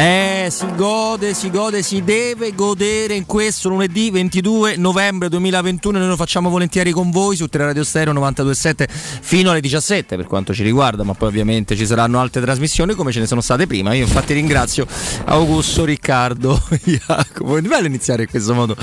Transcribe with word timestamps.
Eh, 0.00 0.48
si 0.48 0.64
gode, 0.76 1.34
si 1.34 1.50
gode, 1.50 1.82
si 1.82 2.02
deve 2.02 2.54
godere 2.54 3.12
in 3.12 3.26
questo 3.26 3.68
lunedì 3.68 4.10
22 4.10 4.76
novembre 4.76 5.28
2021. 5.28 5.98
Noi 5.98 6.08
lo 6.08 6.16
facciamo 6.16 6.48
volentieri 6.48 6.90
con 6.90 7.10
voi 7.10 7.36
su 7.36 7.46
Radio 7.50 7.84
Stereo 7.84 8.14
927 8.14 8.88
fino 8.90 9.50
alle 9.50 9.60
17 9.60 10.16
per 10.16 10.24
quanto 10.24 10.54
ci 10.54 10.62
riguarda, 10.62 11.02
ma 11.02 11.12
poi 11.12 11.28
ovviamente 11.28 11.76
ci 11.76 11.84
saranno 11.84 12.18
altre 12.18 12.40
trasmissioni 12.40 12.94
come 12.94 13.12
ce 13.12 13.20
ne 13.20 13.26
sono 13.26 13.42
state 13.42 13.66
prima. 13.66 13.92
Io 13.92 14.04
infatti 14.04 14.32
ringrazio 14.32 14.86
Augusto, 15.26 15.84
Riccardo, 15.84 16.58
Jacopo. 16.82 17.58
È 17.58 17.60
bello 17.60 17.86
iniziare 17.86 18.22
in 18.22 18.28
questo 18.30 18.54
modo 18.54 18.74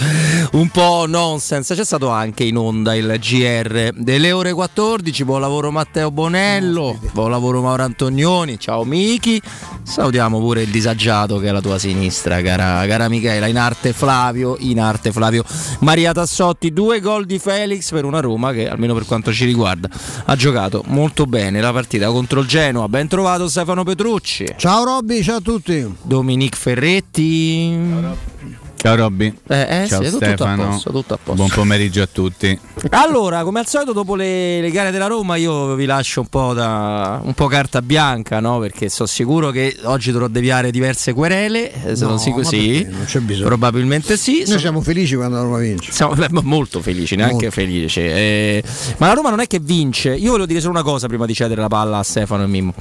un 0.52 0.70
po' 0.70 1.06
nonsense. 1.08 1.74
C'è 1.74 1.84
stato 1.84 2.10
anche 2.10 2.44
in 2.44 2.58
onda 2.58 2.94
il 2.94 3.18
GR 3.20 3.90
delle 3.96 4.32
ore 4.32 4.54
14. 4.54 5.24
Buon 5.24 5.42
lavoro 5.42 5.72
Matteo 5.72 6.12
Bonello, 6.12 7.00
buon 7.12 7.32
lavoro 7.32 7.64
Mauro 7.64 7.82
Antonioni. 7.82 8.60
Ciao 8.60 8.84
Miki. 8.84 9.42
Salutiamo 9.82 10.38
pure 10.38 10.62
il 10.62 10.70
disagio 10.70 11.06
mangiato 11.08 11.38
che 11.40 11.48
è 11.48 11.52
la 11.52 11.62
tua 11.62 11.80
sinistra, 11.80 12.42
cara, 12.42 12.86
cara 12.86 13.08
Michela. 13.08 13.48
In 13.48 13.58
arte 13.58 13.94
Flavio, 13.94 14.58
in 14.60 14.80
arte 14.80 15.12
Flavio. 15.12 15.44
Maria 15.80 16.12
Tassotti, 16.12 16.74
due 16.74 17.00
gol 17.00 17.26
di 17.26 17.40
Felix 17.40 17.92
per 17.92 18.04
una 18.04 18.20
Roma 18.20 18.52
che, 18.52 18.68
almeno 18.68 18.94
per 18.94 19.06
quanto 19.06 19.32
ci 19.32 19.46
riguarda, 19.46 19.90
ha 20.26 20.36
giocato 20.36 20.84
molto 20.88 21.26
bene 21.26 21.62
la 21.62 21.72
partita 21.72 22.10
contro 22.10 22.42
il 22.42 22.48
Genoa. 22.48 22.90
Ben 22.90 23.08
trovato 23.08 23.48
Stefano 23.48 23.84
Petrucci. 23.84 24.46
Ciao 24.58 24.84
Robby, 24.84 25.24
ciao 25.24 25.38
a 25.38 25.42
tutti. 25.42 25.96
Dominic 26.02 26.56
Ferretti. 26.56 27.78
Ciao 28.02 28.67
Ciao 28.88 28.96
Robby. 28.96 29.34
Eh, 29.50 29.82
eh, 29.84 29.88
Ciao 29.90 30.02
sì, 30.02 30.12
Stefano. 30.12 30.56
Tutto 30.56 30.70
posto, 30.70 30.92
tutto 30.92 31.14
a 31.16 31.18
posto. 31.18 31.34
Buon 31.34 31.50
pomeriggio 31.50 32.02
a 32.02 32.08
tutti. 32.10 32.58
Allora, 32.92 33.44
come 33.44 33.60
al 33.60 33.68
solito, 33.68 33.92
dopo 33.92 34.16
le, 34.16 34.62
le, 34.62 34.72
gare 34.72 34.92
della 34.92 35.08
Roma, 35.08 35.36
io 35.36 35.76
vi 35.76 35.84
lascio 35.84 36.22
un 36.22 36.28
po', 36.28 36.54
da, 36.54 37.20
un 37.22 37.34
po 37.34 37.48
carta 37.48 37.82
bianca, 37.82 38.40
no? 38.40 38.60
Perché 38.60 38.88
sono 38.88 39.10
sicuro 39.10 39.50
che 39.50 39.76
oggi 39.84 40.14
dovrò 40.14 40.30
deviare 40.30 40.72
diverse 40.72 41.12
querele. 41.12 41.70
Eh, 41.84 41.98
se 41.98 42.04
no, 42.04 42.12
non, 42.12 42.20
sicuro, 42.20 42.46
sì, 42.46 42.88
non 42.90 43.04
c'è 43.04 43.20
bisogno. 43.20 43.48
Probabilmente 43.48 44.16
sì. 44.16 44.38
Noi 44.38 44.46
sono... 44.46 44.60
siamo 44.60 44.82
felici 44.82 45.16
quando 45.16 45.36
la 45.36 45.42
Roma 45.42 45.58
vince. 45.58 45.92
Siamo 45.92 46.16
molto 46.44 46.82
felici, 46.82 47.18
neanche 47.18 47.34
molto. 47.34 47.52
felici. 47.52 48.00
Eh, 48.00 48.64
ma 49.00 49.08
la 49.08 49.14
Roma 49.14 49.30
non 49.30 49.42
è 49.42 49.48
che 49.48 49.60
vince. 49.60 50.16
Io 50.16 50.28
volevo 50.28 50.48
dire 50.48 50.62
solo 50.62 50.72
una 50.72 50.84
cosa 50.84 51.08
prima 51.08 51.26
di 51.26 51.34
cedere 51.34 51.60
la 51.60 51.68
palla 51.68 51.98
a 51.98 52.04
Stefano 52.04 52.44
e 52.44 52.48
Mimmo. 52.48 52.74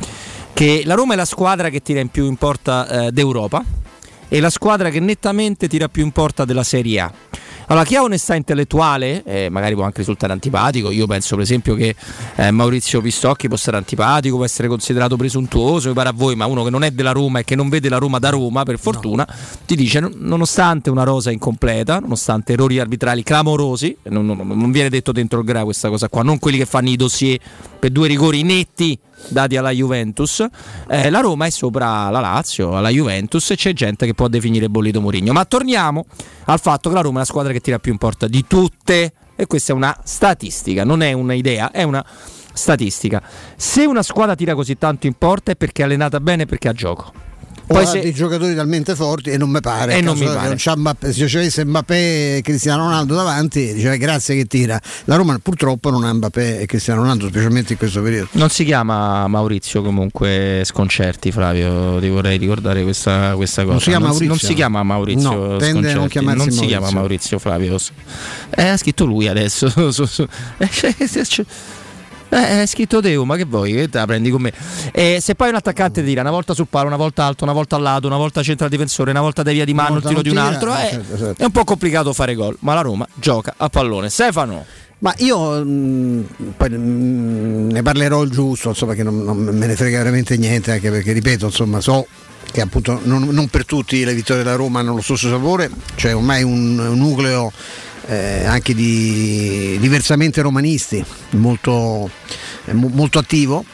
Che 0.53 0.83
la 0.85 0.95
Roma 0.95 1.15
è 1.15 1.17
la 1.17 1.25
squadra 1.25 1.69
che 1.69 1.83
tira 1.83 1.99
in 1.99 2.11
più 2.11 2.27
in 2.27 2.37
porta 2.37 3.07
eh, 3.07 3.11
d'Europa 3.11 3.65
e 4.29 4.41
la 4.41 4.51
squadra 4.51 4.91
che 4.91 5.01
nettamente 5.01 5.69
tira 5.69 5.89
più 5.89 6.05
in 6.05 6.13
porta 6.13 6.45
della 6.45 6.65
Serie 6.65 7.01
A. 7.01 7.13
Allora, 7.69 7.85
chi 7.85 7.97
ha 7.97 8.03
onestà 8.03 8.37
intellettuale, 8.37 9.25
eh, 9.25 9.49
magari 9.51 9.75
può 9.75 9.83
anche 9.83 9.99
risultare 9.99 10.33
antipatico. 10.33 10.93
Io 10.93 11.07
penso, 11.09 11.35
per 11.35 11.43
esempio, 11.43 11.75
che 11.75 11.97
eh, 12.37 12.53
Maurizio 12.53 13.01
Pistocchi 13.01 13.49
può 13.49 13.57
essere 13.57 13.77
antipatico, 13.77 14.37
può 14.37 14.45
essere 14.45 14.69
considerato 14.69 15.17
presuntuoso, 15.17 15.89
mi 15.89 15.95
pare 15.95 16.11
a 16.11 16.13
voi, 16.13 16.37
ma 16.37 16.47
uno 16.47 16.63
che 16.63 16.71
non 16.71 16.85
è 16.85 16.93
della 16.93 17.11
Roma 17.11 17.41
e 17.41 17.45
che 17.45 17.57
non 17.57 17.69
vede 17.69 17.89
la 17.89 17.99
Roma 17.99 18.21
da 18.21 18.31
Roma, 18.31 18.63
per 18.63 18.79
fortuna, 18.79 19.27
no. 19.29 19.35
ti 19.67 19.75
dice: 19.75 19.99
nonostante 19.99 20.91
una 20.91 21.03
rosa 21.03 21.33
incompleta, 21.33 21.99
nonostante 21.99 22.53
errori 22.53 22.79
arbitrali 22.79 23.25
clamorosi, 23.25 23.97
non, 24.05 24.27
non, 24.27 24.47
non 24.47 24.71
viene 24.71 24.89
detto 24.89 25.11
dentro 25.11 25.41
il 25.41 25.45
gra 25.45 25.65
questa 25.65 25.89
cosa 25.89 26.09
qua, 26.09 26.23
non 26.23 26.39
quelli 26.39 26.59
che 26.59 26.67
fanno 26.67 26.89
i 26.89 26.97
dossier 26.97 27.37
per 27.81 27.91
due 27.91 28.07
rigori 28.07 28.43
netti 28.45 28.97
dati 29.29 29.57
alla 29.57 29.71
Juventus. 29.71 30.45
Eh, 30.89 31.11
la 31.11 31.21
Roma 31.21 31.47
è 31.47 31.51
sopra 31.51 32.09
la 32.11 32.21
Lazio, 32.21 32.77
alla 32.77 32.91
Juventus 32.91 33.51
e 33.51 33.57
c'è 33.57 33.73
gente 33.73 34.07
che 34.07 34.15
può 34.15 34.29
definire 34.29 34.69
bollito 34.69 35.01
Mourinho. 35.01 35.33
Ma 35.33 35.45
torniamo 35.45 36.07
al 36.45 36.61
fatto 36.61 36.89
che 36.89 36.95
la 36.95 37.03
Roma 37.03 37.17
è 37.17 37.21
la 37.21 37.27
squadra 37.27 37.53
che 37.53 37.61
tira 37.61 37.79
più 37.79 37.93
in 37.93 37.99
porta 37.99 38.27
di 38.29 38.45
tutte 38.47 39.13
e 39.35 39.47
questa 39.47 39.73
è 39.73 39.77
una 39.77 39.97
statistica, 40.05 40.85
non 40.85 41.03
è 41.03 41.13
un'idea, 41.13 41.71
è 41.71 41.83
una 41.83 42.05
statistica. 42.53 43.23
Se 43.57 43.85
una 43.85 44.03
squadra 44.03 44.35
tira 44.35 44.55
così 44.55 44.79
tanto 44.79 45.07
in 45.07 45.15
porta 45.15 45.53
è 45.53 45.57
perché 45.57 45.83
è 45.83 45.85
allenata 45.85 46.21
bene 46.21 46.45
e 46.45 46.47
perché 46.47 46.69
ha 46.69 46.73
gioco. 46.73 47.26
Poi 47.67 47.87
se... 47.87 48.01
dei 48.01 48.13
giocatori 48.13 48.55
talmente 48.55 48.95
forti 48.95 49.31
e 49.31 49.37
non 49.37 49.51
mi 49.51 49.61
pare. 49.61 49.97
E 49.97 50.01
non 50.01 50.17
mi 50.17 50.25
pare. 50.25 50.57
Non 50.65 50.79
Mbappé, 50.79 51.13
se 51.13 51.27
ci 51.27 51.37
avesse 51.37 51.65
Mbappé 51.65 52.37
e 52.37 52.43
Cristiano 52.43 52.85
Ronaldo 52.85 53.15
davanti, 53.15 53.75
diceva 53.75 53.97
grazie 53.97 54.37
che 54.37 54.45
tira. 54.45 54.81
La 55.05 55.17
Roma 55.17 55.39
purtroppo 55.43 55.91
non 55.91 56.05
ha 56.05 56.13
Mbappé 56.13 56.61
e 56.61 56.67
Cristiano 56.67 57.01
Ronaldo, 57.01 57.29
specialmente 57.29 57.73
in 57.73 57.79
questo 57.79 58.03
periodo. 58.03 58.29
Non 58.33 58.51
si 58.51 58.65
chiama 58.65 59.27
Maurizio 59.27 59.83
comunque 59.83 60.63
Sconcerti, 60.65 61.33
Flavio, 61.33 61.99
ti 61.99 62.09
vorrei 62.09 62.39
ricordare 62.39 62.83
questa, 62.83 63.35
questa 63.35 63.63
cosa. 63.63 63.73
Non 63.73 63.81
si 63.81 63.91
chiama 63.91 64.07
Maurizio? 64.07 64.29
Non 64.29 64.39
si 64.39 64.55
chiama 64.55 64.83
Maurizio 64.83 65.31
no, 65.31 65.59
Sconcerti. 65.59 65.73
Non, 65.73 66.25
non 66.25 66.37
Maurizio. 66.37 66.63
si 66.63 66.67
chiama 66.67 66.91
Maurizio 66.91 67.39
Flavio. 67.39 67.77
Eh, 68.51 68.69
ha 68.69 68.77
scritto 68.77 69.05
lui 69.05 69.29
adesso. 69.29 69.67
Eh, 72.29 72.63
è 72.63 72.67
scritto 72.67 73.01
Teo, 73.01 73.25
ma 73.25 73.37
che 73.37 73.45
vuoi? 73.45 73.73
Che 73.73 73.89
te 73.89 73.99
la 73.99 74.07
prendi 74.07 74.31
con 74.31 74.43
me? 74.43 74.53
Eh, 74.93 75.19
se 75.21 75.35
poi 75.35 75.49
un 75.51 75.55
attaccante 75.55 76.03
tira 76.03 76.23
una 76.23 76.31
volta 76.31 76.55
sul 76.55 76.67
palo, 76.69 76.87
una 76.87 76.97
volta 76.97 77.25
alto, 77.25 77.45
una 77.45 77.53
volta 77.53 77.77
al 77.77 77.83
lato, 77.83 78.07
una 78.07 78.17
volta 78.17 78.43
centro 78.43 78.69
difensore, 78.69 79.11
una 79.11 79.21
volta 79.21 79.43
devia 79.43 79.65
di 79.65 79.75
mano 79.75 79.99
il 79.99 80.03
tiro 80.03 80.23
di 80.23 80.31
un 80.31 80.39
altro, 80.39 80.75
eh, 80.75 80.89
certo, 80.91 81.17
certo. 81.17 81.43
è 81.43 81.45
un 81.45 81.53
po' 81.53 81.65
complicato 81.65 82.13
fare 82.13 82.35
gol. 82.35 82.57
Ma 82.61 82.75
la 82.75 82.81
Roma 82.81 83.07
gioca 83.15 83.55
a 83.57 83.69
pallone. 83.69 84.11
Stefano. 84.11 84.65
Ma 84.99 85.15
io 85.19 85.63
mh, 85.63 85.69
mm, 85.69 86.23
poi, 86.57 86.71
mh, 86.71 86.77
mm, 86.77 87.71
ne 87.71 87.83
parlerò 87.83 88.23
il 88.23 88.31
giusto, 88.31 88.71
insomma, 88.71 88.95
che 88.95 89.03
non, 89.03 89.23
non, 89.23 89.37
me 89.37 89.67
ne 89.67 89.77
frega 89.77 89.99
veramente 89.99 90.37
niente, 90.37 90.73
anche 90.73 90.91
perché 90.91 91.13
ripeto, 91.13 91.47
insomma, 91.47 91.81
so 91.81 92.07
che 92.51 92.61
appunto 92.63 93.01
non, 93.03 93.25
non 93.25 93.49
per 93.49 93.67
tutti 93.67 94.03
le 94.05 94.15
vittorie 94.15 94.43
della 94.43 94.57
Roma 94.57 94.81
hanno 94.81 94.95
lo 94.95 95.03
stesso 95.03 95.29
sapore, 95.29 95.71
cioè 95.97 96.15
ormai 96.15 96.43
un, 96.43 96.79
un 96.79 96.97
nucleo 96.97 97.53
eh, 98.07 98.45
anche 98.45 98.75
di 98.75 99.77
diversamente 99.81 100.41
romanisti, 100.41 101.05
molto, 101.31 102.11
eh, 102.67 102.73
molto 102.73 103.19
attivo 103.19 103.65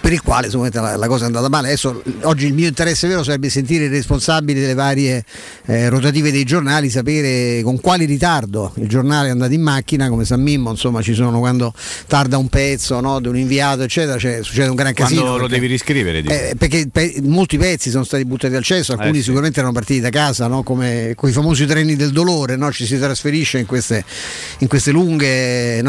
per 0.00 0.12
il 0.12 0.22
quale 0.22 0.48
la, 0.50 0.96
la, 0.96 1.06
cosa 1.06 1.24
è 1.24 1.26
andata 1.26 1.48
male. 1.48 1.68
Adesso, 1.68 2.02
oggi 2.22 2.46
il 2.46 2.54
mio 2.54 2.68
interesse 2.68 3.08
vero 3.08 3.22
sarebbe 3.22 3.48
sentire 3.48 3.84
i 3.84 3.88
responsabili 3.88 4.60
delle 4.60 4.74
varie 4.74 5.24
eh, 5.66 5.88
rotative 5.88 6.30
dei 6.30 6.44
giornali, 6.44 6.90
sapere 6.90 7.62
con 7.62 7.80
quale 7.80 8.04
ritardo 8.04 8.72
il 8.76 8.88
giornale 8.88 9.28
è 9.28 9.30
andato 9.30 9.52
in 9.52 9.62
macchina, 9.62 10.08
come 10.08 10.24
San 10.24 10.42
Mimmo, 10.42 10.70
insomma 10.70 11.02
ci 11.02 11.14
sono 11.14 11.38
quando 11.38 11.72
tarda 12.06 12.38
un 12.38 12.48
pezzo 12.48 13.00
no, 13.00 13.20
di 13.20 13.28
un 13.28 13.36
inviato, 13.36 13.82
eccetera, 13.82 14.18
cioè, 14.18 14.40
succede 14.42 14.68
un 14.68 14.76
gran 14.76 14.92
casino. 14.92 15.20
Quando 15.22 15.38
lo 15.38 15.46
perché, 15.46 15.60
devi 15.60 15.72
riscrivere? 15.72 16.18
Eh, 16.18 16.54
perché 16.56 16.88
pe- 16.90 17.20
molti 17.22 17.56
pezzi 17.56 17.90
sono 17.90 18.04
stati 18.04 18.24
buttati 18.24 18.54
al 18.54 18.64
cesso, 18.64 18.92
alcuni 18.92 19.10
eh, 19.10 19.16
sì. 19.16 19.22
sicuramente 19.22 19.58
erano 19.58 19.72
partiti 19.74 20.00
da 20.00 20.10
casa, 20.10 20.46
no, 20.46 20.62
come 20.62 21.14
quei 21.16 21.32
famosi 21.32 21.66
treni 21.66 21.96
del 21.96 22.10
dolore, 22.10 22.56
no, 22.56 22.70
ci 22.72 22.84
si 22.84 22.98
trasferisce 22.98 23.58
in 23.58 23.66
queste, 23.66 24.04
in 24.58 24.68
queste 24.68 24.90
lunghe 24.90 25.80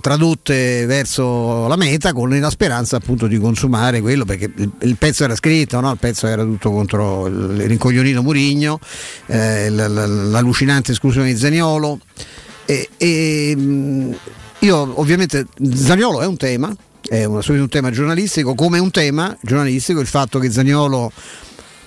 tradotte 0.00 0.86
verso 0.86 1.66
la 1.66 1.76
meta 1.76 2.12
con 2.12 2.28
la 2.38 2.50
speranza 2.50 2.96
appunto 2.96 3.26
di 3.26 3.37
consumare 3.38 4.00
quello 4.00 4.24
perché 4.24 4.50
il, 4.54 4.70
il 4.80 4.96
pezzo 4.96 5.24
era 5.24 5.34
scritto, 5.34 5.80
no? 5.80 5.90
il 5.92 5.98
pezzo 5.98 6.26
era 6.26 6.42
tutto 6.42 6.70
contro 6.70 7.26
il 7.26 7.66
rincoglionito 7.66 8.22
Murigno, 8.22 8.78
eh, 9.26 9.70
l'allucinante 9.70 10.92
esclusione 10.92 11.32
di 11.32 11.38
Zaniolo. 11.38 11.98
E, 12.64 12.88
e, 12.96 13.54
mm, 13.56 14.12
io 14.60 15.00
ovviamente 15.00 15.46
Zaniolo 15.74 16.20
è 16.20 16.26
un 16.26 16.36
tema, 16.36 16.74
è 17.08 17.24
un, 17.24 17.40
un 17.46 17.68
tema 17.68 17.90
giornalistico, 17.90 18.54
come 18.54 18.78
un 18.78 18.90
tema 18.90 19.36
giornalistico 19.40 20.00
il 20.00 20.06
fatto 20.06 20.38
che 20.38 20.50
Zaniolo 20.50 21.12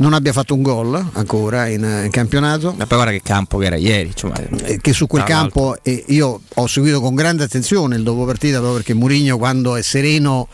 non 0.02 0.14
abbia 0.14 0.34
fatto 0.34 0.54
un 0.54 0.62
gol 0.62 1.10
ancora 1.14 1.68
in, 1.68 1.84
in, 2.04 2.10
campionato. 2.10 2.74
Ma 2.76 2.86
poi 2.86 2.98
guarda 2.98 3.12
che 3.12 3.22
campo 3.22 3.58
che 3.60 3.66
era 3.66 3.76
ieri. 3.78 4.12
Eh, 4.64 4.80
che 4.82 4.94
su 4.94 5.08
quel 5.08 5.24
campo 5.24 5.78
eh, 5.84 6.04
io 6.08 6.42
ho 6.54 6.68
seguito 6.68 7.00
con 7.00 7.14
grande 7.14 7.44
attenzione 7.44 7.96
il 7.96 8.04
dopo 8.04 8.26
partita 8.26 8.58
proprio 8.58 8.78
perché 8.78 8.94
Murigno 8.94 9.38
quando 9.38 9.76
è 9.76 9.82
sereno 9.82 10.48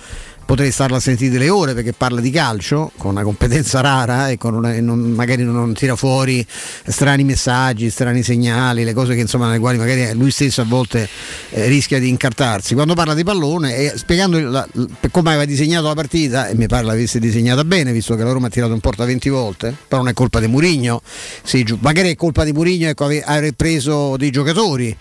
potrei 0.47 0.71
starla 0.71 0.95
a 0.95 0.99
sentire 1.01 1.29
delle 1.29 1.49
ore 1.49 1.73
perché 1.73 1.91
parla 1.91 2.21
di 2.21 2.31
calcio 2.31 2.93
con 2.95 3.11
una 3.11 3.23
competenza 3.23 3.81
rara 3.81 4.29
e, 4.29 4.37
una, 4.43 4.73
e 4.73 4.79
non, 4.79 4.99
magari 5.11 5.43
non 5.43 5.73
tira 5.73 5.97
fuori 5.97 6.43
strani 6.87 7.25
messaggi, 7.25 7.89
strani 7.89 8.23
segnali, 8.23 8.85
le 8.85 8.93
cose 8.93 9.13
che 9.13 9.19
insomma 9.19 9.47
nelle 9.47 9.59
quali 9.59 9.77
magari 9.77 10.13
lui 10.13 10.31
stesso 10.31 10.61
a 10.61 10.63
volte 10.63 11.07
eh, 11.49 11.67
rischia 11.67 11.99
di 11.99 12.07
incartarsi. 12.07 12.75
Quando 12.75 12.93
parla 12.93 13.13
di 13.13 13.25
pallone 13.25 13.75
e 13.75 13.93
spiegando 13.97 14.39
la, 14.39 14.65
come 15.11 15.29
aveva 15.29 15.43
disegnato 15.43 15.87
la 15.87 15.95
partita, 15.95 16.47
e 16.47 16.55
mi 16.55 16.67
pare 16.67 16.85
l'avesse 16.85 17.19
disegnata 17.19 17.65
bene, 17.65 17.91
visto 17.91 18.15
che 18.15 18.23
la 18.23 18.31
Roma 18.31 18.47
ha 18.47 18.49
tirato 18.49 18.71
in 18.71 18.79
porta 18.79 19.03
20 19.03 19.27
volte, 19.27 19.75
però 19.85 20.01
non 20.01 20.09
è 20.09 20.13
colpa 20.13 20.39
di 20.39 20.47
Murigno, 20.47 21.01
sì, 21.43 21.65
magari 21.81 22.11
è 22.11 22.15
colpa 22.15 22.45
di 22.45 22.53
Murigno 22.53 22.87
ecco, 22.87 23.03
aver 23.03 23.51
preso 23.51 24.15
dei 24.15 24.29
giocatori 24.29 24.95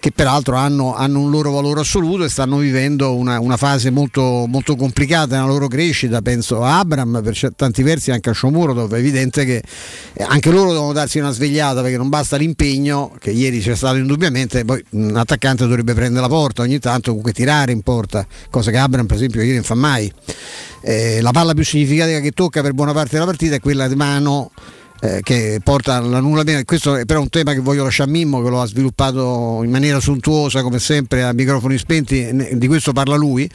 che 0.00 0.10
peraltro 0.10 0.56
hanno, 0.56 0.94
hanno, 0.96 1.20
un 1.20 1.30
loro 1.30 1.52
valore 1.52 1.80
assoluto 1.80 2.24
e 2.24 2.28
stanno 2.28 2.56
vivendo 2.56 3.14
una, 3.14 3.38
una, 3.38 3.56
fase 3.56 3.90
molto, 3.90 4.46
molto 4.48 4.74
complicata 4.74 5.36
nella 5.36 5.46
loro 5.46 5.68
crescita, 5.68 6.22
penso 6.22 6.64
a 6.64 6.78
Abram, 6.78 7.20
per 7.22 7.38
tanti 7.54 7.82
versi 7.82 8.10
anche 8.10 8.30
a 8.30 8.32
Shomuro, 8.32 8.72
dove 8.72 8.96
è 8.96 9.00
evidente 9.00 9.44
che 9.44 9.62
eh, 10.14 10.24
anche 10.26 10.50
loro 10.50 10.72
devono 10.72 10.92
darsi 10.92 11.18
una 11.18 11.30
svegliata 11.30 11.82
perché 11.82 11.98
non 11.98 12.08
basta 12.08 12.36
l'impegno, 12.36 13.14
che 13.20 13.30
ieri 13.30 13.60
c'è 13.60 13.76
stato 13.76 13.96
indubbiamente, 13.96 14.64
poi 14.64 14.82
un 14.90 15.14
attaccante 15.16 15.64
dovrebbe 15.66 15.92
prendere 15.92 16.22
la 16.22 16.28
porta 16.28 16.62
ogni 16.62 16.78
tanto, 16.78 17.10
comunque 17.10 17.32
tirare 17.32 17.70
in 17.70 17.82
porta, 17.82 18.26
cosa 18.48 18.70
che 18.70 18.78
Abram 18.78 19.06
per 19.06 19.16
esempio 19.16 19.42
ieri 19.42 19.56
non 19.56 19.64
fa 19.64 19.74
mai. 19.74 20.10
Eh, 20.82 21.20
la 21.20 21.30
palla 21.30 21.52
più 21.52 21.64
significativa 21.64 22.20
che 22.20 22.30
tocca 22.30 22.62
per 22.62 22.72
buona 22.72 22.92
parte 22.92 23.10
della 23.12 23.26
partita 23.26 23.56
è 23.56 23.60
quella 23.60 23.86
di 23.86 23.96
mano 23.96 24.50
eh, 25.00 25.20
che 25.22 25.60
porta 25.62 25.96
all'annullamento. 25.96 26.64
Questo 26.64 26.96
è 26.96 27.04
però 27.04 27.20
un 27.20 27.28
tema 27.28 27.52
che 27.52 27.60
voglio 27.60 27.84
lasciare 27.84 28.08
a 28.08 28.12
Mimmo, 28.12 28.42
che 28.42 28.50
lo 28.50 28.60
ha 28.60 28.66
sviluppato 28.66 29.62
in 29.64 29.70
maniera 29.70 30.00
sontuosa, 30.00 30.62
come 30.62 30.78
sempre, 30.78 31.22
a 31.22 31.32
microfoni 31.32 31.78
spenti, 31.78 32.50
di 32.52 32.66
questo 32.66 32.92
parla 32.92 33.16
lui. 33.16 33.50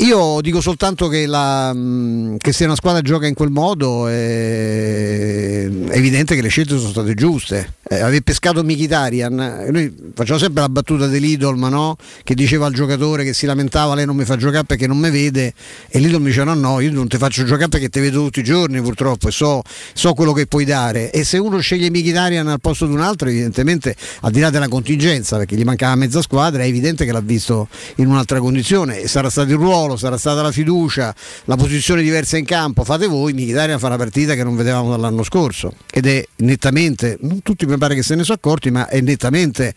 Io 0.00 0.40
dico 0.42 0.60
soltanto 0.60 1.08
che, 1.08 1.26
la, 1.26 1.72
mm, 1.74 2.36
che, 2.36 2.52
se 2.52 2.64
una 2.64 2.74
squadra 2.74 3.00
gioca 3.00 3.26
in 3.26 3.34
quel 3.34 3.50
modo 3.50 4.08
è 4.08 5.68
evidente 5.90 6.34
che 6.34 6.42
le 6.42 6.48
scelte 6.48 6.76
sono 6.76 6.90
state 6.90 7.14
giuste. 7.14 7.74
Eh, 7.88 8.00
aver 8.00 8.20
pescato 8.20 8.64
Mkhitaryan, 8.64 9.68
noi 9.70 9.94
facciamo 10.12 10.38
sempre 10.38 10.60
la 10.60 10.68
battuta 10.68 11.06
dell'Idol, 11.06 11.56
no? 11.56 11.96
che 12.24 12.34
diceva 12.34 12.66
al 12.66 12.72
giocatore 12.72 13.22
che 13.22 13.32
si 13.32 13.46
lamentava 13.46 13.94
lei 13.94 14.04
non 14.04 14.16
mi 14.16 14.24
fa 14.24 14.36
giocare 14.36 14.64
perché 14.64 14.88
non 14.88 14.98
mi 14.98 15.10
vede 15.10 15.54
e 15.88 15.98
l'Idol 16.00 16.20
mi 16.20 16.28
diceva 16.28 16.52
no 16.52 16.68
no 16.68 16.80
io 16.80 16.90
non 16.90 17.06
ti 17.06 17.16
faccio 17.16 17.44
giocare 17.44 17.68
perché 17.68 17.88
ti 17.88 18.00
vedo 18.00 18.24
tutti 18.24 18.40
i 18.40 18.42
giorni 18.42 18.80
purtroppo 18.80 19.28
e 19.28 19.30
so, 19.30 19.62
so 19.92 20.14
quello 20.14 20.32
che 20.32 20.46
puoi 20.46 20.64
dare 20.64 21.12
e 21.12 21.22
se 21.22 21.38
uno 21.38 21.58
sceglie 21.60 21.90
Mkhitaryan 21.90 22.48
al 22.48 22.60
posto 22.60 22.86
di 22.86 22.92
un 22.92 23.00
altro 23.00 23.28
evidentemente 23.28 23.94
al 24.22 24.32
di 24.32 24.40
là 24.40 24.50
della 24.50 24.66
contingenza 24.66 25.36
perché 25.36 25.54
gli 25.54 25.62
mancava 25.62 25.94
mezza 25.94 26.20
squadra 26.22 26.64
è 26.64 26.66
evidente 26.66 27.04
che 27.04 27.12
l'ha 27.12 27.20
visto 27.20 27.68
in 27.96 28.08
un'altra 28.08 28.40
condizione 28.40 29.00
e 29.00 29.08
sarà 29.08 29.30
stato 29.30 29.50
il 29.50 29.58
ruolo, 29.58 29.85
sarà 29.94 30.16
stata 30.16 30.42
la 30.42 30.50
fiducia, 30.50 31.14
la 31.44 31.54
posizione 31.54 32.02
diversa 32.02 32.36
in 32.36 32.44
campo, 32.44 32.82
fate 32.82 33.06
voi, 33.06 33.32
Mkhitaryan 33.32 33.78
fa 33.78 33.86
una 33.86 33.96
partita 33.96 34.34
che 34.34 34.42
non 34.42 34.56
vedevamo 34.56 34.90
dall'anno 34.90 35.22
scorso. 35.22 35.72
Ed 35.92 36.06
è 36.06 36.26
nettamente, 36.38 37.18
non 37.20 37.42
tutti 37.42 37.64
mi 37.66 37.78
pare 37.78 37.94
che 37.94 38.02
se 38.02 38.16
ne 38.16 38.24
sono 38.24 38.38
accorti, 38.42 38.72
ma 38.72 38.88
è 38.88 39.00
nettamente 39.00 39.72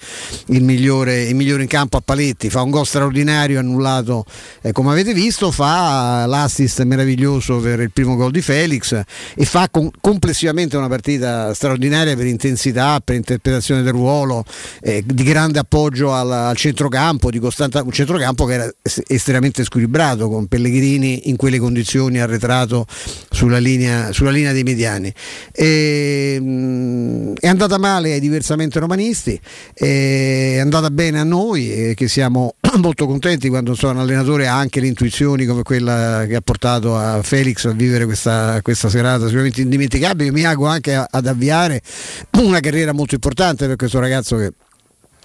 il 0.47 0.63
migliore, 0.63 1.23
il 1.25 1.35
migliore 1.35 1.61
in 1.61 1.67
campo 1.67 1.97
a 1.97 2.01
paletti, 2.01 2.50
fa 2.50 2.63
un 2.63 2.71
gol 2.71 2.88
straordinario 2.88 3.59
annullato 3.59 4.25
eh, 4.61 4.71
come 4.71 4.89
avete 4.91 5.13
visto, 5.13 5.51
fa 5.51 6.25
l'assist 6.25 6.81
meraviglioso 6.83 7.59
per 7.59 7.81
il 7.81 7.91
primo 7.91 8.15
gol 8.15 8.31
di 8.31 8.41
Felix 8.41 9.00
e 9.35 9.45
fa 9.45 9.67
com- 9.69 9.91
complessivamente 10.01 10.75
una 10.77 10.88
partita 10.88 11.53
straordinaria 11.53 12.15
per 12.15 12.25
intensità, 12.25 13.00
per 13.03 13.15
interpretazione 13.15 13.83
del 13.83 13.91
ruolo, 13.91 14.44
eh, 14.81 15.03
di 15.06 15.23
grande 15.23 15.59
appoggio 15.59 16.13
al, 16.13 16.31
al 16.31 16.56
centrocampo, 16.56 17.29
di 17.29 17.39
costante, 17.39 17.79
un 17.79 17.91
centrocampo 17.91 18.45
che 18.45 18.53
era 18.53 18.73
estremamente 19.07 19.63
squilibrato 19.63 19.97
con 20.27 20.47
Pellegrini 20.47 21.29
in 21.29 21.35
quelle 21.35 21.59
condizioni 21.59 22.19
arretrato 22.19 22.85
sulla 23.29 23.57
linea, 23.57 24.11
sulla 24.11 24.31
linea 24.31 24.53
dei 24.53 24.63
mediani. 24.63 25.13
E, 25.51 26.37
mh, 26.39 26.45
mm, 26.49 27.33
è 27.39 27.47
andata 27.47 27.77
male 27.77 28.13
ai 28.13 28.19
diversamente 28.19 28.79
romanisti, 28.79 29.39
è 29.73 30.59
andata 30.59 30.89
bene 30.89 31.19
a 31.19 31.23
noi 31.23 31.71
e 31.71 31.93
che 31.95 32.07
siamo 32.07 32.55
molto 32.77 33.05
contenti 33.05 33.49
quando 33.49 33.75
so, 33.75 33.89
un 33.89 33.97
allenatore 33.97 34.47
ha 34.47 34.57
anche 34.57 34.79
le 34.79 34.87
intuizioni 34.87 35.45
come 35.45 35.63
quella 35.63 36.25
che 36.27 36.35
ha 36.35 36.41
portato 36.41 36.95
a 36.95 37.21
Felix 37.21 37.65
a 37.65 37.71
vivere 37.71 38.05
questa, 38.05 38.59
questa 38.61 38.89
serata 38.89 39.25
sicuramente 39.25 39.61
indimenticabile. 39.61 40.31
Mi 40.31 40.45
auguro 40.45 40.69
anche 40.69 40.95
ad 40.95 41.27
avviare 41.27 41.81
una 42.39 42.59
carriera 42.59 42.93
molto 42.93 43.15
importante 43.15 43.67
per 43.67 43.75
questo 43.75 43.99
ragazzo 43.99 44.37
che 44.37 44.53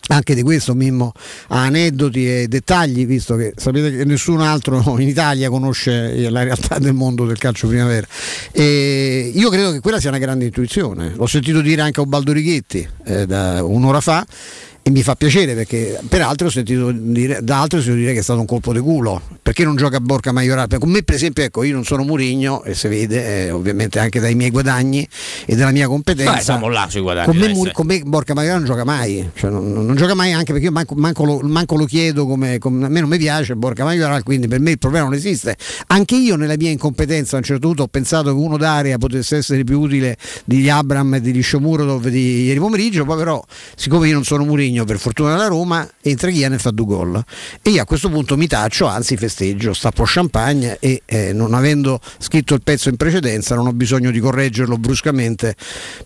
anche 0.09 0.35
di 0.35 0.43
questo 0.43 0.75
Mimmo 0.75 1.13
ha 1.49 1.65
aneddoti 1.65 2.29
e 2.29 2.49
dettagli, 2.49 3.07
visto 3.07 3.37
che 3.37 3.55
sapete 3.57 3.97
che 3.97 4.05
nessun 4.05 4.41
altro 4.41 4.83
in 4.99 5.09
Italia 5.09 5.49
conosce 5.49 6.29
la 6.31 6.43
realtà 6.43 6.79
del 6.79 6.93
mondo 6.93 7.25
del 7.25 7.39
calcio 7.39 7.69
primavera. 7.69 8.07
E 8.53 9.31
io 9.35 9.49
credo 9.49 9.73
che 9.73 9.81
quella 9.81 10.01
sia 10.01 10.11
una 10.11 10.19
grande 10.19 10.47
intuizione, 10.47 11.13
l'ho 11.15 11.27
sentito 11.27 11.61
dire 11.61 11.83
anche 11.83 12.01
a 12.01 12.03
Ubaldo 12.03 12.33
Righetti 12.33 12.87
eh, 13.05 13.27
da 13.27 13.65
un'ora 13.65 14.01
fa 14.01 14.27
e 14.87 14.91
mi 14.91 15.03
fa 15.03 15.15
piacere 15.15 15.55
perché 15.55 15.99
peraltro 16.11 16.49
ho 16.49 16.51
sentito 16.51 16.93
dire, 16.93 17.39
da 17.43 17.63
altri 17.63 17.79
ho 17.79 17.81
sentito 17.81 18.03
dire 18.03 18.13
che 18.13 18.19
è 18.19 18.23
stato 18.23 18.41
un 18.41 18.45
colpo 18.45 18.71
di 18.75 18.81
culo. 18.81 19.19
Perché 19.41 19.65
non 19.65 19.77
gioca 19.77 19.97
a 19.97 20.01
Borca 20.01 20.31
Maioral 20.31 20.69
con 20.79 20.91
me 20.91 21.03
per 21.03 21.15
esempio 21.15 21.43
ecco 21.43 21.63
io 21.63 21.73
non 21.73 21.85
sono 21.85 22.03
Murigno 22.03 22.63
e 22.65 22.75
si 22.75 22.89
vede 22.89 23.47
eh, 23.47 23.51
ovviamente 23.51 23.99
anche 23.99 24.21
dai 24.21 24.35
miei 24.35 24.51
guadagni 24.51 25.07
e 25.47 25.57
dalla 25.57 25.71
mia 25.71 25.87
competenza 25.87 26.33
Beh, 26.33 26.41
siamo 26.41 26.69
là 26.69 26.87
sui 26.91 27.01
guadagni 27.01 27.27
con 27.27 27.37
me, 27.37 27.73
con 27.73 27.87
me 27.87 28.01
Borca 28.05 28.35
Maioral 28.35 28.59
non 28.59 28.67
gioca 28.67 28.85
mai. 28.85 29.27
Cioè, 29.35 29.51
non, 29.51 29.73
non, 29.73 29.97
gioca 29.97 30.15
mai 30.15 30.33
anche 30.33 30.53
perché 30.53 30.67
io 30.67 30.73
manco, 30.73 30.95
manco, 30.97 31.25
lo, 31.25 31.41
manco 31.41 31.77
lo, 31.77 31.87
chiedo 31.87 32.27
come, 32.27 32.59
come, 32.59 32.85
a 32.85 32.89
me 32.91 33.01
non 33.01 33.09
mi 33.09 33.17
piace 33.17 33.57
Borca 33.57 33.85
Maioral 33.85 34.23
quindi 34.23 34.49
per 34.49 34.61
me 34.61 34.73
il 34.73 34.79
problema 34.79 35.07
non 35.07 35.15
esiste. 35.15 35.57
Anche 35.87 36.17
io 36.17 36.37
nella 36.37 36.57
mia 36.59 36.71
incompetenza 36.71 37.37
a 37.37 37.39
un 37.39 37.45
certo 37.45 37.69
punto 37.69 37.85
ho 37.85 37.89
pensato 37.89 38.35
che 38.35 38.39
uno 38.39 38.59
d'area 38.59 38.99
potesse 38.99 39.39
essere 39.39 39.65
più 39.65 39.81
utile 39.81 40.19
di 40.45 40.69
Abram 40.69 41.15
e 41.15 41.21
di 41.23 41.33
Lisciomuro 41.33 41.99
di 41.99 42.45
ieri 42.45 42.59
pomeriggio 42.59 43.07
poi 43.07 43.17
però 43.17 43.43
siccome 43.77 44.09
io 44.09 44.15
non 44.15 44.25
sono 44.25 44.45
Murigno 44.45 44.74
per 44.83 44.99
fortuna 44.99 45.31
della 45.31 45.47
Roma, 45.47 45.89
entra 46.03 46.31
Chian 46.31 46.55
e 46.55 46.59
fa 46.59 46.73
due 46.73 46.87
gol. 46.87 47.25
E 47.63 47.71
io 47.71 47.83
a 47.83 47.85
questo 47.85 48.09
punto 48.09 48.37
mi 48.37 48.49
taccio, 48.49 48.87
anzi 48.87 49.17
festeggio, 49.17 49.73
stappo 49.73 50.03
champagne 50.05 50.79
e 50.81 51.03
eh, 51.05 51.33
non 51.33 51.55
avendo 51.55 52.01
scritto 52.19 52.55
il 52.55 52.63
pezzo 52.63 52.89
in 52.89 52.97
precedenza 52.97 53.55
non 53.55 53.69
ho 53.69 53.73
bisogno 53.73 54.11
di 54.11 54.19
correggerlo 54.19 54.77
bruscamente 54.77 55.55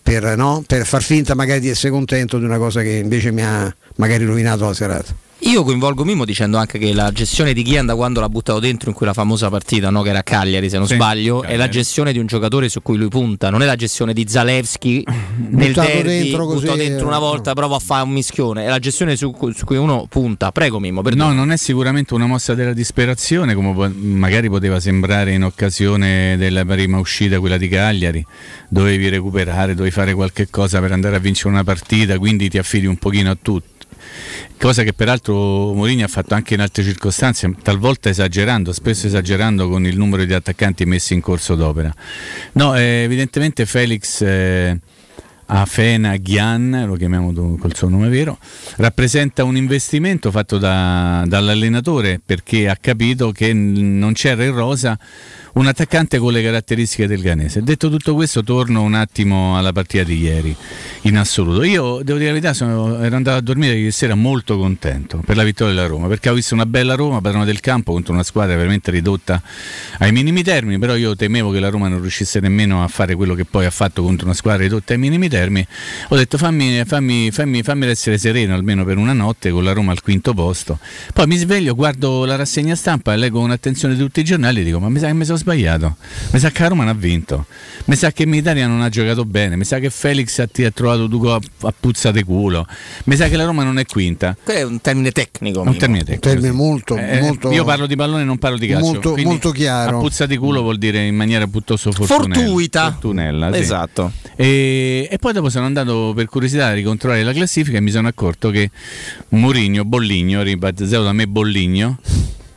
per, 0.03 0.37
no? 0.37 0.63
per 0.67 0.85
far 0.85 1.01
finta 1.01 1.33
magari 1.33 1.59
di 1.59 1.69
essere 1.69 1.91
contento 1.91 2.37
di 2.37 2.45
una 2.45 2.57
cosa 2.57 2.81
che 2.81 2.91
invece 2.91 3.31
mi 3.31 3.43
ha 3.43 3.73
magari 3.95 4.25
rovinato 4.25 4.65
la 4.65 4.73
serata. 4.75 5.27
Io 5.43 5.63
coinvolgo 5.63 6.03
Mimo 6.03 6.25
dicendo 6.25 6.57
anche 6.57 6.77
che 6.77 6.93
la 6.93 7.11
gestione 7.13 7.53
di 7.53 7.63
Chian 7.63 7.85
da 7.85 7.95
quando 7.95 8.19
l'ha 8.19 8.27
buttato 8.27 8.59
dentro 8.59 8.89
in 8.89 8.95
quella 8.95 9.13
famosa 9.13 9.49
partita, 9.49 9.89
no, 9.89 10.01
che 10.01 10.09
era 10.09 10.21
Cagliari 10.21 10.69
se 10.69 10.77
non 10.77 10.85
sì, 10.85 10.95
sbaglio, 10.95 11.39
Cagliari. 11.39 11.53
è 11.53 11.57
la 11.57 11.69
gestione 11.69 12.11
di 12.11 12.19
un 12.19 12.25
giocatore 12.25 12.67
su 12.67 12.81
cui 12.81 12.97
lui 12.97 13.07
punta, 13.07 13.49
non 13.49 13.61
è 13.61 13.65
la 13.65 13.77
gestione 13.77 14.11
di 14.11 14.25
Zalewski 14.27 15.05
nel 15.51 15.71
derby, 15.71 16.23
dentro 16.23 16.45
così, 16.45 16.59
buttato 16.59 16.77
dentro 16.77 17.07
una 17.07 17.19
volta, 17.19 17.53
prova 17.53 17.77
a 17.77 17.79
fare 17.79 18.03
un 18.03 18.09
mischione, 18.09 18.65
è 18.65 18.67
la 18.67 18.79
gestione 18.79 19.15
su, 19.15 19.33
su 19.55 19.65
cui 19.65 19.77
uno 19.77 20.07
punta. 20.09 20.51
Prego 20.51 20.77
Mimmo, 20.79 21.01
No, 21.01 21.31
non 21.31 21.51
è 21.53 21.57
sicuramente 21.57 22.13
una 22.13 22.27
mossa 22.27 22.53
della 22.53 22.73
disperazione 22.73 23.53
come 23.53 23.87
magari 23.95 24.49
poteva 24.49 24.81
sembrare 24.81 25.31
in 25.31 25.43
occasione 25.43 26.35
della 26.37 26.65
prima 26.65 26.99
uscita, 26.99 27.39
quella 27.39 27.57
di 27.57 27.69
Cagliari, 27.69 28.25
dovevi 28.67 29.07
recuperare, 29.07 29.73
dovevi 29.73 29.93
fare 29.93 30.13
qualche 30.13 30.49
cosa 30.49 30.81
per 30.81 30.91
andare 30.91 31.15
a 31.15 31.19
vincere 31.19 31.49
una 31.49 31.63
partita, 31.63 32.17
quindi 32.17 32.49
ti 32.49 32.57
affidi 32.57 32.87
un 32.87 32.97
pochino 32.97 33.31
a 33.31 33.37
tutto 33.41 33.77
cosa 34.57 34.83
che 34.83 34.93
peraltro 34.93 35.73
Mourinho 35.73 36.05
ha 36.05 36.07
fatto 36.07 36.33
anche 36.33 36.53
in 36.53 36.61
altre 36.61 36.83
circostanze, 36.83 37.53
talvolta 37.61 38.09
esagerando, 38.09 38.71
spesso 38.73 39.07
esagerando 39.07 39.69
con 39.69 39.85
il 39.85 39.97
numero 39.97 40.23
di 40.25 40.33
attaccanti 40.33 40.85
messi 40.85 41.13
in 41.13 41.21
corso 41.21 41.55
d'opera. 41.55 41.93
No, 42.53 42.75
eh, 42.77 43.03
evidentemente 43.03 43.65
Felix 43.65 44.21
eh, 44.21 44.77
Afena 45.51 46.15
Ghian, 46.17 46.83
lo 46.85 46.95
chiamiamo 46.95 47.57
col 47.57 47.75
suo 47.75 47.89
nome 47.89 48.07
vero, 48.09 48.37
rappresenta 48.77 49.43
un 49.43 49.57
investimento 49.57 50.29
fatto 50.29 50.59
da, 50.59 51.23
dall'allenatore 51.25 52.21
perché 52.23 52.69
ha 52.69 52.77
capito 52.79 53.31
che 53.31 53.51
non 53.53 54.13
c'era 54.13 54.43
in 54.43 54.53
rosa 54.53 54.97
un 55.53 55.67
attaccante 55.67 56.17
con 56.19 56.31
le 56.31 56.43
caratteristiche 56.43 57.07
del 57.07 57.21
Ganese. 57.21 57.63
Detto 57.63 57.89
tutto 57.89 58.13
questo, 58.13 58.43
torno 58.43 58.81
un 58.81 58.93
attimo 58.93 59.57
alla 59.57 59.71
partita 59.71 60.03
di 60.03 60.19
ieri, 60.19 60.55
in 61.01 61.17
assoluto. 61.17 61.63
Io 61.63 62.01
devo 62.03 62.17
dire 62.17 62.25
la 62.25 62.39
verità, 62.39 62.53
sono, 62.53 63.01
ero 63.01 63.15
andato 63.15 63.37
a 63.37 63.41
dormire 63.41 63.75
ieri 63.75 63.91
sera 63.91 64.15
molto 64.15 64.57
contento 64.57 65.21
per 65.25 65.35
la 65.35 65.43
vittoria 65.43 65.73
della 65.73 65.87
Roma, 65.87 66.07
perché 66.07 66.29
ho 66.29 66.33
visto 66.33 66.53
una 66.53 66.65
bella 66.65 66.95
Roma, 66.95 67.21
padrone 67.21 67.45
del 67.45 67.59
campo, 67.59 67.91
contro 67.91 68.13
una 68.13 68.23
squadra 68.23 68.55
veramente 68.55 68.91
ridotta 68.91 69.41
ai 69.99 70.11
minimi 70.11 70.43
termini, 70.43 70.77
però 70.77 70.95
io 70.95 71.15
temevo 71.15 71.51
che 71.51 71.59
la 71.59 71.69
Roma 71.69 71.87
non 71.87 72.01
riuscisse 72.01 72.39
nemmeno 72.39 72.83
a 72.83 72.87
fare 72.87 73.15
quello 73.15 73.33
che 73.33 73.45
poi 73.45 73.65
ha 73.65 73.71
fatto 73.71 74.03
contro 74.03 74.25
una 74.25 74.35
squadra 74.35 74.63
ridotta 74.63 74.93
ai 74.93 74.99
minimi 74.99 75.29
termini. 75.29 75.65
Ho 76.09 76.15
detto 76.15 76.37
fammi, 76.37 76.83
fammi, 76.85 77.31
fammi, 77.31 77.63
fammi 77.63 77.87
essere 77.87 78.17
sereno 78.17 78.53
almeno 78.53 78.85
per 78.85 78.97
una 78.97 79.13
notte 79.13 79.49
con 79.49 79.63
la 79.63 79.73
Roma 79.73 79.91
al 79.91 80.01
quinto 80.01 80.33
posto. 80.33 80.79
Poi 81.13 81.27
mi 81.27 81.37
sveglio, 81.37 81.73
guardo 81.75 82.25
la 82.25 82.35
rassegna 82.35 82.75
stampa 82.75 83.13
e 83.13 83.17
leggo 83.17 83.39
con 83.39 83.51
attenzione 83.51 83.97
tutti 83.97 84.19
i 84.19 84.23
giornali 84.23 84.61
e 84.61 84.63
dico 84.63 84.79
ma 84.79 84.89
mi 84.89 84.99
sa 84.99 85.07
che 85.07 85.13
mi 85.13 85.25
sono 85.25 85.37
sbagliato. 85.39 85.95
Mi 86.31 86.39
sa 86.39 86.51
che 86.51 86.67
Roma 86.67 86.83
non 86.83 86.95
ha 86.95 86.97
vinto. 86.97 87.45
Mi 87.85 87.95
sa 87.95 88.11
che 88.11 88.25
Militaria 88.25 88.67
non 88.67 88.81
ha 88.81 88.89
giocato 88.89 89.25
bene. 89.25 89.55
Mi 89.55 89.63
sa 89.63 89.79
che 89.79 89.89
Felix 89.89 90.45
ti 90.51 90.63
ha 90.63 90.71
trovato 90.71 91.07
Duco 91.07 91.33
a, 91.33 91.39
a 91.61 91.73
puzza 91.77 92.11
di 92.11 92.21
culo. 92.23 92.67
Mi 93.05 93.15
sa 93.15 93.27
che 93.27 93.35
la 93.35 93.45
Roma 93.45 93.63
non 93.63 93.79
è 93.79 93.85
quinta. 93.85 94.37
Quello 94.43 94.59
è 94.59 94.63
un 94.63 94.81
termine 94.81 95.11
tecnico. 95.11 95.61
Un 95.61 95.75
termine 95.77 96.03
tecnico. 96.03 96.27
Un 96.27 96.33
termine 96.33 96.51
molto, 96.51 96.95
eh, 96.97 97.21
molto, 97.21 97.51
io 97.51 97.63
parlo 97.63 97.87
di 97.87 97.95
pallone, 97.95 98.23
non 98.23 98.37
parlo 98.37 98.57
di 98.57 98.67
calcio. 98.67 98.85
Molto, 98.85 99.15
molto 99.17 99.51
chiaro. 99.51 99.97
A 99.97 100.01
puzza 100.01 100.25
di 100.25 100.37
culo 100.37 100.61
vuol 100.61 100.77
dire 100.77 101.05
in 101.05 101.15
maniera 101.15 101.47
piuttosto 101.47 101.91
fortunella. 101.91 102.35
Fortuita. 102.35 102.91
Fortunella, 102.91 103.53
sì. 103.53 103.59
Esatto. 103.59 104.11
E, 104.35 105.07
e, 105.09 105.17
poi 105.17 105.33
dopo 105.33 105.49
sono 105.49 105.65
andato 105.65 106.13
per 106.15 106.27
curiosità 106.27 106.67
a 106.67 106.73
ricontrollare 106.73 107.23
la 107.23 107.33
classifica 107.33 107.77
e 107.77 107.81
mi 107.81 107.91
sono 107.91 108.07
accorto 108.07 108.49
che 108.51 108.69
Mourinho, 109.29 109.83
Bolligno, 109.85 110.41
ribattezzato 110.43 111.03
da 111.03 111.13
me 111.13 111.27
Bolligno, 111.27 111.97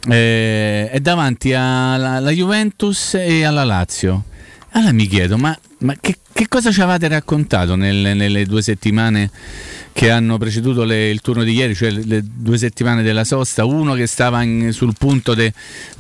eh, 0.09 0.91
è 0.91 1.01
davanti 1.01 1.53
alla, 1.53 2.13
alla, 2.13 2.31
Juventus 2.31 3.15
e 3.15 3.45
alla 3.45 3.65
Lazio. 3.65 4.25
Allora 4.71 4.93
mi 4.93 5.07
chiedo, 5.07 5.37
ma, 5.37 5.57
ma 5.79 5.95
che, 6.01 6.19
che, 6.33 6.49
cosa 6.49 6.71
ci 6.71 6.81
avete 6.81 7.09
raccontato 7.09 7.75
nelle, 7.75 8.15
nelle 8.15 8.45
due 8.45 8.63
settimane? 8.63 9.31
che 9.93 10.11
hanno 10.11 10.39
preceduto 10.39 10.85
le, 10.85 11.11
il 11.11 11.21
turno 11.21 11.45
di 11.45 11.53
ieri, 11.53 11.75
cioè 11.75 11.91
le, 11.91 12.03
le, 12.05 12.23
due 12.25 12.57
settimane 12.57 13.03
della 13.03 13.25
sosta, 13.25 13.65
uno 13.65 13.93
che 13.93 14.07
stava 14.07 14.43
in, 14.43 14.73
sul 14.73 14.95
punto 14.99 15.35
di 15.35 15.53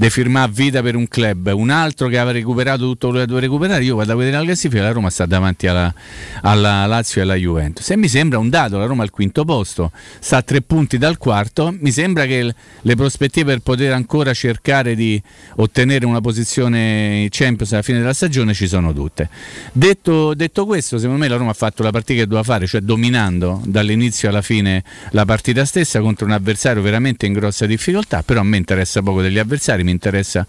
firmare 0.08 0.50
vita 0.50 0.82
per 0.82 0.96
un 0.96 1.06
club, 1.06 1.52
un 1.54 1.70
altro 1.70 2.08
che 2.08 2.18
aveva 2.18 2.32
recuperato 2.38 2.84
tutto 2.84 3.08
quello 3.08 3.20
che 3.20 3.26
doveva 3.26 3.46
recuperare, 3.46 3.84
io 3.84 3.96
vado 3.96 4.12
a 4.12 4.16
vedere 4.16 4.38
la 4.38 4.44
classifica, 4.44 4.82
la 4.82 4.92
Roma 4.92 5.10
sta 5.10 5.26
davanti 5.26 5.66
alla, 5.66 5.92
alla 6.40 6.86
Lazio 6.86 7.20
e 7.20 7.24
alla 7.24 7.34
Juventus. 7.34 7.90
E 7.90 7.96
mi 7.96 8.08
sembra 8.08 8.38
un 8.38 8.48
dato, 8.48 8.78
la 8.78 8.86
Roma 8.86 9.02
al 9.02 9.10
quinto 9.10 9.44
posto, 9.44 9.92
sta 10.18 10.38
a 10.38 10.42
tre 10.42 10.62
punti 10.62 10.96
dal 10.96 11.18
quarto, 11.18 11.74
mi 11.78 11.92
sembra 11.92 12.24
che 12.24 12.54
le 12.80 12.96
prospettive 12.96 13.52
per 13.52 13.60
poter 13.60 13.92
ancora 13.92 14.32
cercare 14.32 14.94
di 14.94 15.22
ottenere 15.56 16.06
una 16.06 16.20
posizione 16.20 17.28
Champions 17.30 17.72
alla 17.72 17.82
fine 17.82 17.98
della 17.98 18.14
stagione 18.14 18.54
ci 18.54 18.66
sono 18.66 18.94
tutte. 18.94 19.28
Detto, 19.72 20.21
detto, 20.22 20.34
detto, 20.34 20.66
questo, 20.66 20.98
secondo 20.98 21.20
me 21.20 21.28
la 21.28 21.36
Roma 21.36 21.50
ha 21.50 21.54
fatto 21.54 21.82
la 21.82 21.90
partita 21.90 22.20
che 22.20 22.26
doveva 22.26 22.42
fare, 22.42 22.66
cioè 22.66 22.80
dominando 22.80 23.60
dall'inizio 23.64 24.28
alla 24.28 24.42
fine 24.42 24.82
la 25.10 25.24
partita 25.24 25.64
stessa 25.64 26.00
contro 26.00 26.26
un 26.26 26.32
avversario 26.32 26.82
veramente 26.82 27.26
in 27.26 27.32
grossa 27.32 27.66
difficoltà, 27.66 28.22
però 28.22 28.40
a 28.40 28.44
me 28.44 28.56
interessa 28.56 29.02
poco 29.02 29.22
degli 29.22 29.38
avversari, 29.38 29.84
mi 29.84 29.90
interessa 29.90 30.46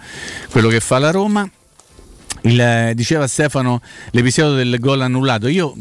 quello 0.50 0.70
che 0.70 0.80
fa 0.80 1.00
la 1.00 1.12
Roma. 1.12 1.50
Il, 2.46 2.92
diceva 2.94 3.26
Stefano 3.28 3.82
l'episodio 4.12 4.56
del 4.56 4.78
gol 4.78 5.00
annullato. 5.00 5.48
Io 5.48 5.74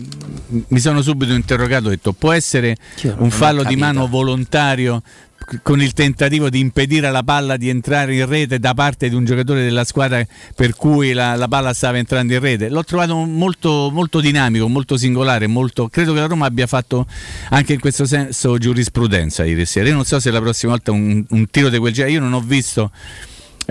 mi 0.69 0.79
sono 0.79 1.03
subito 1.03 1.33
interrogato, 1.33 1.87
ho 1.87 1.89
detto 1.89 2.13
può 2.13 2.31
essere 2.31 2.77
un 3.17 3.31
fallo 3.31 3.65
di 3.65 3.75
mano 3.75 4.07
volontario 4.07 5.03
con 5.63 5.83
il 5.83 5.93
tentativo 5.93 6.49
di 6.49 6.61
impedire 6.61 7.07
alla 7.07 7.23
palla 7.23 7.57
di 7.57 7.69
entrare 7.69 8.15
in 8.15 8.27
rete 8.27 8.59
da 8.59 8.75
parte 8.75 9.09
di 9.09 9.15
un 9.15 9.25
giocatore 9.25 9.63
della 9.63 9.85
squadra 9.85 10.25
per 10.55 10.75
cui 10.75 11.13
la, 11.13 11.37
la 11.37 11.49
palla 11.49 11.73
stava 11.73 11.99
entrando 11.99 12.33
in 12.33 12.41
rete. 12.41 12.69
L'ho 12.69 12.85
trovato 12.85 13.15
molto, 13.17 13.91
molto 13.93 14.21
dinamico, 14.21 14.69
molto 14.69 14.97
singolare, 14.97 15.47
molto... 15.47 15.89
credo 15.89 16.13
che 16.13 16.21
la 16.21 16.27
Roma 16.27 16.47
abbia 16.47 16.67
fatto 16.67 17.07
anche 17.51 17.73
in 17.73 17.81
questo 17.81 18.05
senso 18.05 18.59
giurisprudenza 18.59 19.45
ieri 19.45 19.67
sera. 19.67 19.89
Io 19.89 19.95
non 19.95 20.05
so 20.05 20.21
se 20.21 20.31
la 20.31 20.41
prossima 20.41 20.73
volta 20.73 20.93
un, 20.93 21.25
un 21.29 21.51
tiro 21.51 21.69
di 21.69 21.79
quel 21.79 21.93
genere, 21.93 22.15
io 22.15 22.21
non 22.21 22.33
ho 22.33 22.41
visto 22.41 22.91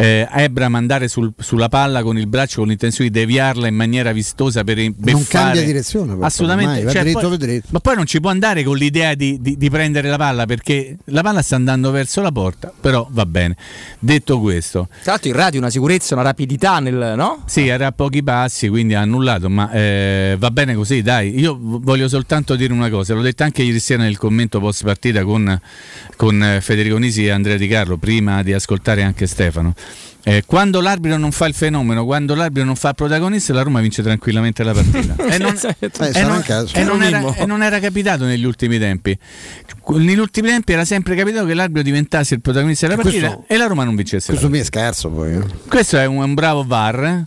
eh, 0.02 0.28
Ebram 0.32 0.76
andare 0.76 1.08
sul, 1.08 1.32
sulla 1.38 1.70
palla 1.70 2.02
con 2.02 2.18
il 2.18 2.28
braccio 2.28 2.60
con 2.60 2.70
l'intenzione 2.70 3.10
di 3.12 3.20
deviarla 3.20 3.68
in 3.68 3.76
maniera 3.76 4.12
vistosa 4.12 4.64
per 4.64 4.78
beffare. 4.78 5.12
Non 5.12 5.26
cambia 5.28 5.62
direzione. 5.62 6.18
Assolutamente. 6.20 6.90
Cioè, 6.90 7.04
dritto, 7.04 7.38
poi, 7.38 7.62
ma 7.70 7.80
poi 7.80 7.96
non 7.96 8.06
ci 8.06 8.20
può 8.20 8.32
andare 8.32 8.64
con 8.64 8.78
l'idea 8.78 9.14
di, 9.14 9.40
di, 9.40 9.58
di, 9.58 9.70
prendere 9.70 10.10
la 10.10 10.18
palla 10.18 10.46
perché 10.46 10.98
la 11.06 11.22
palla 11.22 11.42
sta 11.42 11.56
andando 11.56 11.92
verso 11.92 12.22
la 12.22 12.32
porta, 12.32 12.74
però 12.80 13.08
va 13.12 13.26
bene. 13.26 13.56
Detto 14.00 14.40
questo. 14.40 14.88
Tra 15.04 15.12
l'altro 15.12 15.30
il 15.30 15.36
radio 15.36 15.60
una 15.60 15.70
sicurezza, 15.70 16.16
una 16.16 16.24
rapidità 16.24 16.80
nel... 16.80 17.14
no? 17.16 17.44
Sì, 17.46 17.68
era 17.68 17.88
a 17.88 17.92
pochi 17.92 18.24
passi, 18.24 18.70
quindi 18.70 18.96
ha 18.96 19.02
annullato, 19.02 19.50
ma 19.50 19.72
eh, 19.72 20.36
va 20.40 20.50
bene 20.50 20.74
così, 20.74 21.02
dai. 21.02 21.40
Io 21.40 21.58
voglio 21.60 22.08
soltanto 22.08 22.56
dire 22.56 22.74
una 22.74 22.90
cosa, 22.90 23.14
l'ho 23.14 23.22
detto 23.22 23.44
anche 23.44 23.62
ieri 23.62 23.80
sera 23.80 24.02
nel 24.02 24.18
commento 24.18 24.60
post 24.60 24.84
partita 24.84 25.24
con, 25.24 25.60
con 26.16 26.58
Federico 26.60 26.98
Nisi 26.98 27.26
e 27.26 27.30
Andrea 27.30 27.58
Di 27.58 27.68
Carlo, 27.68 27.98
prima 27.98 28.42
di 28.42 28.54
ascoltare 28.54 29.04
anche 29.04 29.28
Stefano. 29.28 29.74
Eh, 30.24 30.44
quando 30.46 30.82
l'arbitro 30.82 31.18
non 31.18 31.32
fa 31.32 31.48
il 31.48 31.54
fenomeno, 31.54 32.06
quando 32.06 32.36
l'arbitro 32.36 32.64
non 32.64 32.76
fa 32.76 32.90
il 32.90 32.96
protagonista, 32.96 33.54
la 33.54 33.64
Roma 33.64 33.82
vince 33.82 34.04
tranquillamente 34.04 34.64
la 34.64 34.74
partita. 34.74 35.16
e, 35.26 35.38
non, 35.40 35.56
eh, 35.56 35.76
e, 35.80 36.24
non, 36.24 36.44
e, 36.74 36.84
non 36.84 37.04
era, 37.04 37.36
e, 37.36 37.46
non, 37.46 37.64
era, 37.64 37.80
capitato 37.80 38.26
negli 38.26 38.46
ultimi 38.46 38.78
tempi. 38.78 39.18
Negli 39.88 40.20
ultimi 40.20 40.50
tempi 40.50 40.74
era 40.74 40.86
sempre 40.86 41.16
capitato 41.16 41.46
che 41.48 41.56
l'arbitro 41.56 41.82
diventasse 41.82 42.36
il 42.36 42.42
protagonista 42.42 42.88
della 42.88 43.02
partita 43.02 43.34
questo, 43.34 43.54
e 43.54 43.58
la 43.58 43.66
Roma 43.66 43.84
non 43.84 43.96
vincesse. 43.96 44.28
Questo 44.28 44.50
mi 44.50 44.60
è 44.60 44.64
scarso 44.64 45.10
poi. 45.10 45.34
Eh. 45.34 45.44
Questo 45.68 45.98
è 45.98 46.06
un, 46.06 46.18
un 46.18 46.34
bravo 46.36 46.64
VAR 46.64 47.26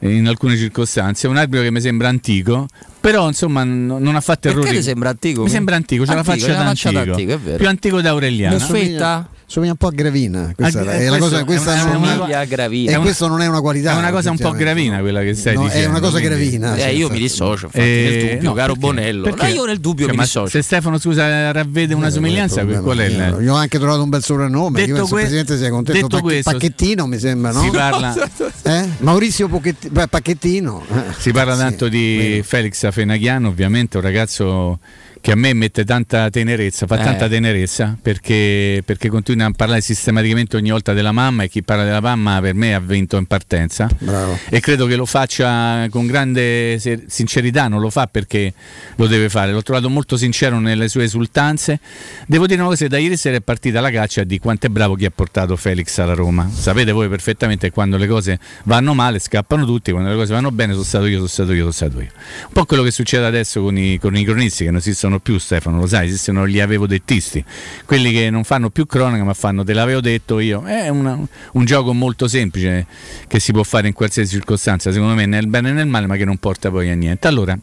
eh, 0.00 0.12
in 0.12 0.26
alcune 0.26 0.56
circostanze, 0.56 1.28
un 1.28 1.36
arbitro 1.36 1.62
che 1.62 1.70
mi 1.70 1.80
sembra 1.80 2.08
antico, 2.08 2.66
però 3.00 3.28
insomma 3.28 3.62
n- 3.62 3.86
non 3.86 4.16
ha 4.16 4.20
fatto 4.20 4.48
errori. 4.48 4.64
Perché 4.64 4.78
ti 4.78 4.84
sembra 4.84 5.10
antico? 5.10 5.44
Mi 5.44 5.48
sembra 5.48 5.76
antico, 5.76 6.04
c'è 6.04 6.14
la 6.14 6.24
faccia 6.24 6.52
d'antico, 6.52 7.38
più 7.38 7.68
antico 7.68 8.00
da 8.00 8.10
Aureliano. 8.10 8.58
Fetta? 8.58 9.28
Somiglia 9.46 9.72
un 9.72 9.76
po' 9.78 9.86
a 9.86 9.90
Gravina. 9.92 10.52
Questa 10.54 10.80
a, 10.80 10.92
è 10.92 11.08
la 11.08 11.18
cosa, 11.18 11.44
questa 11.44 11.76
è 11.76 11.82
una, 11.82 12.14
non 12.14 12.30
è, 12.30 12.46
Gravina. 12.46 12.92
E 12.92 12.98
questo 12.98 13.28
non 13.28 13.40
è 13.40 13.46
una 13.46 13.60
qualità. 13.60 13.92
È 13.92 13.96
una 13.96 14.10
cosa 14.10 14.30
un 14.30 14.38
po' 14.38 14.50
Gravina 14.50 14.98
quella 14.98 15.22
che 15.22 15.34
stai 15.34 15.54
no, 15.54 15.64
dicendo. 15.64 15.86
È 15.86 15.88
una 15.88 16.00
cosa 16.00 16.18
Gravina. 16.18 16.76
Eh, 16.76 16.94
io 16.94 17.08
mi 17.08 17.18
dissocio, 17.18 17.66
infatti, 17.66 17.84
eh, 17.84 18.08
nel 18.10 18.34
dubbio, 18.34 18.48
no, 18.48 18.54
caro 18.54 18.72
perché? 18.72 18.86
Bonello. 18.86 19.22
Perché? 19.22 19.48
io 19.48 19.64
nel 19.64 19.78
dubbio 19.78 20.06
cioè, 20.06 20.16
mi 20.16 20.22
dissocio. 20.22 20.48
Se 20.48 20.62
Stefano 20.62 20.98
scusa 20.98 21.52
ravvede 21.52 21.94
una 21.94 22.08
eh, 22.08 22.10
somiglianza, 22.10 22.64
qual 22.64 22.98
è 22.98 23.04
il 23.06 23.38
Io 23.42 23.54
ho 23.54 23.56
anche 23.56 23.78
trovato 23.78 24.02
un 24.02 24.08
bel 24.08 24.22
soprannome. 24.22 24.84
Detto 24.84 24.96
io 24.96 25.06
que- 25.06 25.20
il 25.20 25.26
Presidente 25.26 25.56
sia 25.56 25.70
contento. 25.70 26.06
Detto 26.06 26.20
questo, 26.20 26.50
Pacchettino 26.50 27.06
mi 27.06 27.18
sembra, 27.18 27.52
no? 27.52 27.62
Si 27.66 27.70
parla 27.70 28.14
eh? 28.62 28.88
Maurizio 28.98 29.48
Pacchettino. 29.48 30.84
Si 31.18 31.30
parla 31.32 31.56
tanto 31.56 31.88
di 31.88 32.42
Felix 32.44 32.82
Afenaghiano, 32.82 33.48
ovviamente 33.48 33.96
un 33.96 34.02
ragazzo 34.02 34.78
che 35.26 35.32
a 35.32 35.34
me 35.34 35.52
mette 35.54 35.84
tanta 35.84 36.30
tenerezza, 36.30 36.86
fa 36.86 37.00
eh. 37.00 37.02
tanta 37.02 37.26
tenerezza 37.26 37.98
perché, 38.00 38.80
perché, 38.84 39.08
continua 39.08 39.46
a 39.46 39.50
parlare 39.50 39.80
sistematicamente 39.80 40.54
ogni 40.54 40.70
volta 40.70 40.92
della 40.92 41.10
mamma 41.10 41.42
e 41.42 41.48
chi 41.48 41.64
parla 41.64 41.82
della 41.82 41.98
mamma 41.98 42.40
per 42.40 42.54
me 42.54 42.76
ha 42.76 42.78
vinto 42.78 43.16
in 43.16 43.26
partenza 43.26 43.88
Bravo. 43.98 44.38
e 44.48 44.60
credo 44.60 44.86
che 44.86 44.94
lo 44.94 45.04
faccia 45.04 45.88
con 45.90 46.06
grande 46.06 46.80
sincerità, 47.08 47.66
non 47.66 47.80
lo 47.80 47.90
fa 47.90 48.06
perché 48.06 48.52
lo 48.94 49.08
deve 49.08 49.28
fare, 49.28 49.50
l'ho 49.50 49.64
trovato 49.64 49.90
molto 49.90 50.16
sincero 50.16 50.60
nelle 50.60 50.86
sue 50.86 51.02
esultanze. 51.02 51.80
Devo 52.28 52.46
dire 52.46 52.60
una 52.60 52.68
cosa, 52.68 52.86
da 52.86 52.98
ieri 52.98 53.16
sera 53.16 53.34
è 53.34 53.40
partita 53.40 53.80
la 53.80 53.90
caccia 53.90 54.22
di 54.22 54.38
quanto 54.38 54.66
è 54.66 54.68
bravo 54.68 54.94
chi 54.94 55.06
ha 55.06 55.12
portato 55.12 55.56
Felix 55.56 55.98
alla 55.98 56.14
Roma. 56.14 56.48
Sapete 56.48 56.92
voi 56.92 57.08
perfettamente 57.08 57.66
che 57.66 57.72
quando 57.72 57.96
le 57.96 58.06
cose 58.06 58.38
vanno 58.62 58.94
male 58.94 59.18
scappano 59.18 59.66
tutti, 59.66 59.90
quando 59.90 60.08
le 60.08 60.14
cose 60.14 60.32
vanno 60.32 60.52
bene 60.52 60.74
sono 60.74 60.84
stato 60.84 61.06
io, 61.06 61.16
sono 61.16 61.26
stato 61.26 61.50
io, 61.50 61.58
sono 61.62 61.72
stato 61.72 62.00
io. 62.00 62.10
Un 62.46 62.52
po' 62.52 62.64
quello 62.64 62.84
che 62.84 62.92
succede 62.92 63.26
adesso 63.26 63.60
con 63.60 63.76
i, 63.76 63.98
con 63.98 64.16
i 64.16 64.22
cronisti 64.22 64.62
che 64.62 64.70
non 64.70 64.78
esistono 64.78 65.14
esistono 65.16 65.20
più 65.20 65.38
Stefano, 65.38 65.78
lo 65.78 65.86
sai, 65.86 66.06
esistono 66.06 66.46
gli 66.46 66.60
avevo 66.60 66.86
dettisti, 66.86 67.44
quelli 67.84 68.12
che 68.12 68.30
non 68.30 68.44
fanno 68.44 68.70
più 68.70 68.86
cronaca 68.86 69.24
ma 69.24 69.34
fanno 69.34 69.64
te 69.64 69.72
l'avevo 69.72 70.00
detto 70.00 70.38
io, 70.38 70.62
è 70.64 70.88
una, 70.88 71.18
un 71.52 71.64
gioco 71.64 71.92
molto 71.92 72.28
semplice 72.28 72.86
che 73.26 73.40
si 73.40 73.52
può 73.52 73.62
fare 73.62 73.88
in 73.88 73.94
qualsiasi 73.94 74.30
circostanza, 74.34 74.92
secondo 74.92 75.14
me 75.14 75.26
nel 75.26 75.46
bene 75.46 75.70
e 75.70 75.72
nel 75.72 75.86
male 75.86 76.06
ma 76.06 76.16
che 76.16 76.24
non 76.24 76.38
porta 76.38 76.70
poi 76.70 76.90
a 76.90 76.94
niente. 76.94 77.26
Allora, 77.26 77.58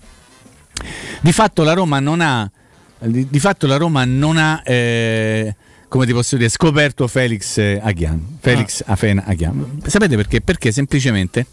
di 1.21 1.31
fatto 1.31 1.63
la 1.63 1.73
Roma 1.73 1.99
non 1.99 2.21
ha, 2.21 2.49
di, 2.99 3.27
di 3.29 3.39
fatto 3.39 3.67
la 3.67 3.77
Roma 3.77 4.03
non 4.05 4.37
ha... 4.37 4.61
Eh, 4.63 5.55
come 5.93 6.07
ti 6.07 6.11
posso 6.11 6.37
dire, 6.37 6.49
scoperto 6.49 7.07
Felix 7.07 7.59
Aghian. 7.59 8.37
Felix 8.39 8.81
ah. 8.83 8.93
Afena 8.93 9.25
Aghian. 9.27 9.79
Sapete 9.85 10.15
perché? 10.15 10.41
Perché 10.41 10.71
semplicemente 10.71 11.45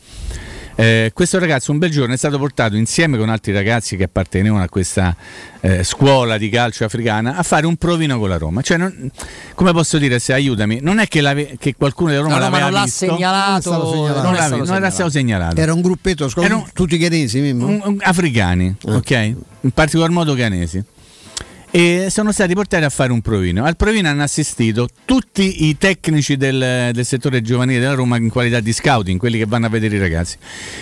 eh, 0.76 1.10
questo 1.12 1.38
ragazzo 1.38 1.72
un 1.72 1.78
bel 1.78 1.90
giorno 1.90 2.14
è 2.14 2.16
stato 2.16 2.38
portato 2.38 2.76
insieme 2.76 3.18
con 3.18 3.28
altri 3.28 3.52
ragazzi 3.52 3.96
che 3.96 4.04
appartenevano 4.04 4.62
a 4.62 4.68
questa 4.68 5.14
eh, 5.60 5.84
scuola 5.84 6.38
di 6.38 6.48
calcio 6.48 6.84
africana 6.84 7.36
a 7.36 7.42
fare 7.42 7.66
un 7.66 7.76
provino 7.76 8.18
con 8.18 8.28
la 8.28 8.38
Roma. 8.38 8.62
Cioè, 8.62 8.76
non, 8.76 9.10
come 9.54 9.72
posso 9.72 9.98
dire, 9.98 10.18
se 10.18 10.32
aiutami, 10.32 10.78
non 10.80 10.98
è 10.98 11.06
che, 11.06 11.56
che 11.58 11.74
qualcuno 11.74 12.10
della 12.10 12.22
Roma 12.22 12.34
no, 12.34 12.40
l'aveva 12.40 12.64
non 12.64 12.72
l'ha 12.72 12.84
visto, 12.84 13.06
segnalato, 13.06 13.70
non, 13.70 13.92
segnalato. 13.92 14.22
non, 14.22 14.58
non, 14.58 14.66
non 14.66 14.76
era 14.76 14.90
stato 14.90 15.10
segnalato. 15.10 15.60
Era 15.60 15.72
un 15.72 15.80
gruppetto, 15.80 16.30
un, 16.34 16.64
tutti 16.72 16.98
canesi, 16.98 17.38
un, 17.38 17.60
un, 17.60 17.96
africani, 18.00 18.74
ah. 18.86 18.94
ok? 18.94 19.10
In 19.62 19.70
particolar 19.72 20.10
modo 20.10 20.34
canesi 20.34 20.82
e 21.70 22.08
sono 22.10 22.32
stati 22.32 22.54
portati 22.54 22.84
a 22.84 22.88
fare 22.88 23.12
un 23.12 23.20
provino. 23.20 23.64
Al 23.64 23.76
provino 23.76 24.08
hanno 24.08 24.22
assistito 24.22 24.88
tutti 25.04 25.68
i 25.68 25.78
tecnici 25.78 26.36
del, 26.36 26.90
del, 26.92 27.04
settore 27.04 27.42
giovanile 27.42 27.78
della 27.78 27.94
Roma 27.94 28.16
in 28.16 28.28
qualità 28.28 28.60
di 28.60 28.72
scouting, 28.72 29.18
quelli 29.18 29.38
che 29.38 29.46
vanno 29.46 29.66
a 29.66 29.68
vedere 29.68 29.96
i 29.96 29.98
ragazzi. 30.00 30.36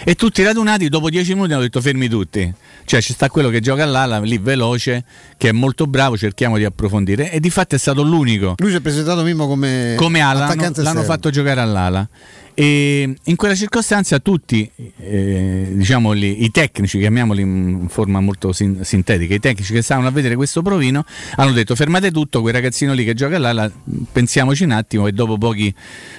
E 0.05 0.15
tutti 0.15 0.43
radunati, 0.43 0.89
dopo 0.89 1.11
dieci 1.11 1.35
minuti 1.35 1.53
hanno 1.53 1.63
detto 1.63 1.81
fermi 1.81 2.09
tutti. 2.09 2.53
Cioè 2.89 3.03
ci 3.03 3.13
sta 3.13 3.29
quello 3.29 3.51
che 3.51 3.61
gioca 3.61 3.83
all'ala, 3.83 4.19
lì 4.21 4.39
veloce, 4.39 5.05
che 5.37 5.51
è 5.51 5.53
molto 5.53 5.87
bravo, 5.87 6.17
cerchiamo 6.17 6.57
di 6.57 6.65
approfondire. 6.65 7.31
E 7.31 7.39
di 7.39 7.51
fatto 7.51 7.75
è 7.75 7.79
stato 7.79 8.01
l'unico. 8.01 8.55
Lui 8.57 8.71
si 8.71 8.77
è 8.77 8.81
presentato 8.81 9.23
Mimmo 9.23 9.47
come, 9.47 9.93
come 9.99 10.21
ala, 10.21 10.47
l'hanno, 10.47 10.73
l'hanno 10.77 11.03
fatto 11.03 11.29
giocare 11.29 11.61
all'ala. 11.61 12.09
E 12.55 13.15
in 13.23 13.37
quella 13.37 13.55
circostanza 13.55 14.21
tutti 14.21 14.69
eh, 15.01 15.69
diciamo 15.75 16.15
gli, 16.15 16.45
i 16.45 16.51
tecnici, 16.51 16.99
chiamiamoli 16.99 17.43
in 17.43 17.89
forma 17.91 18.21
molto 18.21 18.53
sin- 18.53 18.83
sintetica, 18.85 19.35
i 19.35 19.39
tecnici 19.39 19.75
che 19.75 19.83
stavano 19.83 20.09
a 20.09 20.11
vedere 20.11 20.35
questo 20.35 20.63
provino 20.63 21.05
hanno 21.37 21.53
detto 21.53 21.77
fermate 21.77 22.11
tutto, 22.11 22.41
quel 22.41 22.55
ragazzino 22.55 22.95
lì 22.95 23.05
che 23.05 23.13
gioca 23.13 23.39
là, 23.39 23.53
la, 23.53 23.71
pensiamoci 24.11 24.65
un 24.65 24.71
attimo 24.71 25.07
e 25.07 25.13
dopo, 25.13 25.37
pochi, 25.37 25.73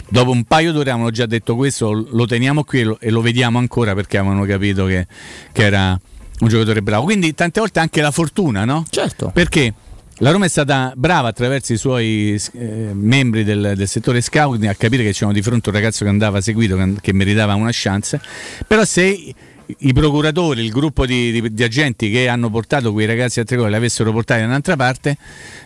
dopo 0.07 0.29
un 0.29 0.43
paio 0.43 0.71
d'ore 0.71 0.91
avevano 0.91 1.11
già 1.11 1.25
detto 1.25 1.55
questo, 1.55 1.91
lo 1.91 2.25
teniamo 2.27 2.63
qui 2.63 2.81
e 2.81 2.83
lo, 2.83 2.99
e 3.01 3.09
lo 3.09 3.21
vediamo 3.21 3.57
ancora 3.57 3.95
perché 3.95 4.19
avevano 4.19 4.45
capito 4.45 4.85
che, 4.85 5.07
che 5.51 5.63
era 5.63 5.99
un 6.39 6.47
giocatore 6.47 6.81
bravo. 6.81 7.03
Quindi 7.03 7.33
tante 7.33 7.59
volte 7.59 7.79
anche 7.79 8.01
la 8.01 8.11
fortuna, 8.11 8.65
no? 8.65 8.85
Certo. 8.89 9.31
Perché? 9.33 9.73
La 10.21 10.31
Roma 10.31 10.45
è 10.45 10.49
stata 10.49 10.91
brava 10.97 11.29
attraverso 11.29 11.71
i 11.71 11.77
suoi 11.77 12.41
eh, 12.53 12.89
membri 12.93 13.45
del, 13.45 13.73
del, 13.77 13.87
settore 13.87 14.19
scout 14.19 14.61
a 14.65 14.73
capire 14.73 15.01
che 15.01 15.13
c'era 15.13 15.31
di 15.31 15.41
fronte 15.41 15.69
un 15.69 15.75
ragazzo 15.75 16.03
che 16.03 16.09
andava 16.09 16.41
seguito, 16.41 16.75
che, 16.75 16.95
che 16.99 17.13
meritava 17.13 17.53
una 17.55 17.69
chance, 17.71 18.19
però 18.67 18.83
se 18.83 19.33
i 19.77 19.93
procuratori, 19.93 20.63
il 20.63 20.71
gruppo 20.71 21.05
di, 21.05 21.31
di, 21.31 21.53
di, 21.53 21.63
agenti 21.63 22.09
che 22.09 22.27
hanno 22.27 22.49
portato 22.49 22.91
quei 22.91 23.05
ragazzi 23.05 23.39
a 23.39 23.43
Tricolore 23.43 23.71
li 23.71 23.77
avessero 23.77 24.11
portati 24.11 24.41
da 24.41 24.47
un'altra 24.47 24.75
parte, 24.75 25.17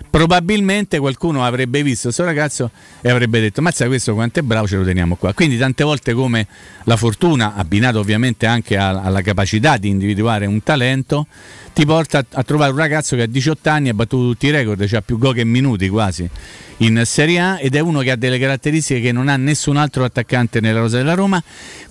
probabilmente 0.09 0.99
qualcuno 0.99 1.45
avrebbe 1.45 1.81
visto 1.83 2.03
questo 2.03 2.25
ragazzo 2.25 2.71
e 3.01 3.09
avrebbe 3.09 3.39
detto 3.39 3.61
mazza 3.61 3.85
questo 3.87 4.13
quanto 4.13 4.39
è 4.39 4.41
bravo 4.41 4.67
ce 4.67 4.75
lo 4.75 4.83
teniamo 4.83 5.15
qua. 5.15 5.33
Quindi 5.33 5.57
tante 5.57 5.83
volte 5.83 6.13
come 6.13 6.47
la 6.83 6.97
fortuna, 6.97 7.55
abbinata 7.55 7.97
ovviamente 7.99 8.45
anche 8.45 8.75
alla 8.75 9.21
capacità 9.21 9.77
di 9.77 9.87
individuare 9.87 10.45
un 10.45 10.61
talento, 10.61 11.27
ti 11.73 11.85
porta 11.85 12.23
a, 12.31 12.43
trovare 12.43 12.71
un 12.71 12.77
ragazzo 12.77 13.15
che 13.15 13.23
a 13.23 13.27
18 13.27 13.69
anni 13.69 13.89
ha 13.89 13.93
battuto 13.93 14.29
tutti 14.31 14.47
i 14.47 14.51
record, 14.51 14.79
ha 14.81 14.87
cioè 14.87 15.01
più 15.01 15.17
gol 15.17 15.33
che 15.33 15.43
minuti 15.43 15.89
quasi 15.89 16.29
in 16.77 17.01
Serie 17.05 17.39
A 17.39 17.57
ed 17.59 17.75
è 17.75 17.79
uno 17.79 17.99
che 18.01 18.11
ha 18.11 18.15
delle 18.15 18.39
caratteristiche 18.39 19.01
che 19.01 19.11
non 19.11 19.27
ha 19.27 19.37
nessun 19.37 19.77
altro 19.77 20.03
attaccante 20.03 20.59
nella 20.59 20.79
rosa 20.79 20.97
della 20.97 21.13
Roma. 21.13 21.41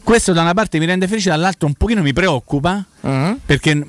Questo 0.02 0.32
da 0.32 0.42
una 0.42 0.54
parte 0.54 0.78
mi 0.78 0.86
rende 0.86 1.08
felice, 1.08 1.30
dall'altra 1.30 1.66
un 1.66 1.74
pochino 1.74 2.02
mi 2.02 2.12
preoccupa 2.12 2.84
uh-huh. 3.00 3.38
perché 3.44 3.86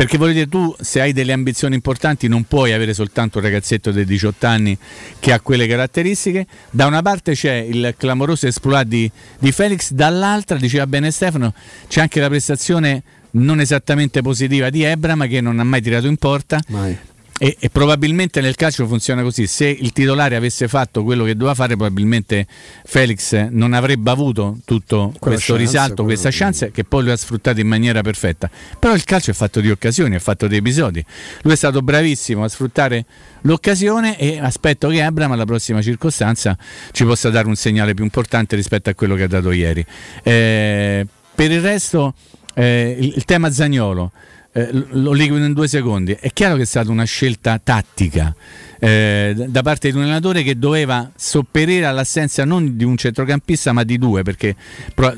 perché 0.00 0.16
voglio 0.16 0.32
dire, 0.32 0.48
tu 0.48 0.74
se 0.80 1.02
hai 1.02 1.12
delle 1.12 1.34
ambizioni 1.34 1.74
importanti 1.74 2.26
non 2.26 2.44
puoi 2.44 2.72
avere 2.72 2.94
soltanto 2.94 3.36
un 3.36 3.44
ragazzetto 3.44 3.90
di 3.90 4.02
18 4.06 4.46
anni 4.46 4.78
che 5.18 5.30
ha 5.30 5.40
quelle 5.40 5.66
caratteristiche. 5.66 6.46
Da 6.70 6.86
una 6.86 7.02
parte 7.02 7.34
c'è 7.34 7.56
il 7.56 7.94
clamoroso 7.98 8.46
esploit 8.46 8.86
di, 8.86 9.10
di 9.38 9.52
Felix, 9.52 9.90
dall'altra, 9.90 10.56
diceva 10.56 10.86
bene 10.86 11.10
Stefano, 11.10 11.52
c'è 11.86 12.00
anche 12.00 12.18
la 12.18 12.28
prestazione 12.28 13.02
non 13.32 13.60
esattamente 13.60 14.22
positiva 14.22 14.70
di 14.70 14.82
Ebra, 14.82 15.14
ma 15.14 15.26
che 15.26 15.40
non 15.40 15.58
ha 15.58 15.64
mai 15.64 15.82
tirato 15.82 16.06
in 16.06 16.16
porta. 16.16 16.60
Mai. 16.68 16.96
E, 17.42 17.56
e, 17.58 17.70
probabilmente 17.70 18.42
nel 18.42 18.54
calcio 18.54 18.86
funziona 18.86 19.22
così: 19.22 19.46
se 19.46 19.64
il 19.64 19.92
titolare 19.92 20.36
avesse 20.36 20.68
fatto 20.68 21.02
quello 21.02 21.24
che 21.24 21.32
doveva 21.32 21.54
fare, 21.54 21.74
probabilmente 21.74 22.46
Felix 22.84 23.48
non 23.48 23.72
avrebbe 23.72 24.10
avuto 24.10 24.58
tutto 24.66 25.14
Quella 25.18 25.36
questo 25.36 25.54
chance, 25.54 25.70
risalto, 25.70 26.04
questa 26.04 26.28
chance 26.30 26.70
che 26.70 26.84
poi 26.84 27.04
lui 27.04 27.12
ha 27.12 27.16
sfruttato 27.16 27.58
in 27.58 27.66
maniera 27.66 28.02
perfetta. 28.02 28.50
Però 28.78 28.92
il 28.92 29.04
calcio 29.04 29.30
è 29.30 29.34
fatto 29.34 29.60
di 29.60 29.70
occasioni, 29.70 30.16
è 30.16 30.18
fatto 30.18 30.46
di 30.48 30.56
episodi. 30.56 31.02
Lui 31.40 31.54
è 31.54 31.56
stato 31.56 31.80
bravissimo 31.80 32.44
a 32.44 32.48
sfruttare 32.48 33.06
l'occasione 33.42 34.18
e 34.18 34.38
aspetto 34.38 34.88
che 34.88 35.00
Abram 35.00 35.32
alla 35.32 35.46
prossima 35.46 35.80
circostanza 35.80 36.58
ci 36.92 37.06
possa 37.06 37.30
dare 37.30 37.48
un 37.48 37.56
segnale 37.56 37.94
più 37.94 38.04
importante 38.04 38.54
rispetto 38.54 38.90
a 38.90 38.94
quello 38.94 39.14
che 39.14 39.22
ha 39.22 39.28
dato 39.28 39.50
ieri. 39.50 39.82
Eh, 40.22 41.06
per 41.34 41.50
il 41.50 41.62
resto, 41.62 42.12
eh, 42.54 42.96
il, 42.98 43.12
il 43.16 43.24
tema 43.24 43.50
Zagnolo 43.50 44.12
eh, 44.52 44.68
lo 44.72 45.12
liquido 45.12 45.44
in 45.44 45.52
due 45.52 45.68
secondi. 45.68 46.16
È 46.18 46.32
chiaro 46.32 46.56
che 46.56 46.62
è 46.62 46.66
stata 46.66 46.90
una 46.90 47.04
scelta 47.04 47.60
tattica 47.62 48.34
eh, 48.80 49.34
da 49.46 49.62
parte 49.62 49.90
di 49.90 49.96
un 49.96 50.02
allenatore 50.02 50.42
che 50.42 50.58
doveva 50.58 51.08
sopperire 51.14 51.84
all'assenza 51.84 52.44
non 52.44 52.76
di 52.76 52.82
un 52.82 52.96
centrocampista 52.96 53.72
ma 53.72 53.84
di 53.84 53.98
due, 53.98 54.22
perché 54.22 54.56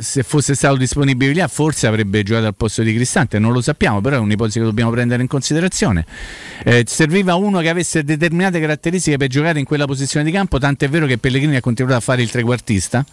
se 0.00 0.22
fosse 0.22 0.54
stato 0.54 0.76
disponibile 0.76 1.32
lì 1.32 1.44
forse 1.48 1.86
avrebbe 1.86 2.22
giocato 2.22 2.46
al 2.46 2.54
posto 2.54 2.82
di 2.82 2.92
Cristante, 2.92 3.38
non 3.38 3.52
lo 3.52 3.62
sappiamo, 3.62 4.00
però 4.00 4.16
è 4.16 4.18
un'ipotesi 4.18 4.58
che 4.58 4.64
dobbiamo 4.64 4.90
prendere 4.90 5.22
in 5.22 5.28
considerazione. 5.28 6.04
Eh, 6.64 6.84
serviva 6.86 7.34
uno 7.34 7.60
che 7.60 7.68
avesse 7.68 8.04
determinate 8.04 8.60
caratteristiche 8.60 9.16
per 9.16 9.28
giocare 9.28 9.58
in 9.58 9.64
quella 9.64 9.86
posizione 9.86 10.24
di 10.24 10.32
campo, 10.32 10.58
tanto 10.58 10.84
è 10.84 10.88
vero 10.88 11.06
che 11.06 11.18
Pellegrini 11.18 11.56
ha 11.56 11.60
continuato 11.60 11.96
a 11.96 12.00
fare 12.00 12.20
il 12.20 12.30
trequartista, 12.30 13.04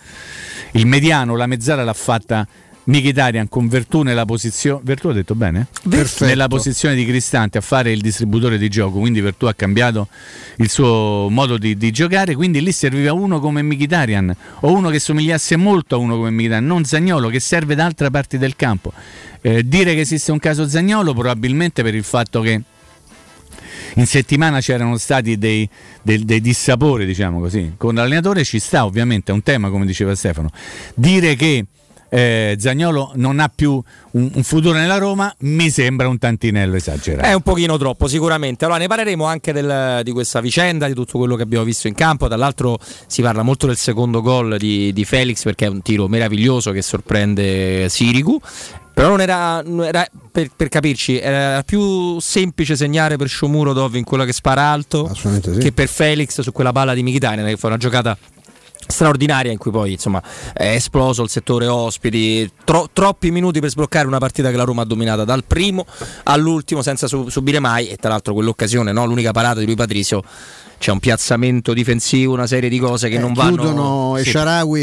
il 0.71 0.85
mediano, 0.85 1.35
la 1.35 1.45
mezzala 1.47 1.83
l'ha 1.83 1.93
fatta 1.93 2.47
Mkhitaryan 2.89 3.47
con 3.47 3.67
Vertù 3.67 4.01
nella 4.01 4.25
posizione 4.25 4.81
Vertù 4.83 5.09
ha 5.09 5.13
detto 5.13 5.35
bene? 5.35 5.67
Perfetto. 5.87 6.25
nella 6.25 6.47
posizione 6.47 6.95
di 6.95 7.05
Cristante 7.05 7.59
a 7.59 7.61
fare 7.61 7.91
il 7.91 8.01
distributore 8.01 8.57
di 8.57 8.67
gioco 8.67 8.97
quindi 8.97 9.21
Vertù 9.21 9.45
ha 9.45 9.53
cambiato 9.53 10.07
il 10.57 10.69
suo 10.69 11.27
modo 11.29 11.59
di, 11.59 11.77
di 11.77 11.91
giocare 11.91 12.33
quindi 12.33 12.61
lì 12.61 12.71
serviva 12.71 13.13
uno 13.13 13.39
come 13.39 13.61
Mkhitaryan 13.61 14.35
o 14.61 14.71
uno 14.71 14.89
che 14.89 14.99
somigliasse 14.99 15.55
molto 15.55 15.95
a 15.95 15.97
uno 15.99 16.15
come 16.15 16.31
Mkhitaryan 16.31 16.65
non 16.65 16.83
Zagnolo 16.83 17.29
che 17.29 17.39
serve 17.39 17.75
da 17.75 17.85
altre 17.85 18.09
parti 18.09 18.39
del 18.39 18.55
campo 18.55 18.91
eh, 19.41 19.67
dire 19.67 19.93
che 19.93 20.01
esiste 20.01 20.31
un 20.31 20.39
caso 20.39 20.67
Zagnolo 20.67 21.13
probabilmente 21.13 21.83
per 21.83 21.93
il 21.93 22.03
fatto 22.03 22.41
che 22.41 22.61
in 23.95 24.07
settimana 24.07 24.61
c'erano 24.61 24.97
stati 24.97 25.37
dei, 25.37 25.67
dei, 26.01 26.23
dei, 26.23 26.39
dissapori, 26.39 27.07
diciamo 27.07 27.39
così. 27.39 27.73
Con 27.75 27.95
l'allenatore 27.95 28.43
ci 28.43 28.59
sta, 28.59 28.85
ovviamente, 28.85 29.31
è 29.31 29.33
un 29.33 29.41
tema, 29.41 29.71
come 29.71 29.87
diceva 29.87 30.13
Stefano. 30.13 30.51
Dire 30.93 31.35
che 31.35 31.65
eh, 32.09 32.55
Zagnolo 32.59 33.11
non 33.15 33.39
ha 33.39 33.51
più 33.53 33.81
un, 34.11 34.31
un, 34.33 34.43
futuro 34.43 34.77
nella 34.77 34.97
Roma, 34.97 35.33
mi 35.39 35.69
sembra 35.69 36.07
un 36.07 36.17
tantinello 36.17 36.75
esagerato. 36.75 37.27
È 37.27 37.33
un 37.33 37.41
pochino 37.41 37.77
troppo, 37.77 38.07
sicuramente. 38.07 38.65
Allora 38.65 38.79
ne 38.79 38.87
parleremo 38.87 39.25
anche 39.25 39.53
del, 39.53 40.01
di 40.03 40.11
questa 40.11 40.41
vicenda, 40.41 40.87
di 40.87 40.93
tutto 40.93 41.17
quello 41.17 41.35
che 41.35 41.43
abbiamo 41.43 41.63
visto 41.63 41.87
in 41.87 41.93
campo. 41.93 42.27
Dall'altro 42.27 42.79
si 43.07 43.21
parla 43.21 43.43
molto 43.43 43.67
del 43.67 43.77
secondo 43.77 44.21
gol 44.21 44.57
di, 44.57 44.91
di 44.91 45.05
Felix 45.05 45.43
perché 45.43 45.65
è 45.65 45.69
un 45.69 45.81
tiro 45.81 46.07
meraviglioso 46.07 46.71
che 46.71 46.81
sorprende 46.81 47.87
Sirigu. 47.89 48.39
Però 48.91 49.11
non 49.11 49.21
era, 49.21 49.61
non 49.61 49.85
era 49.85 50.05
per, 50.29 50.49
per, 50.53 50.67
capirci, 50.67 51.19
era 51.19 51.63
più 51.63 52.19
semplice 52.19 52.75
segnare 52.75 53.15
per 53.15 53.29
Shomurodov 53.29 53.95
in 53.95 54.03
quello 54.03 54.25
che 54.25 54.33
spara 54.33 54.63
alto 54.63 55.09
sì. 55.13 55.57
che 55.57 55.71
per 55.71 55.87
Felix 55.87 56.41
su 56.41 56.51
quella 56.51 56.73
palla 56.73 56.93
di 56.93 57.01
Mkhitaryan 57.01 57.47
che 57.47 57.55
fa 57.55 57.67
una 57.67 57.77
giocata 57.77 58.17
straordinaria 58.91 59.51
in 59.51 59.59
cui 59.59 59.69
poi 59.69 59.91
insomma 59.91 60.21
è 60.51 60.73
esploso 60.73 61.21
il 61.21 61.29
settore 61.29 61.67
ospiti 61.67 62.49
tro- 62.63 62.89
troppi 62.91 63.29
minuti 63.29 63.59
per 63.59 63.69
sbloccare 63.69 64.07
una 64.07 64.17
partita 64.17 64.49
che 64.49 64.57
la 64.57 64.63
Roma 64.63 64.81
ha 64.81 64.85
dominata 64.85 65.23
dal 65.23 65.43
primo 65.43 65.85
all'ultimo 66.23 66.81
senza 66.81 67.07
su- 67.07 67.29
subire 67.29 67.59
mai 67.59 67.87
e 67.87 67.97
tra 67.97 68.09
l'altro 68.09 68.33
quell'occasione 68.33 68.91
no? 68.91 69.05
l'unica 69.05 69.31
parata 69.31 69.59
di 69.59 69.67
lui 69.67 69.75
Patrizio 69.75 70.23
c'è 70.79 70.91
un 70.91 70.99
piazzamento 70.99 71.73
difensivo, 71.73 72.33
una 72.33 72.47
serie 72.47 72.69
di 72.69 72.79
cose 72.79 73.09
che 73.09 73.15
eh, 73.15 73.19
non 73.19 73.33
vanno. 73.33 73.55
Chiudono 73.55 74.15
sì. 74.17 74.31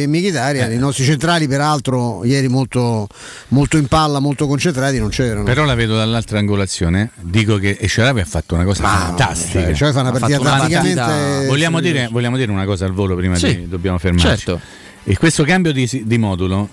E 0.02 0.06
Michitaria, 0.06 0.68
eh. 0.68 0.74
i 0.74 0.78
nostri 0.78 1.04
centrali 1.04 1.48
peraltro 1.48 2.22
ieri 2.24 2.48
molto, 2.48 3.08
molto, 3.48 3.78
in 3.78 3.86
palla, 3.86 4.20
molto 4.20 4.46
concentrati, 4.46 4.98
non 4.98 5.08
c'erano. 5.08 5.44
Però 5.44 5.64
la 5.64 5.74
vedo 5.74 5.96
dall'altra 5.96 6.38
angolazione, 6.38 7.10
dico 7.18 7.56
che 7.56 7.78
Esharawi 7.80 8.20
ha 8.20 8.26
fatto 8.26 8.54
una 8.54 8.64
cosa 8.64 8.82
Ma 8.82 8.88
fantastica. 8.88 9.72
Cioè, 9.72 9.92
fa 9.92 10.00
una 10.02 10.12
partita 10.12 10.38
praticamente... 10.38 11.46
Vogliamo, 11.46 11.80
dire, 11.80 12.08
vogliamo, 12.12 12.36
dire, 12.36 12.52
una 12.52 12.66
cosa 12.66 12.84
al 12.84 12.92
volo 12.92 13.16
prima 13.16 13.36
sì. 13.36 13.56
di 13.56 13.68
dobbiamo 13.68 13.98
fermarci. 13.98 14.26
Certo. 14.26 14.60
E 15.08 15.16
questo 15.16 15.44
cambio 15.44 15.70
di, 15.70 15.88
di, 16.04 16.18
modulo, 16.18 16.68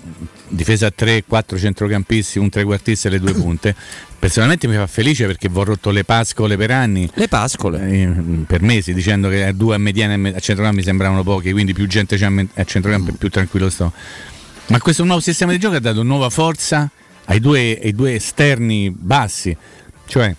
difesa 0.48 0.88
a 0.88 0.90
3, 0.92 1.22
4 1.24 1.56
centrocampisti, 1.56 2.40
un 2.40 2.48
trequartista 2.48 3.06
e 3.06 3.12
le 3.12 3.20
due 3.20 3.30
punte, 3.40 3.76
personalmente 4.18 4.66
mi 4.66 4.74
fa 4.74 4.88
felice 4.88 5.26
perché 5.26 5.48
ho 5.52 5.62
rotto 5.62 5.90
le 5.90 6.02
pascole 6.02 6.56
per 6.56 6.72
anni. 6.72 7.08
Le 7.14 7.28
pascole? 7.28 7.88
Eh, 7.88 8.08
per 8.44 8.60
mesi, 8.60 8.92
dicendo 8.92 9.28
che 9.28 9.44
a 9.44 9.52
due 9.52 9.76
a 9.76 9.78
mediana 9.78 10.30
e 10.30 10.34
a 10.34 10.40
centrocampo 10.40 10.78
mi 10.78 10.82
sembravano 10.82 11.22
pochi, 11.22 11.52
quindi 11.52 11.72
più 11.72 11.86
gente 11.86 12.16
c'è 12.16 12.28
a 12.54 12.64
centrocampo 12.64 13.12
mm. 13.12 13.14
più 13.14 13.30
tranquillo 13.30 13.70
sto. 13.70 13.92
Ma 14.66 14.80
questo 14.80 15.04
nuovo 15.04 15.20
sistema 15.20 15.52
di 15.52 15.58
gioco 15.60 15.76
ha 15.76 15.80
dato 15.80 16.02
nuova 16.02 16.28
forza 16.28 16.90
ai 17.26 17.38
due, 17.38 17.78
ai 17.80 17.92
due 17.92 18.14
esterni 18.14 18.90
bassi, 18.90 19.56
cioè 20.06 20.34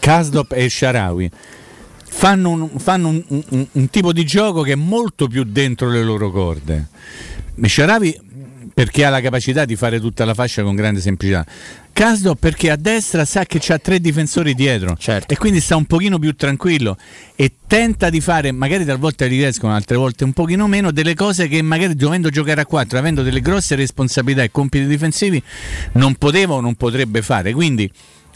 Kasdop 0.00 0.50
e 0.52 0.68
Sharawi 0.68 1.30
fanno, 2.16 2.50
un, 2.50 2.70
fanno 2.78 3.08
un, 3.08 3.22
un, 3.28 3.66
un, 3.72 3.90
tipo 3.90 4.12
di 4.12 4.24
gioco 4.24 4.62
che 4.62 4.72
è 4.72 4.76
molto 4.76 5.26
più 5.26 5.42
dentro 5.42 5.90
le 5.90 6.02
loro 6.02 6.30
corde. 6.30 6.86
Mesharavi 7.56 8.20
perché 8.72 9.04
ha 9.04 9.10
la 9.10 9.20
capacità 9.20 9.64
di 9.64 9.76
fare 9.76 10.00
tutta 10.00 10.24
la 10.24 10.32
fascia 10.32 10.62
con 10.62 10.76
grande 10.76 11.00
semplicità. 11.00 11.44
Casdo 11.92 12.36
perché 12.36 12.70
a 12.70 12.76
destra 12.76 13.24
sa 13.24 13.44
che 13.44 13.58
c'ha 13.60 13.78
tre 13.78 14.00
difensori 14.00 14.54
dietro 14.54 14.96
certo. 14.96 15.32
e 15.32 15.36
quindi 15.36 15.60
sta 15.60 15.76
un 15.76 15.84
pochino 15.84 16.18
più 16.18 16.34
tranquillo 16.34 16.96
e 17.36 17.52
tenta 17.66 18.10
di 18.10 18.20
fare, 18.20 18.52
magari 18.52 18.84
talvolta 18.84 19.26
gli 19.26 19.36
riescono, 19.36 19.74
altre 19.74 19.96
volte 19.96 20.24
un 20.24 20.32
pochino 20.32 20.66
meno, 20.66 20.92
delle 20.92 21.14
cose 21.14 21.46
che 21.46 21.62
magari 21.62 21.94
dovendo 21.94 22.30
giocare 22.30 22.60
a 22.62 22.66
quattro, 22.66 22.98
avendo 22.98 23.22
delle 23.22 23.40
grosse 23.40 23.74
responsabilità 23.74 24.42
e 24.42 24.50
compiti 24.50 24.86
difensivi, 24.86 25.42
non 25.92 26.14
poteva 26.14 26.54
o 26.54 26.60
non 26.60 26.74
potrebbe 26.74 27.22
fare. 27.22 27.52
Quindi 27.52 27.90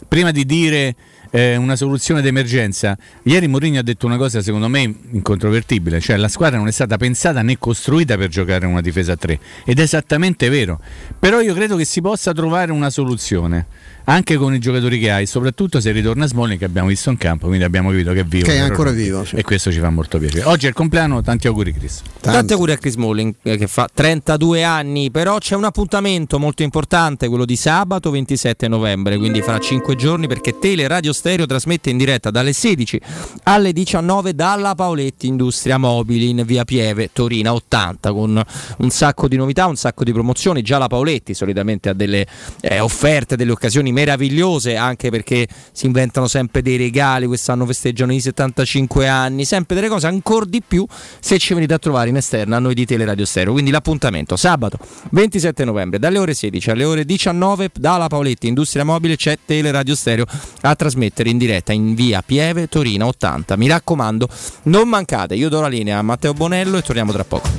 prima 0.07 0.31
di 0.31 0.45
dire 0.45 0.95
eh, 1.31 1.55
una 1.55 1.75
soluzione 1.75 2.21
d'emergenza. 2.21 2.97
Ieri 3.23 3.47
Mourinho 3.47 3.79
ha 3.79 3.83
detto 3.83 4.05
una 4.05 4.17
cosa 4.17 4.41
secondo 4.41 4.67
me 4.67 4.93
incontrovertibile, 5.11 5.99
cioè 5.99 6.17
la 6.17 6.27
squadra 6.27 6.57
non 6.57 6.67
è 6.67 6.71
stata 6.71 6.97
pensata 6.97 7.41
né 7.41 7.57
costruita 7.57 8.17
per 8.17 8.29
giocare 8.29 8.65
una 8.65 8.81
difesa 8.81 9.13
a 9.13 9.17
3 9.17 9.39
ed 9.65 9.79
è 9.79 9.81
esattamente 9.81 10.49
vero, 10.49 10.79
però 11.17 11.41
io 11.41 11.53
credo 11.53 11.75
che 11.75 11.85
si 11.85 12.01
possa 12.01 12.33
trovare 12.33 12.71
una 12.71 12.89
soluzione 12.89 13.65
anche 14.09 14.37
con 14.37 14.55
i 14.55 14.59
giocatori 14.59 14.99
che 14.99 15.11
hai, 15.11 15.25
soprattutto 15.27 15.79
se 15.79 15.91
ritorna 15.91 16.25
Smolny 16.25 16.57
che 16.57 16.65
abbiamo 16.65 16.87
visto 16.87 17.11
in 17.11 17.17
campo, 17.17 17.45
quindi 17.45 17.63
abbiamo 17.63 17.89
capito 17.91 18.11
che 18.11 18.19
è 18.21 18.23
vivo. 18.23 18.45
Che 18.45 18.55
è 18.55 18.57
ancora 18.57 18.89
vivo. 18.89 19.23
Sì. 19.23 19.35
E 19.35 19.43
questo 19.43 19.71
ci 19.71 19.79
fa 19.79 19.91
molto 19.91 20.17
piacere. 20.17 20.45
Oggi 20.45 20.65
è 20.65 20.69
il 20.69 20.75
compleanno, 20.75 21.21
tanti 21.21 21.45
auguri 21.45 21.71
Chris. 21.73 22.01
Tanti, 22.19 22.37
tanti 22.37 22.53
auguri 22.53 22.71
a 22.71 22.77
Chris 22.77 22.93
Smalling 22.93 23.35
eh, 23.43 23.57
che 23.57 23.67
fa 23.67 23.87
32 23.93 24.63
anni, 24.63 25.11
però 25.11 25.37
c'è 25.37 25.55
un 25.55 25.63
appuntamento 25.63 26.39
molto 26.39 26.63
importante, 26.63 27.27
quello 27.27 27.45
di 27.45 27.55
sabato 27.55 28.09
27 28.09 28.67
novembre, 28.67 29.17
quindi 29.17 29.43
fra 29.43 29.59
5 29.59 29.95
giorni 29.95 30.27
perché 30.27 30.57
Tele 30.57 30.87
Radio 30.87 31.13
Stereo 31.13 31.45
trasmette 31.45 31.91
in 31.91 31.97
diretta 31.97 32.31
dalle 32.31 32.53
16 32.53 33.01
alle 33.43 33.73
19 33.73 34.33
dalla 34.33 34.73
Paoletti 34.73 35.27
Industria 35.27 35.77
Mobili 35.77 36.29
in 36.29 36.43
via 36.45 36.65
Pieve, 36.65 37.11
Torino 37.13 37.53
80 37.53 38.11
con 38.11 38.43
un 38.77 38.89
sacco 38.89 39.27
di 39.27 39.37
novità, 39.37 39.67
un 39.67 39.75
sacco 39.75 40.03
di 40.03 40.11
promozioni. 40.11 40.63
Già 40.63 40.79
la 40.79 40.87
Paoletti 40.87 41.35
solitamente 41.35 41.89
ha 41.89 41.93
delle 41.93 42.25
eh, 42.61 42.79
offerte, 42.79 43.35
delle 43.35 43.51
occasioni 43.51 43.91
meravigliose 43.99 44.75
anche 44.77 45.09
perché 45.09 45.47
si 45.71 45.85
inventano 45.85 46.27
sempre 46.27 46.61
dei 46.61 46.77
regali, 46.77 47.25
quest'anno 47.25 47.65
festeggiano 47.65 48.13
i 48.13 48.21
75 48.21 49.07
anni, 49.07 49.43
sempre 49.45 49.75
delle 49.75 49.89
cose 49.89 50.07
ancora 50.07 50.45
di 50.45 50.61
più 50.65 50.85
se 51.19 51.37
ci 51.37 51.53
venite 51.53 51.73
a 51.73 51.79
trovare 51.79 52.09
in 52.09 52.15
esterna 52.15 52.57
a 52.57 52.59
noi 52.59 52.73
di 52.73 52.85
Teleradio 52.85 53.25
Stereo. 53.25 53.51
Quindi 53.51 53.71
l'appuntamento 53.71 54.35
sabato 54.37 54.77
27 55.11 55.65
novembre 55.65 55.99
dalle 55.99 56.17
ore 56.17 56.33
16 56.33 56.71
alle 56.71 56.85
ore 56.85 57.05
19 57.05 57.71
dalla 57.75 58.07
Paoletti 58.07 58.47
Industria 58.47 58.85
Mobile 58.85 59.15
c'è 59.15 59.37
Teleradio 59.45 59.95
Stereo 59.95 60.25
a 60.61 60.75
trasmettere 60.75 61.29
in 61.29 61.37
diretta 61.37 61.73
in 61.73 61.93
via 61.93 62.21
Pieve 62.21 62.67
Torino 62.67 63.07
80. 63.07 63.57
Mi 63.57 63.67
raccomando, 63.67 64.29
non 64.63 64.87
mancate. 64.87 65.35
Io 65.35 65.49
do 65.49 65.59
la 65.59 65.67
linea 65.67 65.97
a 65.97 66.01
Matteo 66.01 66.33
Bonello 66.33 66.77
e 66.77 66.81
torniamo 66.81 67.11
tra 67.11 67.23
poco. 67.23 67.49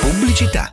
Pubblicità 0.00 0.72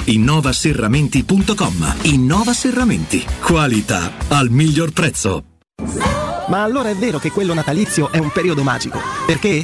innovaserramenti.com. 0.05 1.95
Innova 2.03 2.53
Serramenti. 2.53 3.25
Qualità 3.41 4.11
al 4.29 4.49
miglior 4.49 4.91
prezzo. 4.91 5.43
Ma 6.47 6.63
allora 6.63 6.89
è 6.89 6.95
vero 6.95 7.17
che 7.17 7.31
quello 7.31 7.53
natalizio 7.53 8.11
è 8.11 8.17
un 8.17 8.29
periodo 8.29 8.63
magico. 8.63 8.99
Perché? 9.25 9.63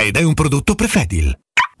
ed 0.01 0.17
è 0.17 0.23
un 0.23 0.33
prodotto 0.33 0.73
Prefedil. 0.73 1.37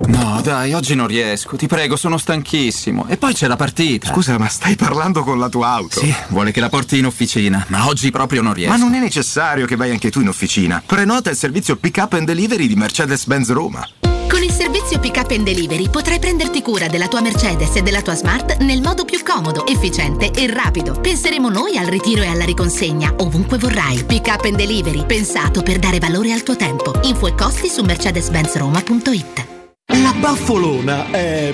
No, 0.07 0.41
dai, 0.43 0.73
oggi 0.73 0.95
non 0.95 1.07
riesco. 1.07 1.55
Ti 1.57 1.67
prego, 1.67 1.95
sono 1.95 2.17
stanchissimo. 2.17 3.07
E 3.07 3.17
poi 3.17 3.33
c'è 3.33 3.47
la 3.47 3.55
partita. 3.55 4.07
Scusa, 4.07 4.37
ma 4.37 4.47
stai 4.47 4.75
parlando 4.75 5.23
con 5.23 5.37
la 5.37 5.49
tua 5.49 5.69
auto? 5.69 5.99
Sì, 5.99 6.13
vuole 6.29 6.51
che 6.51 6.59
la 6.59 6.69
porti 6.69 6.97
in 6.97 7.05
officina, 7.05 7.65
ma 7.69 7.87
oggi 7.87 8.09
proprio 8.09 8.41
non 8.41 8.53
riesco. 8.53 8.71
Ma 8.71 8.77
non 8.77 8.93
è 8.93 8.99
necessario 8.99 9.65
che 9.65 9.75
vai 9.75 9.91
anche 9.91 10.09
tu 10.09 10.21
in 10.21 10.27
officina. 10.27 10.81
Prenota 10.85 11.29
il 11.29 11.35
servizio 11.35 11.75
Pick 11.75 11.97
Up 11.97 12.13
and 12.13 12.25
Delivery 12.25 12.67
di 12.67 12.75
Mercedes-Benz 12.75 13.51
Roma. 13.51 13.87
Con 14.31 14.43
il 14.43 14.51
servizio 14.51 14.97
Pick 14.97 15.17
Up 15.17 15.31
and 15.31 15.43
Delivery 15.43 15.89
potrai 15.89 16.17
prenderti 16.17 16.61
cura 16.61 16.87
della 16.87 17.09
tua 17.09 17.19
Mercedes 17.19 17.75
e 17.75 17.81
della 17.81 18.01
tua 18.01 18.15
Smart 18.15 18.59
nel 18.61 18.81
modo 18.81 19.03
più 19.03 19.21
comodo, 19.23 19.67
efficiente 19.67 20.31
e 20.31 20.47
rapido. 20.47 20.97
Penseremo 21.01 21.49
noi 21.49 21.75
al 21.75 21.87
ritiro 21.87 22.21
e 22.21 22.27
alla 22.27 22.45
riconsegna 22.45 23.13
ovunque 23.17 23.57
vorrai. 23.57 24.05
Pick 24.05 24.27
Up 24.27 24.45
and 24.45 24.55
Delivery, 24.55 25.05
pensato 25.05 25.61
per 25.61 25.79
dare 25.79 25.99
valore 25.99 26.31
al 26.31 26.43
tuo 26.43 26.55
tempo. 26.55 26.93
Info 27.03 27.27
e 27.27 27.35
costi 27.35 27.67
su 27.67 27.83
mercedes-benzroma.it. 27.83 29.47
La 30.01 30.13
baffolona 30.17 31.11
è 31.11 31.53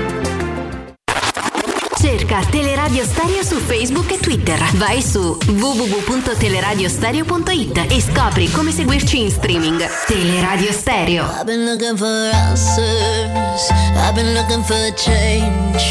Cerca 2.31 2.47
Teleradio 2.49 3.03
Stereo 3.03 3.43
su 3.43 3.57
Facebook 3.57 4.09
e 4.11 4.17
Twitter. 4.17 4.57
Vai 4.75 5.01
su 5.01 5.37
www.teleradiostereo.it 5.47 7.87
e 7.89 7.99
scopri 7.99 8.49
come 8.49 8.71
seguirci 8.71 9.19
in 9.19 9.29
streaming. 9.29 9.85
Teleradio 10.07 10.71
Stereo. 10.71 11.25
I've 11.25 11.43
been 11.43 11.65
looking 11.65 11.97
for 11.97 12.29
answers. 12.31 13.69
I've 13.97 14.13
been 14.13 14.33
looking 14.33 14.63
for 14.63 14.93
change. 14.95 15.83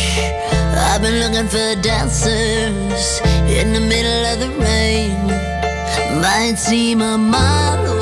I've 0.73 1.03
been 1.03 1.19
looking 1.19 1.47
for 1.47 1.75
dancers 1.83 3.21
in 3.47 3.75
the 3.75 3.81
middle 3.81 4.25
of 4.33 4.39
the 4.39 4.49
rain. 4.61 5.13
Might 6.23 6.59
seem 6.59 7.03
a 7.03 7.19
mile 7.19 8.00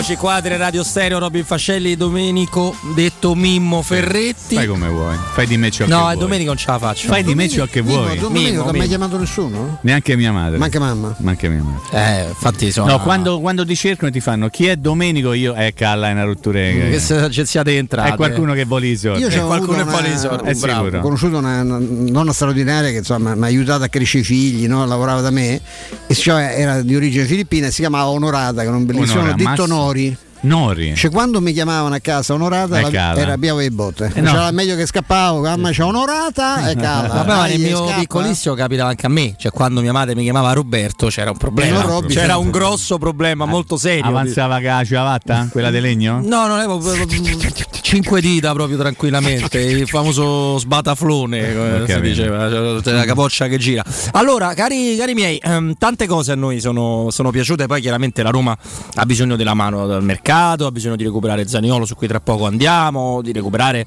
Eccoci, 0.00 0.12
eccoci 0.14 0.26
qua, 0.26 0.40
Tele 0.40 0.56
Radio 0.56 0.82
Stereo, 0.82 1.18
Robin 1.18 1.44
Fascelli, 1.44 1.94
Domenico, 1.94 2.74
detto 2.94 3.34
Mimmo 3.34 3.82
Ferretti. 3.82 4.54
Fai 4.54 4.66
come 4.66 4.88
vuoi, 4.88 5.14
fai 5.34 5.46
di 5.46 5.58
me 5.58 5.70
ciò 5.70 5.84
che 5.84 5.90
No, 5.90 5.98
vuoi. 5.98 6.14
è 6.14 6.16
Domenico 6.16 6.48
non 6.48 6.56
ce 6.56 6.70
la 6.70 6.78
faccio. 6.78 7.06
Fai 7.08 7.22
di 7.22 7.34
me 7.34 7.50
ciò 7.50 7.66
che 7.66 7.82
Mimmo, 7.82 8.04
vuoi. 8.04 8.16
Domenico, 8.18 8.30
Mimmo, 8.30 8.50
non 8.50 8.60
ha 8.60 8.64
mai 8.64 8.72
Mimmo. 8.72 8.86
chiamato 8.86 9.18
nessuno? 9.18 9.78
Neanche 9.82 10.16
mia 10.16 10.32
madre. 10.32 10.56
Manca 10.56 10.78
mamma. 10.78 11.14
Manca 11.18 11.48
mia 11.50 11.62
madre. 11.62 12.22
Eh, 12.24 12.28
infatti 12.30 12.72
sono. 12.72 12.92
No, 12.92 13.00
quando, 13.02 13.40
quando 13.40 13.66
ti 13.66 13.76
cercano 13.76 14.10
ti 14.10 14.20
fanno 14.20 14.48
chi 14.48 14.68
è 14.68 14.76
Domenico, 14.76 15.34
io 15.34 15.54
eh 15.54 15.74
calla 15.74 16.08
è 16.08 16.12
una 16.12 16.24
rottura. 16.24 16.58
Questa 16.88 17.24
agenzia 17.24 17.62
di 17.62 17.76
entrate. 17.76 18.12
È 18.12 18.16
qualcuno 18.16 18.54
che 18.54 18.64
vuole 18.64 18.86
i 18.86 18.96
soldi. 18.96 19.20
Io 19.20 19.28
Eh, 19.28 19.36
c'ho 19.38 19.44
qualcuno 19.46 19.76
che 19.76 19.82
una- 19.82 20.06
i 20.08 20.18
soldi, 20.18 20.48
È 20.48 20.54
bravo. 20.54 20.84
sicuro. 20.84 20.98
Ho 20.98 21.02
conosciuto 21.02 21.36
una, 21.36 21.60
una 21.60 21.78
nonna 21.78 22.32
straordinaria 22.32 22.88
che 22.90 22.96
insomma 22.98 23.34
mi 23.34 23.42
ha 23.42 23.46
aiutato 23.46 23.82
a 23.84 23.88
crescere 23.88 24.22
i 24.22 24.26
figli, 24.26 24.66
no? 24.66 24.86
lavorava 24.86 25.20
da 25.20 25.30
me, 25.30 25.60
e 26.06 26.14
cioè 26.14 26.54
era 26.56 26.80
di 26.80 26.96
origine 26.96 27.26
filippina 27.26 27.66
e 27.66 27.70
si 27.70 27.80
chiamava 27.80 28.08
Onorata, 28.08 28.62
che 28.62 28.66
era 28.68 28.76
un 28.76 28.86
bellissimo 28.86 29.20
Onora, 29.20 29.34
detto 29.36 29.48
Massimo. 29.50 29.88
Nori. 29.90 30.29
Nori. 30.42 30.94
Cioè, 30.96 31.10
quando 31.10 31.40
mi 31.40 31.52
chiamavano 31.52 31.94
a 31.94 31.98
casa 31.98 32.32
onorata 32.34 32.78
Eh, 32.78 32.90
la- 32.90 33.14
era 33.16 33.32
abbiamo 33.32 33.58
le 33.58 33.70
botte. 33.70 34.10
Eh, 34.14 34.20
no. 34.20 34.30
C'era 34.30 34.50
meglio 34.52 34.74
che 34.76 34.86
scappavo, 34.86 35.40
mamma 35.40 35.70
c'è 35.70 35.82
onorata 35.84 36.68
e 36.70 36.76
cala. 36.76 37.08
Vabbè, 37.08 37.26
ma 37.26 37.46
nel 37.46 37.60
mio 37.60 37.86
scappa. 37.86 38.00
piccolissimo 38.00 38.54
capitava 38.54 38.90
anche 38.90 39.06
a 39.06 39.08
me, 39.10 39.34
cioè 39.36 39.50
quando 39.52 39.80
mia 39.80 39.92
madre 39.92 40.14
mi 40.14 40.22
chiamava 40.22 40.52
Roberto 40.52 41.08
c'era 41.08 41.30
un 41.30 41.36
problema, 41.36 41.78
Eh, 41.78 41.82
no, 41.82 41.86
Robby, 41.86 42.14
c'era 42.14 42.36
un 42.38 42.50
grosso 42.50 42.98
problema 42.98 43.44
molto 43.44 43.76
serio. 43.76 44.04
Avanzava 44.04 44.60
la 44.60 44.84
ciabatta? 44.84 45.48
Quella 45.50 45.70
di 45.70 45.80
legno? 45.80 46.20
No, 46.22 46.46
non 46.46 46.58
avevo 46.58 46.80
cinque 47.82 48.20
dita 48.20 48.52
proprio 48.52 48.78
tranquillamente, 48.78 49.60
il 49.60 49.88
famoso 49.88 50.58
sbataflone, 50.58 51.54
come 51.54 51.84
si 51.86 52.00
diceva, 52.00 52.48
cioè, 52.82 52.92
la 52.94 53.04
capoccia 53.04 53.46
che 53.48 53.58
gira. 53.58 53.82
Allora, 54.12 54.54
cari, 54.54 54.96
cari 54.96 55.14
miei, 55.14 55.38
ehm, 55.42 55.74
tante 55.76 56.06
cose 56.06 56.32
a 56.32 56.34
noi 56.36 56.60
sono, 56.60 57.08
sono 57.10 57.30
piaciute, 57.30 57.66
poi 57.66 57.80
chiaramente 57.80 58.22
la 58.22 58.30
Roma 58.30 58.56
ha 58.94 59.04
bisogno 59.06 59.36
della 59.36 59.54
mano 59.54 59.86
dal 59.86 60.02
mercato, 60.04 60.28
ha 60.30 60.70
bisogno 60.70 60.96
di 60.96 61.04
recuperare 61.04 61.46
Zaniolo 61.46 61.84
su 61.84 61.94
cui 61.94 62.06
tra 62.06 62.20
poco 62.20 62.46
andiamo, 62.46 63.22
di 63.22 63.32
recuperare 63.32 63.86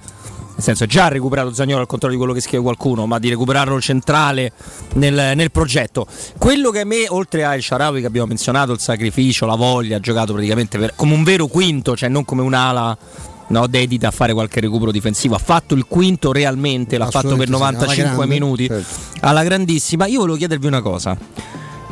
nel 0.56 0.64
senso 0.64 0.86
già 0.86 1.08
recuperato 1.08 1.52
Zagnolo 1.52 1.82
al 1.82 1.88
contrario 1.88 2.16
di 2.16 2.24
quello 2.24 2.38
che 2.38 2.46
scrive 2.46 2.64
qualcuno, 2.64 3.08
ma 3.08 3.18
di 3.18 3.30
recuperarlo 3.30 3.80
centrale 3.82 4.52
nel, 4.94 5.34
nel 5.36 5.52
progetto. 5.52 6.06
Quello 6.38 6.70
che 6.70 6.82
a 6.82 6.86
me, 6.86 7.06
oltre 7.10 7.44
al 7.44 7.62
Sharawi 7.62 8.02
che 8.02 8.06
abbiamo 8.06 8.28
menzionato, 8.28 8.72
il 8.72 8.80
sacrificio, 8.80 9.46
la 9.46 9.56
voglia, 9.56 9.98
ha 9.98 10.00
giocato 10.00 10.34
praticamente 10.34 10.78
per- 10.78 10.94
come 10.96 11.14
un 11.14 11.24
vero 11.24 11.48
quinto, 11.48 11.96
cioè 11.96 12.08
non 12.10 12.24
come 12.24 12.44
un'ala 12.44 12.96
no, 13.48 13.68
dedita 13.68 14.10
a 14.10 14.12
fare 14.12 14.34
qualche 14.34 14.60
recupero 14.60 14.92
difensivo, 14.92 15.36
ha 15.36 15.40
fatto 15.40 15.74
il 15.74 15.86
quinto 15.88 16.32
realmente, 16.32 16.98
l'ha 16.98 17.10
fatto 17.10 17.36
per 17.36 17.50
Assolutamente 17.50 17.88
sì, 17.90 18.02
alla 18.02 18.12
95 18.12 18.16
grande, 18.16 18.34
minuti, 18.34 18.68
certo. 18.68 19.18
alla 19.22 19.44
grandissima. 19.44 20.06
Io 20.06 20.20
volevo 20.20 20.38
chiedervi 20.38 20.68
una 20.68 20.82
cosa. 20.82 21.18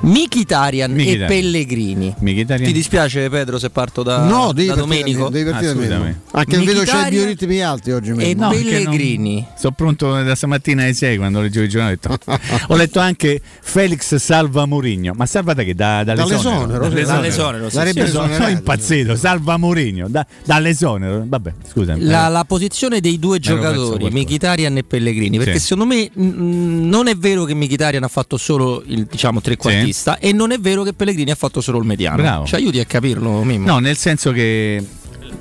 Mkhitaryan 0.01 0.99
e. 0.99 1.25
Pellegrini. 1.25 2.13
Mkhitaryan. 2.19 2.67
Ti 2.67 2.73
dispiace 2.73 3.29
Pedro 3.29 3.59
se 3.59 3.69
parto 3.69 4.01
da, 4.03 4.23
No, 4.25 4.51
devi 4.51 4.67
da 4.69 4.75
Domenico? 4.75 5.25
me, 5.25 5.29
devi 5.29 5.49
partire 5.51 5.73
da 5.73 5.77
me. 5.79 5.85
Assolutamente. 5.85 6.19
Anche 6.31 6.57
vedo 6.57 6.81
c'è 6.83 7.07
i 7.07 7.09
bioritmi 7.09 7.61
alti 7.61 7.91
oggi. 7.91 8.11
e. 8.17 8.33
No, 8.33 8.49
Pellegrini. 8.49 9.35
non- 9.35 9.45
Sono 9.57 9.73
pronto 9.75 10.21
da 10.23 10.35
stamattina 10.35 10.83
alle 10.83 10.93
6 10.93 11.17
quando 11.17 11.41
leggevo 11.41 11.65
il 11.65 11.71
giornale. 11.71 11.99
Ho, 12.03 12.09
detto- 12.17 12.39
ho 12.73 12.75
letto 12.75 12.99
anche 12.99 13.41
Felix 13.61 14.15
salva 14.15 14.65
Mourinho. 14.65 15.13
Ma 15.15 15.25
salva 15.25 15.53
da 15.53 15.63
che? 15.63 15.75
Da, 15.75 16.03
dall'esonero? 16.03 16.67
Dall'esonero, 16.67 16.89
sì. 16.89 17.03
Dall'esonero, 17.05 17.69
sì, 17.69 17.75
Sarebbe 17.75 18.07
sono, 18.07 18.47
impazzito. 18.47 19.15
Salva 19.15 19.57
Mourinho 19.57 20.07
da, 20.09 20.25
dall'esonero. 20.45 21.23
Vabbè, 21.27 21.53
scusa. 21.69 21.95
La, 21.97 22.27
la 22.27 22.43
posizione 22.45 22.99
dei 23.01 23.19
due 23.19 23.39
giocatori. 23.39 24.09
Mkhitaryan 24.09 24.77
e 24.77 24.83
Pellegrini, 24.83 25.37
perché 25.37 25.59
Sì. 25.59 25.67
secondo 25.67 25.93
me 25.93 26.09
mh, 26.11 26.87
non 26.89 27.07
è 27.07 27.15
vero 27.15 27.43
che 27.45 27.53
Mkhitaryan 27.53 28.03
ha 28.03 28.07
fatto 28.07 28.37
solo 28.37 28.81
il 28.87 29.05
diciamo 29.09 29.41
trequartista 29.91 30.17
e 30.19 30.31
non 30.33 30.51
è 30.51 30.59
vero 30.59 30.83
che 30.83 30.93
Pellegrini 30.93 31.31
ha 31.31 31.35
fatto 31.35 31.61
solo 31.61 31.77
il 31.79 31.85
mediano. 31.85 32.17
Bravo. 32.17 32.45
Ci 32.45 32.55
aiuti 32.55 32.79
a 32.79 32.85
capirlo, 32.85 33.43
Mimmo. 33.43 33.67
No, 33.67 33.79
nel 33.79 33.97
senso 33.97 34.31
che 34.31 34.83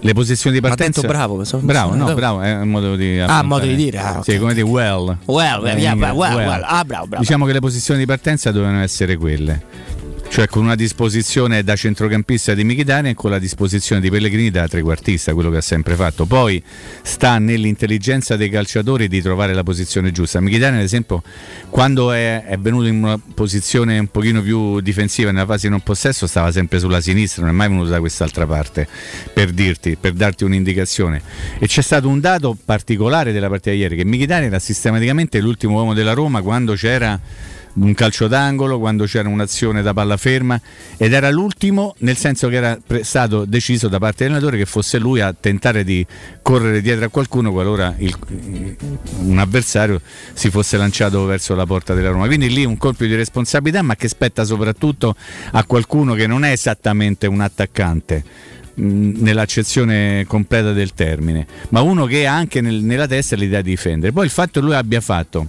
le 0.02 0.12
posizioni 0.12 0.56
di 0.56 0.62
Ma 0.62 0.68
partenza. 0.68 1.00
detto 1.00 1.12
bravo, 1.12 1.44
so- 1.44 1.58
bravo, 1.58 1.94
no, 1.94 2.06
so- 2.08 2.14
bravo, 2.14 2.40
è 2.40 2.56
un 2.60 2.68
modo 2.68 2.96
di. 2.96 3.18
Ah, 3.18 3.24
affrontare. 3.24 3.46
modo 3.46 3.66
di 3.66 3.74
dire, 3.76 3.98
ah, 3.98 4.20
Sì, 4.22 4.32
ok. 4.32 4.38
come 4.38 4.54
dire, 4.54 4.66
well. 4.66 5.16
Well, 5.26 5.62
well, 5.62 5.76
Eh, 5.76 5.80
yeah, 5.80 5.94
well, 5.94 6.12
inglese, 6.14 6.34
well. 6.34 6.62
Ah, 6.64 6.84
bravo, 6.84 7.06
bravo. 7.06 7.22
Diciamo 7.22 7.46
che 7.46 7.52
le 7.52 7.60
posizioni 7.60 8.00
di 8.00 8.06
partenza 8.06 8.50
dovevano 8.50 8.80
essere 8.82 9.16
quelle. 9.16 9.62
Cioè 10.30 10.46
con 10.46 10.62
una 10.62 10.76
disposizione 10.76 11.64
da 11.64 11.74
centrocampista 11.74 12.54
di 12.54 12.62
Mkhitaryan 12.62 13.06
e 13.06 13.14
con 13.14 13.32
la 13.32 13.40
disposizione 13.40 14.00
di 14.00 14.10
Pellegrini 14.10 14.48
da 14.48 14.68
trequartista, 14.68 15.34
quello 15.34 15.50
che 15.50 15.56
ha 15.56 15.60
sempre 15.60 15.96
fatto. 15.96 16.24
Poi 16.24 16.62
sta 17.02 17.38
nell'intelligenza 17.38 18.36
dei 18.36 18.48
calciatori 18.48 19.08
di 19.08 19.20
trovare 19.20 19.52
la 19.54 19.64
posizione 19.64 20.12
giusta. 20.12 20.40
Mkhitaryan 20.40 20.78
ad 20.78 20.84
esempio 20.84 21.24
quando 21.68 22.12
è, 22.12 22.44
è 22.44 22.56
venuto 22.58 22.86
in 22.86 23.02
una 23.02 23.18
posizione 23.34 23.98
un 23.98 24.06
pochino 24.06 24.40
più 24.40 24.78
difensiva 24.78 25.32
nella 25.32 25.46
fase 25.46 25.66
di 25.66 25.72
non 25.72 25.80
possesso 25.80 26.28
stava 26.28 26.52
sempre 26.52 26.78
sulla 26.78 27.00
sinistra, 27.00 27.42
non 27.42 27.50
è 27.52 27.56
mai 27.56 27.68
venuto 27.68 27.88
da 27.88 27.98
quest'altra 27.98 28.46
parte 28.46 28.86
per 29.34 29.50
dirti, 29.50 29.96
per 30.00 30.12
darti 30.12 30.44
un'indicazione. 30.44 31.20
E 31.58 31.66
c'è 31.66 31.82
stato 31.82 32.08
un 32.08 32.20
dato 32.20 32.56
particolare 32.64 33.32
della 33.32 33.48
partita 33.48 33.74
ieri 33.74 33.96
che 33.96 34.04
Mkhitaryan 34.04 34.46
era 34.46 34.60
sistematicamente 34.60 35.40
l'ultimo 35.40 35.74
uomo 35.74 35.92
della 35.92 36.12
Roma 36.12 36.40
quando 36.40 36.74
c'era 36.74 37.18
un 37.72 37.94
calcio 37.94 38.26
d'angolo, 38.26 38.78
quando 38.78 39.04
c'era 39.04 39.28
un'azione 39.28 39.80
da 39.82 39.92
palla 39.94 40.16
ferma 40.16 40.60
ed 40.96 41.12
era 41.12 41.30
l'ultimo 41.30 41.94
nel 41.98 42.16
senso 42.16 42.48
che 42.48 42.56
era 42.56 42.78
stato 43.02 43.44
deciso 43.44 43.88
da 43.88 43.98
parte 43.98 44.24
dell'allenatore 44.24 44.58
che 44.58 44.66
fosse 44.66 44.98
lui 44.98 45.20
a 45.20 45.32
tentare 45.38 45.84
di 45.84 46.04
correre 46.42 46.80
dietro 46.80 47.04
a 47.04 47.08
qualcuno 47.08 47.52
qualora 47.52 47.94
il- 47.98 48.76
un 49.22 49.38
avversario 49.38 50.00
si 50.32 50.50
fosse 50.50 50.76
lanciato 50.76 51.24
verso 51.24 51.54
la 51.54 51.64
porta 51.66 51.94
della 51.94 52.10
Roma. 52.10 52.26
Quindi 52.26 52.50
lì 52.50 52.64
un 52.64 52.76
colpo 52.76 53.04
di 53.04 53.14
responsabilità 53.14 53.82
ma 53.82 53.94
che 53.94 54.08
spetta 54.08 54.44
soprattutto 54.44 55.14
a 55.52 55.64
qualcuno 55.64 56.14
che 56.14 56.26
non 56.26 56.44
è 56.44 56.50
esattamente 56.50 57.26
un 57.26 57.40
attaccante 57.40 58.24
mh, 58.74 59.22
nell'accezione 59.22 60.24
completa 60.26 60.72
del 60.72 60.92
termine, 60.94 61.46
ma 61.70 61.80
uno 61.82 62.06
che 62.06 62.26
ha 62.26 62.34
anche 62.34 62.60
nel- 62.60 62.82
nella 62.82 63.06
testa 63.06 63.36
l'idea 63.36 63.60
di 63.62 63.70
difendere. 63.70 64.12
Poi 64.12 64.24
il 64.24 64.30
fatto 64.30 64.58
che 64.60 64.66
lui 64.66 64.74
abbia 64.74 65.00
fatto 65.00 65.48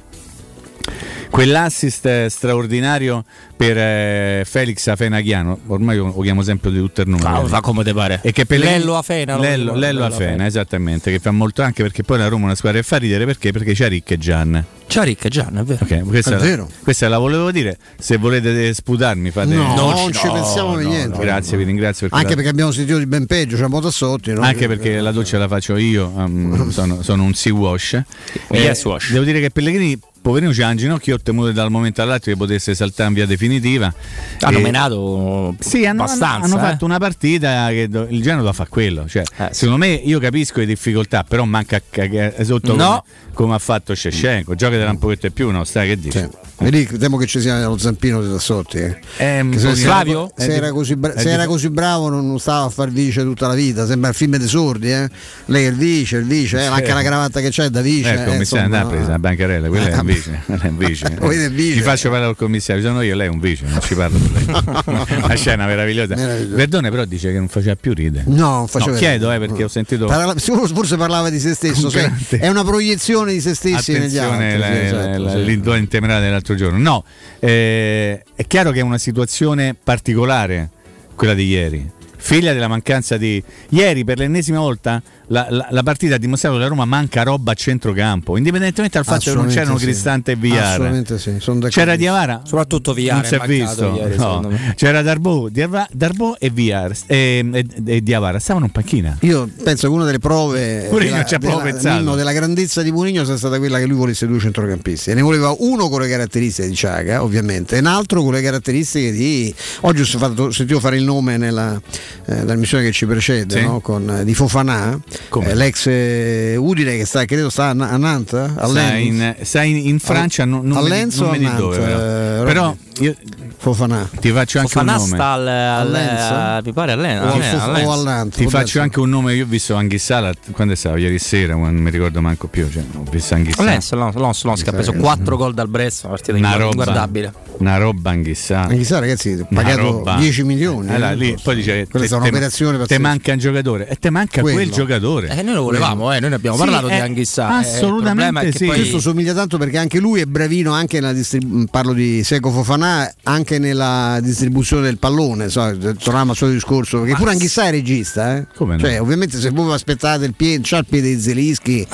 quell'assist 1.32 2.06
eh, 2.06 2.28
straordinario 2.30 3.24
per 3.56 3.78
eh, 3.78 4.44
Felix 4.46 4.86
Afenaghiano, 4.88 5.60
ormai 5.68 5.98
lo 5.98 6.12
chiamo 6.22 6.42
sempre 6.44 6.72
di 6.72 6.78
tutto 6.78 7.02
il 7.02 7.08
nome. 7.10 7.22
Fa- 7.24 7.44
fa 7.46 7.62
come 7.62 7.84
te 7.84 7.94
pare. 7.94 8.20
E 8.22 8.32
che 8.32 8.46
Pellegrini- 8.46 8.80
Lello 8.80 8.98
Afena, 8.98 9.36
lo 9.36 9.42
Lello, 9.42 9.64
Lello 9.74 9.80
Lello 9.80 10.06
Afena, 10.06 10.30
Afena. 10.32 10.46
esattamente, 10.46 11.12
che 11.12 11.20
fa 11.20 11.32
molto 11.32 11.62
anche 11.64 11.82
perché 11.84 12.04
poi 12.04 12.18
la 12.18 12.28
Roma 12.28 12.44
è 12.44 12.46
una 12.46 12.56
squadra 12.56 12.80
che 12.80 12.86
fa 12.86 12.98
ridere 12.98 13.26
perché? 13.26 13.52
Perché 13.52 13.74
c'è 13.74 13.88
Rick 13.88 14.12
e 14.12 14.18
Gian. 14.18 14.66
C'ha 14.88 15.04
Rick 15.04 15.24
e 15.26 15.30
Gian, 15.30 15.58
è 15.58 15.64
vero. 15.64 15.86
Ok, 15.86 16.04
questa, 16.06 16.32
È 16.32 16.34
la- 16.34 16.40
vero. 16.42 16.70
questa 16.84 17.08
la 17.08 17.18
volevo 17.18 17.50
dire. 17.52 17.78
Se 17.98 18.18
volete 18.18 18.74
sputarmi, 18.74 19.32
fate. 19.32 19.54
No, 19.54 19.74
Non 19.76 19.94
non, 19.94 20.12
ci- 20.12 20.26
no, 20.26 20.34
pensiamo 20.34 20.74
per 20.74 20.84
no, 20.84 20.90
niente. 20.90 21.20
Grazie, 21.20 21.58
vi 21.58 21.64
ringrazio. 21.64 22.10
Perché 22.10 22.16
Anche 22.16 22.30
la- 22.30 22.36
perché 22.36 22.50
abbiamo 22.50 22.72
sentito 22.72 22.98
di 22.98 23.06
ben 23.06 23.26
peggio, 23.26 23.56
c'è 23.56 23.68
Motassotti. 23.68 24.34
No? 24.34 24.42
anche 24.42 24.68
perché 24.68 25.00
la 25.00 25.12
doccia 25.12 25.38
la 25.38 25.48
faccio 25.48 25.78
io, 25.78 26.12
um, 26.14 26.70
sono, 26.72 27.02
sono 27.04 27.24
un 27.24 27.34
sea 27.34 27.54
wash. 27.54 27.94
Eh, 27.94 28.60
Yes, 28.60 28.84
wash. 28.84 29.12
Devo 29.14 29.24
dire 29.24 29.40
che 29.40 29.50
Pellegrini, 29.50 29.98
poverino, 30.22 30.52
c'ha 30.54 30.70
un 30.70 30.76
ginocchio 30.78 31.20
temuto 31.20 31.52
dal 31.52 31.70
momento 31.72 32.02
all'altro 32.02 32.32
che 32.32 32.38
potesse 32.38 32.76
saltare 32.76 33.10
in 33.10 33.16
via 33.16 33.26
definitiva. 33.26 33.94
Hanno 34.42 34.58
E- 34.60 34.62
menato 34.62 35.56
Sì, 35.60 35.86
hanno, 35.86 36.04
abbastanza. 36.04 36.46
hanno 36.46 36.58
eh. 36.58 36.60
fatto 36.60 36.86
una 36.86 36.98
partita 37.00 37.68
che 37.70 37.88
do- 37.90 38.08
il 38.10 38.22
Genoa 38.22 38.54
fa 38.54 38.66
quello. 38.70 39.08
Cioè, 39.08 39.22
Eh, 39.38 39.48
sì. 39.52 39.60
Secondo 39.62 39.78
me 39.86 39.94
io 39.94 40.20
capisco 40.20 40.60
le 40.60 40.66
difficoltà, 40.66 41.24
però 41.28 41.44
manca 41.46 41.78
a 41.78 41.82
cagare 41.90 42.44
sotto 42.44 42.76
No. 42.76 42.86
come, 42.86 43.02
come 43.34 43.54
ha 43.56 43.60
fatto 43.60 43.96
Shevchenko. 43.96 44.56
Giocatela 44.56 44.90
un 44.90 45.00
pochetto 45.00 45.28
di 45.28 45.34
più, 45.34 45.50
no? 45.52 45.64
Stai 45.64 45.88
che 45.88 46.00
dici? 46.00 46.20
Sì. 46.20 46.28
Vedi, 46.62 46.86
temo 47.00 47.18
che 47.18 47.26
ci 47.26 47.40
sia 47.42 47.66
lo 47.66 47.76
zampino 47.78 48.22
di 48.22 48.30
Tassotti. 48.32 48.78
Eh. 48.78 49.00
Ehm, 49.18 49.52
Che 49.54 49.58
se, 49.60 49.76
Flavio? 49.76 50.32
se 50.36 50.54
era 50.54 50.68
di- 50.68 50.74
così, 50.74 50.96
bra- 50.96 51.14
è 51.14 51.18
se 51.18 51.24
di- 51.26 51.30
era 51.32 51.46
così 51.48 51.70
bravo 51.70 52.10
non 52.10 52.40
stava 52.40 52.66
a 52.66 52.70
far 52.70 52.90
vice 52.90 53.24
tutta 53.24 53.48
la 53.48 53.56
vita, 53.56 53.88
sembra 53.88 54.10
il 54.10 54.16
film 54.16 54.38
dei 54.38 54.48
sordi, 54.48 54.92
eh? 54.92 55.10
Lei 55.46 55.66
è 55.66 55.70
il 55.70 55.76
vice, 55.76 56.18
il 56.18 56.26
vice, 56.26 56.60
eh? 56.60 56.66
anche 56.66 56.94
la 56.94 57.02
cravatta 57.02 57.40
che 57.42 57.50
c'è 57.50 57.70
da 57.70 57.82
vice. 57.82 58.12
Ecco, 58.14 58.30
eh, 58.30 58.34
mi 58.34 58.38
insomma, 58.40 58.64
andare 58.64 58.84
a 58.84 58.88
presa 58.88 59.10
la 59.10 59.20
bancarella, 59.20 59.68
quella 59.70 59.86
Eh, 59.88 59.90
è 59.90 59.92
vice, 60.14 60.42
lei 60.48 60.60
è 60.62 60.68
un 60.68 60.78
vice. 60.78 61.10
Ti 61.74 61.82
faccio 61.82 62.10
parlare 62.10 62.34
col 62.34 62.46
commissario, 62.48 62.82
sono 62.82 63.02
io, 63.02 63.16
lei 63.16 63.28
è 63.28 63.30
un 63.30 63.40
vice, 63.40 63.66
non 63.66 63.82
ci 63.82 63.96
parlo 63.96 64.18
con 64.18 64.32
lei. 64.34 65.22
La 65.28 65.36
scena 65.36 65.66
meravigliosa. 65.66 66.16
Meraviglioso. 66.16 66.56
Verdone 66.56 66.90
però 66.90 67.06
dice 67.06 67.32
che 67.32 67.38
non 67.38 67.48
faceva 67.48 67.76
più 67.76 67.94
ridere. 67.94 68.26
No, 68.28 68.58
non 68.58 68.68
faceva 68.68 68.98
chiedo 68.98 69.30
ridere. 69.30 69.44
eh, 69.44 69.48
perché 69.48 69.64
ho 69.64 69.68
sentito 69.68 70.06
Parla- 70.06 70.36
forse 70.38 70.98
parlava 70.98 71.30
di 71.30 71.40
se 71.40 71.54
stesso, 71.54 71.90
grande- 71.90 72.40
è 72.40 72.48
una 72.48 72.64
proiezione 72.64 73.34
di 73.34 73.42
se 73.42 73.54
stessi 73.54 73.94
negli 73.94 74.18
altri. 74.18 74.58
La, 74.58 74.66
sì, 74.68 74.80
esatto, 74.80 75.24
la, 75.24 75.32
sì. 75.32 75.44
l'indoa 75.46 75.78
intemerata 75.78 76.22
dell'altro 76.22 76.56
giorno. 76.56 76.78
No, 76.78 77.04
eh, 77.40 78.24
è 78.36 78.48
chiaro 78.48 78.72
che 78.72 78.80
è 78.80 78.84
una 78.84 78.98
situazione 78.98 79.76
particolare 79.82 80.70
quella 81.16 81.34
di 81.34 81.48
ieri. 81.48 81.92
Figlia 82.18 82.54
della 82.54 82.68
mancanza 82.68 83.18
di. 83.18 83.44
Ieri, 83.70 84.04
per 84.04 84.20
l'ennesima 84.20 84.60
volta, 84.60 85.02
la, 85.32 85.48
la- 85.50 85.68
la 85.70 85.84
partita 85.84 86.16
ha 86.16 86.18
dimostrato 86.18 86.56
che 86.56 86.62
la 86.62 86.68
Roma 86.68 86.86
manca 86.86 87.24
roba 87.24 87.52
a 87.52 87.56
centrocampo, 87.56 88.38
indipendentemente 88.38 88.98
dal 88.98 89.06
fatto 89.06 89.32
che 89.32 89.36
non 89.36 89.48
c'erano 89.48 89.78
sì. 89.78 89.86
Cristante 89.86 90.32
e 90.34 90.36
Villar. 90.36 90.64
Assolutamente 90.74 91.18
sì, 91.20 91.36
sono 91.40 91.60
d'accordo. 91.60 91.80
C'era 91.80 91.96
Diavara? 91.96 92.42
Soprattutto 92.46 92.94
Villar 92.94 93.16
Non 93.16 93.26
si 93.26 93.36
è 93.36 93.40
visto. 93.48 93.94
ieri, 93.96 94.16
no. 94.18 94.22
secondo 94.22 94.50
me. 94.50 94.74
C'era 94.76 95.02
Darbo, 95.02 95.50
Darbo 95.50 96.38
e 96.40 96.50
Villar 96.50 96.92
e, 97.08 97.50
e- 97.52 97.66
e 97.86 98.02
Diavara. 98.02 98.40
Stavano 98.40 98.66
in 98.66 98.72
panchina. 98.72 99.18
Io 99.22 99.50
penso 99.64 99.88
che 99.88 99.94
una 99.94 100.06
delle 100.06 100.20
prove 100.20 100.90
della, 100.92 101.24
ci 101.26 101.36
ha 101.36 101.40
proprio 101.40 101.62
della- 101.62 101.72
pensato. 101.72 101.98
Mimmo, 101.98 102.16
della 102.16 102.34
grandezza 102.34 102.82
di 102.82 102.92
Mourinho 102.92 103.24
sia 103.26 103.38
stata 103.38 103.58
quella 103.58 103.80
che 103.80 103.86
lui 103.86 103.98
volesse 103.98 104.28
due 104.28 104.40
centrocampisti 104.40 105.12
e 105.12 105.14
ne 105.14 105.22
voleva 105.22 105.56
uno 105.60 105.88
con 105.90 106.02
le 106.02 106.10
caratteristiche 106.10 106.68
di 106.68 106.76
Ciaga 106.76 107.24
ovviamente 107.24 107.76
e 107.76 107.80
un 107.80 107.86
altro 107.86 108.22
con 108.22 108.34
le 108.34 108.42
caratteristiche 108.42 109.12
di 109.12 109.54
oggi 109.82 110.02
ho 110.02 110.52
sentito 110.52 110.80
fare 110.80 110.98
il 110.98 111.04
nome 111.04 111.38
nella, 111.38 111.80
eh, 112.26 112.34
nella 112.36 112.56
missione 112.56 112.84
che 112.84 112.92
ci 112.92 113.06
precede 113.06 113.60
Sì. 113.60 113.66
no? 113.66 113.80
Con, 113.80 114.10
eh, 114.10 114.26
di 114.26 114.34
Fofanà 114.34 115.00
Come? 115.30 115.50
eh, 115.52 115.56
l'ex 115.56 115.88
eh, 115.88 116.56
Udine 116.58 116.98
che 116.98 117.06
sta 117.06 117.26
credo 117.26 117.50
sta 117.50 117.66
a, 117.66 117.70
a 117.70 117.98
Nantes 117.98 118.52
a 118.56 118.68
Sta 118.68 118.94
in, 118.96 119.36
sta 119.42 119.64
in- 119.64 119.78
in 119.88 120.00
Francia, 120.00 120.46
non, 120.46 120.66
non 120.66 120.78
a 120.78 120.82
mi- 120.82 120.90
Lens 120.90 121.18
non 121.20 121.28
o 121.30 121.32
mi 121.32 121.46
a 121.46 121.50
di 121.52 121.56
dove. 121.56 121.78
Però, 121.78 122.00
eh, 122.42 122.44
Però 122.46 122.76
io 123.00 123.16
Fofanà 123.58 124.10
ti 124.20 124.32
faccio 124.32 124.58
anche 124.60 124.72
Fofana 124.72 124.94
un 124.94 124.98
nome. 125.00 125.14
sta 125.16 125.32
al, 125.34 125.48
al, 125.48 125.92
Lens? 125.92 126.22
a- 126.22 126.62
mi 126.66 126.74
pare 126.74 126.92
a 126.92 126.96
Lens. 126.96 127.22
o, 127.22 127.26
a 127.28 127.32
al 127.32 127.40
Lens, 127.40 127.52
Fof- 127.54 127.62
a 127.68 127.72
Lens. 127.72 127.88
o 127.88 127.92
al 127.92 128.04
Nantes 128.04 128.38
Ti 128.38 128.44
faccio 128.44 128.58
darsi. 128.58 128.80
anche 128.80 129.00
un 129.00 129.10
nome, 129.10 129.34
io 129.36 129.44
ho 129.44 129.48
visto 129.48 129.76
Anghissala 129.76 130.32
quando 130.52 130.74
è 130.74 130.76
stato? 130.76 130.98
Ieri 130.98 131.20
sera, 131.20 131.54
non 131.56 131.76
mi 131.76 131.90
ricordo 131.90 132.22
manco 132.22 132.48
più. 132.48 132.70
Cioè, 132.72 132.84
ho 132.96 133.04
visto 133.10 133.34
A 133.34 133.38
Anghissala. 133.38 133.70
Lens, 133.70 133.92
Lons, 133.92 134.16
Lons, 134.16 134.44
Lons 134.44 134.64
che 134.64 134.70
ha 134.70 134.74
preso 134.74 134.94
4 134.94 135.38
gol 135.38 135.54
dal 135.54 135.68
Brest, 135.70 136.04
una 136.04 136.14
partita 136.14 136.38
Una 136.38 136.52
roba, 136.56 136.70
inguardabile. 136.70 137.34
una 137.58 137.78
roba 137.78 138.10
Anghissala. 138.10 138.74
Chissà 138.74 139.00
ragazzi 139.00 139.46
pagato 139.54 139.82
roba. 139.82 140.16
10 140.18 140.44
milioni 140.44 140.90
Allora, 140.90 141.12
eh. 141.12 141.16
lì, 141.16 141.38
poi 141.42 141.56
dice 141.56 141.88
Quella 141.90 142.06
è 142.06 142.10
te- 142.10 142.16
un'operazione 142.16 142.72
te 142.74 142.78
pazzesca. 142.84 143.02
manca 143.02 143.32
un 143.34 143.38
giocatore 143.40 143.88
e 143.88 143.96
te 143.96 144.10
manca 144.10 144.42
Quello. 144.42 144.56
quel 144.58 144.72
giocatore. 144.72 145.01
Eh, 145.02 145.42
noi 145.42 145.56
lo 145.56 145.64
volevamo, 145.64 146.14
eh, 146.14 146.20
noi 146.20 146.30
ne 146.30 146.36
abbiamo 146.36 146.56
Sì, 146.58 146.64
parlato 146.64 146.88
di 146.88 146.94
eh, 146.94 147.00
Anghissà. 147.00 147.50
eh, 147.62 147.68
assolutamente 147.76 148.40
che 148.52 148.58
sì. 148.58 148.66
poi- 148.66 148.76
Questo 148.78 149.00
somiglia 149.00 149.34
tanto 149.34 149.58
perché 149.58 149.78
anche 149.78 150.00
lui 150.00 150.22
è 150.22 150.26
bravino 150.26 150.72
anche 150.72 151.00
nella 151.00 151.14
distribuzione, 151.14 151.66
parlo 151.70 151.94
di 151.94 152.24
Seco 152.24 152.52
Fofanà, 152.52 153.12
anche 153.24 153.60
nella 153.60 154.20
distribuzione 154.22 154.84
del 154.84 154.98
pallone, 154.98 155.50
so, 155.50 155.76
torniamo 156.02 156.32
al 156.32 156.38
suo 156.38 156.50
discorso, 156.50 157.00
perché 157.00 157.16
pure 157.16 157.32
Anghissà 157.32 157.66
è 157.66 157.72
regista, 157.72 158.38
eh? 158.38 158.48
Come 158.56 158.76
no? 158.76 158.80
Cioè, 158.82 159.02
ovviamente 159.02 159.40
se 159.40 159.50
voi 159.50 159.74
aspettate 159.74 160.26
il 160.26 160.34
piede, 160.36 160.62
c'ha 160.64 160.78
il 160.78 160.86
piede 160.88 161.14
di 161.16 161.22
Zelischi, 161.22 161.86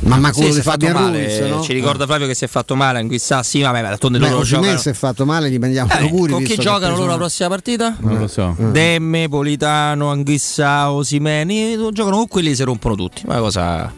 ma, 0.00 0.16
ma 0.16 0.28
Sì, 0.28 0.34
quello 0.34 0.48
si 0.48 0.54
di 0.54 0.60
è 0.60 0.62
fatto 0.62 0.86
Fabian 0.86 1.02
male, 1.04 1.24
Ruiz, 1.24 1.50
no? 1.50 1.62
Ci 1.62 1.72
ricorda 1.72 2.06
Flavio 2.06 2.26
che 2.26 2.34
si 2.34 2.44
è 2.44 2.48
fatto 2.48 2.74
male 2.74 2.98
Anghissà, 2.98 3.42
sì, 3.42 3.60
vabbè, 3.62 3.82
ma 3.82 3.88
d'altronde 3.88 4.18
Beh, 4.18 4.28
loro 4.30 4.42
giocano. 4.42 4.76
si 4.78 4.88
è 4.88 4.92
fatto 4.92 5.24
male, 5.24 5.50
gli 5.50 5.58
mandiamo 5.58 5.90
Eh, 5.92 5.98
auguri. 6.02 6.32
con 6.32 6.42
chi 6.42 6.56
giocano 6.56 6.94
loro 6.96 7.06
la 7.10 7.16
prossima 7.16 7.48
partita? 7.48 7.96
Non 8.00 8.18
lo 8.18 8.26
so. 8.28 8.54
Demme, 8.58 9.28
Politano, 9.28 10.10
Anghissà, 10.10 10.90
Osimeni, 10.90 11.76
giocano 11.92 12.16
con 12.16 12.28
quelli 12.28 12.54
si 12.56 12.64
rompono 12.64 12.94
tutti. 12.96 13.22
Una 13.26 13.38
cosa. 13.38 13.92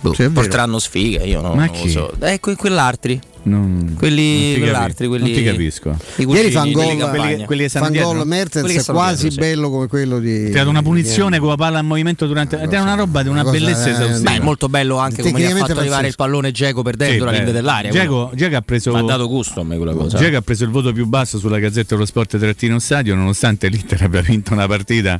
boh, 0.00 0.14
Sì, 0.14 0.30
porteranno 0.30 0.78
sfighe, 0.78 1.24
io 1.26 1.42
no, 1.42 1.54
Ma 1.54 1.66
non 1.66 1.74
lo 1.74 1.82
chi? 1.82 1.90
so. 1.90 2.10
Eh, 2.20 2.40
que- 2.40 2.56
quell'altri. 2.56 3.20
Non, 3.42 3.94
Quelli- 3.96 4.42
non 4.50 4.52
ti 4.54 4.58
quell'altri, 4.60 5.06
quelli- 5.06 5.24
non 5.32 5.32
ti 5.32 5.44
capisco. 5.44 5.88
I 5.88 5.94
Ieri 6.16 6.24
cugini 6.26 6.50
fa 6.50 6.60
un 6.60 6.66
di 6.66 6.72
gol, 6.74 6.84
quelli- 7.08 7.44
quelli 7.46 7.62
che 7.62 7.68
stanno 7.70 7.84
fa 7.86 7.90
un 7.90 7.96
dietro? 7.96 8.12
gol 8.18 8.26
Mertens 8.26 8.64
Quelli 8.66 8.84
quasi 8.84 9.28
dietro, 9.28 9.30
sì. 9.30 9.48
bello 9.50 9.70
come 9.70 9.86
quello 9.86 10.18
di... 10.18 10.44
Ti 10.44 10.50
ha 10.50 10.56
dato 10.58 10.68
una 10.68 10.78
di- 10.80 10.84
punizione 10.84 11.38
con 11.38 11.48
la 11.48 11.54
palla 11.56 11.78
in 11.78 11.86
movimento 11.86 12.26
durante. 12.26 12.60
Ed 12.60 12.70
è 12.70 12.78
una 12.78 12.94
roba 12.96 13.22
di 13.22 13.28
una, 13.30 13.40
Una 13.40 13.50
cosa, 13.50 13.58
bellezza 13.64 13.86
eh, 13.88 13.92
esaustiva. 13.92 14.30
Beh, 14.30 14.36
è 14.36 14.40
molto 14.40 14.68
bello 14.68 14.98
anche 14.98 15.22
come 15.22 15.40
gli 15.40 15.44
ha 15.44 15.56
fatto 15.56 15.62
arrivare 15.72 15.84
il 15.84 15.88
pazzesco. 15.90 16.16
pallone 16.16 16.50
Geco 16.52 16.82
per 16.82 16.96
dentro 16.96 17.24
la 17.24 17.30
limite 17.30 17.52
dell'area. 17.52 17.90
Geco, 17.90 18.30
Geco 18.34 18.56
ha 18.56 18.60
preso. 18.62 18.94
Ha 18.94 19.02
dato 19.02 19.26
gusto 19.26 19.60
a 19.60 19.64
me 19.64 19.76
quella 19.76 19.94
cosa. 19.94 20.18
Geco 20.18 20.36
ha 20.36 20.42
preso 20.42 20.64
il 20.64 20.70
voto 20.70 20.92
più 20.92 21.06
basso 21.06 21.38
sulla 21.38 21.58
Gazzetta 21.58 21.94
dello 21.94 22.04
Sport 22.06 22.36
Trattino 22.38 22.78
Stadio, 22.78 23.14
nonostante 23.14 23.68
l'Inter 23.68 24.02
abbia 24.02 24.20
vinto 24.20 24.52
una 24.52 24.66
partita. 24.66 25.18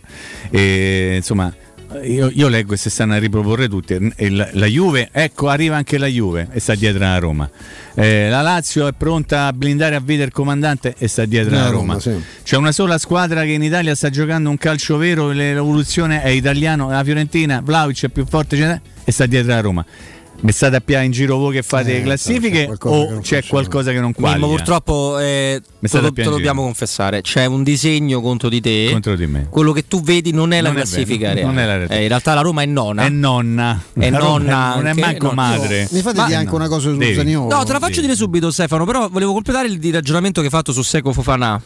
E, 0.51 1.15
insomma, 1.17 1.51
io, 2.03 2.31
io 2.33 2.49
leggo 2.49 2.75
e 2.75 2.77
si 2.77 2.91
stanno 2.91 3.15
a 3.15 3.19
riproporre 3.19 3.69
tutti. 3.69 4.13
La, 4.31 4.49
la 4.53 4.67
Juve, 4.67 5.09
ecco, 5.13 5.49
arriva 5.49 5.77
anche 5.77 5.99
la 5.99 6.07
Juve 6.07 6.49
e 6.53 6.61
sta 6.61 6.75
dietro 6.75 7.05
alla 7.05 7.19
Roma. 7.19 7.51
Eh, 7.95 8.29
la 8.29 8.43
Lazio 8.43 8.87
è 8.87 8.93
pronta 8.97 9.47
a 9.47 9.53
blindare 9.53 9.97
a 9.97 10.01
vita 10.01 10.23
il 10.23 10.33
comandante 10.33 10.95
e 10.97 11.09
sta 11.09 11.25
dietro 11.25 11.55
La 11.55 11.63
alla 11.63 11.71
Roma, 11.71 11.93
Roma. 11.95 12.01
sì. 12.01 12.23
C'è 12.43 12.57
una 12.57 12.73
sola 12.73 12.99
squadra 12.99 13.43
che 13.43 13.53
in 13.53 13.63
Italia 13.63 13.95
sta 13.95 14.11
giocando 14.11 14.51
un 14.51 14.57
calcio 14.57 14.97
vero, 14.97 15.31
l'evoluzione 15.31 16.23
è 16.23 16.29
italiano, 16.29 16.89
la 16.89 17.03
Fiorentina, 17.03 17.61
Vlaovic 17.63 18.05
è 18.05 18.09
più 18.09 18.25
forte 18.27 18.81
e 19.03 19.13
sta 19.13 19.27
dietro 19.27 19.53
alla 19.53 19.61
Roma. 19.61 19.85
Mi 20.43 20.53
state 20.53 20.77
a 20.77 20.81
piare 20.81 21.05
in 21.05 21.11
giro 21.11 21.37
voi 21.37 21.53
che 21.53 21.63
fate 21.63 21.91
Eh, 21.91 21.99
le 21.99 22.03
classifiche 22.03 22.67
c'è 22.67 22.89
o 22.89 23.11
non 23.11 23.21
c'è 23.21 23.45
qualcosa 23.47 23.91
che 23.91 24.01
non 24.01 24.13
Mimmo, 24.17 24.29
qualifica? 24.29 24.49
purtroppo 24.57 25.19
eh, 25.19 25.61
Mi 25.81 25.89
te, 25.89 25.97
lo, 26.01 26.07
te 26.07 26.13
piangere. 26.13 26.25
lo 26.31 26.37
dobbiamo 26.37 26.63
confessare. 26.63 27.21
C'è 27.21 27.45
un 27.45 27.63
disegno 27.63 28.23
contro 28.23 28.49
di 28.49 28.61
te. 28.63 28.89
contro 28.91 29.17
di 29.17 29.27
me. 29.27 29.49
Quello 29.51 29.73
che 29.73 29.87
tu 29.87 30.01
vedi 30.03 30.33
non 30.33 30.53
è 30.53 30.63
la 30.63 30.69
Non 30.71 30.79
è 30.79 30.81
classifica 30.81 31.29
vero, 31.29 31.35
reale. 31.35 31.53
non 31.53 31.59
è 31.59 31.67
la 31.67 31.77
realtà. 31.77 31.95
Eh, 31.95 32.03
in 32.03 32.09
realtà 32.09 32.35
la 32.35 32.41
Roma 32.41 32.63
è 32.63 32.67
nona. 32.67 33.05
È 33.05 33.09
nonna. 33.11 33.83
È 33.93 34.09
La 34.11 34.19
nonna 34.19 34.75
non 34.77 34.87
è 34.87 34.95
manco 34.95 35.27
no, 35.27 35.33
madre. 35.35 35.89
Mi 35.91 36.01
fate 36.01 36.17
Ma- 36.17 36.25
dire 36.27 36.39
anche 36.39 36.55
una 36.55 36.69
cosa 36.69 36.89
su. 36.91 36.99
Zaniolo? 37.01 37.55
No, 37.55 37.65
te 37.65 37.73
la 37.73 37.79
faccio 37.79 38.01
dire 38.01 38.15
subito, 38.15 38.51
Stefano. 38.51 38.87
Però 38.87 39.09
volevo 39.11 39.33
completare 39.35 39.69
il 39.69 39.79
di 39.79 39.91
ragionamento 39.91 40.41
che 40.41 40.47
hai 40.47 40.53
fatto 40.53 40.73
su 40.73 40.81
Seco 40.83 41.13
Fofana. 41.13 41.61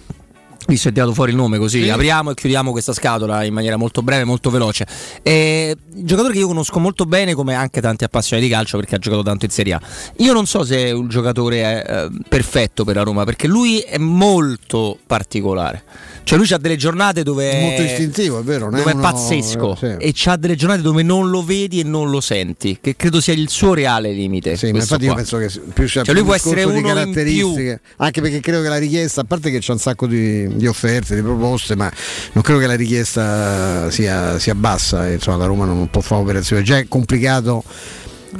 Visto 0.66 0.88
hai 0.88 0.94
tirato 0.94 1.12
fuori 1.12 1.30
il 1.30 1.36
nome 1.36 1.58
così, 1.58 1.82
Sì. 1.82 1.90
apriamo 1.90 2.30
e 2.30 2.34
chiudiamo 2.34 2.70
questa 2.70 2.94
scatola 2.94 3.44
in 3.44 3.52
maniera 3.52 3.76
molto 3.76 4.00
breve 4.02 4.22
e 4.22 4.24
molto 4.24 4.48
veloce. 4.50 4.86
Un 5.24 6.06
giocatore 6.06 6.32
che 6.32 6.38
io 6.38 6.46
conosco 6.46 6.78
molto 6.80 7.04
bene, 7.04 7.34
come 7.34 7.54
anche 7.54 7.80
tanti 7.82 8.04
appassionati 8.04 8.48
di 8.48 8.52
calcio, 8.52 8.78
perché 8.78 8.94
ha 8.94 8.98
giocato 8.98 9.22
tanto 9.22 9.44
in 9.44 9.50
Serie 9.50 9.74
A. 9.74 9.80
Io 10.18 10.32
non 10.32 10.46
so 10.46 10.64
se 10.64 10.86
è 10.86 10.90
un 10.90 11.08
giocatore 11.08 11.84
eh, 11.86 12.08
perfetto 12.28 12.84
per 12.84 12.96
la 12.96 13.02
Roma, 13.02 13.24
perché 13.24 13.46
lui 13.46 13.78
è 13.80 13.98
molto 13.98 14.98
particolare. 15.06 15.84
Cioè, 16.24 16.38
lui 16.38 16.50
ha 16.52 16.58
delle 16.58 16.76
giornate 16.76 17.22
dove 17.22 17.50
È 17.50 17.58
è, 17.58 17.60
molto 17.60 17.82
istintivo, 17.82 18.40
è 18.40 18.42
vero? 18.42 18.70
dove 18.70 18.82
è 18.82 18.92
uno- 18.94 19.02
pazzesco 19.02 19.72
eh, 19.74 19.76
sì. 19.76 19.94
e 19.98 20.12
c'ha 20.14 20.36
delle 20.36 20.56
giornate 20.56 20.80
dove 20.80 21.02
non 21.02 21.28
lo 21.28 21.44
vedi 21.44 21.80
e 21.80 21.84
non 21.84 22.10
lo 22.10 22.20
senti, 22.20 22.78
che 22.80 22.96
credo 22.96 23.20
sia 23.20 23.34
il 23.34 23.48
suo 23.50 23.74
reale 23.74 24.10
limite. 24.10 24.56
Sì, 24.56 24.72
ma 24.72 24.78
infatti 24.78 25.04
io 25.04 25.12
qua. 25.12 25.16
penso 25.16 25.36
che 25.38 25.50
più 25.72 25.86
sia 25.86 26.02
Cioè, 26.02 26.14
lui 26.14 26.24
può 26.24 26.34
essere 26.34 26.64
di 26.72 26.80
caratteristiche, 26.80 27.80
anche 27.96 28.20
perché 28.20 28.40
credo 28.40 28.62
che 28.62 28.68
la 28.68 28.78
richiesta, 28.78 29.20
a 29.20 29.24
parte 29.24 29.50
che 29.50 29.58
c'è 29.58 29.72
un 29.72 29.78
sacco 29.78 30.06
di, 30.06 30.56
di 30.56 30.66
offerte, 30.66 31.14
di 31.14 31.20
proposte, 31.22 31.76
ma 31.76 31.92
non 32.32 32.42
credo 32.42 32.58
che 32.58 32.66
la 32.66 32.74
richiesta 32.74 33.90
sia, 33.90 34.38
sia 34.38 34.54
bassa, 34.54 35.08
insomma 35.08 35.36
la 35.36 35.46
Roma 35.46 35.66
non 35.66 35.88
può 35.90 36.00
fare 36.00 36.22
operazioni, 36.22 36.64
già 36.64 36.78
è 36.78 36.88
complicato 36.88 37.62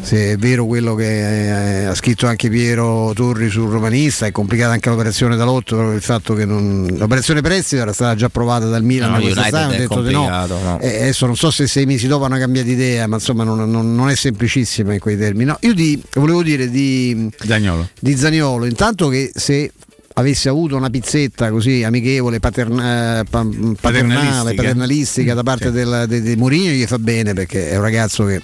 se 0.03 0.33
è 0.33 0.37
vero 0.37 0.67
quello 0.67 0.95
che 0.95 1.83
eh, 1.83 1.85
ha 1.85 1.95
scritto 1.95 2.27
anche 2.27 2.49
Piero 2.49 3.13
Torri 3.15 3.49
sul 3.49 3.71
romanista, 3.71 4.27
è 4.27 4.33
complicata 4.33 4.73
anche 4.73 4.89
l'operazione 4.89 5.37
da 5.37 5.45
Lotto, 5.45 5.77
proprio 5.77 5.97
il 5.97 6.03
fatto 6.03 6.35
che 6.35 6.45
non... 6.45 6.87
l'operazione 6.99 7.41
prestito 7.41 7.83
era 7.83 7.93
stata 7.93 8.15
già 8.15 8.27
approvata 8.27 8.67
dal 8.67 8.83
Milan 8.83 9.11
No, 9.13 9.17
United 9.19 9.55
hanno 9.55 9.73
è 9.73 9.77
detto 9.79 10.03
di 10.03 10.13
no. 10.13 10.29
no. 10.47 10.79
Eh, 10.81 11.03
adesso 11.03 11.27
non 11.27 11.37
so 11.37 11.51
se 11.51 11.67
sei 11.67 11.87
mesi 11.87 12.07
dopo 12.07 12.25
hanno 12.25 12.39
cambiato 12.39 12.69
idea, 12.69 13.07
ma 13.07 13.17
insomma 13.17 13.45
non, 13.45 13.71
non- 13.71 13.95
non 13.95 14.09
è 14.11 14.15
semplicissima 14.15 14.93
in 14.93 14.99
quei 15.01 15.17
termini. 15.17 15.45
No, 15.47 15.57
io 15.61 15.75
di- 15.75 16.01
volevo 16.15 16.43
dire 16.43 16.69
di, 16.69 17.31
Zagnolo. 17.39 17.89
di 17.99 18.17
Zaniolo, 18.17 18.65
intanto 18.67 19.09
che 19.09 19.31
se 19.35 19.73
avesse 20.17 20.49
avuto 20.49 20.77
una 20.77 20.91
pizzetta 20.91 21.51
così 21.51 21.83
amichevole, 21.83 22.39
paterna- 22.39 23.21
eh, 23.21 23.25
pa- 23.29 23.43
paternale, 23.45 23.75
Paternalistica. 23.81 24.55
paternalistica 24.55 25.35
da 25.35 25.43
parte 25.43 25.67
Sì. 25.67 25.73
del, 25.73 26.05
de, 26.09 26.23
de 26.23 26.37
Mourinho 26.37 26.71
gli 26.71 26.85
fa 26.85 26.99
bene 27.01 27.33
perché 27.35 27.71
è 27.71 27.77
un 27.77 27.83
ragazzo 27.83 28.25
che 28.25 28.41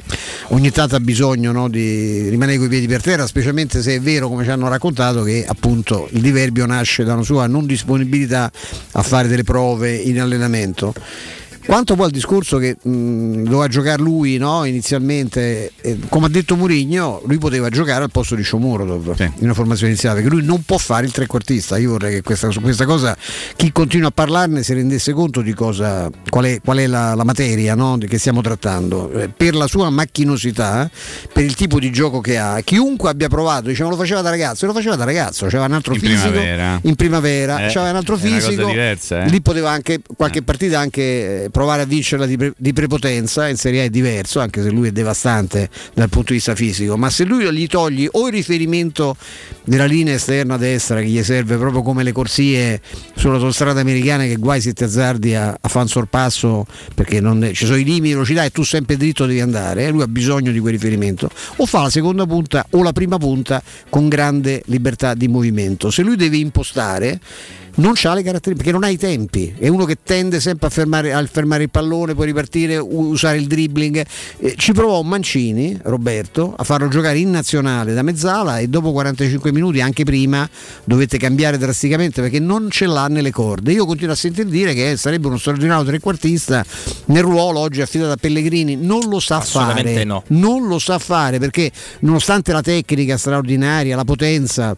ogni 0.48 0.70
tanto 0.72 0.96
ha 0.96 1.00
bisogno 1.00 1.52
no, 1.52 1.68
di 1.68 2.28
rimanere 2.28 2.58
coi 2.58 2.68
piedi 2.68 2.88
per 2.88 3.02
terra, 3.02 3.26
specialmente 3.26 3.82
se 3.82 3.94
è 3.94 4.00
vero 4.00 4.28
come 4.28 4.42
ci 4.44 4.50
hanno 4.50 4.66
raccontato 4.68 5.22
che 5.22 5.44
appunto 5.46 6.08
il 6.10 6.20
diverbio 6.20 6.66
nasce 6.66 7.04
da 7.04 7.12
una 7.14 7.22
sua 7.22 7.46
non 7.46 7.66
disponibilità 7.66 8.50
a 8.92 9.02
fare 9.02 9.28
delle 9.28 9.44
prove 9.44 9.94
in 9.94 10.20
allenamento. 10.20 10.92
Quanto 11.64 11.94
poi 11.94 12.06
al 12.06 12.10
discorso 12.10 12.58
che 12.58 12.76
mh, 12.80 13.42
doveva 13.44 13.68
giocare 13.68 14.02
lui 14.02 14.36
no, 14.38 14.64
inizialmente, 14.64 15.72
eh, 15.80 15.98
come 16.08 16.26
ha 16.26 16.28
detto 16.28 16.56
Mourinho, 16.56 17.22
lui 17.26 17.38
poteva 17.38 17.68
giocare 17.68 18.02
al 18.04 18.10
posto 18.10 18.34
di 18.34 18.42
Shomurodov 18.42 19.14
Sì. 19.14 19.22
in 19.24 19.44
una 19.44 19.54
formazione 19.54 19.92
iniziale, 19.92 20.20
perché 20.20 20.34
lui 20.36 20.44
non 20.44 20.62
può 20.64 20.78
fare 20.78 21.06
il 21.06 21.12
trequartista. 21.12 21.76
Io 21.78 21.90
vorrei 21.90 22.14
che 22.14 22.22
questa, 22.22 22.50
su 22.50 22.60
questa 22.60 22.84
cosa 22.86 23.16
chi 23.56 23.72
continua 23.72 24.08
a 24.08 24.10
parlarne 24.10 24.62
si 24.62 24.72
rendesse 24.74 25.12
conto 25.12 25.40
di 25.42 25.52
cosa, 25.54 26.10
qual 26.28 26.44
è, 26.46 26.60
qual 26.64 26.78
è 26.78 26.86
la, 26.86 27.14
la 27.14 27.24
materia 27.24 27.74
no, 27.74 27.98
che 27.98 28.18
stiamo 28.18 28.40
trattando. 28.40 29.10
Eh, 29.12 29.28
per 29.28 29.54
la 29.54 29.66
sua 29.66 29.90
macchinosità, 29.90 30.90
per 31.32 31.44
il 31.44 31.54
tipo 31.54 31.78
di 31.78 31.90
gioco 31.92 32.20
che 32.20 32.38
ha, 32.38 32.60
chiunque 32.62 33.10
abbia 33.10 33.28
provato, 33.28 33.68
diciamo 33.68 33.90
lo 33.90 33.96
faceva 33.96 34.20
da 34.22 34.30
ragazzo, 34.30 34.66
lo 34.66 34.72
faceva 34.72 34.96
da 34.96 35.04
ragazzo, 35.04 35.46
c'era 35.46 35.64
un 35.64 35.72
altro 35.72 35.94
In 35.94 36.00
fisico 36.00 36.30
primavera. 36.30 36.78
in 36.82 36.94
primavera, 36.96 37.66
Eh, 37.66 37.68
c'era 37.68 37.90
un 37.90 37.96
altro 37.96 38.16
fisico, 38.16 38.64
diversa, 38.66 39.24
eh. 39.24 39.28
lì 39.28 39.40
poteva 39.40 39.70
anche 39.70 40.00
qualche 40.16 40.42
partita 40.42 40.78
anche 40.78 41.44
eh, 41.44 41.49
provare 41.50 41.82
a 41.82 41.84
vincerla 41.84 42.26
di, 42.26 42.36
pre- 42.36 42.52
di 42.56 42.72
prepotenza, 42.72 43.48
in 43.48 43.56
Serie 43.56 43.82
A 43.82 43.84
è 43.84 43.90
diverso, 43.90 44.40
anche 44.40 44.62
se 44.62 44.70
lui 44.70 44.88
è 44.88 44.92
devastante 44.92 45.68
dal 45.94 46.08
punto 46.08 46.28
di 46.28 46.34
vista 46.34 46.54
fisico, 46.54 46.96
ma 46.96 47.10
se 47.10 47.24
lui 47.24 47.50
gli 47.52 47.66
togli 47.66 48.08
o 48.10 48.26
il 48.26 48.32
riferimento 48.32 49.16
della 49.64 49.84
linea 49.84 50.14
esterna 50.14 50.56
destra 50.56 51.00
che 51.00 51.06
gli 51.06 51.22
serve 51.22 51.56
proprio 51.56 51.82
come 51.82 52.02
le 52.02 52.12
corsie 52.12 52.80
sull'autostrada 53.14 53.80
americana 53.80 54.24
che 54.24 54.36
guai 54.36 54.60
se 54.60 54.72
ti 54.72 54.84
azzardi 54.84 55.34
a, 55.34 55.56
a 55.60 55.68
fare 55.68 55.84
un 55.84 55.88
sorpasso 55.88 56.66
perché 56.94 57.20
non 57.20 57.50
ci 57.52 57.66
sono 57.66 57.76
i 57.76 57.84
limiti 57.84 58.02
di 58.02 58.12
velocità 58.12 58.44
e 58.44 58.50
tu 58.50 58.62
sempre 58.62 58.96
dritto 58.96 59.26
devi 59.26 59.40
andare, 59.40 59.84
eh, 59.84 59.90
lui 59.90 60.02
ha 60.02 60.08
bisogno 60.08 60.50
di 60.52 60.58
quel 60.58 60.72
riferimento, 60.72 61.30
o 61.56 61.66
fa 61.66 61.82
la 61.82 61.90
seconda 61.90 62.26
punta 62.26 62.66
o 62.70 62.82
la 62.82 62.92
prima 62.92 63.18
punta 63.18 63.62
con 63.88 64.08
grande 64.08 64.62
libertà 64.66 65.14
di 65.14 65.28
movimento. 65.28 65.90
Se 65.90 66.02
lui 66.02 66.16
deve 66.16 66.36
impostare 66.36 67.20
non 67.76 67.94
ha 68.02 68.14
le 68.14 68.22
caratteristiche 68.22 68.54
perché 68.54 68.72
non 68.72 68.84
ha 68.84 68.88
i 68.88 68.96
tempi. 68.96 69.54
È 69.58 69.68
uno 69.68 69.84
che 69.84 69.98
tende 70.02 70.40
sempre 70.40 70.66
a 70.66 70.70
fermare, 70.70 71.12
a 71.12 71.24
fermare 71.26 71.64
il 71.64 71.70
pallone 71.70 72.14
poi 72.14 72.26
ripartire 72.26 72.76
usare 72.76 73.38
il 73.38 73.46
dribbling. 73.46 74.04
Eh, 74.38 74.54
ci 74.56 74.72
provò 74.72 75.02
Mancini 75.02 75.78
Roberto 75.82 76.54
a 76.56 76.64
farlo 76.64 76.88
giocare 76.88 77.18
in 77.18 77.30
nazionale 77.30 77.94
da 77.94 78.02
mezzala 78.02 78.58
e 78.58 78.68
dopo 78.68 78.92
45 78.92 79.52
minuti 79.52 79.80
anche 79.80 80.04
prima 80.04 80.48
dovette 80.84 81.18
cambiare 81.18 81.58
drasticamente 81.58 82.20
perché 82.20 82.38
non 82.38 82.68
ce 82.70 82.86
l'ha 82.86 83.06
nelle 83.08 83.30
corde. 83.30 83.72
Io 83.72 83.86
continuo 83.86 84.12
a 84.12 84.16
sentir 84.16 84.46
dire 84.46 84.74
che 84.74 84.96
sarebbe 84.96 85.28
uno 85.28 85.38
straordinario 85.38 85.84
trequartista 85.84 86.64
nel 87.06 87.22
ruolo 87.22 87.60
oggi 87.60 87.80
affidato 87.80 88.12
a 88.12 88.16
Pellegrini. 88.16 88.76
Non 88.76 89.08
lo 89.08 89.20
sa 89.20 89.40
fare. 89.40 90.04
no. 90.04 90.22
non 90.28 90.66
lo 90.66 90.78
sa 90.78 90.98
fare 90.98 91.38
perché 91.38 91.70
nonostante 92.00 92.52
la 92.52 92.62
tecnica 92.62 93.16
straordinaria 93.16 93.96
la 93.96 94.04
potenza 94.04 94.76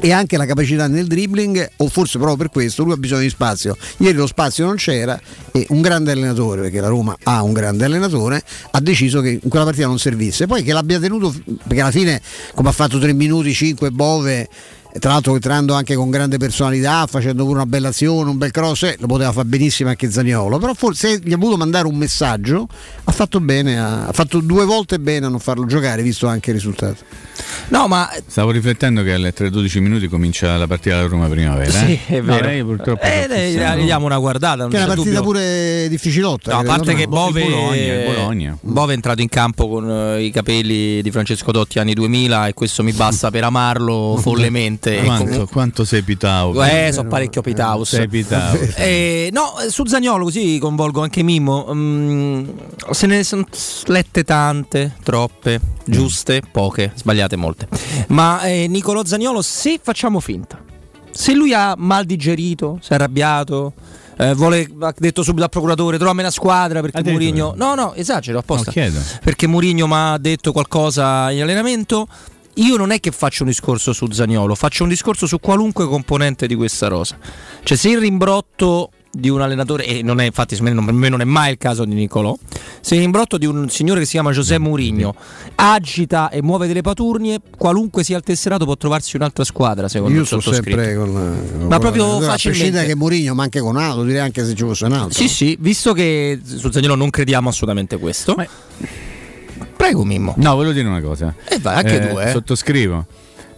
e 0.00 0.12
anche 0.12 0.36
la 0.36 0.44
capacità 0.44 0.86
nel 0.86 1.06
dribbling 1.06 1.70
o 1.78 1.88
forse 1.88 2.18
proprio 2.18 2.36
per 2.36 2.50
questo 2.50 2.84
lui 2.84 2.92
ha 2.92 2.96
bisogno 2.96 3.22
di 3.22 3.28
spazio. 3.28 3.76
Ieri 3.98 4.16
lo 4.16 4.26
spazio 4.26 4.66
non 4.66 4.76
c'era 4.76 5.18
e 5.52 5.66
un 5.70 5.80
grande 5.80 6.12
allenatore 6.12 6.62
perché 6.62 6.80
la 6.80 6.88
Roma 6.88 7.16
ha 7.22 7.42
un 7.42 7.52
grande 7.52 7.84
allenatore 7.84 8.42
ha 8.70 8.80
deciso 8.80 9.20
che 9.20 9.38
in 9.42 9.48
quella 9.48 9.64
partita 9.64 9.86
non 9.86 9.98
servisse. 9.98 10.46
Poi 10.46 10.62
che 10.62 10.72
l'abbia 10.72 10.98
tenuto 10.98 11.34
perché 11.66 11.80
alla 11.80 11.90
fine 11.90 12.20
come 12.54 12.68
ha 12.68 12.72
fatto 12.72 12.98
3 12.98 13.12
minuti 13.12 13.52
5 13.52 13.90
Bove 13.90 14.48
tra 14.98 15.10
l'altro 15.10 15.34
entrando 15.34 15.74
anche 15.74 15.94
con 15.94 16.10
grande 16.10 16.38
personalità, 16.38 17.06
facendo 17.06 17.44
pure 17.44 17.56
una 17.56 17.66
bella 17.66 17.88
azione, 17.88 18.30
un 18.30 18.38
bel 18.38 18.50
cross, 18.50 18.84
eh, 18.84 18.96
lo 18.98 19.06
poteva 19.06 19.32
fare 19.32 19.46
benissimo 19.46 19.90
anche 19.90 20.10
Zaniolo, 20.10 20.58
però 20.58 20.72
forse 20.74 21.20
gli 21.22 21.32
ha 21.32 21.36
voluto 21.36 21.58
mandare 21.58 21.86
un 21.86 21.96
messaggio, 21.96 22.66
ha 23.04 23.12
fatto 23.12 23.40
bene, 23.40 23.78
ha 23.78 24.10
fatto 24.12 24.40
due 24.40 24.64
volte 24.64 24.98
bene 24.98 25.26
a 25.26 25.28
non 25.28 25.38
farlo 25.38 25.66
giocare, 25.66 26.02
visto 26.02 26.26
anche 26.26 26.50
il 26.50 26.56
risultato. 26.56 27.04
No, 27.68 27.88
ma 27.88 28.08
Stavo 28.26 28.50
riflettendo 28.50 29.02
che 29.02 29.12
alle 29.12 29.32
3-12 29.34 29.80
minuti 29.80 30.08
comincia 30.08 30.56
la 30.56 30.66
partita 30.66 30.96
della 30.96 31.08
Roma 31.08 31.28
primavera. 31.28 31.70
Sì, 31.70 31.92
eh? 32.06 32.16
è 32.16 32.20
No, 32.20 32.34
vero. 32.34 32.46
lei 32.46 32.62
purtroppo 32.62 33.02
Eh, 33.02 33.50
gli 33.78 33.84
diamo 33.84 34.06
una 34.06 34.18
guardata. 34.18 34.62
non 34.62 34.70
Che 34.70 34.76
è 34.76 34.84
una 34.84 34.88
partita 34.94 35.16
dubbio. 35.16 35.22
pure 35.32 35.88
difficilotta. 35.88 36.52
No, 36.52 36.58
a 36.58 36.62
eh, 36.62 36.66
parte 36.66 36.94
che 36.94 37.04
no? 37.04 37.10
Bove, 37.10 37.42
Bologna, 37.42 37.94
Bologna. 38.04 38.58
Bove 38.60 38.92
è 38.92 38.94
entrato 38.94 39.20
in 39.22 39.28
campo 39.28 39.68
con 39.68 39.90
eh, 39.90 40.22
i 40.24 40.30
capelli 40.30 41.02
di 41.02 41.10
Francesco 41.10 41.50
Totti 41.50 41.78
anni 41.78 41.94
2000 41.94 42.48
e 42.48 42.54
questo 42.54 42.82
mi 42.82 42.92
basta 42.92 43.30
per 43.30 43.44
amarlo 43.44 44.16
follemente. 44.22 44.98
E 45.00 45.04
Quanto, 45.04 45.24
comunque- 45.24 45.52
quanto 45.52 45.84
sei 45.84 46.02
pitao? 46.02 46.62
Eh, 46.64 46.90
so 46.92 47.04
parecchio 47.04 47.42
Pitaus. 47.42 47.88
Sei 47.90 48.08
pitao. 48.08 48.54
Eh, 48.76 49.30
no, 49.32 49.58
eh, 49.60 49.70
su 49.70 49.84
Zagnolo 49.86 50.24
così 50.24 50.58
coinvolgo 50.60 51.02
anche 51.02 51.22
Mimmo. 51.22 51.66
mm, 51.72 52.44
se 52.90 53.06
ne 53.06 53.24
sono 53.24 53.44
lette 53.86 54.22
tante, 54.24 54.92
troppe, 55.02 55.60
giuste, 55.84 56.42
poche, 56.50 56.92
sbagliate 56.94 57.36
molte. 57.46 57.68
Ma 58.08 58.42
eh, 58.42 58.66
Nicolò 58.68 59.04
Zagnolo, 59.04 59.42
se 59.42 59.78
facciamo 59.82 60.20
finta, 60.20 60.62
se 61.10 61.32
lui 61.34 61.54
ha 61.54 61.74
mal 61.76 62.04
digerito, 62.04 62.78
si 62.82 62.92
è 62.92 62.94
arrabbiato. 62.96 63.72
eh, 64.18 64.34
vuole, 64.34 64.68
ha 64.80 64.94
detto 64.96 65.22
subito 65.22 65.44
al 65.44 65.50
procuratore 65.50 65.98
trovami 65.98 66.20
una 66.20 66.30
squadra 66.30 66.80
perché. 66.80 67.02
Mourinho 67.02 67.52
no 67.54 67.74
no 67.74 67.92
esagero 67.94 68.38
apposta 68.38 68.72
No, 68.74 69.00
perché 69.22 69.46
Mourinho 69.46 69.86
mi 69.86 69.94
ha 69.94 70.16
detto 70.18 70.52
qualcosa 70.52 71.30
in 71.30 71.42
allenamento 71.42 72.08
io 72.54 72.76
non 72.78 72.90
è 72.92 73.00
che 73.00 73.10
faccio 73.10 73.42
un 73.42 73.50
discorso 73.50 73.92
su 73.92 74.10
Zagnolo, 74.10 74.54
faccio 74.54 74.84
un 74.84 74.88
discorso 74.88 75.26
su 75.26 75.38
qualunque 75.38 75.86
componente 75.86 76.46
di 76.46 76.54
questa 76.54 76.88
rosa. 76.88 77.18
Cioè 77.62 77.76
se 77.76 77.90
il 77.90 77.98
rimbrotto 77.98 78.90
di 79.18 79.28
un 79.28 79.40
allenatore, 79.40 79.86
e 79.86 80.02
non 80.02 80.20
è 80.20 80.24
infatti 80.24 80.56
me 80.60 80.74
per 80.74 80.92
me 80.92 81.08
non 81.08 81.20
è 81.20 81.24
mai 81.24 81.52
il 81.52 81.58
caso 81.58 81.84
di 81.84 81.94
Nicolò, 81.94 82.36
se 82.80 82.94
il 82.94 83.00
rimbrotto 83.00 83.38
di 83.38 83.46
un 83.46 83.68
signore 83.68 84.00
che 84.00 84.04
si 84.06 84.12
chiama 84.12 84.30
José 84.30 84.58
Mourinho 84.58 85.14
agita 85.54 86.28
e 86.30 86.42
muove 86.42 86.66
delle 86.66 86.82
paturnie, 86.82 87.38
qualunque 87.56 88.04
sia 88.04 88.16
il 88.16 88.22
tesserato 88.22 88.64
può 88.64 88.76
trovarsi 88.76 89.16
un'altra 89.16 89.44
squadra 89.44 89.88
secondo 89.88 90.14
Io 90.14 90.20
il 90.20 90.26
sto 90.26 90.40
sottoscritto. 90.40 90.78
sempre 90.78 90.96
con, 90.96 91.12
con 91.58 91.66
Ma 91.68 91.78
proprio 91.78 92.04
A 92.04 92.20
facilmente. 92.20 92.48
prescindere 92.48 92.86
che 92.86 92.94
Mourinho, 92.94 93.34
ma 93.34 93.42
anche 93.44 93.60
con 93.60 93.76
altro, 93.76 94.02
direi 94.04 94.20
anche 94.20 94.44
se 94.44 94.54
ci 94.54 94.62
fosse 94.62 94.84
un 94.84 94.92
altro. 94.92 95.12
Sì, 95.14 95.28
sì, 95.28 95.56
visto 95.60 95.92
che 95.92 96.40
su 96.44 96.70
Zagnolo 96.70 96.94
non 96.94 97.10
crediamo 97.10 97.48
assolutamente 97.48 97.98
questo. 97.98 98.34
Prego 99.76 100.04
Mimmo. 100.04 100.34
No, 100.38 100.54
volevo 100.54 100.72
dire 100.72 100.86
una 100.88 101.00
cosa. 101.00 101.34
E 101.48 101.58
vai, 101.58 101.76
anche 101.76 102.08
tu, 102.08 102.18
eh. 102.18 102.30
Sottoscrivo. 102.30 103.06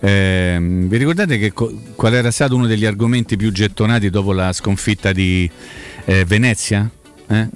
Ehm, 0.00 0.88
vi 0.88 0.96
ricordate 0.96 1.38
che 1.38 1.52
co- 1.52 1.72
qual 1.94 2.14
era 2.14 2.30
stato 2.30 2.54
uno 2.54 2.66
degli 2.66 2.84
argomenti 2.84 3.36
più 3.36 3.50
gettonati 3.52 4.10
dopo 4.10 4.32
la 4.32 4.52
sconfitta 4.52 5.12
di 5.12 5.50
eh, 6.04 6.24
Venezia? 6.24 6.88
Eh? 7.28 7.48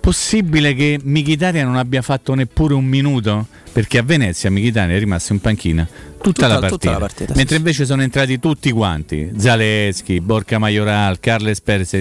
Possibile 0.00 0.74
che 0.74 1.00
Michitaria 1.02 1.64
non 1.64 1.76
abbia 1.76 2.02
fatto 2.02 2.34
neppure 2.34 2.74
un 2.74 2.84
minuto? 2.84 3.46
Perché 3.72 3.98
a 3.98 4.02
Venezia 4.02 4.50
Michitaria 4.50 4.94
è 4.94 4.98
rimasto 4.98 5.32
in 5.32 5.40
panchina 5.40 5.84
tutta, 5.84 6.20
Tutta- 6.22 6.46
la 6.48 6.54
tutta 6.54 6.68
partita. 6.68 6.90
la 6.92 6.98
partita, 6.98 7.32
sì, 7.32 7.38
Mentre 7.38 7.56
invece 7.56 7.86
sono 7.86 8.02
entrati 8.02 8.38
tutti 8.38 8.70
quanti: 8.70 9.30
Zaleschi, 9.36 10.20
Borca 10.20 10.58
Majoral, 10.58 11.18
Carles 11.20 11.60
Perez. 11.60 11.98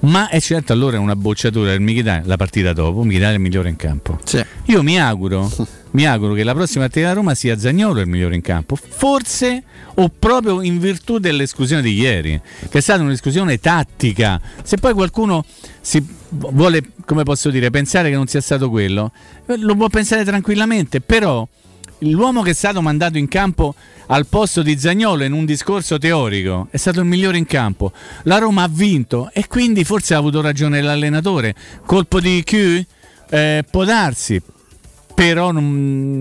Ma 0.00 0.28
è 0.28 0.40
certo 0.40 0.72
allora 0.72 0.98
una 1.00 1.16
bocciatura 1.16 1.70
del 1.70 1.80
Michitaria 1.80 2.22
la 2.24 2.36
partita 2.36 2.72
dopo. 2.72 3.02
Michitaria 3.02 3.32
è 3.32 3.34
il 3.36 3.40
migliore 3.40 3.68
in 3.68 3.76
campo. 3.76 4.18
Io 4.66 4.82
mi 4.82 4.98
auguro, 5.00 5.50
mi 5.92 6.06
auguro 6.06 6.34
che 6.34 6.44
la 6.44 6.54
prossima 6.54 6.84
partita 6.84 7.08
da 7.08 7.14
Roma 7.14 7.34
sia 7.34 7.58
Zagnolo 7.58 8.00
il 8.00 8.06
migliore 8.06 8.34
in 8.34 8.42
campo. 8.42 8.76
Forse 8.76 9.62
o 9.94 10.10
proprio 10.16 10.62
in 10.62 10.78
virtù 10.78 11.18
dell'esclusione 11.18 11.82
di 11.82 11.94
ieri, 11.94 12.40
che 12.68 12.78
è 12.78 12.80
stata 12.80 13.02
un'esclusione 13.02 13.58
tattica. 13.58 14.40
Se 14.62 14.76
poi 14.76 14.94
qualcuno 14.94 15.44
si 15.80 16.04
vuole, 16.28 16.82
come 17.04 17.24
posso 17.24 17.50
dire, 17.50 17.70
pensare 17.70 18.10
che 18.10 18.16
non 18.16 18.26
sia 18.26 18.40
stato 18.40 18.70
quello, 18.70 19.12
eh, 19.46 19.56
lo 19.56 19.74
può 19.74 19.88
pensare 19.88 20.24
tranquillamente, 20.24 21.00
però 21.00 21.46
l'uomo 22.00 22.42
che 22.42 22.50
è 22.50 22.54
stato 22.54 22.80
mandato 22.80 23.18
in 23.18 23.28
campo 23.28 23.74
al 24.06 24.26
posto 24.26 24.62
di 24.62 24.78
Zagnolo 24.78 25.24
in 25.24 25.32
un 25.32 25.44
discorso 25.44 25.98
teorico 25.98 26.68
è 26.70 26.76
stato 26.76 27.00
il 27.00 27.06
migliore 27.06 27.36
in 27.36 27.46
campo. 27.46 27.92
La 28.24 28.38
Roma 28.38 28.62
ha 28.62 28.68
vinto 28.70 29.30
e 29.32 29.46
quindi 29.48 29.84
forse 29.84 30.14
ha 30.14 30.18
avuto 30.18 30.40
ragione 30.40 30.80
l'allenatore. 30.80 31.54
Colpo 31.84 32.20
di 32.20 32.42
Q? 32.44 32.84
Eh, 33.28 33.64
può 33.68 33.84
darsi. 33.84 34.40
Però 35.20 35.50
non- 35.52 35.64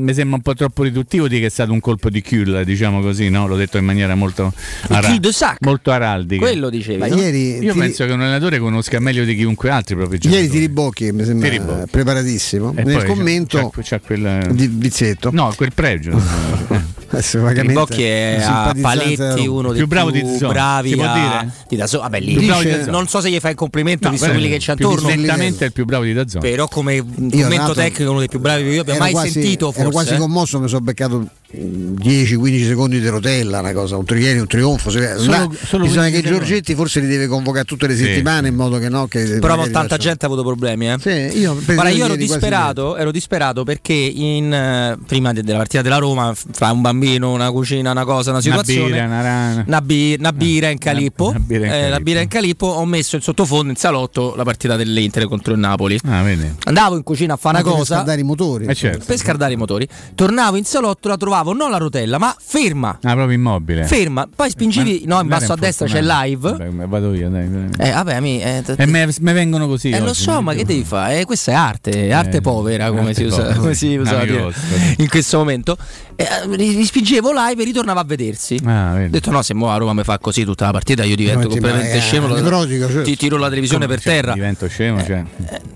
mi 0.02 0.14
sembra 0.14 0.36
un 0.36 0.42
po' 0.42 0.54
troppo 0.54 0.84
riduttivo 0.84 1.30
dire 1.30 1.40
che 1.40 1.46
è 1.48 1.50
stato 1.50 1.72
un 1.72 1.80
colpo 1.80 2.10
di 2.10 2.22
kill, 2.22 2.64
diciamo 2.64 3.00
così, 3.00 3.30
no? 3.30 3.48
L'ho 3.48 3.56
detto 3.56 3.78
in 3.78 3.86
maniera 3.86 4.14
molto, 4.14 4.52
sac. 5.32 5.58
molto 5.62 5.92
araldica. 5.92 6.42
Quello 6.46 6.70
dicevi, 6.70 6.98
Ma 6.98 7.08
no? 7.08 7.16
ieri 7.16 7.60
Io 7.60 7.72
ti- 7.72 7.80
penso 7.80 8.06
che 8.06 8.12
un 8.12 8.20
allenatore 8.20 8.60
conosca 8.60 9.00
meglio 9.00 9.24
di 9.24 9.36
chiunque 9.36 9.70
altro 9.70 9.96
i 9.96 9.98
propri 10.00 10.18
Ieri 10.22 10.30
giocatori. 10.36 10.50
Tiribocchi 10.60 11.12
mi 11.14 11.24
sembra 11.24 11.48
Tiribocchi. 11.48 11.90
preparatissimo. 11.92 12.72
E 12.76 12.84
Nel 12.84 12.94
poi 12.94 13.02
c'è- 13.04 13.08
commento 13.08 13.72
c'è, 13.74 13.82
c'è 13.82 14.02
quel, 14.02 14.48
di 14.52 14.68
Vizietto. 14.68 15.30
No, 15.32 15.54
quel 15.56 15.74
pregio. 15.74 16.20
Vagamente 17.12 17.74
Bocchi 17.74 18.04
è 18.04 18.40
a 18.44 18.74
paletti 18.80 19.48
uno 19.48 19.70
dei 19.70 19.78
Più 19.80 19.88
bravo 19.88 20.12
più 20.12 20.22
di 20.22 20.38
Zon, 20.38 20.50
bravi 20.50 20.90
si 20.90 20.96
può 20.96 21.06
a- 21.06 21.14
dire? 21.14 21.54
di 21.68 21.76
Dazon. 21.76 22.02
Vabbè, 22.02 22.20
lì 22.20 22.34
Più 22.34 22.46
bravo 22.46 22.62
di 22.64 22.70
dice- 22.78 22.90
non 22.92 23.08
so 23.08 23.20
se 23.22 23.32
gli 23.32 23.40
fai 23.40 23.52
il 23.52 23.58
complimento 23.58 24.06
No, 24.06 24.12
visto 24.12 24.28
veramente, 24.28 24.50
quelli 24.58 24.76
che 24.76 24.84
c'è 24.84 24.86
attorno. 24.88 25.16
nettamente 25.16 25.64
è 25.64 25.68
il 25.68 25.74
più 25.74 25.86
bravo 25.86 26.04
di 26.04 26.14
Dazzone. 26.14 26.48
Però 26.50 26.68
come 26.68 27.04
commento 27.04 27.74
tecnico 27.74 28.12
uno 28.12 28.20
dei 28.20 28.30
più 28.30 28.40
bravi 28.40 28.64
che 28.64 28.70
io 28.70 28.82
abbia 28.82 28.98
mai 28.98 29.12
quasi- 29.12 29.32
sentito 29.32 29.66
forse. 29.68 29.82
Ero 29.82 29.90
quasi 29.90 30.16
commosso, 30.18 30.60
mi 30.60 30.68
sono 30.68 30.82
beccato 30.82 31.26
10-15 31.52 32.68
secondi 32.68 33.00
di 33.00 33.08
rotella, 33.08 33.60
una 33.60 33.74
cosa, 33.74 33.98
un 33.98 34.06
trienio, 34.06 34.42
un 34.42 34.48
trionfo. 34.48 34.92
Se- 34.92 35.16
Solo- 35.18 35.32
là, 35.32 35.50
solo 35.66 35.86
bisogna 35.86 36.10
15 36.10 36.22
che. 36.22 36.30
Giorgetti 36.30 36.76
forse 36.76 37.00
li 37.00 37.08
deve 37.08 37.26
convocare 37.26 37.66
tutte 37.66 37.88
le 37.88 37.96
Sì. 37.96 38.04
settimane 38.04 38.50
in 38.50 38.56
modo 38.56 38.78
che 38.78 38.88
no. 38.90 39.08
Che 39.08 39.40
Però 39.40 39.56
tanta 39.64 39.80
faccia- 39.82 39.98
gente 39.98 40.26
ha 40.26 40.28
avuto 40.28 40.44
problemi. 40.44 40.92
Eh. 40.92 40.98
Sì, 41.00 41.40
io 41.40 41.56
per 41.56 41.74
Guarda, 41.76 41.92
io 41.92 42.06
ero 42.06 42.16
disperato, 42.16 42.96
ero 42.98 43.10
disperato 43.12 43.64
perché 43.64 43.94
in, 43.94 44.54
eh, 44.54 44.98
prima 45.08 45.34
de- 45.34 45.42
della 45.42 45.58
partita 45.58 45.82
della 45.82 45.98
Roma, 45.98 46.34
fra 46.52 46.72
un 46.72 46.82
bambino, 46.82 47.32
una 47.32 47.50
cucina, 47.50 47.90
una 47.92 48.04
cosa, 48.06 48.30
una 48.30 48.42
Una 48.44 48.64
situazione. 48.64 49.00
una 49.00 49.22
rana. 49.22 49.64
una, 49.66 49.82
bi- 49.82 50.16
una 50.20 50.34
birra 50.34 50.70
in 50.70 50.78
calippo, 50.78 51.30
una 51.30 51.40
birra 51.40 51.66
in 51.88 51.94
eh, 51.96 52.00
birra 52.02 52.22
in 52.22 52.28
calippo, 52.28 52.68
ho 52.68 52.86
messo 52.86 53.16
in 53.16 53.24
sottofondo 53.24 53.72
in 53.72 53.76
salotto 53.76 54.36
la 54.36 54.44
partita 54.44 54.76
dell'Inter 54.76 55.26
contro 55.28 55.54
il 55.54 55.60
Napoli. 55.60 56.00
Ah. 56.06 56.24
Andavo 56.66 56.96
in 56.96 57.02
cucina 57.04 57.34
a 57.34 57.38
fare 57.38 57.58
una 57.58 57.66
per 57.68 57.76
cosa 57.80 57.96
scaldare 57.96 58.22
i 58.22 58.24
motori. 58.24 58.66
Eh, 58.66 58.76
certo. 58.76 59.04
per 59.06 59.18
scaldare 59.18 59.54
i 59.54 59.56
motori. 59.56 59.88
Tornavo 60.14 60.56
in 60.56 60.64
salotto, 60.64 61.08
la 61.08 61.18
trovavo 61.18 61.38
trovavo 61.40 61.54
non 61.54 61.72
la 61.72 61.78
rotella, 61.78 62.18
ma 62.18 62.36
ferma. 62.38 63.00
Ah, 63.02 63.14
proprio 63.14 63.32
immobile. 63.38 63.84
Ferma, 63.86 64.28
poi 64.34 64.50
spingevi, 64.50 65.04
no, 65.06 65.20
in 65.22 65.28
basso 65.28 65.54
a 65.54 65.56
destra 65.56 65.88
c'è 65.88 66.02
live. 66.02 66.52
Vabbè, 66.52 66.70
ma 66.70 66.86
vado 66.86 67.14
io, 67.14 67.30
dai. 67.30 67.48
Eh, 67.78 67.92
vabbè, 67.92 68.20
mi, 68.20 68.42
eh, 68.42 68.62
t- 68.64 68.76
E 68.78 68.86
me, 68.86 69.10
me 69.20 69.34
vengono 69.34 69.68
così. 69.68 69.90
eh, 69.90 70.00
lo 70.00 70.14
so, 70.14 70.42
ma 70.42 70.54
che 70.54 70.66
devi 70.66 70.84
fare? 70.84 71.22
Eh, 71.22 71.26
questa 71.26 71.52
è 71.52 71.56
arte, 71.56 72.12
arte 72.12 72.38
Eh, 72.38 72.42
povera, 72.42 72.90
come 72.90 73.02
arte 73.10 73.14
si 73.14 73.24
usa, 73.24 73.54
come 73.56 73.74
si 73.74 73.96
usa 73.96 74.24
in 74.98 75.08
questo 75.08 75.38
momento. 75.38 75.78
Eh, 76.16 76.26
ri- 76.50 76.76
rispingevo 76.76 77.32
live 77.32 77.62
e 77.62 77.66
ritornavo 77.66 78.00
a 78.00 78.04
vedersi. 78.04 78.60
Ah, 78.66 78.94
Ho 78.96 79.08
detto 79.08 79.32
no, 79.32 79.42
se 79.42 79.54
mo 79.54 79.72
a 79.72 79.78
Roma 79.78 79.94
mi 79.94 80.04
fa 80.04 80.20
così 80.20 80.44
tutta 80.44 80.66
la 80.66 80.72
partita, 80.72 81.06
io 81.06 81.16
divento 81.16 81.48
completamente 81.48 81.94
ma 81.94 81.96
è 81.96 82.02
scemo. 82.02 82.28
certo. 82.36 83.02
Ti 83.04 83.16
tiro 83.16 83.38
la 83.38 83.48
televisione 83.48 83.88
per 83.88 84.02
cioè, 84.02 84.14
terra. 84.14 84.34
Divento 84.34 84.68
scemo, 84.68 84.98
cioè, 85.04 85.24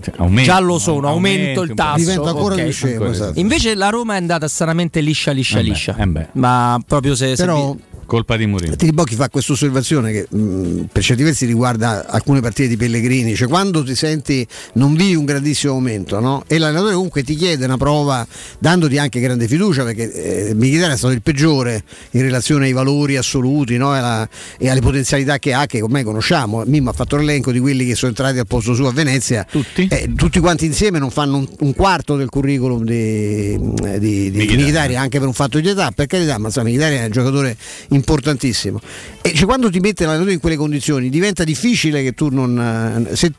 cioè, 0.02 0.14
aumento, 0.18 0.50
Già 0.50 0.58
lo 0.60 0.78
sono, 0.78 1.08
aumento 1.08 1.62
il 1.62 1.72
tasso. 1.72 1.96
Diventa 1.96 2.28
ancora 2.28 2.54
più 2.56 2.70
scemo, 2.70 3.06
esatto. 3.06 3.38
Invece 3.40 3.74
la 3.74 3.88
Roma 3.88 4.14
è 4.14 4.16
andata 4.18 4.46
stranamente 4.46 5.00
liscia, 5.00 5.30
liscia, 5.30 5.53
Eh 5.58 5.62
beh, 5.62 5.68
liscia. 5.68 5.96
eh 5.98 6.06
beh. 6.06 6.28
Ma 6.32 6.78
proprio 6.86 7.14
se. 7.14 7.36
se 7.36 7.44
Però 7.44 7.72
vi- 7.74 7.82
Colpa 8.04 8.36
di 8.36 8.46
Mourinho. 8.46 8.76
Tiribocchi 8.76 9.14
fa 9.14 9.28
questa 9.28 9.52
osservazione 9.52 10.12
che 10.12 10.26
mh, 10.28 10.84
per 10.92 11.02
certi 11.02 11.22
versi 11.22 11.46
riguarda 11.46 12.06
alcune 12.06 12.40
partite 12.40 12.68
di 12.68 12.76
Pellegrini, 12.76 13.34
cioè 13.34 13.48
quando 13.48 13.82
ti 13.84 13.94
senti 13.94 14.46
non 14.74 14.94
vivi 14.94 15.14
un 15.14 15.24
grandissimo 15.24 15.74
momento 15.74 16.20
no? 16.20 16.44
e 16.46 16.58
l'allenatore 16.58 16.94
comunque 16.94 17.22
ti 17.22 17.34
chiede 17.34 17.64
una 17.64 17.76
prova 17.76 18.26
dandoti 18.58 18.98
anche 18.98 19.20
grande 19.20 19.46
fiducia 19.48 19.84
perché 19.84 20.48
eh, 20.48 20.54
Mkhitaryan 20.54 20.90
è 20.92 20.96
stato 20.96 21.12
il 21.12 21.22
peggiore 21.22 21.82
in 22.12 22.22
relazione 22.22 22.66
ai 22.66 22.72
valori 22.72 23.16
assoluti 23.16 23.76
no? 23.76 23.94
e, 23.94 23.98
alla- 23.98 24.28
e 24.58 24.68
alle 24.68 24.80
potenzialità 24.80 25.38
che 25.38 25.52
ha 25.52 25.66
che 25.66 25.80
ormai 25.82 26.02
conosciamo, 26.04 26.62
Mimmo 26.66 26.90
ha 26.90 26.92
fatto 26.92 27.16
l'elenco 27.16 27.50
di 27.52 27.58
quelli 27.58 27.86
che 27.86 27.94
sono 27.94 28.10
entrati 28.10 28.38
al 28.38 28.46
posto 28.46 28.74
suo 28.74 28.88
a 28.88 28.92
Venezia, 28.92 29.46
Tutti? 29.50 29.86
Eh, 29.90 30.12
tutti 30.14 30.40
quanti 30.40 30.66
insieme 30.66 30.98
non 30.98 31.10
fanno 31.10 31.38
un, 31.38 31.48
un 31.60 31.74
quarto 31.74 32.16
del 32.16 32.28
curriculum 32.28 32.84
di, 32.84 33.58
di, 33.98 34.30
di. 34.30 34.44
Mkhitaryan, 34.44 35.00
anche 35.02 35.18
per 35.18 35.26
un 35.26 35.34
fatto 35.34 35.58
di 35.60 35.68
età, 35.68 35.90
per 35.90 36.06
carità, 36.06 36.38
ma 36.38 36.46
insomma 36.46 36.68
Mkhitaryan 36.68 37.02
è 37.02 37.06
un 37.06 37.10
giocatore 37.12 37.56
importantissimo. 37.94 38.80
E 39.22 39.32
cioè, 39.34 39.46
quando 39.46 39.70
ti 39.70 39.78
mette 39.80 40.04
l'allenatore 40.04 40.34
in 40.34 40.40
quelle 40.40 40.56
condizioni 40.56 41.08
diventa 41.08 41.44
difficile 41.44 42.02
che 42.02 42.12
tu 42.12 42.28
non. 42.28 43.06
eh, 43.10 43.16
se- 43.16 43.32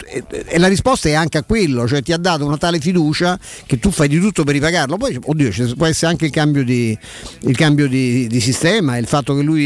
e, 0.47 0.58
la 0.58 0.68
risposta 0.68 1.08
è 1.10 1.14
anche 1.14 1.38
a 1.38 1.43
quello, 1.43 1.88
cioè 1.88 2.01
ti 2.01 2.12
ha 2.12 2.18
dato 2.18 2.45
una 2.45 2.58
tale 2.58 2.80
fiducia 2.80 3.38
che 3.66 3.78
tu 3.80 3.91
fai 3.91 4.08
di 4.08 4.20
tutto 4.20 4.43
per 4.43 4.53
ripagarlo. 4.53 4.97
Poi, 4.97 5.18
oddio, 5.24 5.51
ci 5.51 5.74
può 5.76 5.86
essere 5.86 6.12
anche 6.12 6.26
il 6.26 6.32
cambio 6.32 6.64
di, 6.64 6.97
il 7.41 7.56
cambio 7.56 7.88
di, 7.88 8.28
di 8.28 8.39
sistema, 8.39 8.97
il 8.97 9.06
fatto 9.08 9.36
che 9.36 9.41
lui 9.43 9.66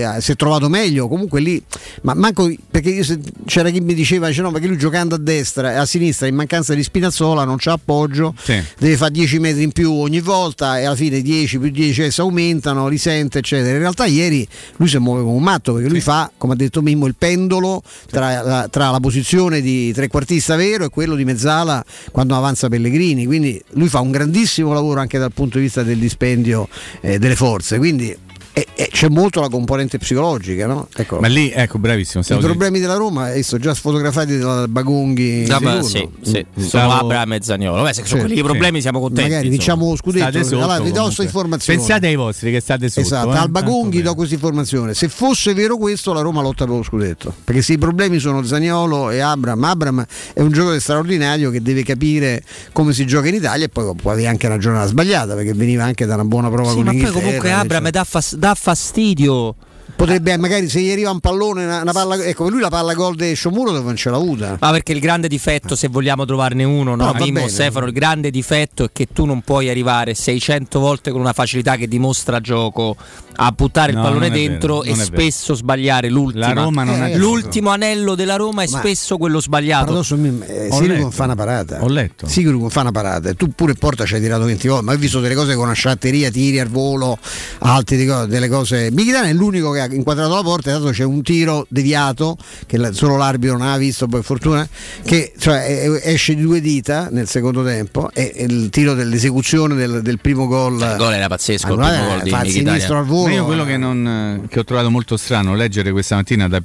eh, 0.00 0.16
si 0.20 0.32
è 0.32 0.36
trovato 0.36 0.68
meglio, 0.68 1.08
comunque 1.08 1.40
lì, 1.40 1.62
ma 2.02 2.14
manco 2.14 2.50
perché 2.70 2.90
io 2.90 3.04
se- 3.04 3.18
c'era 3.44 3.68
chi 3.70 3.80
mi 3.80 3.92
diceva, 3.94 4.28
dice, 4.28 4.40
no, 4.42 4.50
perché 4.50 4.66
lui 4.68 4.78
giocando 4.78 5.14
a 5.16 5.18
destra 5.18 5.72
e 5.72 5.76
a 5.76 5.84
sinistra 5.84 6.26
in 6.26 6.34
mancanza 6.34 6.74
di 6.74 6.82
Spinazzola 6.82 7.44
non 7.44 7.56
c'ha 7.58 7.72
appoggio, 7.72 8.34
Sì. 8.42 8.58
deve 8.78 8.96
fare 8.96 9.10
10 9.10 9.38
metri 9.38 9.62
in 9.64 9.72
più 9.72 9.92
ogni 9.92 10.20
volta 10.20 10.78
e 10.78 10.84
alla 10.84 10.96
fine 10.96 11.20
10 11.20 11.58
più 11.58 11.70
10 11.70 12.00
adesso 12.02 12.22
aumentano, 12.22 12.88
risente 12.88 13.38
eccetera. 13.38 13.72
In 13.74 13.80
realtà 13.80 14.06
ieri 14.06 14.27
lui 14.76 14.88
si 14.88 14.98
muove 14.98 15.22
come 15.22 15.34
un 15.34 15.42
matto 15.42 15.72
perché 15.72 15.88
lui 15.88 16.00
fa, 16.00 16.30
come 16.36 16.54
ha 16.54 16.56
detto 16.56 16.82
Mimmo, 16.82 17.06
il 17.06 17.14
pendolo 17.16 17.82
tra 18.10 18.42
la, 18.42 18.68
tra 18.68 18.90
la 18.90 19.00
posizione 19.00 19.60
di 19.60 19.92
trequartista 19.92 20.56
vero 20.56 20.84
e 20.84 20.88
quello 20.88 21.14
di 21.14 21.24
mezzala 21.24 21.84
quando 22.10 22.36
avanza 22.36 22.68
Pellegrini, 22.68 23.26
quindi 23.26 23.60
lui 23.70 23.88
fa 23.88 24.00
un 24.00 24.10
grandissimo 24.10 24.72
lavoro 24.72 25.00
anche 25.00 25.18
dal 25.18 25.32
punto 25.32 25.58
di 25.58 25.64
vista 25.64 25.82
del 25.82 25.98
dispendio 25.98 26.68
eh, 27.00 27.18
delle 27.18 27.36
forze, 27.36 27.78
quindi 27.78 28.16
e- 28.58 28.66
e 28.74 28.88
c'è 28.90 29.08
molto 29.08 29.40
la 29.40 29.48
componente 29.48 29.98
psicologica, 29.98 30.66
no? 30.66 30.88
Ecco. 30.96 31.20
Ma 31.20 31.28
lì, 31.28 31.50
ecco, 31.50 31.78
bravissimo. 31.78 32.22
I 32.28 32.38
problemi 32.38 32.80
della 32.80 32.94
Roma 32.96 33.32
eh, 33.32 33.42
sono 33.42 33.60
già 33.60 33.74
sfotografati 33.74 34.38
da 34.38 34.66
Bagonghi. 34.66 35.46
Ah, 35.48 35.60
beh, 35.60 35.82
sì, 35.82 36.08
sì, 36.22 36.38
Mm. 36.38 36.62
sono 36.62 36.66
Stavo- 36.68 36.92
Abram 36.92 37.32
e 37.34 37.38
Zaniolo. 37.42 37.82
Beh, 37.82 37.92
se 37.94 38.04
sono 38.04 38.20
Sì, 38.20 38.26
quelli 38.26 38.40
i 38.40 38.42
problemi 38.42 38.80
siamo 38.80 39.00
contenti. 39.00 39.22
Magari 39.30 39.46
insomma. 39.48 39.64
vinciamo 39.74 39.90
lo 39.90 39.96
scudetto. 39.96 40.42
Sotto, 40.44 40.62
allora, 40.62 40.80
vi 40.80 40.90
do 40.90 41.02
questa 41.04 41.22
informazione. 41.22 41.78
Pensate 41.78 42.06
ai 42.06 42.16
vostri 42.16 42.50
che 42.50 42.60
state 42.60 42.88
sotto. 42.88 43.00
Esatto, 43.00 43.32
eh? 43.34 43.36
al 43.38 43.50
Bagonghi 43.50 43.96
Tanto 43.96 44.08
do 44.10 44.14
questa 44.16 44.34
informazione. 44.34 44.94
Se 44.94 45.08
fosse 45.08 45.54
vero 45.54 45.76
questo, 45.76 46.12
la 46.12 46.20
Roma 46.20 46.42
lotta 46.42 46.64
per 46.64 46.74
lo 46.76 46.82
scudetto. 46.82 47.34
Perché 47.44 47.62
se 47.62 47.74
i 47.74 47.78
problemi 47.78 48.18
sono 48.18 48.42
Zaniolo 48.42 49.10
e 49.10 49.20
Abram, 49.20 49.62
Abram 49.64 50.04
è 50.34 50.40
un 50.40 50.50
giocatore 50.50 50.80
straordinario 50.80 51.50
che 51.50 51.62
deve 51.62 51.82
capire 51.82 52.42
come 52.72 52.92
si 52.92 53.06
gioca 53.06 53.28
in 53.28 53.34
Italia 53.34 53.66
e 53.66 53.68
poi 53.68 53.94
può 53.94 54.10
avere 54.12 54.26
anche 54.28 54.46
una 54.46 54.58
giornata 54.58 54.86
sbagliata 54.86 55.34
perché 55.34 55.52
veniva 55.54 55.84
anche 55.84 56.06
da 56.06 56.14
una 56.14 56.24
buona 56.24 56.48
prova 56.50 56.70
Sì, 56.70 56.76
con 56.76 56.84
ma 56.84 56.92
poi 56.92 57.10
comunque 57.10 57.52
Abram 57.52 57.88
dà, 57.90 58.04
fas- 58.04 58.34
dà 58.36 58.47
fastidio. 58.54 59.54
Potrebbe 59.98 60.36
magari 60.36 60.68
se 60.68 60.80
gli 60.80 60.92
arriva 60.92 61.10
un 61.10 61.18
pallone, 61.18 61.64
una, 61.64 61.82
una 61.82 61.90
palla, 61.92 62.22
ecco, 62.22 62.48
lui 62.48 62.60
la 62.60 62.68
palla 62.68 62.94
gol 62.94 63.16
di 63.16 63.34
Sciomuro 63.34 63.72
dove 63.72 63.84
non 63.84 63.96
ce 63.96 64.10
l'ha 64.10 64.16
avuta. 64.16 64.56
Ma 64.60 64.70
perché 64.70 64.92
il 64.92 65.00
grande 65.00 65.26
difetto, 65.26 65.74
se 65.74 65.88
vogliamo 65.88 66.24
trovarne 66.24 66.62
uno, 66.62 66.94
no? 66.94 67.06
No, 67.06 67.14
Mimmo 67.14 67.40
bene. 67.40 67.48
Stefano, 67.48 67.86
il 67.86 67.92
grande 67.92 68.30
difetto 68.30 68.84
è 68.84 68.90
che 68.92 69.08
tu 69.12 69.24
non 69.24 69.40
puoi 69.40 69.68
arrivare 69.68 70.14
600 70.14 70.78
volte 70.78 71.10
con 71.10 71.18
una 71.20 71.32
facilità 71.32 71.74
che 71.74 71.88
dimostra 71.88 72.40
gioco 72.40 72.94
a 73.40 73.50
buttare 73.52 73.90
No, 73.92 73.98
il 73.98 74.04
pallone 74.04 74.30
dentro 74.30 74.80
vero, 74.80 74.94
e 74.94 75.02
spesso 75.02 75.54
sbagliare 75.54 76.08
l'ultima. 76.08 76.54
La 76.54 76.62
Roma 76.62 76.84
non 76.84 77.02
ha- 77.02 77.16
L'ultimo 77.16 77.70
anello 77.70 78.14
della 78.14 78.36
Roma 78.36 78.62
è 78.62 78.68
Ma- 78.68 78.78
spesso 78.78 79.16
quello 79.16 79.40
sbagliato. 79.40 79.84
Paradosso, 79.86 80.16
eh, 80.46 81.08
fa 81.10 81.24
una 81.24 81.34
parata. 81.34 81.82
Ho 81.82 81.88
letto. 81.88 82.28
Sirigu 82.28 82.58
non 82.60 82.70
fa 82.70 82.82
una 82.82 82.92
parata. 82.92 83.32
Tu 83.34 83.48
pure 83.52 83.72
in 83.72 83.78
porta 83.78 84.04
ci 84.04 84.14
hai 84.14 84.20
tirato 84.20 84.44
20 84.44 84.68
volte. 84.68 84.84
Ma 84.84 84.92
ho 84.92 84.96
visto 84.96 85.20
delle 85.20 85.34
cose 85.34 85.54
con 85.54 85.64
una 85.64 85.72
sciatteria, 85.72 86.30
tiri 86.30 86.60
al 86.60 86.68
volo, 86.68 87.18
co- 87.58 88.26
delle 88.26 88.48
cose. 88.48 88.90
Mkhitaryan 88.92 89.26
è 89.26 89.32
l'unico 89.32 89.70
che 89.72 89.80
ha 89.80 89.87
inquadrato 89.90 90.34
la 90.34 90.42
porta. 90.42 90.72
Tanto 90.72 90.90
c'è 90.90 91.04
un 91.04 91.22
tiro 91.22 91.66
deviato 91.68 92.36
che 92.66 92.92
solo 92.92 93.16
l'arbitro 93.16 93.56
non 93.56 93.66
ha 93.66 93.76
visto, 93.76 94.06
per 94.06 94.22
fortuna. 94.22 94.68
Che 95.04 95.32
cioè, 95.38 96.00
esce 96.02 96.34
di 96.34 96.42
due 96.42 96.60
dita 96.60 97.08
nel 97.10 97.28
secondo 97.28 97.64
tempo. 97.64 98.10
E, 98.12 98.32
il 98.48 98.68
tiro 98.70 98.94
dell'esecuzione 98.94 99.74
del, 99.74 100.02
del 100.02 100.18
primo 100.18 100.46
gol. 100.46 100.80
Il 100.80 100.94
gol 100.96 101.12
era 101.12 101.28
pazzesco, 101.28 101.72
il 101.72 101.78
primo 101.78 102.06
gol 102.06 102.22
di 102.22 102.30
fa 102.30 102.44
sinistro 102.44 102.98
al 102.98 103.04
Ma 103.04 103.10
volo. 103.10 103.34
io 103.34 103.44
quello 103.44 103.64
che, 103.64 103.76
non, 103.76 104.46
che 104.48 104.58
ho 104.60 104.64
trovato 104.64 104.90
molto 104.90 105.16
strano 105.16 105.54
leggere 105.54 105.92
questa 105.92 106.16
mattina 106.16 106.48
da- 106.48 106.62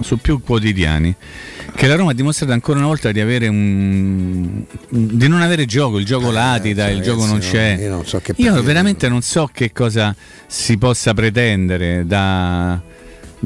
su 0.00 0.18
più 0.18 0.40
quotidiani 0.42 1.14
che 1.74 1.86
la 1.86 1.96
Roma 1.96 2.12
ha 2.12 2.14
dimostrato 2.14 2.52
ancora 2.52 2.78
una 2.78 2.86
volta 2.86 3.10
di 3.12 3.20
avere 3.20 3.48
un 3.48 4.62
di 4.88 5.28
non 5.28 5.42
avere 5.42 5.66
gioco, 5.66 5.98
il 5.98 6.04
gioco 6.04 6.30
latita, 6.30 6.88
il 6.88 6.98
ragazzi, 6.98 7.02
gioco 7.02 7.26
non 7.26 7.36
no, 7.36 7.40
c'è. 7.40 7.78
io 7.80 7.90
non 7.90 8.06
so 8.06 8.20
che 8.20 8.32
Io 8.36 8.62
veramente 8.62 9.08
non 9.08 9.22
so 9.22 9.50
che 9.52 9.72
cosa 9.72 10.14
si 10.46 10.78
possa 10.78 11.12
pretendere 11.14 12.06
da 12.06 12.80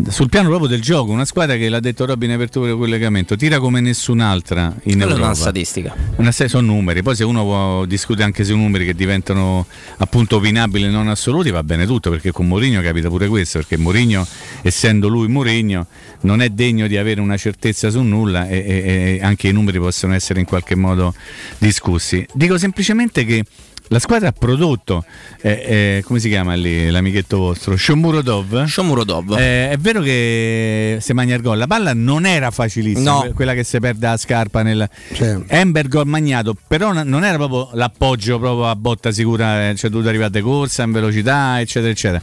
sul 0.09 0.29
piano 0.29 0.49
proprio 0.49 0.69
del 0.69 0.81
gioco, 0.81 1.13
una 1.13 1.25
squadra 1.25 1.57
che 1.57 1.69
l'ha 1.69 1.81
detto 1.81 2.05
Robin 2.07 2.31
in 2.31 2.37
apertura 2.37 2.67
del 2.67 2.77
collegamento, 2.77 3.37
tira 3.37 3.59
come 3.59 3.81
nessun'altra 3.81 4.75
in 4.85 4.93
Quella 4.93 5.05
è 5.05 5.09
Europa. 5.09 5.25
una 5.27 5.35
statistica. 5.35 5.95
Una 6.17 6.33
serie 6.33 6.49
sono 6.49 6.67
numeri, 6.73 7.03
poi 7.03 7.17
se 7.17 7.25
uno 7.25 7.43
può 7.43 7.85
discutere 7.85 8.25
anche 8.25 8.45
sui 8.45 8.57
numeri 8.57 8.85
che 8.85 8.95
diventano 8.95 9.67
appunto 9.99 10.37
opinabili 10.37 10.85
e 10.85 10.89
non 10.89 11.09
assoluti 11.09 11.51
va 11.51 11.63
bene 11.63 11.87
tutto, 11.87 12.11
perché 12.11 12.31
con 12.33 12.47
Mourinho 12.47 12.81
capita 12.81 13.09
pure 13.09 13.29
questo, 13.29 13.59
perché 13.59 13.77
Mourinho, 13.77 14.27
essendo 14.63 15.09
lui 15.09 15.29
Mourinho, 15.29 15.87
non 16.23 16.41
è 16.43 16.49
degno 16.51 16.87
di 16.87 16.97
avere 16.97 17.21
una 17.21 17.37
certezza 17.37 17.91
su 17.91 18.01
nulla 18.03 18.49
e, 18.49 18.57
e- 18.59 19.19
e 19.19 19.25
anche 19.25 19.49
i 19.49 19.53
numeri 19.53 19.79
possono 19.79 20.15
essere 20.15 20.41
in 20.41 20.47
qualche 20.47 20.75
modo 20.75 21.15
discussi. 21.59 22.27
Dico 22.33 22.59
semplicemente 22.59 23.25
che 23.25 23.45
la 23.89 23.99
squadra 23.99 24.29
ha 24.29 24.33
prodotto, 24.33 25.05
eh, 25.41 25.51
eh, 25.99 26.03
come 26.05 26.19
si 26.21 26.29
chiama 26.29 26.55
lì 26.55 26.91
l'amichetto 26.91 27.39
vostro? 27.39 27.77
Shomurodov. 27.77 28.65
Shomurodov. 28.65 29.33
Eh, 29.39 29.71
è 29.71 29.77
vero 29.79 30.01
che 30.03 30.99
se 31.01 31.13
magna 31.13 31.35
il 31.35 31.43
gol, 31.43 31.59
la 31.59 31.67
palla 31.67 31.93
non 31.95 32.27
era 32.27 32.51
facilissima, 32.51 33.11
No. 33.11 33.21
que- 33.21 33.33
quella 33.33 33.55
che 33.55 33.65
si 33.65 33.79
perde 33.81 34.07
a 34.07 34.17
scarpa 34.17 34.63
nel 34.63 34.89
Cioè, 35.13 35.39
Ember 35.47 35.89
gol 35.89 36.07
magnato, 36.07 36.55
però 36.67 36.93
non 36.93 37.25
era 37.25 37.37
proprio 37.37 37.71
l'appoggio 37.73 38.39
proprio 38.39 38.69
a 38.69 38.77
botta 38.77 39.11
sicura, 39.11 39.71
eh, 39.71 39.75
cioè 39.75 39.91
dovuto 39.91 40.09
arrivare 40.09 40.31
di 40.31 40.41
corsa, 40.41 40.83
in 40.85 40.93
velocità, 40.93 41.61
eccetera, 41.61 41.91
eccetera. 41.91 42.23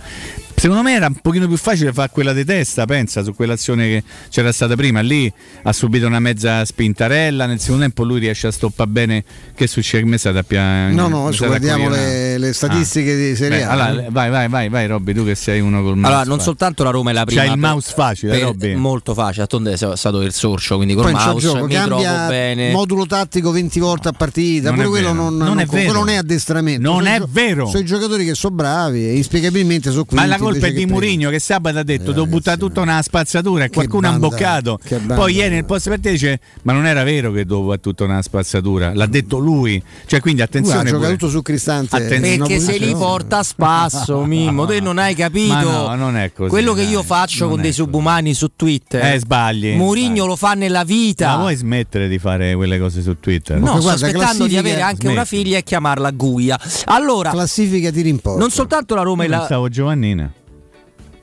Secondo 0.65 0.81
me 0.81 0.95
era 0.95 1.05
un 1.05 1.13
pochino 1.21 1.47
più 1.47 1.57
facile 1.57 1.93
fare 1.93 2.09
quella 2.11 2.33
di 2.33 2.43
testa, 2.43 2.85
pensa, 2.85 3.23
su 3.23 3.35
quell'azione 3.35 3.85
che 3.87 4.03
c'era 4.31 4.51
stata 4.51 4.75
prima. 4.75 5.01
Lì 5.01 5.31
ha 5.61 5.71
subito 5.71 6.07
una 6.07 6.17
mezza 6.19 6.65
spintarella, 6.65 7.45
nel 7.45 7.59
secondo 7.59 7.83
tempo 7.83 8.03
lui 8.03 8.17
riesce 8.19 8.47
a 8.47 8.51
stoppare 8.51 8.89
bene. 8.89 9.23
Che 9.53 9.67
succede? 9.67 10.01
Che 10.01 10.09
mi 10.09 10.15
è 10.15 10.17
stata 10.17 10.39
appia- 10.39 10.87
No, 10.89 11.07
no, 11.07 11.27
adesso 11.27 11.45
guardiamo 11.45 11.87
le, 11.87 12.39
le 12.39 12.51
statistiche 12.51 13.11
Ah. 13.11 13.15
di 13.15 13.35
Serie 13.35 13.61
A. 13.63 13.69
allora, 13.69 14.05
vai, 14.09 14.31
vai, 14.31 14.47
vai, 14.49 14.69
vai, 14.69 14.87
Robby, 14.87 15.13
tu 15.13 15.23
che 15.23 15.35
sei 15.35 15.59
uno 15.59 15.83
col 15.83 15.97
mouse. 15.97 16.07
Allora, 16.07 16.23
non 16.27 16.37
vai. 16.37 16.45
soltanto 16.45 16.83
la 16.83 16.89
Roma 16.89 17.11
è 17.11 17.13
la 17.13 17.25
prima. 17.25 17.41
C'hai 17.43 17.51
il 17.51 17.59
mouse 17.59 17.93
facile, 17.95 18.31
per- 18.31 18.41
Robby. 18.41 18.73
Molto 18.73 19.13
facile, 19.13 19.43
attonde 19.43 19.73
è 19.73 19.77
stato 19.77 20.21
il 20.23 20.33
sorcio, 20.33 20.77
quindi 20.77 20.95
col 20.95 21.03
Poi 21.03 21.13
c'è 21.13 21.25
mouse 21.27 21.45
gioco, 21.47 21.65
mi 21.67 21.73
trovo 21.75 22.01
cambia 22.01 22.27
bene. 22.27 22.71
modulo 22.71 23.05
tattico 23.05 23.51
20 23.51 23.79
volte 23.79 24.07
a 24.07 24.13
partita, 24.13 24.71
Non 24.71 24.87
quello 24.89 25.13
non, 25.13 25.37
Non 25.37 25.45
non- 25.47 25.59
è 25.59 25.67
quello 25.67 25.91
non 25.93 26.09
è 26.09 26.15
addestramento. 26.15 26.81
Non 26.81 27.03
Sono 27.03 27.15
è 27.15 27.19
gio- 27.19 27.27
vero. 27.29 27.65
Sono 27.67 27.83
i 27.83 27.85
giocatori 27.85 28.25
che 28.25 28.33
sono 28.33 28.55
bravi 28.55 29.05
e 29.05 29.15
inspiegabilmente 29.15 29.91
sono 29.91 30.05
Ma 30.09 30.21
quinti. 30.23 30.27
la 30.27 30.37
colpa 30.37 30.53
è 30.63 30.67
invece 30.67 30.85
di. 30.85 30.91
Murigno 30.91 31.29
che 31.29 31.39
sabato 31.39 31.77
ha 31.79 31.83
detto 31.83 32.11
devo 32.11 32.25
buttare 32.27 32.57
tutto 32.57 32.83
nella 32.83 33.01
spazzatura 33.01 33.65
e 33.65 33.69
qualcuno 33.69 34.07
ha 34.07 34.13
imboccato. 34.13 34.79
Poi 35.07 35.33
ieri 35.33 35.55
nel 35.55 35.65
post 35.65 35.87
partita 35.89 36.09
dice 36.09 36.39
ma 36.63 36.73
non 36.73 36.85
era 36.85 37.03
vero 37.03 37.31
che 37.31 37.45
dovevo 37.45 37.61
buttare 37.63 37.81
tutto 37.81 38.05
nella 38.05 38.21
spazzatura, 38.21 38.93
l'ha 38.93 39.05
detto 39.05 39.37
lui. 39.37 39.81
Cioè 40.05 40.19
quindi 40.19 40.39
Lui 40.41 40.49
attenzione. 40.49 40.89
ha 40.89 40.91
giocato 40.91 41.11
tutto 41.11 41.29
su 41.29 41.41
Cristante. 41.41 41.95
Attenzione. 41.95 42.35
una 42.35 42.45
Perché 42.45 42.59
se 42.59 42.77
li 42.77 42.93
porta 42.93 43.39
a 43.39 43.43
spasso, 43.43 44.23
Mimmo, 44.25 44.65
te 44.65 44.79
non 44.79 44.97
hai 44.97 45.15
capito. 45.15 45.53
Ma 45.53 45.61
no, 45.61 45.95
non 45.95 46.17
è 46.17 46.31
così, 46.31 46.49
Quello 46.49 46.73
che 46.73 46.83
io 46.83 47.03
faccio 47.03 47.41
non 47.41 47.49
con 47.51 47.59
è 47.59 47.63
dei 47.63 47.73
subumani 47.73 48.33
su 48.33 48.51
Twitter. 48.55 49.13
Eh, 49.13 49.19
sbagli. 49.19 49.75
Murigno 49.75 50.25
lo 50.25 50.35
fa 50.35 50.53
nella 50.53 50.83
vita. 50.83 51.27
Ma 51.27 51.37
vuoi 51.37 51.55
smettere 51.55 52.07
di 52.07 52.19
fare 52.19 52.55
quelle 52.55 52.79
cose 52.79 53.01
su 53.01 53.19
Twitter? 53.19 53.59
No, 53.59 53.79
sto 53.81 53.89
aspettando 53.89 54.47
di 54.47 54.57
avere 54.57 54.81
anche 54.81 55.07
una 55.07 55.25
figlia 55.25 55.57
e 55.57 55.63
chiamarla 55.63 56.11
Guia. 56.11 56.59
Allora, 56.85 57.31
classifica 57.31 57.91
tiri 57.91 58.09
in 58.09 58.19
porta. 58.19 58.39
non 58.39 58.49
soltanto 58.51 58.95
la 58.95 59.01
Roma 59.01 59.23
e 59.23 59.27
la. 59.27 59.39
Pensavo 59.39 59.69
Giovannina. 59.69 60.31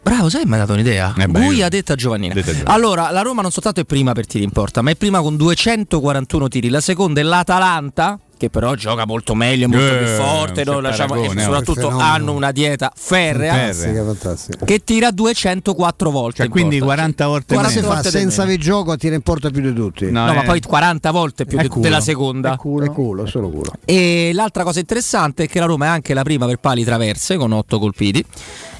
Bravo, 0.03 0.29
sai, 0.29 0.43
mi 0.47 0.55
ha 0.55 0.59
dato 0.59 0.73
un'idea. 0.73 1.15
Eh 1.17 1.29
beh, 1.29 1.39
Guia 1.41 1.53
io- 1.59 1.67
ha 1.67 1.69
detto 1.69 1.93
a 1.93 1.95
Giovannina. 1.95 2.35
Detta 2.35 2.51
a 2.51 2.55
Giovannina. 2.55 2.75
Allora, 2.75 3.11
la 3.11 3.23
Roma 3.23 3.41
non 3.41 3.53
soltanto 3.53 3.81
è 3.81 3.85
prima 3.85 4.13
per 4.13 4.27
tiri 4.27 4.43
in 4.45 4.51
porta, 4.51 4.83
ma 4.83 4.91
è 4.91 4.97
prima 4.97 5.21
con 5.21 5.37
241 5.37 6.49
tiri. 6.49 6.69
La 6.71 6.81
seconda 6.81 7.21
è 7.21 7.23
l'Atalanta, 7.23 8.19
che 8.37 8.51
però 8.51 8.75
gioca 8.75 9.07
molto 9.07 9.37
meglio, 9.37 9.69
molto 9.69 9.95
Eh, 9.95 9.99
più 9.99 10.07
forte. 10.09 10.65
no? 10.65 10.81
Lasciamo- 10.81 11.15
paragone, 11.15 11.41
e 11.41 11.45
soprattutto 11.45 11.89
hanno 11.91 12.33
una 12.33 12.51
dieta 12.51 12.91
ferrea. 12.97 13.55
Fantastica, 13.55 14.05
fantastica. 14.05 14.65
Che 14.65 14.83
tira 14.83 15.11
204 15.13 16.11
volte. 16.11 16.37
Cioè, 16.39 16.47
in 16.47 16.51
quindi 16.51 16.79
porta. 16.79 16.95
40 16.95 17.27
volte 17.29 17.55
Come 17.55 17.59
40 17.69 17.81
si 17.81 17.87
fa 17.87 17.95
volte 17.95 18.11
di 18.11 18.17
senza 18.25 18.43
avere 18.43 18.59
gioco 18.59 18.91
a 18.91 18.97
tirare 18.97 19.17
in 19.17 19.23
porta 19.23 19.51
più 19.51 19.61
di 19.63 19.73
tutti? 19.73 20.11
No, 20.11 20.27
No, 20.27 20.35
ma 20.35 20.43
eh. 20.43 20.47
poi 20.47 20.61
40 20.61 21.11
volte 21.13 21.45
più 21.45 21.59
È 21.59 21.63
di- 21.63 21.69
culo. 21.69 21.83
della 21.83 22.01
seconda. 22.01 22.55
È 22.55 22.57
culo. 22.57 22.85
È 22.87 22.91
culo, 22.91 23.27
solo 23.27 23.49
culo. 23.51 23.73
E 23.85 24.33
l'altra 24.35 24.65
cosa 24.65 24.81
interessante 24.81 25.45
è 25.45 25.49
che 25.49 25.61
la 25.61 25.67
Roma 25.67 25.85
è 25.85 25.89
anche 25.91 26.13
la 26.13 26.25
prima 26.25 26.45
per 26.47 26.57
pali 26.57 26.83
traverse 26.83 27.37
con 27.37 27.53
8 27.53 27.79
colpiti 27.79 28.25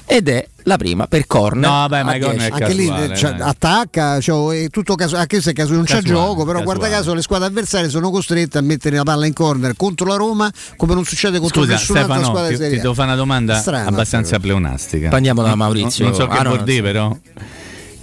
ed 0.05 0.27
è 0.27 0.47
la 0.63 0.77
prima 0.77 1.07
per 1.07 1.25
corner. 1.27 1.69
No, 1.69 1.75
vabbè, 1.87 2.03
ma 2.03 2.11
corner 2.19 2.35
10. 2.35 2.45
è 2.47 2.51
Anche 2.51 2.73
lì 2.73 2.87
casuale, 2.87 3.15
cioè, 3.17 3.31
dai. 3.33 3.49
attacca, 3.49 4.19
cioè, 4.21 4.63
è 4.63 4.69
tutto 4.69 4.95
caso, 4.95 5.15
anche 5.17 5.41
se 5.41 5.53
caso 5.53 5.73
non 5.73 5.83
c'è 5.83 5.95
Casuale, 6.01 6.13
gioco, 6.27 6.45
però 6.45 6.61
guarda 6.61 6.83
casuale. 6.83 7.03
caso 7.03 7.13
le 7.15 7.21
squadre 7.21 7.47
avversarie 7.47 7.89
sono 7.89 8.09
costrette 8.11 8.57
a 8.57 8.61
mettere 8.61 8.95
la 8.97 9.03
palla 9.03 9.25
in 9.25 9.33
corner 9.33 9.75
contro 9.75 10.05
la 10.07 10.15
Roma 10.15 10.51
come 10.77 10.93
non 10.93 11.03
succede 11.05 11.39
contro 11.39 11.61
Scusa, 11.61 11.73
nessun'altra 11.73 12.13
Stefano, 12.15 12.31
squadra 12.33 12.49
ti, 12.51 12.61
Serie 12.61 12.75
ti 12.77 12.81
devo 12.81 12.93
fare 12.93 13.07
una 13.07 13.17
domanda 13.17 13.55
Strana, 13.57 13.87
abbastanza 13.89 14.39
pleonastica. 14.39 15.09
Andiamo 15.09 15.41
da 15.41 15.49
Non- 15.49 15.57
Maurizio. 15.57 16.05
Non, 16.05 16.13
so 16.15 16.27
che 16.27 16.33
Ah, 16.37 16.41
no, 16.41 16.49
vuol 16.49 16.55
non 16.57 16.65
dire, 16.65 16.77
so. 16.77 16.83
però. 16.83 17.17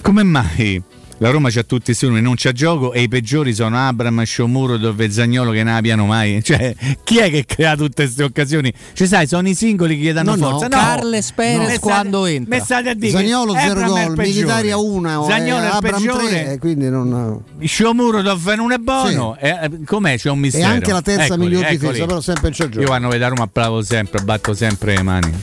Come 0.03 0.23
mai 0.23 0.83
la 1.21 1.31
Roma 1.31 1.51
c'ha 1.51 1.63
tutti 1.63 1.85
questi 1.85 2.07
numeri, 2.07 2.25
non 2.25 2.35
c'ha 2.37 2.53
gioco 2.53 2.93
e 2.95 3.03
i 3.03 3.09
peggiori 3.09 3.53
sono 3.55 3.77
Abram, 3.77 4.23
Sciomuro 4.25 4.77
e 4.97 5.11
Zagnolo 5.11 5.51
che 5.53 5.63
non 5.63 5.75
abbiano 5.75 6.07
mai? 6.07 6.41
Cioè, 6.51 6.75
chi 7.05 7.19
è 7.19 7.31
che 7.31 7.45
crea 7.45 7.77
tutte 7.77 8.05
queste 8.05 8.23
occasioni? 8.23 8.73
Ci 8.95 9.07
sai, 9.07 9.27
sono 9.27 9.47
i 9.49 9.55
singoli 9.55 9.97
che 9.99 10.05
gli 10.05 10.13
danno 10.13 10.35
No, 10.35 10.49
no. 10.49 10.51
forza. 10.59 10.69
Carles 10.69 11.33
Perez 11.33 11.63
state- 11.65 11.79
quando 11.79 12.25
entra. 12.25 12.57
me 12.57 12.63
state 12.63 12.89
a 12.89 12.95
dire 12.95 13.11
Zagnolo 13.13 13.53
che 13.53 13.61
0 13.61 13.73
Abram 13.81 13.97
è 13.97 14.01
il 14.03 14.15
gol. 14.15 14.25
Militari 14.27 14.71
a 14.71 14.79
1, 14.79 15.25
Zagnolo 15.29 15.63
è 15.63 15.67
il 15.67 15.71
Abram 15.73 16.01
peggiore. 16.01 16.29
3, 16.45 16.59
quindi 16.59 16.89
non... 16.89 17.43
Sciomuro 17.61 18.23
non 18.23 18.73
è 18.73 18.79
buono. 18.79 19.37
Eh, 19.39 19.49
eh, 19.63 19.71
com'è? 19.85 20.17
C'è 20.17 20.31
un 20.31 20.39
E 20.39 20.41
mistero. 20.41 20.67
anche 20.69 20.93
la 20.93 21.03
terza 21.03 21.25
Eccoli, 21.25 21.41
miglior 21.45 21.65
eccoli. 21.65 21.79
difesa, 21.79 22.07
però 22.07 22.21
sempre 22.21 22.51
c'è 22.51 22.65
Io 22.65 22.71
gioco. 22.71 22.87
quando 22.87 23.09
vedo 23.09 23.25
a 23.25 23.29
Roma 23.29 23.43
applaudo 23.43 23.83
sempre, 23.83 24.23
batto 24.23 24.55
sempre 24.55 24.97
le 24.97 25.03
mani. 25.03 25.43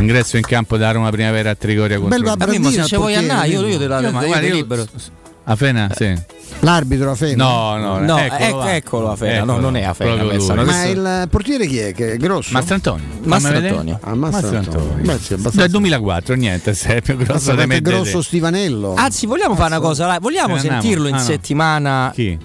Ingresso 0.00 0.36
in 0.36 0.42
campo 0.44 0.76
da 0.76 0.90
Roma 0.92 1.10
Primavera 1.10 1.50
a 1.50 1.54
Trigoria 1.54 1.98
contro 1.98 2.18
Bel 2.18 2.28
il- 2.28 2.36
Ma 2.38 2.46
Mimmo, 2.46 2.70
se 2.70 2.84
ci 2.84 2.96
vuoi 2.96 3.14
andare, 3.14 3.48
io, 3.48 3.66
io 3.66 3.78
te 3.78 3.86
la 3.86 4.00
Io, 4.00 4.10
ma 4.12 4.24
io 4.24 4.36
io- 4.46 4.54
libero. 4.54 4.86
A 5.50 5.56
Fena, 5.56 5.88
sì. 5.96 6.14
L'arbitro 6.60 7.10
a 7.10 7.14
Fena. 7.14 7.42
No, 7.42 7.76
no, 7.78 7.98
No, 8.00 8.18
eccolo, 8.18 8.38
ecco- 8.44 8.56
va. 8.58 8.74
eccolo 8.74 9.10
a 9.12 9.16
Fena, 9.16 9.32
no, 9.44 9.52
Eccolo, 9.52 9.60
non 9.60 9.76
è 9.76 9.84
a 9.84 9.94
Fena 9.94 10.10
proprio 10.10 10.30
questa, 10.30 10.54
Ma 10.54 10.64
questo- 10.64 10.88
il 10.90 11.26
portiere 11.30 11.66
chi 11.66 11.78
è? 11.78 11.92
Che 11.94 12.12
è 12.12 12.16
grosso? 12.18 12.52
Mastro 12.52 12.74
Antonio. 12.74 13.04
Mastro 13.22 13.50
Fammi 13.52 13.62
vedere. 13.62 13.78
Antonio. 13.78 13.98
Ah. 14.02 15.50
Dal 15.52 15.68
2004, 15.70 16.34
niente, 16.34 16.74
se 16.74 16.96
è 16.96 17.00
più 17.02 17.16
grosso 17.16 17.32
Grosso, 17.32 17.54
di 17.54 17.66
me. 17.66 17.76
è 17.76 17.80
grosso 17.80 18.20
Stivanello. 18.22 18.94
Anzi, 18.94 19.24
vogliamo 19.26 19.54
fare 19.54 19.74
una 19.76 19.80
cosa? 19.80 20.18
Vogliamo 20.20 20.54
andiamo? 20.56 20.80
sentirlo 20.80 21.08
in 21.08 21.14
Ah, 21.14 21.18
no. 21.18 21.24
settimana? 21.24 22.10
Chi? 22.14 22.38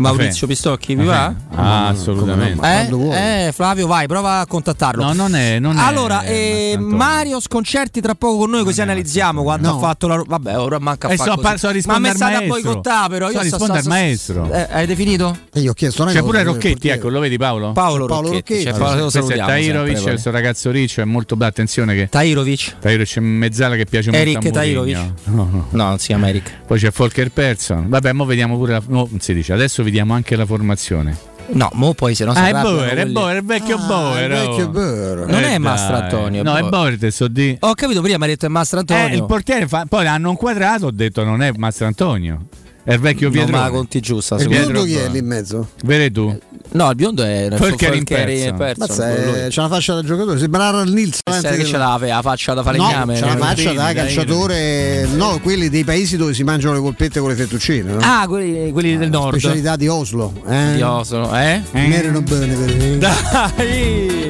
Maurizio 0.00 0.46
Pistocchi, 0.46 0.94
vi 0.94 1.04
va? 1.04 1.32
Ah, 1.54 1.88
assolutamente. 1.88 2.60
Ma. 2.60 2.82
Eh, 2.82 3.46
eh, 3.46 3.52
Flavio, 3.52 3.86
vai, 3.86 4.06
prova 4.06 4.40
a 4.40 4.46
contattarlo. 4.46 5.02
No, 5.04 5.12
non 5.12 5.34
è. 5.34 5.58
Non 5.58 5.76
è 5.76 5.80
allora, 5.80 6.22
eh, 6.22 6.74
Mastro 6.76 6.78
Antonio. 6.84 6.96
Mario 6.96 7.40
Sconcerti 7.40 8.00
tra 8.00 8.14
poco 8.14 8.38
con 8.38 8.50
noi, 8.50 8.64
così 8.64 8.80
analizziamo 8.80 9.42
quando 9.42 9.68
No. 9.70 9.76
ha 9.76 9.78
fatto 9.78 10.06
la. 10.06 10.22
Vabbè, 10.26 10.58
ora 10.58 10.78
manca 10.78 11.08
a 11.08 11.12
Eh, 11.12 11.16
fare 11.16 11.30
so, 11.30 11.36
così. 11.36 11.46
par- 11.48 11.58
so 11.58 11.66
Ma 11.66 11.72
risponde 11.72 12.00
mi 12.00 12.08
al 12.08 12.14
state 12.16 12.34
a 12.34 12.40
boicottare, 12.46 13.08
però. 13.10 13.26
So 13.26 13.32
Io 13.32 13.40
risponde 13.42 13.78
al 13.78 13.84
maestro. 13.86 14.50
Eh, 14.52 14.66
avete 14.70 14.94
finito? 14.96 15.36
E 15.52 15.60
io 15.60 15.70
ho 15.70 15.74
chiesto 15.74 16.02
una 16.02 16.12
C'è 16.12 16.20
pure 16.22 16.42
Rocchetti, 16.42 16.88
ecco, 16.88 17.08
lo 17.08 17.20
vedi 17.20 17.36
Paolo? 17.36 17.72
Paolo, 17.72 18.06
Paolo 18.06 18.28
Rocchetti. 18.28 18.54
Rocchetti. 18.54 18.62
cioè, 18.62 18.72
Questo- 18.72 18.96
lo 18.96 19.10
Questo 19.10 19.32
è 19.32 19.36
Tairovic, 19.46 20.02
questo 20.02 20.30
ragazzo 20.30 20.70
riccio 20.70 21.00
è 21.00 21.04
molto 21.04 21.36
bello, 21.36 21.50
attenzione 21.50 21.94
che 21.94 22.08
Tairovic? 22.08 22.76
Tairovic 22.80 23.16
è 23.16 23.20
mezzala 23.20 23.76
che 23.76 23.84
piace 23.86 24.10
Eric 24.10 24.42
molto 24.42 24.48
a 24.48 24.62
Mourinho. 24.62 24.84
Tairovic? 24.94 25.12
No, 25.24 25.48
no. 25.50 25.66
No, 25.70 25.84
non 25.88 25.98
si 25.98 26.06
chiama 26.06 26.28
Eric. 26.28 26.50
Poi 26.66 26.78
c'è 26.78 26.90
Volker 26.94 27.30
Persson. 27.30 27.88
Vabbè, 27.88 28.12
mo 28.12 28.24
vediamo 28.24 28.56
pure 28.56 28.72
la 28.72 28.82
no, 28.86 29.06
non 29.10 29.20
si 29.20 29.34
dice, 29.34 29.52
adesso 29.52 29.82
vediamo 29.90 30.14
anche 30.14 30.36
la 30.36 30.46
formazione. 30.46 31.28
No, 31.52 31.68
mo 31.72 31.94
poi 31.94 32.14
se 32.14 32.24
no 32.24 32.32
si 32.32 32.38
Ah, 32.38 32.46
è 32.46 32.52
Boer, 32.52 32.94
è. 32.96 33.06
Boer, 33.06 33.36
il 33.38 33.44
vecchio 33.44 33.76
Ah, 33.76 33.86
Boer. 33.86 34.30
il 34.30 34.36
oh. 34.36 34.48
vecchio 34.48 34.68
Boer. 34.68 35.26
Non 35.26 35.42
Eh, 35.42 35.54
è 35.54 35.58
Mastro. 35.58 35.96
Antonio, 35.96 36.40
è 36.42 36.44
No, 36.44 36.54
è 36.54 36.60
Boer. 36.60 36.70
Boer, 36.70 36.98
te 36.98 37.10
so 37.10 37.26
di. 37.26 37.56
Ho 37.58 37.74
capito 37.74 38.00
prima, 38.02 38.18
mi 38.18 38.24
ha 38.24 38.26
detto 38.28 38.46
è 38.46 38.48
Mastro 38.48 38.78
Antonio. 38.78 39.08
Eh, 39.08 39.16
il 39.16 39.24
portiere 39.26 39.66
fa- 39.66 39.84
poi 39.88 40.06
hanno 40.06 40.30
inquadrato, 40.30 40.86
ho 40.86 40.90
detto 40.92 41.24
non 41.24 41.42
è 41.42 41.50
Mastro 41.56 41.86
Antonio. 41.86 42.46
È 42.82 42.94
il 42.94 43.00
vecchio 43.00 43.30
Pietro. 43.30 43.56
la 43.56 43.68
conti 43.70 44.00
giusta. 44.00 44.36
Il 44.36 44.48
biondo 44.48 44.84
chi 44.84 44.94
è 44.94 45.08
lì 45.08 45.18
in 45.18 45.26
mezzo? 45.26 45.70
Vedi 45.84 46.10
tu? 46.12 46.38
No, 46.72 46.88
il 46.88 46.96
biondo 46.96 47.22
è 47.22 47.44
in 47.46 47.52
eh, 47.52 48.24
lì. 48.26 49.50
c'ha 49.50 49.62
la 49.62 49.68
faccia 49.68 49.94
da 49.94 50.02
giocatore, 50.02 50.38
sembra 50.38 50.64
Aaron 50.64 50.88
Nils. 50.88 51.18
Sai 51.24 51.56
che 51.58 51.64
ce 51.64 51.76
l'ha 51.76 51.98
la 52.00 52.22
faccia 52.22 52.54
da 52.54 52.62
No, 52.62 52.66
falegname? 52.66 53.18
c'ha 53.18 53.26
la 53.26 53.36
faccia 53.36 53.72
da 53.72 53.92
calciatore, 53.92 55.06
no, 55.14 55.40
quelli 55.42 55.68
dei 55.68 55.84
paesi 55.84 56.16
dove 56.16 56.32
si 56.32 56.42
mangiano 56.42 56.74
le 56.74 56.80
polpette 56.80 57.20
con 57.20 57.28
le 57.28 57.34
fettuccine. 57.34 57.92
No? 57.92 57.98
Ah, 58.00 58.26
quelli, 58.26 58.70
quelli 58.72 58.96
del 58.96 59.10
nord. 59.10 59.36
Specialità 59.36 59.76
di 59.76 59.88
Oslo. 59.88 60.32
Eh? 60.48 60.74
Di 60.76 60.82
Oslo, 60.82 61.36
eh? 61.36 61.60
Mi 61.72 61.94
erano 61.94 62.22
bene 62.22 62.54
per 62.54 62.76
me. 62.76 62.98
Dai! 62.98 64.29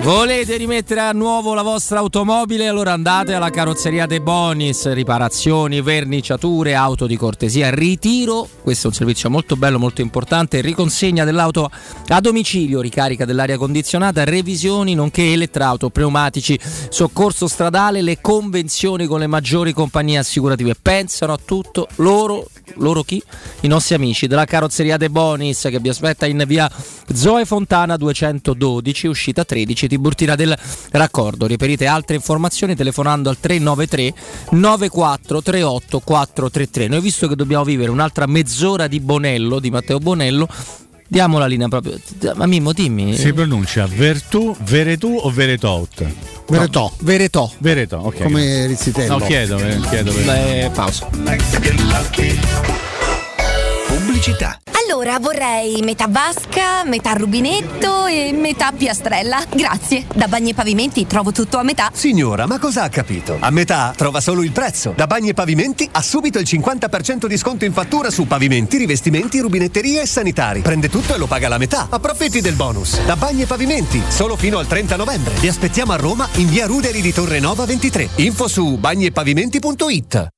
Volete 0.00 0.56
rimettere 0.56 1.00
a 1.00 1.12
nuovo 1.12 1.54
la 1.54 1.62
vostra 1.62 1.98
automobile? 1.98 2.68
Allora 2.68 2.92
andate 2.92 3.34
alla 3.34 3.50
carrozzeria 3.50 4.06
De 4.06 4.20
Bonis, 4.20 4.90
riparazioni, 4.92 5.82
verniciature, 5.82 6.74
auto 6.74 7.06
di 7.06 7.16
cortesia, 7.16 7.68
ritiro, 7.68 8.48
questo 8.62 8.86
è 8.86 8.90
un 8.90 8.96
servizio 8.96 9.28
molto 9.28 9.56
bello, 9.56 9.78
molto 9.78 10.00
importante, 10.00 10.62
riconsegna 10.62 11.24
dell'auto 11.24 11.68
a 12.06 12.20
domicilio, 12.20 12.80
ricarica 12.80 13.26
dell'aria 13.26 13.58
condizionata, 13.58 14.24
revisioni, 14.24 14.94
nonché 14.94 15.32
elettrauto, 15.32 15.90
pneumatici, 15.90 16.58
soccorso 16.88 17.46
stradale, 17.46 18.00
le 18.00 18.20
convenzioni 18.20 19.04
con 19.06 19.18
le 19.18 19.26
maggiori 19.26 19.72
compagnie 19.72 20.18
assicurative. 20.18 20.76
Pensano 20.80 21.34
a 21.34 21.38
tutto 21.44 21.86
loro, 21.96 22.48
loro 22.76 23.02
chi? 23.02 23.22
I 23.60 23.68
nostri 23.68 23.96
amici 23.96 24.26
della 24.26 24.46
carrozzeria 24.46 24.96
De 24.96 25.10
Bonis 25.10 25.66
che 25.68 25.80
vi 25.80 25.88
aspetta 25.90 26.24
in 26.24 26.44
via 26.46 26.70
Zoe 27.12 27.44
Fontana 27.44 27.96
212, 27.96 29.06
uscita 29.06 29.44
13 29.44 29.86
Tiburtina 29.88 30.34
del 30.34 30.56
raccordo. 30.90 31.46
Reperite 31.46 31.86
altre 31.86 32.14
informazioni 32.16 32.74
telefonando 32.76 33.28
al 33.28 33.38
393 33.40 34.14
9438 34.50 36.00
433. 36.00 36.88
Noi 36.88 37.00
visto 37.00 37.26
che 37.28 37.34
dobbiamo 37.34 37.64
vivere 37.64 37.90
un'altra 37.90 38.26
mezz'ora 38.26 38.86
di 38.86 39.00
Bonello, 39.00 39.58
di 39.58 39.70
Matteo 39.70 39.98
Bonello, 39.98 40.48
diamo 41.06 41.38
la 41.38 41.46
linea 41.46 41.68
proprio. 41.68 41.98
Ma 42.34 42.46
Mimmo, 42.46 42.72
dimmi. 42.72 43.16
Si 43.16 43.32
pronuncia 43.32 43.86
Vertù, 43.86 44.54
Veretù 44.60 45.18
o 45.20 45.30
Veretot? 45.30 46.04
Veretò, 46.48 46.90
Veretò. 47.00 47.50
Veretò, 47.58 47.98
ok. 48.00 48.22
come 48.22 48.66
Rizzitello. 48.66 49.18
No, 49.18 49.24
chiedo, 49.26 49.58
eh, 49.58 49.78
chiedo. 49.90 50.12
per- 50.12 50.24
Beh, 50.24 50.70
pausa. 50.72 51.08
Pubblicità. 53.86 54.58
Allora 54.90 55.18
vorrei 55.18 55.82
metà 55.82 56.06
vasca, 56.08 56.82
metà 56.86 57.12
rubinetto 57.12 58.06
e 58.06 58.32
metà 58.32 58.72
piastrella. 58.72 59.44
Grazie. 59.54 60.06
Da 60.14 60.28
Bagni 60.28 60.50
e 60.50 60.54
Pavimenti 60.54 61.06
trovo 61.06 61.30
tutto 61.30 61.58
a 61.58 61.62
metà. 61.62 61.90
Signora, 61.92 62.46
ma 62.46 62.58
cosa 62.58 62.84
ha 62.84 62.88
capito? 62.88 63.36
A 63.38 63.50
metà 63.50 63.92
trova 63.94 64.22
solo 64.22 64.42
il 64.42 64.50
prezzo. 64.50 64.94
Da 64.96 65.06
Bagni 65.06 65.28
e 65.28 65.34
Pavimenti 65.34 65.86
ha 65.92 66.00
subito 66.00 66.38
il 66.38 66.46
50% 66.48 67.26
di 67.26 67.36
sconto 67.36 67.66
in 67.66 67.74
fattura 67.74 68.10
su 68.10 68.26
pavimenti, 68.26 68.78
rivestimenti, 68.78 69.40
rubinetterie 69.40 70.00
e 70.00 70.06
sanitari. 70.06 70.62
Prende 70.62 70.88
tutto 70.88 71.14
e 71.14 71.18
lo 71.18 71.26
paga 71.26 71.48
la 71.48 71.58
metà. 71.58 71.88
Approfitti 71.90 72.40
del 72.40 72.54
bonus. 72.54 72.98
Da 73.04 73.14
Bagni 73.14 73.42
e 73.42 73.46
Pavimenti, 73.46 74.02
solo 74.08 74.36
fino 74.36 74.56
al 74.56 74.66
30 74.66 74.96
novembre. 74.96 75.34
Vi 75.34 75.48
aspettiamo 75.48 75.92
a 75.92 75.96
Roma 75.96 76.26
in 76.36 76.48
via 76.48 76.64
Ruderi 76.64 77.02
di 77.02 77.12
Torre 77.12 77.40
Nova 77.40 77.66
23. 77.66 78.08
Info 78.16 78.48
su 78.48 78.78
bagniepavimenti.it. 78.78 80.37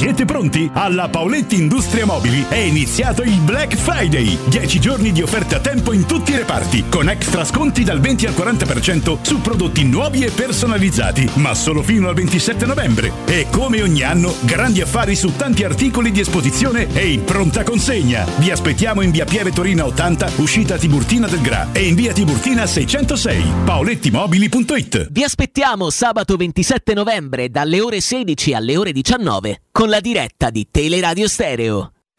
Siete 0.00 0.24
pronti? 0.24 0.70
Alla 0.72 1.10
Paoletti 1.10 1.56
Industria 1.56 2.06
Mobili 2.06 2.46
è 2.48 2.56
iniziato 2.56 3.20
il 3.20 3.38
Black 3.40 3.76
Friday. 3.76 4.38
10 4.46 4.80
giorni 4.80 5.12
di 5.12 5.20
offerte 5.20 5.56
a 5.56 5.60
tempo 5.60 5.92
in 5.92 6.06
tutti 6.06 6.32
i 6.32 6.36
reparti, 6.36 6.86
con 6.88 7.10
extra 7.10 7.44
sconti 7.44 7.84
dal 7.84 8.00
20 8.00 8.24
al 8.24 8.32
40% 8.32 9.18
su 9.20 9.42
prodotti 9.42 9.84
nuovi 9.84 10.24
e 10.24 10.30
personalizzati, 10.30 11.28
ma 11.34 11.52
solo 11.52 11.82
fino 11.82 12.08
al 12.08 12.14
27 12.14 12.64
novembre. 12.64 13.12
E 13.26 13.48
come 13.50 13.82
ogni 13.82 14.00
anno, 14.00 14.32
grandi 14.40 14.80
affari 14.80 15.14
su 15.14 15.36
tanti 15.36 15.64
articoli 15.64 16.10
di 16.12 16.20
esposizione 16.20 16.88
e 16.94 17.12
in 17.12 17.22
pronta 17.24 17.62
consegna. 17.62 18.24
Vi 18.38 18.50
aspettiamo 18.50 19.02
in 19.02 19.10
via 19.10 19.26
Pieve 19.26 19.52
Torina 19.52 19.84
80, 19.84 20.30
uscita 20.36 20.78
Tiburtina 20.78 21.28
del 21.28 21.42
Gra 21.42 21.68
e 21.72 21.86
in 21.86 21.94
via 21.94 22.14
Tiburtina 22.14 22.64
606. 22.64 23.44
paolettimobili.it 23.66 25.08
Vi 25.10 25.22
aspettiamo 25.22 25.90
sabato 25.90 26.36
27 26.36 26.94
novembre 26.94 27.50
dalle 27.50 27.82
ore 27.82 28.00
16 28.00 28.54
alle 28.54 28.78
ore 28.78 28.92
19 28.92 29.60
con 29.72 29.88
la 29.90 30.00
diretta 30.00 30.50
di 30.50 30.68
Teleradio 30.70 31.28
Stereo. 31.28 31.92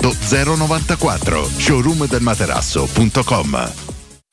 094 0.00 1.48
showroomdelmaterasso.com 1.58 3.85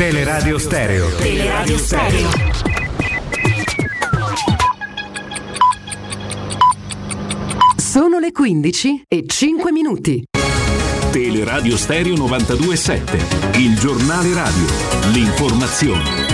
Teleradio 0.00 0.56
Stereo. 0.56 1.14
Teleradio 1.16 1.76
Stereo. 1.76 2.30
Sono 7.76 8.18
le 8.18 8.32
15 8.32 9.02
e 9.06 9.24
5 9.26 9.70
minuti. 9.72 10.24
Teleradio 11.10 11.76
Stereo 11.76 12.16
927. 12.16 13.58
Il 13.58 13.78
giornale 13.78 14.32
radio. 14.32 14.64
L'informazione. 15.12 16.29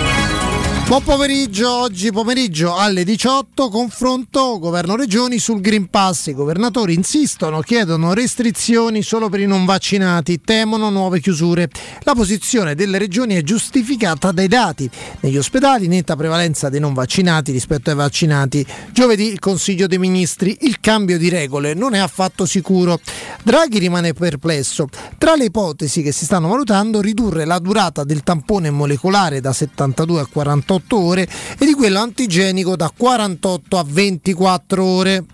Buon 0.87 1.03
pomeriggio, 1.03 1.68
oggi 1.68 2.12
pomeriggio 2.12 2.76
alle 2.76 3.03
18 3.03 3.68
confronto 3.70 4.61
governo-regioni 4.61 5.41
sul 5.41 5.61
Green 5.61 5.91
Pass. 5.91 6.26
I 6.26 6.32
governatori 6.32 6.95
insistono, 6.95 7.59
chiedono 7.61 8.14
restrizioni 8.14 9.03
solo 9.03 9.28
per 9.28 9.41
i 9.41 9.47
non 9.47 9.64
vaccinati, 9.64 10.41
temono 10.41 10.89
nuove 10.91 11.18
chiusure. 11.18 11.68
La 12.03 12.14
posizione 12.14 12.76
delle 12.76 12.99
regioni 12.99 13.34
è 13.34 13.43
giustificata 13.43 14.30
dai 14.30 14.47
dati. 14.47 14.89
Negli 15.20 15.37
ospedali 15.37 15.89
netta 15.89 16.14
prevalenza 16.14 16.68
dei 16.68 16.78
non 16.78 16.95
vaccinati 16.95 17.51
rispetto 17.51 17.91
ai 17.91 17.97
vaccinati. 17.97 18.64
Giovedì 18.93 19.26
il 19.26 19.41
Consiglio 19.41 19.89
dei 19.89 19.99
Ministri, 19.99 20.57
il 20.61 20.78
cambio 20.78 21.18
di 21.18 21.28
regole 21.28 21.74
non 21.74 21.95
è 21.95 21.99
affatto 21.99 22.47
sicuro. 22.47 23.01
Draghi 23.43 23.80
rimane 23.80 24.12
perplesso. 24.12 24.89
Tra 25.18 25.34
le 25.34 25.47
ipotesi 25.47 26.03
che 26.03 26.12
si 26.12 26.24
stanno 26.24 26.47
valutando 26.47 27.01
ridurre 27.01 27.45
la 27.45 27.59
durata 27.59 28.05
del 28.05 28.22
tampone 28.22 28.70
molecolare 28.70 29.41
da 29.41 29.53
72 29.53 30.20
a 30.20 30.26
48 30.26 30.74
ore 30.97 31.29
e 31.59 31.64
di 31.64 31.74
quello 31.74 32.01
antigenico 32.01 32.77
da 32.77 32.93
48 32.95 33.79
a 33.79 33.85
24 33.87 34.85
ore. 34.85 35.24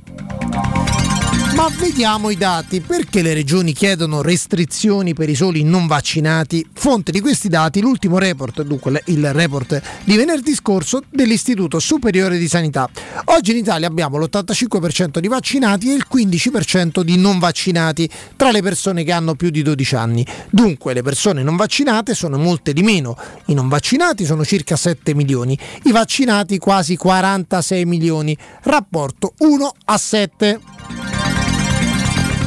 Ma 1.54 1.68
vediamo 1.78 2.30
i 2.30 2.36
dati. 2.36 2.80
Perché 2.80 3.20
le 3.20 3.34
regioni 3.34 3.72
chiedono 3.74 4.22
restrizioni 4.22 5.12
per 5.12 5.28
i 5.28 5.34
soli 5.34 5.62
non 5.62 5.86
vaccinati? 5.86 6.66
Fonte 6.72 7.12
di 7.12 7.20
questi 7.20 7.48
dati 7.48 7.80
l'ultimo 7.80 8.18
report, 8.18 8.62
dunque 8.62 9.02
il 9.06 9.32
report 9.32 9.80
di 10.04 10.16
venerdì 10.16 10.54
scorso 10.54 11.02
dell'Istituto 11.10 11.78
Superiore 11.78 12.38
di 12.38 12.48
Sanità. 12.48 12.88
Oggi 13.26 13.50
in 13.50 13.58
Italia 13.58 13.86
abbiamo 13.86 14.16
l'85% 14.16 15.18
di 15.18 15.28
vaccinati 15.28 15.90
e 15.90 15.94
il 15.94 16.06
15% 16.12 17.02
di 17.02 17.18
non 17.18 17.38
vaccinati 17.38 18.08
tra 18.34 18.50
le 18.50 18.62
persone 18.62 19.04
che 19.04 19.12
hanno 19.12 19.34
più 19.34 19.50
di 19.50 19.62
12 19.62 19.94
anni. 19.94 20.26
Dunque 20.50 20.94
le 20.94 21.02
persone 21.02 21.42
non 21.42 21.56
vaccinate 21.56 22.14
sono 22.14 22.38
molte 22.38 22.72
di 22.72 22.82
meno. 22.82 23.16
I 23.46 23.54
non 23.54 23.68
vaccinati 23.68 24.24
sono 24.24 24.44
circa 24.44 24.76
7 24.76 25.14
milioni, 25.14 25.56
i 25.84 25.92
vaccinati 25.92 26.56
quasi 26.56 26.96
46 26.96 27.84
milioni. 27.84 28.36
Rapporto 28.62 29.34
1 29.38 29.74
a 29.84 29.98
7. 29.98 31.21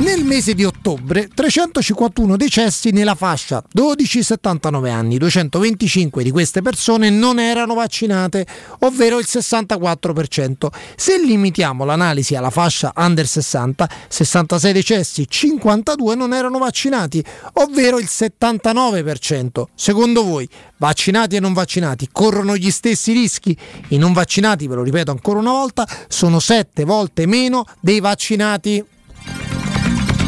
Nel 0.06 0.24
mese 0.24 0.53
di 0.53 0.64
ottobre 0.64 1.28
351 1.34 2.38
decessi 2.38 2.91
nella 2.91 3.16
fascia 3.16 3.64
12-79 3.76 4.88
anni, 4.88 5.18
225 5.18 6.22
di 6.22 6.30
queste 6.30 6.62
persone 6.62 7.10
non 7.10 7.39
erano 7.39 7.74
vaccinate, 7.74 8.45
ovvero 8.82 9.18
il 9.18 9.26
64%. 9.28 10.68
Se 10.95 11.18
limitiamo 11.18 11.86
l'analisi 11.86 12.36
alla 12.36 12.51
fascia 12.51 12.93
under 12.95 13.26
60, 13.26 13.89
66 14.08 14.74
decessi, 14.74 15.26
52 15.28 16.14
non 16.14 16.36
erano 16.36 16.60
vaccinati, 16.60 17.26
ovvero 17.53 17.97
il 17.97 18.08
79%. 18.08 19.64
Secondo 19.74 20.24
voi, 20.24 20.47
vaccinati 20.78 21.36
e 21.36 21.39
non 21.39 21.53
vaccinati 21.53 22.10
corrono 22.12 22.56
gli 22.56 22.70
stessi 22.70 23.12
rischi? 23.12 23.58
I 23.88 23.97
non 23.97 24.14
vaccinati, 24.14 24.68
ve 24.68 24.76
lo 24.76 24.84
ripeto 24.84 25.10
ancora 25.10 25.39
una 25.39 25.53
volta, 25.53 25.88
sono 26.08 26.39
7 26.39 26.84
volte 26.84 27.26
meno 27.26 27.66
dei 27.80 27.99
vaccinati 27.99 28.86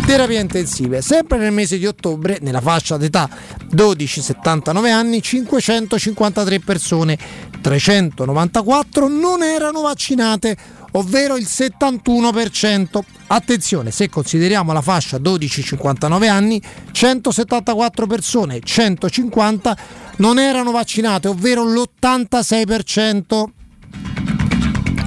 terapie 0.07 0.39
intensive. 0.39 1.01
Sempre 1.01 1.37
nel 1.37 1.51
mese 1.51 1.77
di 1.77 1.85
ottobre, 1.85 2.37
nella 2.39 2.61
fascia 2.61 2.95
d'età 2.95 3.29
12-79 3.75 4.89
anni, 4.89 5.21
553 5.21 6.61
persone, 6.61 7.17
394 7.59 9.09
non 9.09 9.43
erano 9.43 9.81
vaccinate, 9.81 10.55
ovvero 10.91 11.35
il 11.35 11.45
71%. 11.45 12.99
Attenzione, 13.27 13.91
se 13.91 14.07
consideriamo 14.07 14.71
la 14.71 14.81
fascia 14.81 15.17
12-59 15.17 16.29
anni, 16.29 16.61
174 16.89 18.07
persone, 18.07 18.61
150 18.61 19.77
non 20.19 20.39
erano 20.39 20.71
vaccinate, 20.71 21.27
ovvero 21.27 21.65
l'86%. 21.65 23.43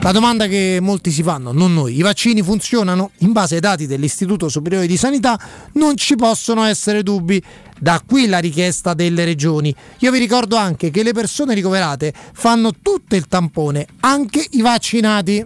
La 0.02 0.12
domanda 0.12 0.46
che 0.46 0.78
molti 0.80 1.10
si 1.10 1.22
fanno, 1.22 1.52
non 1.52 1.74
noi, 1.74 1.98
i 1.98 2.00
vaccini 2.00 2.40
funzionano? 2.40 3.10
In 3.18 3.32
base 3.32 3.56
ai 3.56 3.60
dati 3.60 3.86
dell'Istituto 3.86 4.48
Superiore 4.48 4.86
di 4.86 4.96
Sanità 4.96 5.38
non 5.74 5.94
ci 5.98 6.16
possono 6.16 6.64
essere 6.64 7.02
dubbi. 7.02 7.42
Da 7.78 8.02
qui 8.04 8.26
la 8.26 8.38
richiesta 8.38 8.94
delle 8.94 9.26
regioni. 9.26 9.74
Io 9.98 10.10
vi 10.10 10.18
ricordo 10.18 10.56
anche 10.56 10.90
che 10.90 11.02
le 11.02 11.12
persone 11.12 11.52
ricoverate 11.52 12.14
fanno 12.32 12.72
tutto 12.80 13.14
il 13.14 13.26
tampone, 13.26 13.86
anche 14.00 14.42
i 14.52 14.62
vaccinati. 14.62 15.44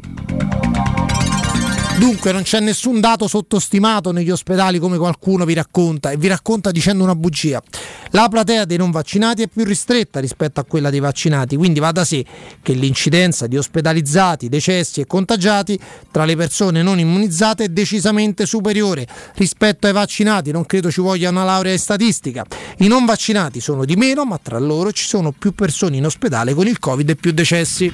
Dunque 1.96 2.32
non 2.32 2.42
c'è 2.42 2.58
nessun 2.58 3.00
dato 3.00 3.28
sottostimato 3.28 4.10
negli 4.10 4.30
ospedali 4.30 4.78
come 4.78 4.98
qualcuno 4.98 5.44
vi 5.44 5.54
racconta 5.54 6.10
e 6.10 6.16
vi 6.16 6.26
racconta 6.26 6.72
dicendo 6.72 7.04
una 7.04 7.14
bugia. 7.14 7.62
La 8.10 8.28
platea 8.28 8.64
dei 8.64 8.76
non 8.76 8.90
vaccinati 8.90 9.42
è 9.42 9.48
più 9.48 9.64
ristretta 9.64 10.18
rispetto 10.18 10.58
a 10.58 10.64
quella 10.64 10.90
dei 10.90 10.98
vaccinati, 10.98 11.56
quindi 11.56 11.78
va 11.78 11.92
da 11.92 12.04
sé 12.04 12.24
che 12.62 12.72
l'incidenza 12.72 13.46
di 13.46 13.56
ospedalizzati, 13.56 14.48
decessi 14.48 15.00
e 15.00 15.06
contagiati 15.06 15.78
tra 16.10 16.24
le 16.24 16.34
persone 16.34 16.82
non 16.82 16.98
immunizzate 16.98 17.64
è 17.64 17.68
decisamente 17.68 18.44
superiore 18.44 19.06
rispetto 19.36 19.86
ai 19.86 19.92
vaccinati, 19.92 20.50
non 20.50 20.66
credo 20.66 20.90
ci 20.90 21.00
voglia 21.00 21.30
una 21.30 21.44
laurea 21.44 21.72
in 21.72 21.78
statistica. 21.78 22.44
I 22.78 22.88
non 22.88 23.04
vaccinati 23.04 23.60
sono 23.60 23.84
di 23.84 23.94
meno, 23.94 24.24
ma 24.24 24.38
tra 24.42 24.58
loro 24.58 24.90
ci 24.90 25.06
sono 25.06 25.30
più 25.30 25.54
persone 25.54 25.96
in 25.96 26.06
ospedale 26.06 26.54
con 26.54 26.66
il 26.66 26.78
Covid 26.80 27.08
e 27.08 27.16
più 27.16 27.32
decessi. 27.32 27.92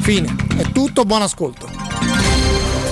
Fine, 0.00 0.36
è 0.56 0.70
tutto, 0.70 1.04
buon 1.04 1.22
ascolto. 1.22 2.43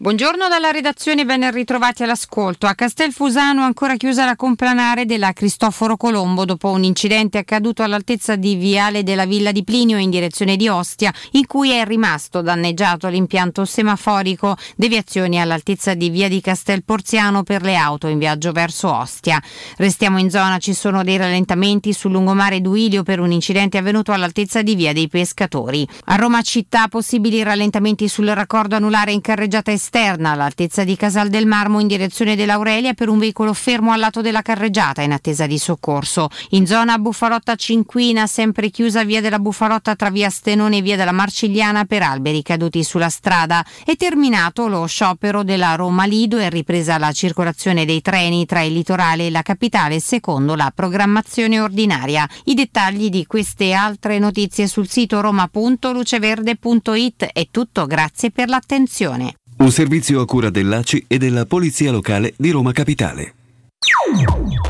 Buongiorno 0.00 0.46
dalla 0.46 0.70
redazione, 0.70 1.24
ben 1.24 1.50
ritrovati 1.50 2.04
all'ascolto. 2.04 2.66
A 2.66 2.74
Castelfusano 2.74 3.64
ancora 3.64 3.96
chiusa 3.96 4.24
la 4.24 4.36
complanare 4.36 5.06
della 5.06 5.32
Cristoforo 5.32 5.96
Colombo 5.96 6.44
dopo 6.44 6.68
un 6.68 6.84
incidente 6.84 7.38
accaduto 7.38 7.82
all'altezza 7.82 8.36
di 8.36 8.54
Viale 8.54 9.02
della 9.02 9.26
Villa 9.26 9.50
di 9.50 9.64
Plinio 9.64 9.98
in 9.98 10.08
direzione 10.08 10.54
di 10.54 10.68
Ostia, 10.68 11.12
in 11.32 11.48
cui 11.48 11.72
è 11.72 11.84
rimasto 11.84 12.42
danneggiato 12.42 13.08
l'impianto 13.08 13.64
semaforico, 13.64 14.56
deviazioni 14.76 15.40
all'altezza 15.40 15.94
di 15.94 16.10
Via 16.10 16.28
di 16.28 16.40
Castel 16.40 16.84
Porziano 16.84 17.42
per 17.42 17.62
le 17.62 17.74
auto 17.74 18.06
in 18.06 18.18
viaggio 18.18 18.52
verso 18.52 18.94
Ostia. 18.94 19.42
Restiamo 19.78 20.20
in 20.20 20.30
zona, 20.30 20.58
ci 20.58 20.74
sono 20.74 21.02
dei 21.02 21.16
rallentamenti 21.16 21.92
sul 21.92 22.12
lungomare 22.12 22.60
Duilio 22.60 23.02
per 23.02 23.18
un 23.18 23.32
incidente 23.32 23.78
avvenuto 23.78 24.12
all'altezza 24.12 24.62
di 24.62 24.76
Via 24.76 24.92
dei 24.92 25.08
Pescatori. 25.08 25.84
A 26.04 26.14
Roma 26.14 26.40
città 26.42 26.86
possibili 26.86 27.42
rallentamenti 27.42 28.06
sul 28.06 28.28
raccordo 28.28 28.76
anulare 28.76 29.10
in 29.10 29.20
carreggiata 29.20 29.72
esterna 29.72 29.86
esterna 29.88 30.32
all'altezza 30.32 30.84
di 30.84 30.96
Casal 30.96 31.30
del 31.30 31.46
Marmo 31.46 31.80
in 31.80 31.86
direzione 31.86 32.36
dell'Aurelia 32.36 32.92
per 32.92 33.08
un 33.08 33.18
veicolo 33.18 33.54
fermo 33.54 33.92
al 33.92 33.98
lato 33.98 34.20
della 34.20 34.42
carreggiata 34.42 35.00
in 35.00 35.12
attesa 35.12 35.46
di 35.46 35.56
soccorso. 35.56 36.28
In 36.50 36.66
zona 36.66 36.98
Buffarotta 36.98 37.54
Cinquina, 37.54 38.26
sempre 38.26 38.68
chiusa 38.68 39.02
via 39.04 39.22
della 39.22 39.38
Buffarotta 39.38 39.96
tra 39.96 40.10
via 40.10 40.28
Stenone 40.28 40.76
e 40.76 40.82
via 40.82 40.96
della 40.96 41.12
Marcigliana 41.12 41.86
per 41.86 42.02
alberi 42.02 42.42
caduti 42.42 42.84
sulla 42.84 43.08
strada. 43.08 43.64
È 43.82 43.96
terminato 43.96 44.68
lo 44.68 44.84
sciopero 44.84 45.42
della 45.42 45.74
Roma 45.74 46.04
Lido 46.04 46.36
e 46.36 46.50
ripresa 46.50 46.98
la 46.98 47.12
circolazione 47.12 47.86
dei 47.86 48.02
treni 48.02 48.44
tra 48.44 48.60
il 48.60 48.74
litorale 48.74 49.28
e 49.28 49.30
la 49.30 49.40
capitale 49.40 50.00
secondo 50.00 50.54
la 50.54 50.70
programmazione 50.74 51.60
ordinaria. 51.60 52.28
I 52.44 52.52
dettagli 52.52 53.08
di 53.08 53.24
queste 53.24 53.72
altre 53.72 54.18
notizie 54.18 54.66
sul 54.66 54.86
sito 54.86 55.22
roma.luceverde.it 55.22 57.24
è 57.32 57.48
tutto, 57.50 57.86
grazie 57.86 58.30
per 58.30 58.50
l'attenzione. 58.50 59.32
Un 59.58 59.72
servizio 59.72 60.20
a 60.20 60.24
cura 60.24 60.50
dell'ACI 60.50 61.06
e 61.08 61.18
della 61.18 61.44
Polizia 61.44 61.90
Locale 61.90 62.32
di 62.36 62.50
Roma 62.50 62.70
Capitale. 62.70 63.34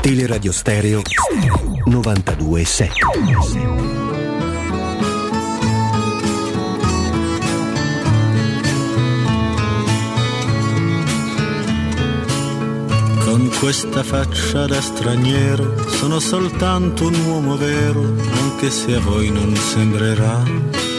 Teleradio 0.01 0.51
Stereo 0.51 1.01
92.7 1.85 2.89
Con 13.23 13.51
questa 13.59 14.01
faccia 14.01 14.65
da 14.65 14.81
straniero 14.81 15.87
sono 15.87 16.19
soltanto 16.19 17.05
un 17.05 17.13
uomo 17.27 17.57
vero, 17.57 18.01
anche 18.41 18.71
se 18.71 18.95
a 18.95 18.99
voi 18.99 19.29
non 19.29 19.55
sembrerà. 19.55 20.98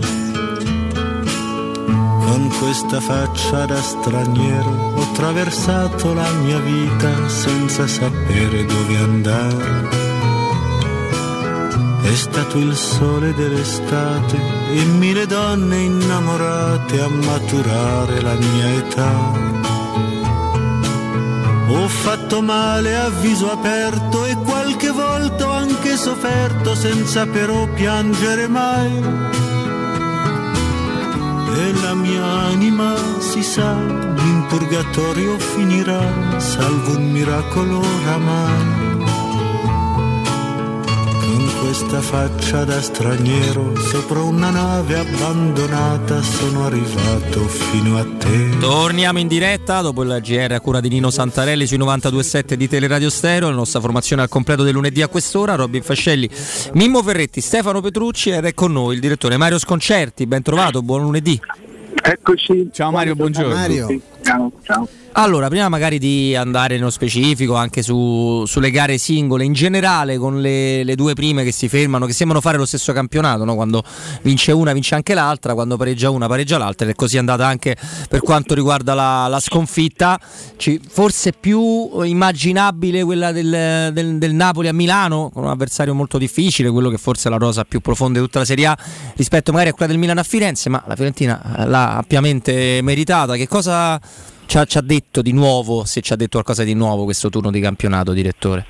con 2.31 2.47
questa 2.59 3.01
faccia 3.01 3.65
da 3.65 3.81
straniero 3.81 4.93
ho 4.95 5.01
attraversato 5.01 6.13
la 6.13 6.31
mia 6.43 6.59
vita 6.59 7.27
senza 7.27 7.85
sapere 7.87 8.63
dove 8.63 8.95
andare. 8.95 9.89
È 12.01 12.15
stato 12.15 12.57
il 12.57 12.73
sole 12.73 13.33
dell'estate 13.33 14.37
e 14.73 14.81
mille 14.85 15.25
donne 15.25 15.75
innamorate 15.75 17.01
a 17.01 17.09
maturare 17.09 18.21
la 18.21 18.35
mia 18.35 18.67
età. 18.75 19.13
Ho 21.67 21.87
fatto 21.89 22.41
male 22.41 22.95
a 22.95 23.09
viso 23.09 23.51
aperto 23.51 24.23
e 24.25 24.35
qualche 24.35 24.91
volta 24.91 25.47
ho 25.49 25.51
anche 25.51 25.97
sofferto 25.97 26.75
senza 26.75 27.25
però 27.25 27.67
piangere 27.73 28.47
mai. 28.47 29.50
E 31.53 31.73
la 31.81 31.93
mia 31.93 32.23
anima 32.23 32.95
si 33.19 33.43
sa, 33.43 33.73
in 33.73 34.45
purgatorio 34.47 35.37
finirà, 35.37 36.39
salvo 36.39 36.97
un 36.97 37.11
miracolo 37.11 37.79
oramai. 37.79 39.00
Questa 41.61 42.01
faccia 42.01 42.63
da 42.63 42.81
straniero, 42.81 43.75
sopra 43.75 44.23
una 44.23 44.49
nave 44.49 44.97
abbandonata, 44.97 46.19
sono 46.23 46.65
arrivato 46.65 47.41
fino 47.41 47.99
a 47.99 48.03
te. 48.17 48.57
Torniamo 48.59 49.19
in 49.19 49.27
diretta 49.27 49.81
dopo 49.81 50.01
il 50.01 50.19
GR 50.23 50.53
a 50.53 50.59
cura 50.59 50.79
di 50.79 50.89
Nino 50.89 51.11
Santarelli 51.11 51.67
sui 51.67 51.77
92.7 51.77 52.55
di 52.55 52.67
Teleradio 52.67 53.11
Stereo, 53.11 53.49
la 53.49 53.55
nostra 53.55 53.79
formazione 53.79 54.23
al 54.23 54.27
completo 54.27 54.63
del 54.63 54.73
lunedì 54.73 55.03
a 55.03 55.07
quest'ora, 55.07 55.53
Robin 55.53 55.83
Fascelli, 55.83 56.27
Mimmo 56.73 57.03
Ferretti, 57.03 57.41
Stefano 57.41 57.79
Petrucci 57.79 58.31
ed 58.31 58.43
è 58.45 58.55
con 58.55 58.71
noi 58.71 58.95
il 58.95 58.99
direttore 58.99 59.37
Mario 59.37 59.59
Sconcerti, 59.59 60.25
ben 60.25 60.41
trovato, 60.41 60.81
buon 60.81 61.03
lunedì. 61.03 61.39
Eccoci. 62.03 62.69
Ciao 62.73 62.89
Mario, 62.89 63.13
buongiorno. 63.13 63.53
Mario. 63.53 64.01
Ciao, 64.23 64.51
ciao. 64.63 64.87
Allora, 65.13 65.49
prima 65.49 65.67
magari 65.67 65.99
di 65.99 66.37
andare 66.37 66.77
nello 66.77 66.89
specifico 66.89 67.55
anche 67.55 67.83
su, 67.83 68.45
sulle 68.45 68.71
gare 68.71 68.97
singole, 68.97 69.43
in 69.43 69.51
generale 69.51 70.17
con 70.17 70.39
le, 70.39 70.85
le, 70.85 70.95
due 70.95 71.13
prime 71.13 71.43
che 71.43 71.51
si 71.51 71.67
fermano, 71.67 72.05
che 72.05 72.13
sembrano 72.13 72.39
fare 72.39 72.57
lo 72.57 72.65
stesso 72.65 72.93
campionato, 72.93 73.43
no? 73.43 73.55
quando 73.55 73.83
vince 74.21 74.53
una 74.53 74.71
vince 74.71 74.95
anche 74.95 75.13
l'altra, 75.13 75.53
quando 75.53 75.75
pareggia 75.75 76.09
una 76.09 76.27
pareggia 76.27 76.57
l'altra 76.57 76.85
ed 76.85 76.93
è 76.93 76.95
così 76.95 77.17
andata 77.17 77.45
anche 77.45 77.75
per 78.07 78.21
quanto 78.21 78.53
riguarda 78.53 78.93
la, 78.93 79.27
la 79.27 79.41
sconfitta, 79.41 80.17
Ci, 80.55 80.79
forse 80.89 81.33
più 81.37 82.01
immaginabile 82.03 83.03
quella 83.03 83.33
del, 83.33 83.91
del, 83.91 84.17
del, 84.17 84.33
Napoli 84.33 84.69
a 84.69 84.73
Milano, 84.73 85.29
con 85.33 85.43
un 85.43 85.49
avversario 85.49 85.93
molto 85.93 86.17
difficile, 86.17 86.69
quello 86.69 86.89
che 86.89 86.97
forse 86.97 87.27
è 87.27 87.31
la 87.31 87.37
rosa 87.37 87.65
più 87.65 87.81
profonda 87.81 88.19
di 88.19 88.25
tutta 88.25 88.39
la 88.39 88.45
Serie 88.45 88.65
A 88.65 88.77
rispetto 89.17 89.51
magari 89.51 89.71
a 89.71 89.73
quella 89.73 89.91
del 89.91 89.99
Milano 89.99 90.21
a 90.21 90.23
Firenze, 90.23 90.69
ma 90.69 90.81
la 90.87 90.95
Fiorentina 90.95 91.65
l'ha 91.65 91.97
ampiamente 91.97 92.79
meritata. 92.81 93.35
Che 93.35 93.47
cosa 93.49 93.99
ci 94.51 94.57
ha, 94.57 94.65
ci 94.65 94.77
ha, 94.77 94.81
detto 94.81 95.21
di 95.21 95.31
nuovo, 95.31 95.85
se 95.85 96.01
ci 96.01 96.11
ha 96.11 96.17
detto 96.17 96.31
qualcosa 96.31 96.65
di 96.65 96.73
nuovo 96.73 97.05
questo 97.05 97.29
turno 97.29 97.51
di 97.51 97.61
campionato, 97.61 98.11
direttore? 98.11 98.65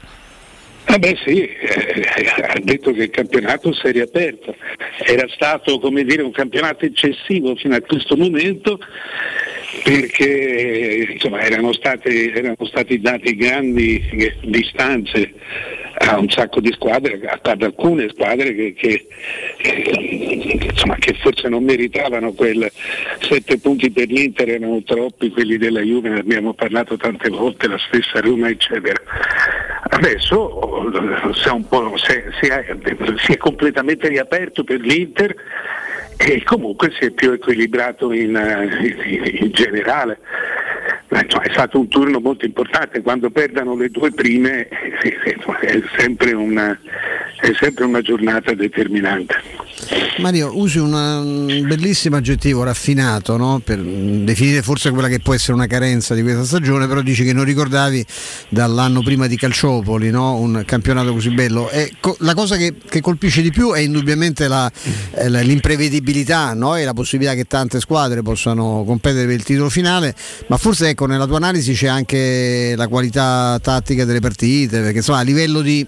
Eh 0.86 1.00
beh 1.00 1.18
sì, 1.26 1.42
eh, 1.44 2.44
ha 2.44 2.60
detto 2.62 2.92
che 2.92 3.04
il 3.04 3.10
campionato 3.10 3.74
si 3.74 3.88
è 3.88 3.92
riaperto, 3.92 4.56
era 5.04 5.28
stato 5.30 5.80
come 5.80 6.04
dire 6.04 6.22
un 6.22 6.30
campionato 6.30 6.86
eccessivo 6.86 7.56
fino 7.56 7.74
a 7.74 7.82
questo 7.82 8.16
momento 8.16 8.78
perché 9.84 11.08
insomma, 11.14 11.42
erano, 11.42 11.74
stati, 11.74 12.30
erano 12.30 12.58
stati 12.66 13.00
dati 13.00 13.36
grandi 13.36 14.38
distanze 14.42 15.34
a 16.00 16.18
un 16.18 16.30
sacco 16.30 16.60
di 16.60 16.72
squadre, 16.74 17.20
ad 17.42 17.62
alcune 17.62 18.10
squadre 18.10 18.56
che, 18.56 18.74
che, 18.74 19.08
che, 19.58 20.70
insomma, 20.72 20.96
che, 20.96 21.14
forse 21.22 21.48
non 21.48 21.64
meritavano 21.64 22.34
quel 22.34 22.70
sette 23.20 23.60
punti 23.60 23.92
per 23.92 24.08
l'Inter, 24.08 24.50
erano 24.50 24.82
troppi, 24.84 25.30
quelli 25.30 25.58
della 25.58 25.82
Juve, 25.82 26.10
ne 26.10 26.20
abbiamo 26.20 26.54
parlato 26.54 26.98
tante 26.98 27.30
volte, 27.30 27.68
la 27.68 27.78
stessa 27.78 28.20
Roma 28.20 28.50
eccetera. 28.50 29.00
Adesso 29.94 30.92
si 31.34 32.12
è, 32.12 32.24
si 32.42 32.48
è, 32.48 32.76
si 33.18 33.32
è 33.34 33.38
completamente 33.38 34.08
riaperto 34.08 34.64
per 34.64 34.80
l'Inter 34.80 35.36
e 36.24 36.44
comunque 36.44 36.92
si 36.92 37.06
è 37.06 37.12
più 37.12 37.32
equilibrato 37.32 38.12
in, 38.12 38.36
in, 38.80 39.38
in 39.40 39.52
generale. 39.52 40.20
Cioè, 41.12 41.42
è 41.42 41.52
stato 41.52 41.78
un 41.78 41.90
turno 41.90 42.22
molto 42.22 42.46
importante, 42.46 43.02
quando 43.02 43.30
perdono 43.30 43.76
le 43.76 43.90
due 43.90 44.12
prime 44.12 44.68
è 44.70 45.82
sempre 45.98 46.32
una, 46.32 46.80
è 47.42 47.52
sempre 47.60 47.84
una 47.84 48.02
giornata 48.02 48.54
determinante. 48.54 49.36
Mario, 50.20 50.58
usi 50.58 50.78
un 50.78 51.64
bellissimo 51.66 52.16
aggettivo 52.16 52.64
raffinato 52.64 53.36
no? 53.36 53.62
per 53.64 53.80
definire 53.80 54.62
forse 54.62 54.92
quella 54.92 55.08
che 55.08 55.20
può 55.20 55.34
essere 55.34 55.54
una 55.54 55.68
carenza 55.68 56.14
di 56.14 56.22
questa 56.22 56.44
stagione, 56.44 56.88
però 56.88 57.02
dici 57.02 57.24
che 57.24 57.34
non 57.34 57.44
ricordavi 57.44 58.06
dall'anno 58.50 59.02
prima 59.02 59.28
di 59.28 59.36
Calciopoli 59.36 60.12
no? 60.12 60.36
un 60.36 60.64
campionato 60.66 61.14
così 61.14 61.32
bello. 61.32 61.70
E 61.70 61.94
co- 62.00 62.16
la 62.20 62.34
cosa 62.36 62.56
che, 62.58 62.76
che, 62.88 63.02
colpisce 63.02 63.42
di 63.42 63.52
più 63.52 63.74
è 63.74 63.80
indubbiamente 63.80 64.48
la, 64.48 64.72
eh, 65.16 65.30
l'imprevedibilità 65.30 66.54
no? 66.54 66.76
e 66.76 66.84
la 66.84 66.94
possibilità 66.94 67.34
che 67.34 67.46
tante 67.46 67.80
squadre 67.80 68.22
possano 68.22 68.84
competere 68.86 69.26
per 69.26 69.36
il 69.36 69.44
titolo 69.44 69.70
finale, 69.70 70.14
ma 70.48 70.58
forse 70.58 70.90
ecco, 70.90 71.01
nella 71.06 71.26
tua 71.26 71.38
analisi 71.38 71.74
c'è 71.74 71.88
anche 71.88 72.74
la 72.76 72.88
qualità 72.88 73.60
tattica 73.62 74.06
delle 74.06 74.20
partite, 74.20 74.82
perché 74.82 74.98
insomma 74.98 75.20
a 75.20 75.24
livello 75.24 75.62
di, 75.62 75.86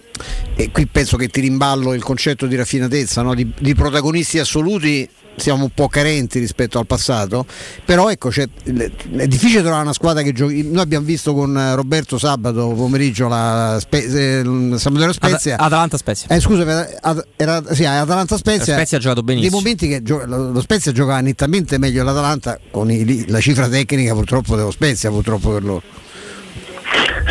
e 0.55 0.71
qui 0.71 0.87
penso 0.87 1.17
che 1.17 1.27
ti 1.27 1.41
rimballo 1.41 1.93
il 1.93 2.03
concetto 2.03 2.45
di 2.45 2.55
raffinatezza, 2.55 3.23
di, 3.33 3.51
di 3.59 3.75
protagonisti 3.75 4.39
assoluti 4.39 5.07
siamo 5.35 5.63
un 5.63 5.69
po' 5.73 5.87
carenti 5.87 6.39
rispetto 6.39 6.79
al 6.79 6.85
passato, 6.85 7.45
però 7.85 8.09
ecco, 8.09 8.29
è 8.29 9.27
difficile 9.27 9.61
trovare 9.61 9.83
una 9.83 9.93
squadra 9.93 10.21
che 10.21 10.31
giochi. 10.31 10.63
Noi 10.69 10.81
abbiamo 10.81 11.05
visto 11.05 11.33
con 11.33 11.75
Roberto 11.75 12.17
sabato 12.17 12.69
pomeriggio 12.69 13.27
la 13.27 13.77
Spe- 13.79 14.05
eh, 14.05 14.77
Samuele 14.77 15.13
Spezia. 15.13 15.55
Ad- 15.55 15.65
Atalanta 15.65 15.97
Spezia. 15.97 16.27
Eh, 16.29 16.39
scusa, 16.39 16.61
era, 16.63 17.25
era, 17.35 17.63
sì, 17.73 17.85
Atalanta 17.85 18.37
Spezia. 18.37 18.75
Spezia 18.75 18.97
ha 18.97 19.01
giocato 19.01 19.23
benissimo. 19.23 19.51
Nei 19.55 19.61
momenti 19.61 19.87
che 19.87 20.01
gio- 20.03 20.25
lo 20.25 20.61
Spezia 20.61 20.91
giocava 20.91 21.19
nettamente 21.19 21.77
meglio 21.77 22.03
l'Atalanta, 22.03 22.59
con 22.71 22.91
i, 22.91 23.27
la 23.27 23.39
cifra 23.39 23.67
tecnica 23.67 24.13
purtroppo 24.13 24.55
dello 24.55 24.71
Spezia, 24.71 25.09
purtroppo 25.09 25.51
per 25.51 25.63
loro. 25.63 25.81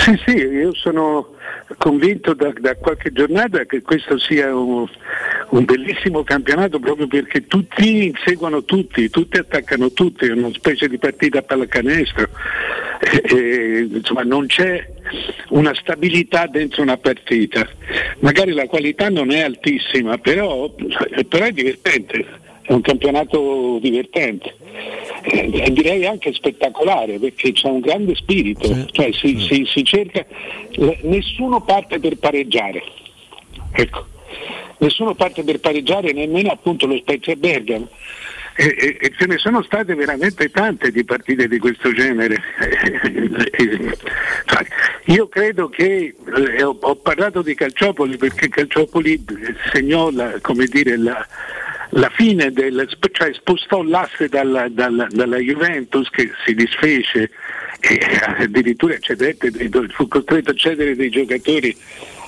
Sì, 0.04 0.18
sì, 0.26 0.32
io 0.32 0.74
sono 0.74 1.28
convinto 1.76 2.34
da, 2.34 2.52
da, 2.58 2.76
qualche 2.76 3.12
giornata 3.12 3.64
che 3.64 3.82
questo 3.82 4.18
sia 4.18 4.54
un, 4.54 4.86
un, 5.50 5.64
bellissimo 5.64 6.22
campionato 6.22 6.78
proprio 6.78 7.06
perché 7.06 7.46
tutti 7.46 8.06
inseguono 8.06 8.64
tutti, 8.64 9.10
tutti 9.10 9.38
attaccano 9.38 9.92
tutti, 9.92 10.26
è 10.26 10.32
una 10.32 10.52
specie 10.52 10.88
di 10.88 10.98
partita 10.98 11.38
a 11.38 11.42
pallacanestro. 11.42 12.28
E, 13.24 13.88
insomma, 13.92 14.22
non 14.22 14.46
c'è 14.46 14.86
una 15.48 15.74
stabilità 15.74 16.46
dentro 16.46 16.82
una 16.82 16.96
partita. 16.96 17.68
Magari 18.20 18.52
la 18.52 18.66
qualità 18.66 19.08
non 19.10 19.30
è 19.30 19.40
altissima, 19.40 20.18
però, 20.18 20.72
però 21.28 21.44
è 21.44 21.52
divertente 21.52 22.40
è 22.62 22.72
un 22.72 22.80
campionato 22.80 23.78
divertente 23.80 24.54
e 25.22 25.70
direi 25.72 26.06
anche 26.06 26.32
spettacolare 26.32 27.18
perché 27.18 27.52
c'è 27.52 27.68
un 27.68 27.80
grande 27.80 28.14
spirito, 28.14 28.64
sì. 28.64 28.86
cioè 28.90 29.12
si, 29.12 29.38
si, 29.40 29.64
si, 29.66 29.84
cerca, 29.84 30.24
nessuno 31.02 31.60
parte 31.62 31.98
per 31.98 32.16
pareggiare, 32.16 32.82
ecco. 33.72 34.06
nessuno 34.78 35.14
parte 35.14 35.42
per 35.44 35.60
pareggiare 35.60 36.12
nemmeno 36.12 36.50
appunto 36.50 36.86
lo 36.86 36.96
Spezia 36.96 37.36
Bergamo. 37.36 37.88
E, 38.54 38.66
e, 38.66 38.98
e, 39.00 39.12
ce 39.16 39.24
ne 39.26 39.38
sono 39.38 39.62
state 39.62 39.94
veramente 39.94 40.50
tante 40.50 40.90
di 40.90 41.04
partite 41.04 41.48
di 41.48 41.58
questo 41.58 41.92
genere. 41.92 42.40
Cioè, 44.44 44.66
io 45.06 45.28
credo 45.28 45.68
che 45.68 46.14
eh, 46.56 46.62
ho, 46.62 46.76
ho, 46.78 46.96
parlato 46.96 47.42
di 47.42 47.54
Calciopoli 47.54 48.16
perché 48.16 48.48
Calciopoli 48.48 49.24
segnò 49.72 50.10
la, 50.10 50.38
dire, 50.70 50.96
la, 50.98 51.26
la 51.94 52.10
fine 52.10 52.50
del, 52.52 52.88
cioè 53.12 53.32
spostò 53.34 53.82
l'asse 53.82 54.28
dalla, 54.28 54.68
dalla, 54.68 55.06
dalla 55.10 55.38
Juventus 55.38 56.08
che 56.10 56.30
si 56.44 56.54
disfece 56.54 57.30
e 57.80 57.98
addirittura 58.38 58.96
cedette, 58.98 59.50
fu 59.88 60.06
costretto 60.08 60.50
a 60.50 60.54
cedere 60.54 60.94
dei 60.94 61.10
giocatori 61.10 61.76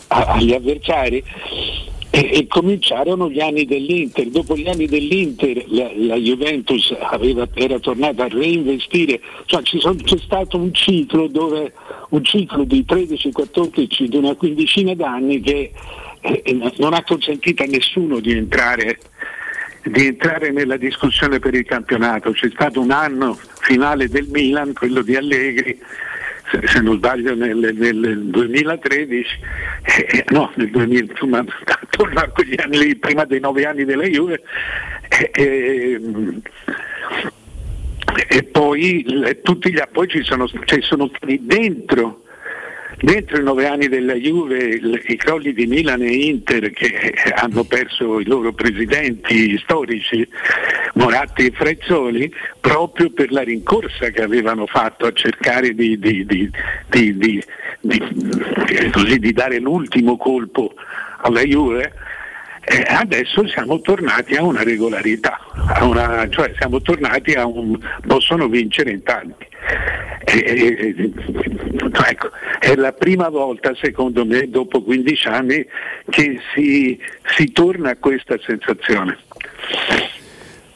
agli 0.09 0.53
avversari 0.53 1.23
e, 2.11 2.31
e, 2.33 2.47
cominciarono 2.47 3.31
gli 3.31 3.41
anni 3.41 3.65
dell'Inter. 3.65 4.29
Dopo 4.29 4.57
gli 4.57 4.69
anni 4.69 4.87
dell'Inter 4.87 5.65
la, 5.69 5.91
la 5.95 6.17
Juventus 6.17 6.95
aveva, 7.01 7.49
era 7.55 7.79
tornata 7.79 8.25
a 8.25 8.29
reinvestire, 8.29 9.21
cioè 9.47 9.63
sono, 9.65 9.97
c'è 9.97 10.19
stato 10.19 10.59
un 10.59 10.75
ciclo, 10.75 11.27
dove, 11.27 11.73
un 12.11 12.23
ciclo 12.23 12.65
di 12.65 12.85
13-14, 12.87 14.05
di 14.05 14.17
una 14.17 14.35
quindicina 14.35 14.95
d'anni 14.95 15.41
che 15.41 15.73
eh, 16.21 16.73
non 16.77 16.95
ha 16.95 17.03
consentito 17.03 17.63
a 17.63 17.67
nessuno 17.67 18.21
di 18.21 18.33
entrare 18.33 18.99
di 19.85 20.07
entrare 20.07 20.51
nella 20.51 20.77
discussione 20.77 21.39
per 21.39 21.55
il 21.55 21.65
campionato. 21.65 22.33
C'è 22.33 22.51
stato 22.51 22.81
un 22.81 22.91
anno 22.91 23.39
finale 23.61 24.09
del 24.09 24.27
Milan, 24.31 24.73
quello 24.73 25.03
di 25.03 25.15
Allegri, 25.17 25.79
se 26.65 26.81
non 26.81 26.97
sbaglio 26.97 27.35
nel, 27.35 27.75
nel 27.75 28.25
2013, 28.27 29.39
eh, 29.83 30.25
no, 30.29 30.51
nel 30.55 30.71
2000, 30.71 31.13
insomma, 31.13 31.45
attorno 31.65 32.21
a 32.21 32.29
quegli 32.29 32.55
anni 32.59 32.79
lì, 32.79 32.97
prima 32.97 33.25
dei 33.25 33.41
nove 33.41 33.67
anni 33.67 33.85
della 33.85 34.05
Juve, 34.05 34.43
eh, 35.09 35.31
eh, 35.35 36.01
e 38.29 38.43
poi, 38.45 39.05
tutti 39.43 39.73
gli, 39.73 39.81
ci 40.07 40.23
sono, 40.23 40.47
ci 40.47 40.81
sono 40.83 41.11
stati 41.15 41.41
dentro 41.43 42.24
Dentro 43.05 43.39
i 43.39 43.43
nove 43.43 43.67
anni 43.67 43.89
della 43.89 44.15
Juve 44.15 44.81
i 45.09 45.17
crolli 45.17 45.53
di 45.53 45.67
Milan 45.67 46.01
e 46.01 46.09
Inter 46.11 46.71
che 46.71 47.13
hanno 47.35 47.63
perso 47.63 48.19
i 48.19 48.25
loro 48.25 48.55
presidenti 48.55 49.59
storici, 49.59 50.27
Moratti 50.95 51.45
e 51.45 51.51
Frezzoli, 51.51 52.33
proprio 52.59 53.11
per 53.11 53.31
la 53.31 53.43
rincorsa 53.43 54.09
che 54.09 54.23
avevano 54.23 54.65
fatto 54.67 55.05
a 55.05 55.13
cercare 55.13 55.75
di, 55.75 55.99
di, 55.99 56.25
di, 56.25 56.51
di 59.19 59.33
dare 59.35 59.59
l'ultimo 59.59 60.17
colpo 60.17 60.73
alla 61.19 61.43
Juve, 61.43 61.93
eh, 62.63 62.85
adesso 62.87 63.47
siamo 63.49 63.83
tornati 63.83 64.35
a 64.35 64.43
una 64.43 64.63
regolarità, 64.63 65.39
a 65.75 65.85
una, 65.85 66.27
cioè 66.31 66.55
siamo 66.57 66.81
tornati 66.81 67.35
a 67.35 67.45
un 67.45 67.79
possono 68.07 68.49
vincere 68.49 68.93
in 68.93 69.03
tanti. 69.03 69.53
Eh, 70.25 70.39
eh, 70.39 71.13
ecco, 72.09 72.31
è 72.59 72.75
la 72.75 72.93
prima 72.93 73.29
volta 73.29 73.75
secondo 73.81 74.25
me 74.25 74.49
dopo 74.49 74.83
15 74.83 75.29
anni 75.29 75.65
che 76.09 76.41
si, 76.55 76.99
si 77.37 77.53
torna 77.53 77.91
a 77.91 77.97
questa 77.97 78.37
sensazione. 78.45 79.19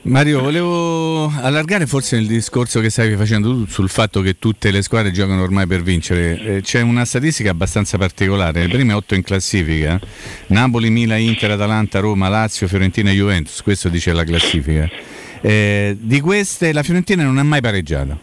Mario, 0.03 0.41
volevo 0.41 1.31
allargare 1.43 1.87
forse 1.87 2.17
il 2.17 2.27
discorso 2.27 2.81
che 2.81 2.89
stavi 2.89 3.15
facendo 3.15 3.51
tu 3.51 3.67
sul 3.67 3.91
fatto 3.91 4.23
che 4.23 4.39
tutte 4.39 4.71
le 4.71 4.81
squadre 4.81 5.11
giocano 5.11 5.43
ormai 5.43 5.67
per 5.67 5.83
vincere. 5.83 6.41
Eh, 6.41 6.61
c'è 6.63 6.81
una 6.81 7.05
statistica 7.05 7.51
abbastanza 7.51 7.99
particolare, 7.99 8.63
le 8.63 8.69
prime 8.69 8.95
otto 8.95 9.15
in 9.15 9.23
classifica, 9.23 10.01
Napoli, 10.47 10.89
Milan, 10.89 11.21
Inter, 11.21 11.51
Atalanta, 11.51 11.99
Roma, 11.99 12.29
Lazio, 12.29 12.67
Fiorentina 12.69 13.11
e 13.11 13.15
Juventus, 13.15 13.61
questo 13.61 13.91
dice 13.91 14.15
la 14.15 14.25
classifica. 14.25 14.89
Eh, 15.43 15.95
di 16.01 16.21
queste 16.21 16.73
la 16.73 16.83
Fiorentina 16.83 17.23
non 17.23 17.37
ha 17.37 17.43
mai 17.43 17.61
pareggiato, 17.61 18.19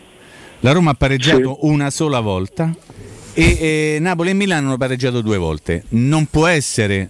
la 0.60 0.72
Roma 0.72 0.92
ha 0.92 0.96
pareggiato 0.96 1.58
sì. 1.60 1.68
una 1.68 1.90
sola 1.90 2.20
volta 2.20 2.74
e 3.34 3.44
eh, 3.44 3.98
Napoli 4.00 4.30
e 4.30 4.34
Milano 4.34 4.68
hanno 4.68 4.78
pareggiato 4.78 5.22
due 5.22 5.38
volte. 5.38 5.84
Non 5.90 6.26
può 6.28 6.48
essere 6.48 7.10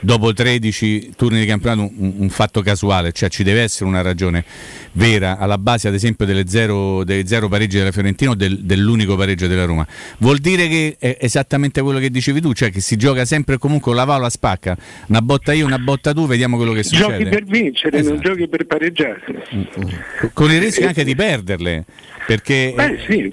dopo 0.00 0.32
13 0.32 1.12
turni 1.16 1.40
di 1.40 1.46
campionato 1.46 1.90
un, 1.96 2.14
un, 2.18 2.28
fatto 2.28 2.60
casuale, 2.62 3.12
cioè 3.12 3.28
ci 3.28 3.42
deve 3.42 3.62
essere 3.62 3.86
una 3.86 4.02
ragione 4.02 4.44
vera 4.92 5.38
alla 5.38 5.58
base 5.58 5.88
ad 5.88 5.94
esempio 5.94 6.26
delle 6.26 6.46
zero, 6.46 7.04
dei 7.04 7.26
zero 7.26 7.48
pareggi 7.48 7.78
della 7.78 7.92
Fiorentina 7.92 8.30
o 8.30 8.34
del, 8.34 8.60
dell'unico 8.60 9.16
pareggio 9.16 9.46
della 9.46 9.64
Roma. 9.64 9.86
Vuol 10.18 10.38
dire 10.38 10.68
che 10.68 10.96
è 10.98 11.18
esattamente 11.20 11.80
quello 11.82 11.98
che 11.98 12.10
dicevi 12.10 12.40
tu, 12.40 12.52
cioè 12.52 12.70
che 12.70 12.80
si 12.80 12.96
gioca 12.96 13.24
sempre 13.24 13.56
e 13.56 13.58
comunque 13.58 13.94
la 13.94 14.04
va 14.04 14.16
o 14.16 14.20
la 14.20 14.30
spacca, 14.30 14.76
una 15.08 15.22
botta 15.22 15.52
io, 15.52 15.66
una 15.66 15.78
botta 15.78 16.12
tu, 16.12 16.26
vediamo 16.26 16.56
quello 16.56 16.72
che 16.72 16.82
succede. 16.82 17.18
Giochi 17.18 17.28
per 17.28 17.44
vincere, 17.44 17.98
esatto. 17.98 18.14
non 18.14 18.22
giochi 18.22 18.48
per 18.48 18.66
pareggiare. 18.66 19.22
Con 20.32 20.50
il 20.50 20.60
rischio 20.60 20.86
anche 20.86 21.04
di 21.04 21.14
perderle, 21.14 21.84
perché 22.26 22.72
Beh, 22.74 22.98
sì, 23.08 23.28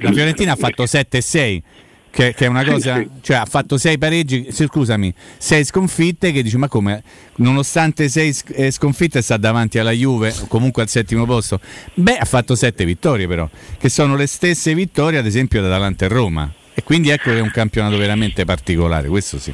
la 0.00 0.12
Fiorentina 0.12 0.52
ha 0.52 0.56
fatto 0.56 0.86
7 0.86 1.18
e 1.18 1.20
6 1.20 1.62
che, 2.10 2.34
che, 2.34 2.44
è 2.44 2.48
una 2.48 2.64
cosa, 2.64 2.96
sì, 2.96 3.02
sì. 3.02 3.08
cioè 3.22 3.36
ha 3.36 3.44
fatto 3.46 3.78
sei 3.78 3.98
pareggi, 3.98 4.48
scusami, 4.50 5.14
sei 5.38 5.64
sconfitte 5.64 6.32
che 6.32 6.42
dici 6.42 6.56
ma 6.56 6.68
come, 6.68 7.02
nonostante 7.36 8.08
sei 8.08 8.34
eh, 8.52 8.70
sconfitte 8.70 9.22
sta 9.22 9.36
davanti 9.36 9.78
alla 9.78 9.92
Juve, 9.92 10.34
comunque 10.48 10.82
al 10.82 10.88
settimo 10.88 11.24
posto, 11.24 11.60
beh 11.94 12.18
ha 12.18 12.24
fatto 12.24 12.54
sette 12.54 12.84
vittorie 12.84 13.26
però, 13.26 13.48
che 13.78 13.88
sono 13.88 14.16
le 14.16 14.26
stesse 14.26 14.74
vittorie 14.74 15.18
ad 15.18 15.26
esempio 15.26 15.60
da 15.60 15.68
Atalanta 15.68 16.04
e 16.04 16.08
Roma 16.08 16.52
e 16.74 16.82
quindi 16.82 17.10
ecco 17.10 17.30
che 17.30 17.38
è 17.38 17.42
un 17.42 17.50
campionato 17.50 17.96
veramente 17.96 18.44
particolare, 18.44 19.08
questo 19.08 19.38
sì. 19.38 19.52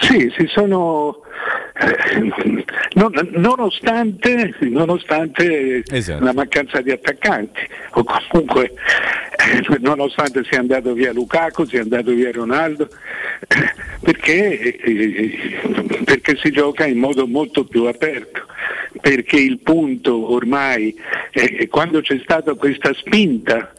Sì, 0.00 0.32
si 0.36 0.46
sono 0.48 1.23
non, 2.94 3.12
nonostante, 3.32 4.54
nonostante 4.60 5.82
esatto. 5.90 6.24
la 6.24 6.32
mancanza 6.32 6.80
di 6.80 6.92
attaccanti 6.92 7.60
o 7.94 8.04
comunque 8.04 8.72
eh, 9.36 9.78
nonostante 9.80 10.44
sia 10.44 10.60
andato 10.60 10.92
via 10.92 11.12
Lukaku, 11.12 11.64
sia 11.64 11.82
andato 11.82 12.12
via 12.12 12.30
Ronaldo, 12.30 12.88
eh, 13.48 13.72
perché, 14.00 14.78
perché 16.04 16.36
si 16.36 16.52
gioca 16.52 16.86
in 16.86 16.98
modo 16.98 17.26
molto 17.26 17.64
più 17.64 17.84
aperto, 17.84 18.42
perché 19.00 19.36
il 19.36 19.58
punto 19.58 20.32
ormai, 20.32 20.94
quando 21.68 22.00
c'è 22.00 22.20
stata 22.22 22.54
questa 22.54 22.94
spinta 22.94 23.72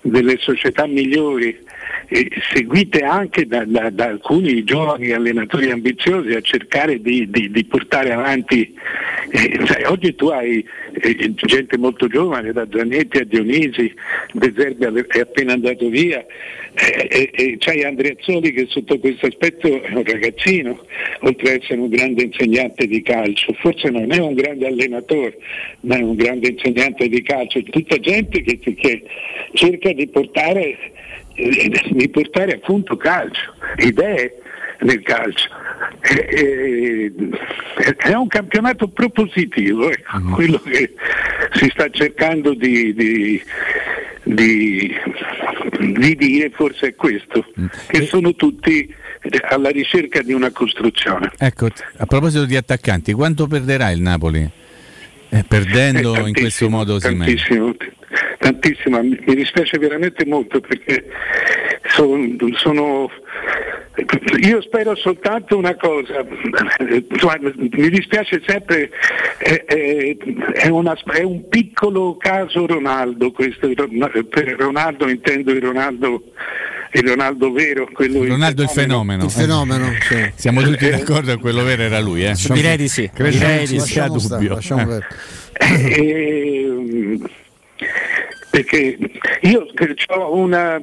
delle 0.00 0.38
società 0.38 0.86
migliori 0.86 1.62
eh, 2.08 2.28
seguite 2.52 3.00
anche 3.00 3.46
da, 3.46 3.64
da, 3.64 3.90
da, 3.90 4.06
alcuni 4.06 4.64
giovani 4.64 5.10
allenatori 5.12 5.70
ambiziosi 5.70 6.32
a 6.32 6.40
cercare 6.40 7.00
di, 7.00 7.28
di, 7.30 7.50
di 7.50 7.64
portare 7.64 8.12
avanti. 8.12 8.74
Eh, 9.30 9.60
sai, 9.66 9.84
oggi 9.84 10.14
tu 10.14 10.26
hai 10.28 10.64
eh, 10.92 11.34
gente 11.34 11.76
molto 11.78 12.06
giovane, 12.06 12.52
da 12.52 12.66
Zanetti 12.70 13.18
a 13.18 13.24
Dionisi, 13.24 13.92
De 14.32 14.52
Zerbi 14.56 14.84
è 14.84 15.20
appena 15.20 15.54
andato 15.54 15.88
via, 15.88 16.24
eh, 16.74 17.30
e 17.32 17.56
c'hai 17.58 17.84
Andreazzoli 17.84 18.52
che 18.52 18.66
sotto 18.68 18.98
questo 18.98 19.26
aspetto 19.26 19.82
è 19.82 19.92
un 19.92 20.04
ragazzino, 20.04 20.84
oltre 21.20 21.54
ad 21.54 21.62
essere 21.62 21.80
un 21.80 21.88
grande 21.88 22.24
insegnante 22.24 22.86
di 22.86 23.02
calcio, 23.02 23.52
forse 23.54 23.90
non 23.90 24.12
è 24.12 24.18
un 24.18 24.34
grande 24.34 24.66
allenatore, 24.66 25.38
ma 25.80 25.96
è 25.96 26.02
un 26.02 26.14
grande 26.14 26.48
insegnante 26.48 27.08
di 27.08 27.22
calcio, 27.22 27.62
tutta 27.62 27.98
gente 27.98 28.42
che, 28.42 28.58
che 28.58 29.02
cerca 29.52 29.92
di 29.92 30.06
portare 30.08 30.92
di 31.34 32.08
portare 32.08 32.54
appunto 32.54 32.96
calcio, 32.96 33.54
idee 33.76 34.40
nel 34.80 35.02
calcio. 35.02 35.48
è 37.96 38.12
un 38.14 38.26
campionato 38.28 38.88
propositivo, 38.88 39.90
ecco, 39.90 40.18
mm. 40.18 40.32
quello 40.32 40.60
che 40.60 40.94
si 41.54 41.68
sta 41.70 41.88
cercando 41.90 42.54
di, 42.54 42.94
di, 42.94 43.42
di, 44.22 44.94
di 45.78 46.16
dire 46.16 46.50
forse 46.50 46.88
è 46.88 46.94
questo, 46.94 47.44
mm. 47.58 47.66
che 47.88 48.06
sono 48.06 48.34
tutti 48.34 48.94
alla 49.48 49.70
ricerca 49.70 50.22
di 50.22 50.32
una 50.32 50.50
costruzione. 50.50 51.32
Ecco, 51.38 51.68
a 51.96 52.06
proposito 52.06 52.44
di 52.44 52.56
attaccanti, 52.56 53.12
quanto 53.12 53.46
perderà 53.46 53.90
il 53.90 54.00
Napoli? 54.00 54.62
Eh, 55.34 55.44
perdendo 55.48 56.14
eh, 56.14 56.28
in 56.28 56.32
questo 56.32 56.70
modo 56.70 56.98
tantissimo, 56.98 57.74
tantissimo, 58.38 59.02
mi 59.02 59.34
dispiace 59.34 59.78
veramente 59.78 60.24
molto 60.24 60.60
perché 60.60 61.06
sono, 61.88 62.36
sono 62.52 63.10
io 64.42 64.60
spero 64.62 64.94
soltanto 64.94 65.56
una 65.56 65.74
cosa, 65.76 66.24
mi 66.78 67.88
dispiace 67.90 68.42
sempre, 68.46 68.90
è, 69.38 69.64
è, 69.64 70.16
è, 70.52 70.68
una, 70.68 70.96
è, 71.12 71.22
un 71.22 71.48
piccolo 71.48 72.16
caso 72.16 72.66
Ronaldo, 72.66 73.32
questo, 73.32 73.68
per 74.28 74.56
Ronaldo 74.56 75.08
intendo 75.08 75.50
il 75.52 75.62
Ronaldo, 75.62 76.22
il 76.94 77.08
Ronaldo 77.08 77.50
vero, 77.52 77.88
quello 77.92 78.24
Ronaldo 78.24 78.62
il 78.62 78.68
fenomeno. 78.68 79.24
Il 79.24 79.30
fenomeno 79.30 79.92
sì. 80.00 80.32
Siamo 80.36 80.62
tutti 80.62 80.88
d'accordo 80.88 81.34
che 81.34 81.40
quello 81.40 81.64
vero 81.64 81.82
era 81.82 82.00
lui, 82.00 82.24
eh? 82.24 82.34
Direi 82.50 82.76
di 82.76 82.88
sì. 82.88 83.10
Credo 83.12 83.36
Direi 83.36 83.66
di 83.66 83.80
sì. 83.80 84.00
dubbio. 84.00 84.60
Sta, 84.60 85.00
eh 85.56 86.02
perché 88.54 88.96
io 89.40 89.66
una, 90.30 90.80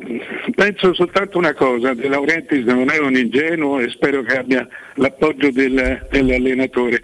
penso 0.55 0.93
soltanto 0.93 1.37
una 1.37 1.53
cosa, 1.53 1.93
De 1.93 2.09
Laurentiis 2.09 2.65
non 2.65 2.89
è 2.89 2.97
un 2.97 3.15
ingenuo 3.15 3.79
e 3.79 3.89
spero 3.89 4.23
che 4.23 4.39
abbia 4.39 4.67
l'appoggio 4.95 5.51
del, 5.51 6.05
dell'allenatore. 6.11 7.01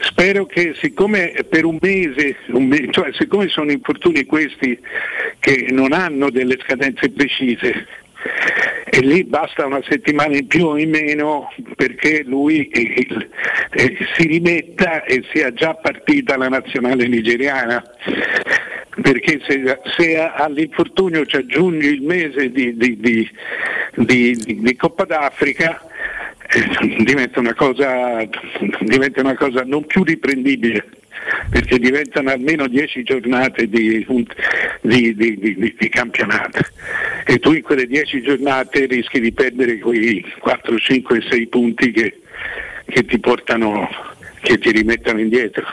Spero 0.00 0.46
che 0.46 0.74
siccome 0.80 1.34
per 1.46 1.66
un 1.66 1.76
mese, 1.78 2.36
un 2.48 2.68
mese, 2.68 2.88
cioè 2.90 3.10
siccome 3.12 3.48
sono 3.48 3.70
infortuni 3.70 4.24
questi 4.24 4.78
che 5.38 5.66
non 5.70 5.92
hanno 5.92 6.30
delle 6.30 6.56
scadenze 6.62 7.10
precise, 7.10 7.86
e 8.94 9.00
lì 9.00 9.24
basta 9.24 9.64
una 9.64 9.82
settimana 9.88 10.36
in 10.36 10.46
più 10.46 10.66
o 10.66 10.78
in 10.78 10.90
meno 10.90 11.50
perché 11.76 12.22
lui 12.24 12.68
eh, 12.68 13.06
eh, 13.70 13.96
si 14.14 14.26
rimetta 14.26 15.04
e 15.04 15.24
sia 15.32 15.52
già 15.52 15.74
partita 15.74 16.36
la 16.36 16.48
nazionale 16.48 17.08
nigeriana. 17.08 17.82
Perché 19.00 19.40
se, 19.46 19.78
se, 19.96 20.18
all'infortunio 20.18 21.24
ci 21.24 21.36
aggiungi 21.36 21.86
il 21.86 22.02
mese 22.02 22.50
di, 22.50 22.76
di, 22.76 23.30
di, 23.94 24.60
di 24.60 24.76
Coppa 24.76 25.04
d'Africa 25.04 25.80
eh, 26.50 27.02
diventa, 27.02 27.40
una 27.40 27.54
cosa, 27.54 28.22
diventa 28.80 29.20
una 29.22 29.34
cosa 29.34 29.62
non 29.64 29.86
più 29.86 30.04
riprendibile 30.04 30.84
perché 31.50 31.78
diventano 31.78 32.30
almeno 32.30 32.66
10 32.66 33.02
giornate 33.02 33.68
di, 33.68 34.06
di, 34.80 35.14
di, 35.14 35.74
di, 35.78 35.88
campionato 35.88 36.58
e 37.24 37.38
tu 37.38 37.52
in 37.52 37.62
quelle 37.62 37.86
10 37.86 38.22
giornate 38.22 38.86
rischi 38.86 39.20
di 39.20 39.32
perdere 39.32 39.78
quei 39.78 40.24
4, 40.38 40.78
5, 40.78 41.26
6 41.28 41.46
punti 41.46 41.90
che, 41.92 42.20
che 42.86 43.04
ti 43.04 43.18
portano 43.18 43.88
che 44.42 44.58
ti 44.58 44.72
rimettano 44.72 45.20
indietro. 45.20 45.64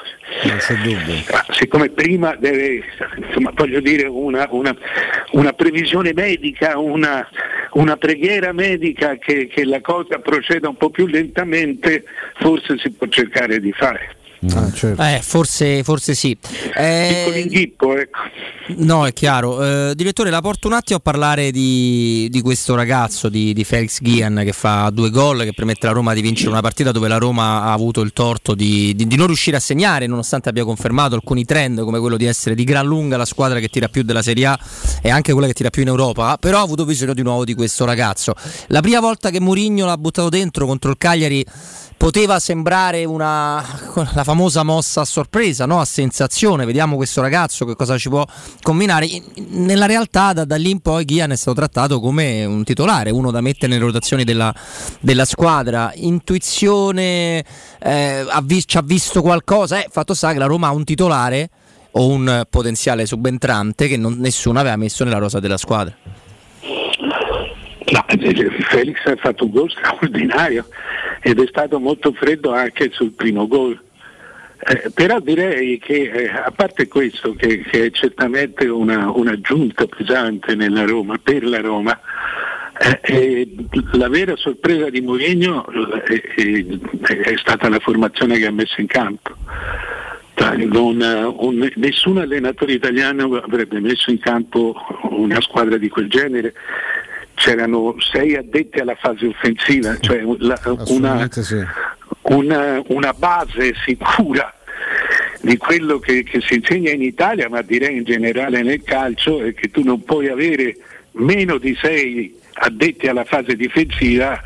siccome 1.51 1.89
prima 1.89 2.35
deve, 2.35 2.83
insomma, 3.17 3.51
voglio 3.53 3.79
dire, 3.79 4.07
una, 4.07 4.47
una, 4.51 4.75
una 5.31 5.53
previsione 5.53 6.13
medica, 6.13 6.77
una, 6.77 7.27
una 7.71 7.97
preghiera 7.97 8.53
medica 8.53 9.17
che, 9.17 9.47
che, 9.47 9.65
la 9.65 9.81
cosa 9.81 10.19
proceda 10.19 10.69
un 10.69 10.77
po' 10.77 10.91
più 10.91 11.07
lentamente, 11.07 12.03
forse 12.35 12.77
si 12.77 12.91
può 12.91 13.07
cercare 13.07 13.59
di 13.59 13.71
fare. 13.71 14.17
Ah, 14.53 14.71
certo. 14.71 15.01
Eh, 15.01 15.19
forse, 15.21 15.83
forse 15.83 16.13
sì. 16.13 16.37
Eh, 16.75 17.41
Inghippo, 17.43 17.97
ecco. 17.97 18.19
No, 18.77 19.05
è 19.05 19.13
chiaro. 19.13 19.63
Eh, 19.89 19.93
direttore, 19.95 20.29
la 20.29 20.41
porto 20.41 20.67
un 20.67 20.73
attimo 20.73 20.99
a 20.99 21.01
parlare 21.01 21.51
di, 21.51 22.27
di 22.29 22.41
questo 22.41 22.75
ragazzo, 22.75 23.27
di, 23.27 23.51
di 23.51 23.63
Felix 23.63 23.99
Gian, 24.01 24.41
che 24.45 24.53
fa 24.53 24.89
due 24.91 25.09
gol, 25.09 25.41
che 25.41 25.53
permette 25.53 25.87
alla 25.87 25.95
Roma 25.95 26.13
di 26.13 26.21
vincere 26.21 26.49
una 26.51 26.61
partita 26.61 26.91
dove 26.91 27.07
la 27.07 27.17
Roma 27.17 27.63
ha 27.63 27.73
avuto 27.73 28.01
il 28.01 28.13
torto 28.13 28.53
di, 28.55 28.95
di- 28.95 29.07
di 29.07 29.15
non 29.15 29.25
riuscire 29.25 29.57
a 29.57 29.59
segnare, 29.59 30.05
nonostante 30.07 30.49
abbia 30.49 30.63
confermato 30.63 31.15
alcuni 31.15 31.45
trend, 31.45 31.81
come 31.81 31.99
quello 31.99 32.15
di 32.15 32.25
essere 32.25 32.55
di 32.55 32.63
gran 32.63 32.85
lunga 32.85 33.17
la 33.17 33.25
squadra 33.25 33.59
che 33.59 33.67
tira 33.67 33.87
più 33.89 34.03
della 34.03 34.21
Serie 34.21 34.45
A 34.45 34.59
e 35.01 35.09
anche 35.09 35.33
quella 35.33 35.47
che 35.47 35.53
tira 35.53 35.69
più 35.69 35.81
in 35.81 35.87
Europa, 35.87 36.37
però 36.39 36.59
ha 36.59 36.63
avuto 36.63 36.85
bisogno 36.85 37.13
di 37.13 37.23
nuovo 37.23 37.43
di 37.43 37.55
questo 37.55 37.85
ragazzo. 37.85 38.35
La 38.67 38.81
prima 38.81 38.99
volta 38.99 39.31
che 39.31 39.39
Mourinho 39.41 39.85
l'ha 39.85 39.97
buttato 39.97 40.29
dentro 40.29 40.65
contro 40.67 40.91
il 40.91 40.97
Cagliari 40.97 41.43
poteva 41.99 42.39
sembrare 42.39 43.03
una, 43.03 43.61
la 44.13 44.23
famosa 44.23 44.63
mossa 44.63 45.01
a 45.01 45.05
sorpresa, 45.05 45.65
no? 45.65 45.81
a 45.81 45.85
sensazione, 45.85 46.63
vediamo 46.63 46.95
questo 46.95 47.19
ragazzo 47.19 47.65
che 47.65 47.75
cosa 47.75 47.97
ci 47.97 48.07
può 48.07 48.25
combinare. 48.61 49.05
In- 49.05 49.23
Nella 49.65 49.85
realtà 49.85 50.31
da, 50.31 50.45
da 50.45 50.55
lì 50.55 50.69
in 50.69 50.79
poi 50.79 51.03
Ghian 51.03 51.31
è 51.31 51.35
stato 51.35 51.57
trattato 51.57 51.99
come 51.99 52.45
un 52.45 52.63
titolare, 52.63 53.09
uno 53.11 53.31
da 53.31 53.41
mettere 53.41 53.67
nelle 53.73 53.83
rotazioni 53.83 54.23
della, 54.23 54.55
della 55.01 55.25
squadra. 55.25 55.91
Intuizione, 55.95 57.43
eh, 57.81 58.25
ha 58.29 58.41
vis- 58.41 58.63
ci 58.65 58.77
ha 58.77 58.81
visto 58.81 59.21
qualcosa, 59.21 59.83
eh, 59.83 59.87
fatto 59.91 60.13
sta 60.13 60.31
che 60.31 60.39
la 60.39 60.45
Roma 60.45 60.67
ha 60.67 60.71
un 60.71 60.85
titolare 60.85 61.49
o 61.91 62.07
un 62.07 62.43
potenziale 62.49 63.05
subentrante 63.05 63.89
che 63.89 63.97
non- 63.97 64.15
nessuno 64.19 64.57
aveva 64.57 64.77
messo 64.77 65.03
nella 65.03 65.17
rosa 65.17 65.41
della 65.41 65.57
squadra. 65.57 65.93
No, 67.91 68.05
eh, 68.07 68.49
Felix 68.69 69.03
ha 69.05 69.15
fatto 69.15 69.45
un 69.45 69.51
gol 69.51 69.69
straordinario 69.75 70.67
ed 71.21 71.39
è 71.39 71.47
stato 71.47 71.79
molto 71.79 72.11
freddo 72.13 72.51
anche 72.53 72.89
sul 72.91 73.11
primo 73.11 73.47
gol. 73.47 73.79
Eh, 74.61 74.91
però 74.93 75.19
direi 75.19 75.79
che 75.79 76.11
eh, 76.11 76.29
a 76.29 76.51
parte 76.51 76.87
questo, 76.87 77.33
che, 77.33 77.61
che 77.61 77.85
è 77.85 77.91
certamente 77.91 78.67
una, 78.67 79.09
un'aggiunta 79.09 79.85
pesante 79.85 80.53
nella 80.55 80.83
Roma, 80.83 81.17
per 81.17 81.45
la 81.45 81.61
Roma, 81.61 81.97
eh, 83.01 83.55
la 83.93 84.09
vera 84.09 84.35
sorpresa 84.35 84.89
di 84.89 85.01
Mourinho 85.01 85.65
eh, 86.07 86.23
eh, 86.35 86.79
è 87.01 87.37
stata 87.37 87.69
la 87.69 87.79
formazione 87.79 88.37
che 88.37 88.45
ha 88.45 88.51
messo 88.51 88.81
in 88.81 88.87
campo. 88.87 89.35
Eh, 90.35 90.63
un- 90.63 91.71
nessun 91.75 92.17
allenatore 92.17 92.73
italiano 92.73 93.35
avrebbe 93.35 93.79
messo 93.81 94.09
in 94.09 94.19
campo 94.19 94.73
una 95.09 95.41
squadra 95.41 95.77
di 95.77 95.89
quel 95.89 96.09
genere. 96.09 96.53
C'erano 97.39 97.95
sei 97.99 98.35
addetti 98.35 98.79
alla 98.79 98.95
fase 98.95 99.27
offensiva, 99.27 99.97
cioè 99.99 100.21
la- 100.39 100.59
una, 100.89 101.29
sì. 101.31 101.65
una, 102.23 102.81
una 102.87 103.13
base 103.13 103.73
sicura 103.85 104.53
di 105.41 105.55
quello 105.55 105.99
che, 105.99 106.23
che 106.23 106.41
si 106.41 106.55
insegna 106.55 106.91
in 106.91 107.01
Italia, 107.01 107.47
ma 107.47 107.61
direi 107.61 107.95
in 107.95 108.03
generale 108.03 108.61
nel 108.61 108.83
calcio, 108.83 109.41
è 109.41 109.53
che 109.53 109.71
tu 109.71 109.83
non 109.83 110.03
puoi 110.03 110.27
avere 110.27 110.75
meno 111.13 111.57
di 111.57 111.77
sei 111.81 112.37
addetti 112.55 113.07
alla 113.07 113.23
fase 113.23 113.55
difensiva 113.55 114.41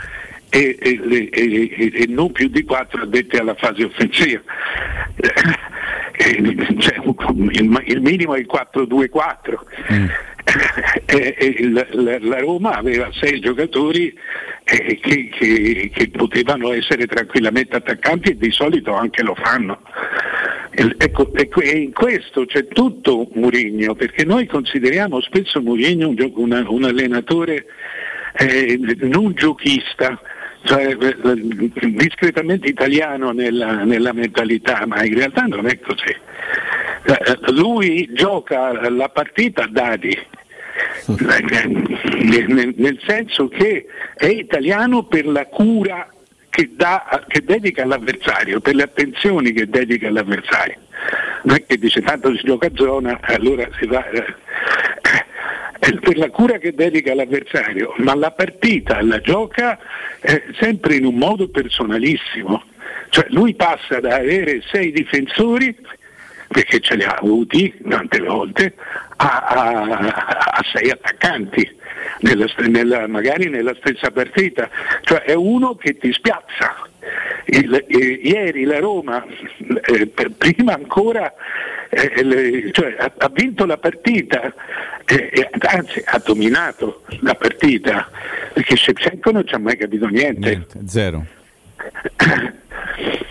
e, 0.49 0.77
e- 0.79 1.29
e- 1.31 1.91
e- 1.95 2.05
non 2.09 2.31
più 2.31 2.47
di 2.47 2.63
quattro 2.63 3.01
addetti 3.01 3.37
alla 3.37 3.55
fase 3.55 3.85
offensiva. 3.85 4.39
Eh, 6.15 6.55
cioè, 6.77 7.01
il, 7.87 8.01
minimo 8.01 8.35
è 8.35 8.39
il 8.39 8.45
4-2-4. 8.47 9.57
Eh, 9.87 9.95
eh, 9.95 9.99
il- 9.99 10.11
la, 11.71 11.87
la 12.19 12.39
Roma 12.39 12.71
aveva 12.73 13.09
sei 13.13 13.39
giocatori 13.39 14.13
eh, 14.65 14.99
che, 15.01 15.29
che- 15.29 15.91
che 15.93 16.09
potevano 16.09 16.73
essere 16.73 17.05
tranquillamente 17.05 17.75
attaccanti 17.75 18.31
e 18.31 18.37
di 18.37 18.51
solito 18.51 18.93
anche 18.93 19.23
lo 19.23 19.35
fanno. 19.35 19.81
Ecco, 20.75 21.31
e 21.61 21.77
in 21.77 21.93
questo 21.93 22.45
c'è 22.45 22.67
tutto 22.67 23.29
Mourinho, 23.35 23.93
perché 23.93 24.25
noi 24.25 24.47
consideriamo 24.47 25.21
spesso 25.21 25.61
Mourinho 25.61 26.09
un, 26.09 26.65
un 26.67 26.83
allenatore 26.83 27.65
eh, 28.39 28.79
non 29.01 29.33
giochista, 29.35 30.19
cioè 30.63 30.95
eh, 30.99 31.91
discretamente 31.91 32.67
italiano 32.67 33.31
nella, 33.31 33.83
nella 33.83 34.13
mentalità, 34.13 34.85
ma 34.85 35.03
in 35.03 35.15
realtà 35.15 35.41
non 35.43 35.67
è 35.67 35.79
così. 35.79 36.15
Eh, 37.05 37.51
Lui 37.51 38.09
gioca 38.13 38.89
la 38.89 39.09
partita 39.09 39.63
a 39.63 39.67
dadi, 39.67 40.17
nel 41.07 42.99
senso 43.05 43.47
che 43.49 43.85
è 44.15 44.25
italiano 44.25 45.03
per 45.03 45.25
la 45.25 45.45
cura 45.45 46.09
che, 46.49 46.69
dà- 46.75 47.25
che 47.27 47.43
dedica 47.43 47.83
all'avversario, 47.83 48.61
per 48.61 48.75
le 48.75 48.83
attenzioni 48.83 49.51
che 49.51 49.67
dedica 49.67 50.07
all'avversario. 50.07 50.77
Non 51.43 51.57
è 51.57 51.65
che 51.65 51.77
dice 51.77 52.01
tanto 52.01 52.33
si 52.35 52.43
gioca 52.43 52.67
a 52.67 52.71
zona, 52.73 53.19
allora 53.21 53.67
si 53.77 53.85
va. 53.85 54.05
Per 55.99 56.17
la 56.17 56.29
cura 56.29 56.57
che 56.57 56.73
dedica 56.73 57.11
all'avversario, 57.11 57.93
ma 57.97 58.15
la 58.15 58.31
partita 58.31 59.01
la 59.01 59.19
gioca 59.19 59.77
eh, 60.21 60.43
sempre 60.59 60.95
in 60.95 61.05
un 61.05 61.15
modo 61.15 61.49
personalissimo. 61.49 62.63
Cioè 63.09 63.25
lui 63.29 63.53
passa 63.53 63.99
da 63.99 64.15
avere 64.15 64.61
sei 64.71 64.91
difensori, 64.91 65.75
perché 66.47 66.79
ce 66.79 66.95
li 66.95 67.03
ha 67.03 67.15
avuti 67.19 67.73
tante 67.87 68.19
volte, 68.19 68.73
a, 69.17 69.43
a- 69.45 70.51
a 70.55 70.63
sei 70.71 70.89
attaccanti, 70.89 71.77
nella 72.21 72.45
nella- 72.67 73.07
magari 73.07 73.49
nella 73.49 73.75
stessa 73.75 74.09
partita. 74.11 74.69
Cioè 75.01 75.21
è 75.23 75.33
uno 75.33 75.75
che 75.75 75.97
ti 75.97 76.11
spiazza. 76.13 76.75
Il- 77.45 77.85
eh, 77.87 77.97
ieri 78.23 78.63
la 78.63 78.79
Roma, 78.79 79.23
eh, 79.25 80.07
prima 80.37 80.73
ancora, 80.73 81.33
eh, 81.93 82.23
le- 82.23 82.71
cioè, 82.71 82.95
ha, 82.97 83.11
ha 83.17 83.29
vinto 83.33 83.65
la 83.65 83.77
partita, 83.77 84.53
eh, 85.05 85.29
eh, 85.31 85.49
anzi 85.59 86.01
ha 86.05 86.21
dominato 86.23 87.03
la 87.21 87.35
partita, 87.35 88.09
perché 88.53 88.75
Shevchenko 88.75 89.31
non 89.31 89.45
ci 89.47 89.53
ha 89.55 89.59
mai 89.59 89.77
capito 89.77 90.07
niente 90.07 90.49
Niente, 90.49 90.79
zero. 90.85 91.25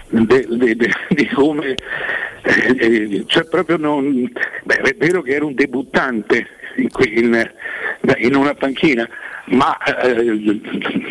de- 0.09 0.47
de- 0.49 0.77
de- 0.77 0.93
di 1.09 1.27
come 1.29 1.75
eh, 2.43 2.77
eh, 2.79 3.25
cioè 3.27 3.45
proprio 3.45 3.77
non 3.77 4.31
beh, 4.65 4.77
è 4.77 4.95
vero 4.97 5.23
che 5.23 5.35
era 5.35 5.45
un 5.45 5.55
debuttante 5.55 6.47
in, 6.77 6.89
in- 7.05 7.51
in 8.19 8.35
una 8.35 8.55
panchina 8.55 9.09
ma 9.47 9.77
eh, 9.79 10.61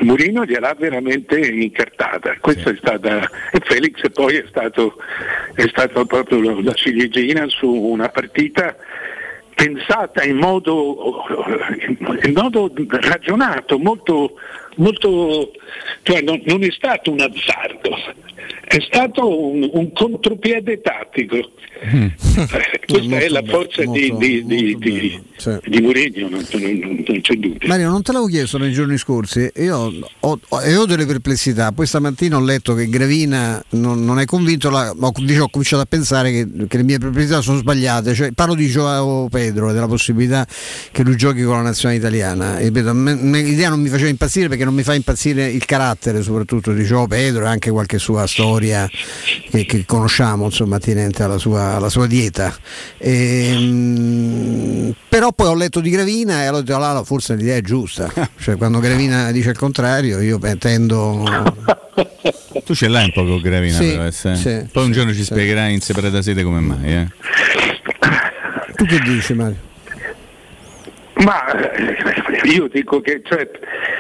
Murino 0.02 0.46
gliel'ha 0.46 0.76
veramente 0.78 1.40
incartata. 1.40 2.36
Questa 2.40 2.70
è 2.72 2.76
stata 2.78 3.30
e 3.52 3.60
Felix 3.64 4.10
poi 4.12 4.36
è 4.38 4.46
stato, 4.48 4.96
è 5.54 5.68
stato 5.68 6.06
proprio 6.06 6.62
la 6.62 6.74
ciliegina 6.74 7.48
su 7.48 7.70
una 7.70 8.10
partita 8.10 8.76
pensata 9.54 10.24
in 10.24 10.38
modo, 10.38 11.24
in 12.24 12.34
modo 12.34 12.72
ragionato, 12.88 13.78
molto, 13.78 14.34
molto 14.78 15.52
cioè 16.02 16.22
non, 16.22 16.42
non 16.46 16.64
è 16.64 16.72
stato 16.72 17.12
un 17.12 17.20
azzardo, 17.20 17.96
è 18.72 18.80
stato 18.88 19.50
un, 19.52 19.70
un 19.74 19.92
contropiede 19.94 20.82
tattico. 20.82 21.36
Eh, 21.36 22.14
Questa 22.88 23.18
è 23.18 23.28
la 23.28 23.42
forza 23.46 23.84
di, 23.84 24.14
di, 24.18 24.46
di, 24.46 24.78
di, 24.78 25.22
di 25.66 25.82
Mourinho, 25.82 26.30
non, 26.30 26.46
non- 26.52 27.04
non 27.08 27.22
c'è 27.22 27.34
dubbio. 27.36 27.68
Mario, 27.68 27.90
non 27.90 28.02
te 28.04 28.12
l'avevo 28.12 28.30
chiesto 28.30 28.58
nei 28.58 28.72
giorni 28.72 28.98
scorsi, 28.98 29.50
io 29.56 29.78
ho, 29.78 29.92
ho- 30.20 30.40
ho 30.50 30.86
delle 30.86 31.06
perplessità. 31.06 31.72
Poi 31.72 31.86
stamattina 31.88 32.38
ho 32.38 32.44
letto 32.44 32.74
che 32.76 32.88
Gravina 32.88 33.62
non, 33.72 34.06
non 34.06 34.20
è 34.20 34.26
convinto, 34.26 34.70
la- 34.70 34.94
ho, 34.98 35.12
dice- 35.18 35.40
ho 35.40 35.50
cominciato 35.50 35.82
a 35.82 35.86
pensare 35.86 36.32
che, 36.32 36.48
che 36.68 36.78
le 36.78 36.84
mie 36.84 36.98
perplessità 37.00 37.42
sono 37.42 37.58
sbagliate. 37.58 38.14
Cioè, 38.14 38.32
parlo 38.32 38.54
di 38.54 38.68
Joao 38.68 39.28
Pedro 39.30 39.70
e 39.70 39.74
della 39.74 39.88
possibilità 39.88 40.46
che 40.92 41.04
lui 41.04 41.16
giochi 41.16 41.42
con 41.44 41.56
la 41.56 41.62
nazionale 41.62 42.00
italiana. 42.00 42.60
E 42.60 42.66
ripeto, 42.66 42.94
me- 42.94 43.16
me- 43.16 43.42
l'idea 43.42 43.70
non 43.70 43.82
mi 43.82 43.90
faceva 43.90 44.10
impazzire 44.10 44.48
perché 44.48 44.64
non 44.66 44.74
mi 44.76 44.84
fa 44.84 44.94
impazzire 44.94 45.48
il 45.48 45.66
carattere 45.66 46.22
soprattutto 46.22 46.72
di 46.74 46.84
Joao 46.84 47.08
Pedro 47.08 47.46
e 47.46 47.48
anche 47.48 47.72
qualche 47.72 47.98
sua 47.98 48.28
storia 48.28 48.60
che, 49.50 49.66
che 49.66 49.84
conosciamo, 49.86 50.46
insomma, 50.46 50.76
attinente 50.78 51.24
alla 51.24 51.38
sua, 51.38 51.76
alla 51.76 51.90
sua 51.90 52.08
dieta. 52.08 52.56
Ehm, 52.98 54.94
però 55.10 55.32
poi 55.32 55.48
ho 55.48 55.56
letto 55.56 55.80
di 55.80 55.90
Gravina 55.90 56.44
e 56.44 56.50
ho 56.50 56.62
detto 56.62 56.76
"Ah, 56.78 57.04
forse 57.04 57.36
l'idea 57.36 57.56
è 57.58 57.62
giusta. 57.62 58.12
Cioè, 58.42 58.56
quando 58.58 58.80
Gravina 58.80 59.32
dice 59.32 59.50
il 59.52 59.58
contrario, 59.58 60.20
io 60.20 60.40
tendo. 60.58 61.24
Tu 62.66 62.74
ce 62.76 62.88
l'hai 62.88 63.06
un 63.06 63.12
po' 63.12 63.24
con 63.26 63.40
Gravina, 63.42 63.78
Sì, 63.78 63.90
però, 63.92 64.06
eh? 64.06 64.12
sì, 64.12 64.68
Poi 64.72 64.86
un 64.86 64.92
giorno 64.92 65.14
ci 65.14 65.24
spiegherai 65.24 65.74
in 65.74 65.82
separata 65.82 66.22
sede 66.22 66.44
come 66.44 66.60
mai. 66.60 66.94
Eh? 66.94 67.08
Tu 68.76 68.86
che 68.86 69.00
dici, 69.00 69.34
Mario? 69.34 69.58
Ma 71.24 71.52
eh, 71.52 72.50
io 72.52 72.68
dico 72.68 73.00
che 73.02 73.22
cioè, 73.24 73.48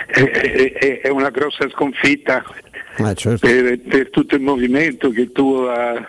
è, 0.07 0.23
è- 0.23 1.01
è 1.01 1.09
una 1.09 1.29
grossa 1.29 1.67
sconfitta 1.69 2.43
Eh, 2.97 3.15
certo. 3.15 3.47
per, 3.47 3.79
per 3.79 4.09
tutto 4.09 4.35
il 4.35 4.41
movimento 4.41 5.09
che 5.11 5.31
tu, 5.31 5.65
eh, 5.67 6.05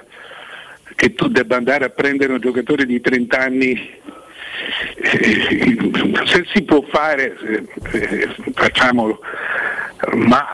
che 0.95 1.15
tu 1.15 1.29
debba 1.29 1.57
andare 1.57 1.85
a 1.85 1.89
prendere 1.91 2.33
un 2.33 2.41
giocatore 2.41 2.85
di 2.87 3.01
30 3.01 3.39
anni. 3.39 4.01
Eh, 4.97 5.79
Se 6.25 6.45
si 6.53 6.63
può 6.63 6.83
fare, 6.91 7.37
facciamolo. 8.55 9.21
ma 10.15 10.47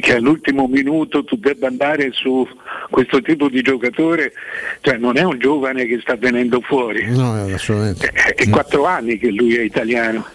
che 0.00 0.16
all'ultimo 0.16 0.66
minuto 0.66 1.24
tu 1.24 1.36
debba 1.36 1.66
andare 1.68 2.10
su 2.12 2.46
questo 2.90 3.20
tipo 3.22 3.48
di 3.48 3.62
giocatore, 3.62 4.32
cioè 4.80 4.96
non 4.96 5.16
è 5.16 5.22
un 5.22 5.38
giovane 5.38 5.86
che 5.86 5.98
sta 6.00 6.16
venendo 6.16 6.60
fuori, 6.60 7.06
No, 7.10 7.32
assolutamente. 7.52 8.08
è, 8.12 8.34
è 8.34 8.48
quattro 8.48 8.84
anni 8.86 9.18
che 9.18 9.30
lui 9.30 9.56
è 9.56 9.60
italiano. 9.62 10.26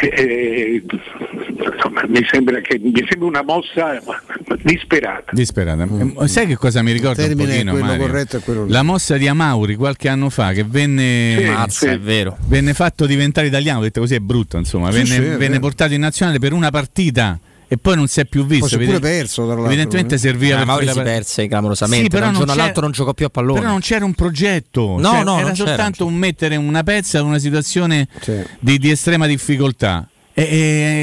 Eh, 0.00 0.82
insomma, 1.74 2.04
mi 2.06 2.24
sembra 2.30 2.60
che 2.60 2.78
mi 2.78 2.92
sembra 3.08 3.26
una 3.26 3.42
mossa 3.42 4.00
disperata. 4.62 5.32
Disperata. 5.32 5.88
Eh, 6.20 6.28
Sai 6.28 6.46
che 6.46 6.56
cosa 6.56 6.82
mi 6.82 6.92
ricorda 6.92 7.24
un 7.24 7.34
pochino. 7.36 8.66
La 8.66 8.82
mossa 8.82 9.16
di 9.16 9.26
Amauri 9.26 9.74
qualche 9.74 10.08
anno 10.08 10.30
fa 10.30 10.52
che 10.52 10.64
venne, 10.64 11.36
Sì, 11.38 11.44
Mazza, 11.46 11.86
sì. 11.86 11.92
è 11.94 11.98
vero. 11.98 12.36
venne 12.46 12.74
fatto 12.74 13.06
diventare 13.06 13.48
italiano, 13.48 13.80
detto 13.80 14.00
così 14.00 14.14
è 14.14 14.20
brutto, 14.20 14.56
insomma, 14.56 14.90
Sì, 14.92 14.98
venne, 14.98 15.14
sì, 15.14 15.22
è 15.22 15.36
venne 15.36 15.58
portato 15.58 15.92
in 15.94 16.00
nazionale 16.00 16.38
per 16.38 16.52
una 16.52 16.70
partita 16.70 17.38
e 17.68 17.78
poi 17.78 17.96
non 17.96 18.06
si 18.06 18.20
è 18.20 18.26
più 18.26 18.44
visto. 18.46 18.66
Poi 18.66 18.76
si 18.78 18.82
è 18.82 18.86
pure 18.86 19.00
perso, 19.00 19.64
Evidentemente 19.66 20.14
eh. 20.14 20.18
serviva 20.18 20.54
Eh, 20.54 20.58
per 20.58 20.66
Mauri 20.66 20.88
si 20.88 21.00
perse 21.00 21.46
clamorosamente. 21.48 22.04
Sì, 22.04 22.10
però 22.10 22.22
da 22.22 22.26
un 22.26 22.32
non 22.36 22.46
giorno 22.46 22.60
all'altro 22.60 22.82
non 22.82 22.90
giocò 22.92 23.14
più 23.14 23.26
a 23.26 23.30
pallone. 23.30 23.58
Però 23.60 23.70
non 23.72 23.80
c'era 23.80 24.04
un 24.04 24.14
progetto, 24.14 24.96
No, 24.98 25.10
Cioè, 25.10 25.24
no, 25.24 25.34
era 25.34 25.42
non 25.46 25.52
c'era, 25.52 25.66
soltanto 25.68 26.06
un 26.06 26.14
mettere 26.14 26.56
una 26.56 26.82
pezza 26.82 27.18
ad 27.18 27.24
una 27.24 27.38
situazione 27.38 28.06
Sì. 28.20 28.40
di, 28.60 28.78
di 28.78 28.90
estrema 28.90 29.26
difficoltà. 29.26 30.08
E, 30.38 30.42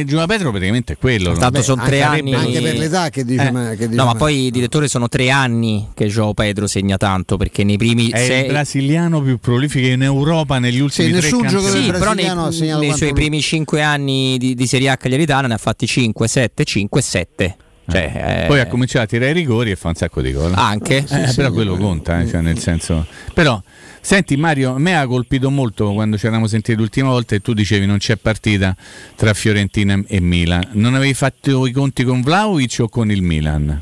e 0.01 0.03
Giova 0.05 0.27
Pedro 0.27 0.51
praticamente 0.51 0.93
è 0.93 0.97
quello. 0.97 1.33
Tanto 1.33 1.57
no? 1.57 1.63
sono 1.63 1.83
tre 1.83 2.03
anni. 2.03 2.35
Anche 2.35 2.61
per 2.61 2.77
l'età 2.77 3.09
che 3.09 3.25
dice, 3.25 3.47
Eh. 3.47 3.51
ma- 3.51 3.69
che 3.69 3.87
dice 3.87 3.95
No, 3.95 4.05
ma 4.05 4.11
ma- 4.13 4.17
poi 4.19 4.51
direttore 4.51 4.87
sono 4.87 5.07
tre 5.09 5.31
anni 5.31 5.89
che 5.95 6.05
Joao 6.05 6.35
Pedro 6.35 6.67
segna 6.67 6.97
tanto 6.97 7.35
perché 7.35 7.63
nei 7.63 7.77
primi 7.77 8.09
È 8.09 8.17
sei 8.23 8.41
il 8.45 8.47
brasiliano 8.51 9.23
più 9.23 9.39
prolifico 9.39 9.87
in 9.87 10.03
Europa 10.03 10.59
negli 10.59 10.79
ultimi 10.79 11.09
tre 11.09 11.21
nessun 11.21 11.41
campionati. 11.41 11.65
giocatore 11.65 11.83
Sì, 11.83 11.91
però 11.91 12.13
nei, 12.13 12.25
brasiliano 12.25 12.45
ha 12.45 12.51
segnato 12.51 12.79
nei 12.81 12.93
suoi 12.93 13.09
lui. 13.09 13.19
primi 13.19 13.41
5 13.41 13.81
anni 13.81 14.37
di, 14.37 14.53
di 14.53 14.67
Serie 14.67 14.89
A 14.89 14.97
Cagliaritana 14.97 15.47
ne 15.47 15.53
ha 15.55 15.57
fatti 15.57 15.87
5, 15.87 16.27
7, 16.27 16.63
5, 16.63 17.01
7. 17.01 17.55
Cioè, 17.89 18.43
eh, 18.43 18.47
Poi 18.47 18.59
ha 18.59 18.67
cominciato 18.67 19.03
a 19.03 19.07
tirare 19.07 19.31
i 19.31 19.33
rigori 19.33 19.71
e 19.71 19.75
fa 19.75 19.89
un 19.89 19.95
sacco 19.95 20.21
di 20.21 20.31
gol. 20.31 20.53
Anche? 20.55 20.97
Eh, 20.97 21.05
Sì, 21.07 21.27
sì. 21.27 21.35
però 21.35 21.51
quello 21.51 21.75
conta, 21.75 22.21
eh, 22.21 22.27
cioè 22.27 22.41
nel 22.41 22.57
senso. 22.59 23.05
Però, 23.33 23.61
senti 23.99 24.37
Mario, 24.37 24.75
a 24.75 24.79
me 24.79 24.97
ha 24.97 25.05
colpito 25.05 25.49
molto 25.51 25.91
quando 25.93 26.17
ci 26.17 26.25
eravamo 26.25 26.47
sentiti 26.47 26.77
l'ultima 26.77 27.09
volta 27.09 27.35
e 27.35 27.41
tu 27.41 27.53
dicevi 27.53 27.85
non 27.85 27.97
c'è 27.97 28.15
partita 28.15 28.75
tra 29.15 29.33
Fiorentina 29.33 30.01
e 30.07 30.19
Milan. 30.21 30.69
Non 30.73 30.95
avevi 30.95 31.13
fatto 31.13 31.65
i 31.67 31.71
conti 31.71 32.03
con 32.03 32.21
Vlaovic 32.21 32.77
o 32.79 32.87
con 32.89 33.11
il 33.11 33.21
Milan? 33.21 33.81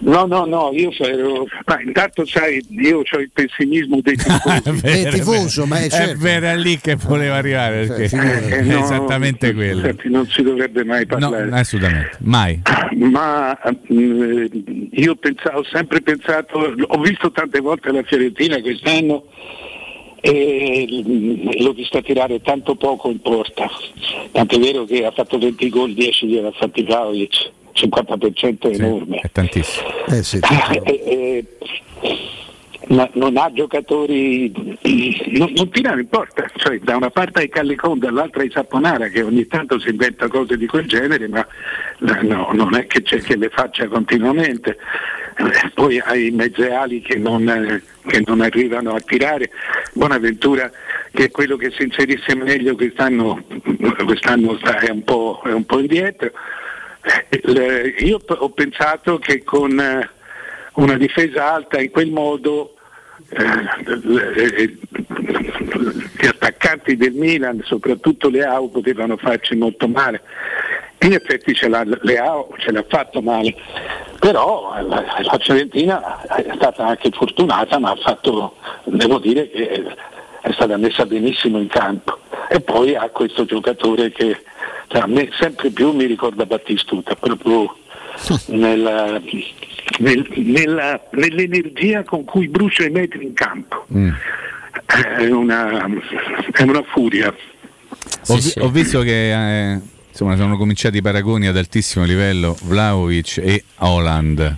No, 0.00 0.24
no, 0.24 0.46
no, 0.46 0.70
io 0.72 0.90
ero. 0.98 1.46
Ma 1.66 1.80
intanto 1.80 2.24
sai, 2.26 2.64
io 2.70 2.98
ho 3.08 3.18
il 3.18 3.30
pessimismo 3.32 4.00
dei 4.00 4.16
tifosi. 4.16 4.80
È 4.86 5.08
tifoso, 5.10 5.66
ma 5.66 5.78
è 5.80 5.88
certo. 5.90 6.12
È 6.12 6.16
vero, 6.16 6.46
è 6.46 6.56
lì 6.56 6.78
che 6.78 6.96
voleva 6.96 7.36
arrivare, 7.36 7.86
perché 7.86 8.08
figurati. 8.08 8.44
è 8.46 8.58
Eh, 8.58 8.62
no, 8.62 8.78
esattamente 8.82 9.52
quello. 9.52 9.82
senti, 9.82 10.08
Non 10.08 10.26
si 10.26 10.42
dovrebbe 10.42 10.82
mai 10.84 11.00
No, 11.08 11.18
parlare. 11.18 11.50
assolutamente, 11.52 12.16
mai. 12.20 12.60
Ma 12.96 13.56
eh, 13.60 14.50
io 14.92 15.14
pensavo, 15.16 15.58
ho 15.58 15.64
sempre 15.70 16.00
pensato, 16.00 16.74
ho 16.86 17.00
visto 17.00 17.30
tante 17.30 17.60
volte 17.60 17.92
la 17.92 18.02
Fiorentina 18.02 18.60
quest'anno 18.60 19.24
e 20.24 20.86
l'ho 21.58 21.72
vista 21.72 22.00
tirare 22.00 22.40
tanto 22.40 22.76
poco 22.76 23.10
in 23.10 23.20
porta. 23.20 23.68
Tant'è 24.30 24.58
vero 24.58 24.84
che 24.84 25.04
ha 25.04 25.10
fatto 25.10 25.36
20 25.38 25.68
gol, 25.68 25.92
10 25.94 26.26
li 26.26 26.34
aveva 26.38 26.52
fatti 26.52 26.82
Vlaovic, 26.82 27.50
50% 27.74 28.70
è 28.70 28.74
enorme. 28.74 29.20
È 29.20 29.30
tantissimo. 29.30 29.88
Eh 30.06 30.22
sì, 30.22 30.40
Eh, 30.82 30.82
eh, 31.06 31.44
non 33.14 33.36
ha 33.36 33.50
giocatori, 33.52 34.52
non, 34.52 35.52
non 35.54 35.70
tirano 35.70 36.00
in 36.00 36.08
porta, 36.08 36.44
cioè 36.56 36.78
da 36.80 36.96
una 36.96 37.10
parte 37.10 37.40
hai 37.40 37.48
Callicon, 37.48 37.98
dall'altra 37.98 38.42
hai 38.42 38.50
Saponara 38.50 39.08
che 39.08 39.22
ogni 39.22 39.46
tanto 39.46 39.78
si 39.78 39.88
inventa 39.88 40.28
cose 40.28 40.56
di 40.56 40.66
quel 40.66 40.86
genere, 40.86 41.26
ma 41.28 41.46
eh, 42.00 42.22
no, 42.26 42.50
non 42.52 42.74
è 42.74 42.86
che, 42.86 43.02
c'è, 43.02 43.20
che 43.20 43.36
le 43.36 43.48
faccia 43.48 43.86
continuamente. 43.88 44.76
Eh, 45.36 45.70
Poi 45.72 45.98
hai 46.00 46.30
mezzeali 46.30 47.00
che 47.00 47.16
non, 47.16 47.48
eh, 47.48 47.82
che 48.06 48.22
non 48.26 48.42
arrivano 48.42 48.94
a 48.94 49.00
tirare, 49.00 49.50
Bonaventura 49.94 50.70
che 51.12 51.24
è 51.24 51.30
quello 51.30 51.56
che 51.56 51.70
si 51.70 51.84
inserisse 51.84 52.34
meglio 52.34 52.74
quest'anno, 52.74 53.44
quest'anno 54.04 54.56
sta- 54.58 54.78
è, 54.78 54.90
un 54.90 55.04
po', 55.04 55.40
è 55.44 55.52
un 55.52 55.64
po' 55.64 55.78
indietro. 55.78 56.32
Eh, 57.02 57.94
Io 57.98 58.20
ho 58.24 58.50
pensato 58.50 59.18
che 59.18 59.42
con 59.42 59.78
eh, 59.78 60.08
una 60.74 60.96
difesa 60.96 61.52
alta 61.52 61.80
in 61.80 61.90
quel 61.90 62.10
modo 62.10 62.74
eh, 63.28 64.78
gli 66.18 66.26
attaccanti 66.26 66.96
del 66.96 67.12
Milan, 67.12 67.60
soprattutto 67.64 68.28
Leao, 68.28 68.68
potevano 68.68 69.16
farci 69.16 69.56
molto 69.56 69.88
male. 69.88 70.22
In 71.00 71.12
effetti 71.14 71.52
ce 71.54 71.68
l'ha, 71.68 71.82
Leao 71.84 72.54
ce 72.58 72.70
l'ha 72.70 72.84
fatto 72.88 73.20
male, 73.20 73.54
però 74.20 74.72
la, 74.86 75.04
la 75.20 75.38
Fiorentina 75.40 76.22
è 76.22 76.52
stata 76.54 76.86
anche 76.86 77.10
fortunata, 77.10 77.78
ma 77.78 77.90
ha 77.90 77.96
fatto, 77.96 78.56
devo 78.84 79.18
dire 79.18 79.50
che 79.50 79.96
è 80.40 80.52
stata 80.52 80.76
messa 80.76 81.04
benissimo 81.04 81.58
in 81.58 81.66
campo. 81.66 82.20
E 82.48 82.60
poi 82.60 82.94
ha 82.94 83.08
questo 83.08 83.44
giocatore 83.44 84.12
che 84.12 84.44
a 85.00 85.06
me 85.06 85.28
sempre 85.38 85.70
più 85.70 85.92
mi 85.92 86.04
ricorda 86.04 86.44
Battistuta, 86.46 87.14
proprio 87.14 87.76
nella- 88.48 89.20
nel- 89.98 90.26
nella- 90.36 91.00
nell'energia 91.12 92.02
con 92.04 92.24
cui 92.24 92.48
brucia 92.48 92.84
i 92.84 92.90
metri 92.90 93.24
in 93.24 93.32
campo. 93.34 93.84
È, 94.86 95.26
una, 95.30 95.86
è 96.52 96.62
una 96.62 96.82
furia. 96.82 97.34
Ho, 98.28 98.34
vi- 98.36 98.52
ho 98.58 98.68
visto 98.70 99.00
che 99.00 99.72
eh, 99.72 99.80
insomma, 100.12 100.36
sono 100.36 100.56
cominciati 100.58 100.98
i 100.98 101.02
paragoni 101.02 101.46
ad 101.46 101.56
altissimo 101.56 102.04
livello 102.04 102.56
Vlaovic 102.64 103.38
e 103.38 103.64
Holland. 103.78 104.56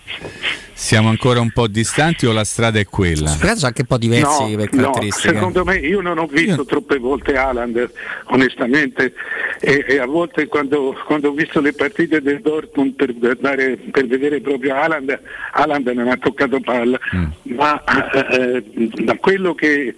Siamo 0.76 1.08
ancora 1.08 1.38
un 1.40 1.52
po' 1.52 1.68
distanti 1.68 2.26
o 2.26 2.32
la 2.32 2.42
strada 2.42 2.80
è 2.80 2.84
quella? 2.84 3.28
Sono 3.28 3.52
anche 3.62 3.82
un 3.82 3.86
po' 3.86 3.96
diversi 3.96 4.50
No, 4.50 4.56
per 4.56 4.72
no, 4.72 4.80
caratteristiche. 4.82 5.34
secondo 5.34 5.64
me 5.64 5.76
io 5.76 6.00
non 6.00 6.18
ho 6.18 6.26
visto 6.26 6.64
troppe 6.64 6.98
volte 6.98 7.36
Haaland 7.36 7.90
onestamente 8.24 9.14
e, 9.60 9.84
e 9.88 9.98
a 9.98 10.04
volte 10.06 10.46
quando, 10.48 10.94
quando 11.06 11.28
ho 11.28 11.32
visto 11.32 11.60
le 11.60 11.72
partite 11.74 12.20
del 12.20 12.40
Dortmund 12.40 12.94
per, 12.94 13.14
dare- 13.36 13.76
per 13.92 14.06
vedere 14.08 14.40
proprio 14.40 14.74
Haaland, 14.74 15.18
Haaland 15.52 15.86
non 15.90 16.08
ha 16.08 16.16
toccato 16.16 16.58
palla, 16.58 16.98
ma 17.42 17.82
eh, 17.84 18.56
eh, 18.74 18.90
da 19.04 19.14
quello 19.16 19.54
che, 19.54 19.94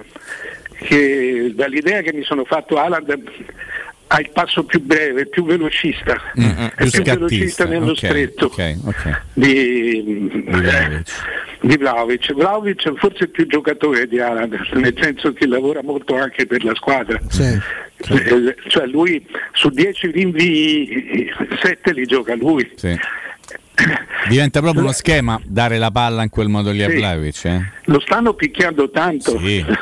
che- 0.78 1.52
dall'idea 1.56 2.02
che 2.02 2.12
mi 2.12 2.22
sono 2.22 2.44
fatto 2.44 2.76
Haaland 2.76 3.22
ha 4.08 4.20
il 4.20 4.30
passo 4.32 4.64
più 4.64 4.80
breve, 4.82 5.26
più 5.26 5.44
velocista, 5.44 6.14
è 6.34 6.68
più 6.74 6.74
più 6.76 6.86
scattista, 6.88 7.14
velocista 7.14 7.64
nello 7.64 7.90
ok, 7.90 7.96
stretto 7.96 8.46
ok, 8.46 8.76
ok. 8.84 9.20
di, 9.32 10.30
di 11.60 11.76
Vlaovic. 11.76 12.32
Vlaovic 12.32 12.88
è 12.88 12.92
forse 12.96 13.28
più 13.28 13.46
giocatore 13.46 14.06
di 14.06 14.20
Haaland, 14.20 14.54
nel 14.74 14.94
senso 15.00 15.32
che 15.32 15.46
lavora 15.46 15.82
molto 15.82 16.16
anche 16.16 16.46
per 16.46 16.64
la 16.64 16.74
squadra. 16.74 17.18
Eh, 17.38 17.60
Cioè 18.68 18.86
lui 18.86 19.26
su 19.52 19.70
10 19.70 20.10
rinvii 20.10 21.32
7 21.60 21.92
li 21.92 22.04
gioca 22.04 22.34
lui. 22.36 22.70
Sì. 22.76 22.96
Diventa 24.28 24.60
proprio 24.60 24.82
uno 24.82 24.92
schema 24.92 25.40
dare 25.44 25.78
la 25.78 25.90
palla 25.90 26.22
in 26.22 26.30
quel 26.30 26.48
modo 26.48 26.70
lì 26.70 26.82
a 26.82 26.88
Sì. 26.88 26.96
Vlaovic. 26.96 27.44
Eh? 27.44 27.60
Lo 27.84 28.00
stanno 28.00 28.34
picchiando 28.34 28.90
tanto. 28.90 29.38
Sì. 29.38 29.64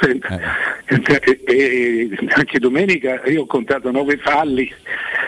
E- 0.87 1.41
e 1.47 2.11
anche 2.35 2.59
domenica 2.59 3.23
io 3.25 3.43
ho 3.43 3.47
contato 3.47 3.91
9 3.91 4.19
falli 4.19 4.71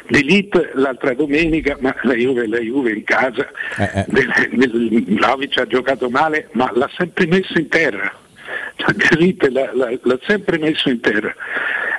d'elite 0.07 0.73
l'altra 0.75 1.15
domenica, 1.15 1.79
ma 1.81 1.95
la 2.03 2.13
Juve 2.15 2.45
è 2.45 2.47
la 2.47 2.59
Juve 2.61 2.93
in 2.93 3.05
casa. 3.05 3.49
Eh, 3.79 4.05
del- 4.09 5.05
Vlahovic 5.09 5.57
ha 5.59 5.67
giocato 5.67 6.11
male, 6.11 6.49
ma 6.53 6.71
l'ha 6.75 6.91
sempre 6.97 7.27
messo 7.27 7.59
in 7.59 7.69
terra. 7.69 8.13
L'ha- 9.51 9.99
l'ha 10.03 10.19
sempre 10.27 10.59
messo 10.59 10.91
in 10.91 11.01
terra 11.01 11.35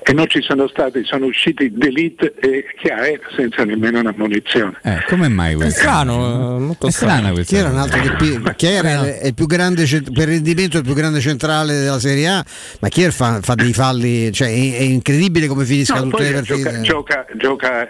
e 0.10 0.14
non 0.14 0.28
ci 0.28 0.42
sono 0.42 0.68
stati, 0.70 1.04
sono 1.04 1.26
usciti 1.26 1.70
D'Elite 1.74 2.34
e 2.40 2.66
Chiae 2.80 3.20
senza 3.36 3.64
nemmeno 3.66 4.00
una 4.00 4.14
munizione. 4.16 4.78
Eh, 4.84 5.04
come 5.08 5.28
mai 5.28 5.56
questo? 5.56 5.74
È 5.80 5.82
strano, 5.84 6.56
eh, 6.56 6.60
molto 6.60 6.88
È 6.88 6.92
strana 6.92 7.32
questa 7.32 7.56
Chi 7.56 7.60
era 7.62 7.70
un 7.70 7.78
altro 7.78 8.02
che, 8.02 8.12
pi- 8.16 8.42
chi 8.56 8.66
era 8.68 9.06
è 9.20 9.28
il 9.28 9.34
più 9.34 9.46
grande 9.48 9.86
per 10.14 10.28
rendimento 10.28 10.78
il 10.78 10.84
più 10.84 10.94
grande 10.94 11.20
centrale 11.20 11.78
della 11.80 12.00
Serie 12.00 12.28
A, 12.30 12.46
ma 12.80 12.88
Chier 12.88 13.12
fa, 13.12 13.42
fa 13.42 13.56
dei 13.56 13.74
falli, 13.74 14.32
cioè 14.32 14.48
è, 14.48 14.78
è 14.78 14.82
incredibile 14.84 15.48
come 15.48 15.66
finisca 15.66 15.96
No, 16.00 16.04
tutte 16.10 16.24
le 16.24 16.32
partite. 16.34 16.82
gioca, 16.82 16.82
gioca- 16.82 17.26
gioca 17.36 17.88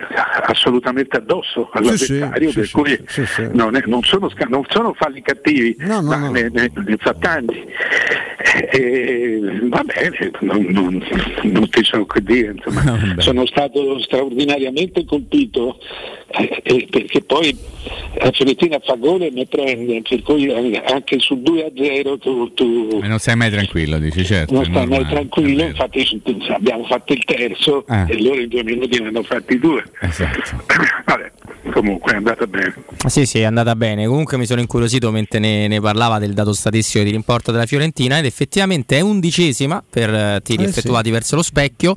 assolutamente 0.48 1.18
addosso 1.18 1.70
all'avversario, 1.72 2.50
Sì, 2.50 2.52
sì, 2.52 2.60
per 2.60 2.66
sì, 2.68 2.72
cui 2.74 3.04
sì, 3.08 3.26
sì. 3.26 3.48
Non, 3.52 3.76
è- 3.76 3.84
non 3.86 4.02
sono, 4.04 4.32
non 4.50 4.66
sono 4.70 4.94
falli 4.98 5.22
cattivi, 5.22 5.76
ma 5.80 6.00
Ne, 6.30 6.50
ne- 6.52 6.72
ne 6.74 6.98
fa 7.00 7.14
tanti. 7.14 7.64
E, 8.72 9.40
va 9.70 9.84
bene, 9.84 10.32
non, 10.42 10.66
non- 10.70 11.04
non 11.44 11.70
ti 11.70 11.84
so 11.84 12.06
che 12.08 12.22
dire, 12.24 12.56
insomma, 12.56 13.16
sono 13.22 13.46
stato 13.46 14.00
straordinariamente 14.00 15.06
colpito 15.06 15.80
eh, 16.30 16.62
eh, 16.64 16.88
perché 16.90 17.22
poi 17.22 17.56
la 18.20 18.32
Fiorentina 18.32 18.80
fa 18.84 18.96
gol 18.96 19.22
e 19.22 19.30
ne 19.30 19.46
prende, 19.46 20.02
per 20.02 20.22
cui 20.24 20.52
anche 20.52 21.20
su 21.20 21.42
2 21.42 21.66
a 21.66 21.72
0 21.76 22.18
tu, 22.18 22.54
tu 22.54 23.00
non 23.04 23.20
sei 23.20 23.36
mai 23.36 23.52
tranquillo, 23.52 23.98
dici 24.00 24.26
certo. 24.26 24.54
non 24.54 24.66
stai 24.66 24.88
mai 24.88 25.06
tranquillo, 25.06 25.64
infatti 25.64 26.22
abbiamo 26.50 26.84
fatto 26.86 27.14
il 27.14 27.24
terzo 27.24 27.86
Ah. 27.88 28.06
e 28.08 28.22
loro 28.22 28.40
in 28.40 28.50
due 28.50 28.64
minuti 28.64 29.00
ne 29.00 29.08
hanno 29.08 29.24
fatti 29.24 29.60
due. 29.60 29.84
Esatto. 30.02 30.64
Vabbè, 31.06 31.32
comunque 31.78 32.14
è 32.14 32.16
andata 32.16 32.46
bene. 32.48 32.74
Sì, 33.08 33.26
sì, 33.26 33.40
è 33.40 33.44
andata 33.44 33.76
bene. 33.76 34.08
Comunque 34.08 34.38
mi 34.38 34.46
sono 34.46 34.60
incuriosito 34.62 35.12
mentre 35.12 35.40
ne, 35.40 35.68
ne 35.68 35.80
parlava 35.80 36.18
del 36.20 36.34
dato 36.34 36.54
statistico 36.54 37.04
di 37.04 37.12
rimporto 37.12 37.52
della 37.52 37.66
Fiorentina 37.66 38.18
ed 38.18 38.26
effettivamente 38.26 38.98
è 38.98 39.02
undicesima 39.02 39.84
per 39.88 40.14
eh, 40.14 40.40
tiri 40.44 40.64
Eh, 40.64 40.68
effettuati 40.68 41.10
verso 41.12 41.36
lo 41.36 41.44
specchio. 41.44 41.96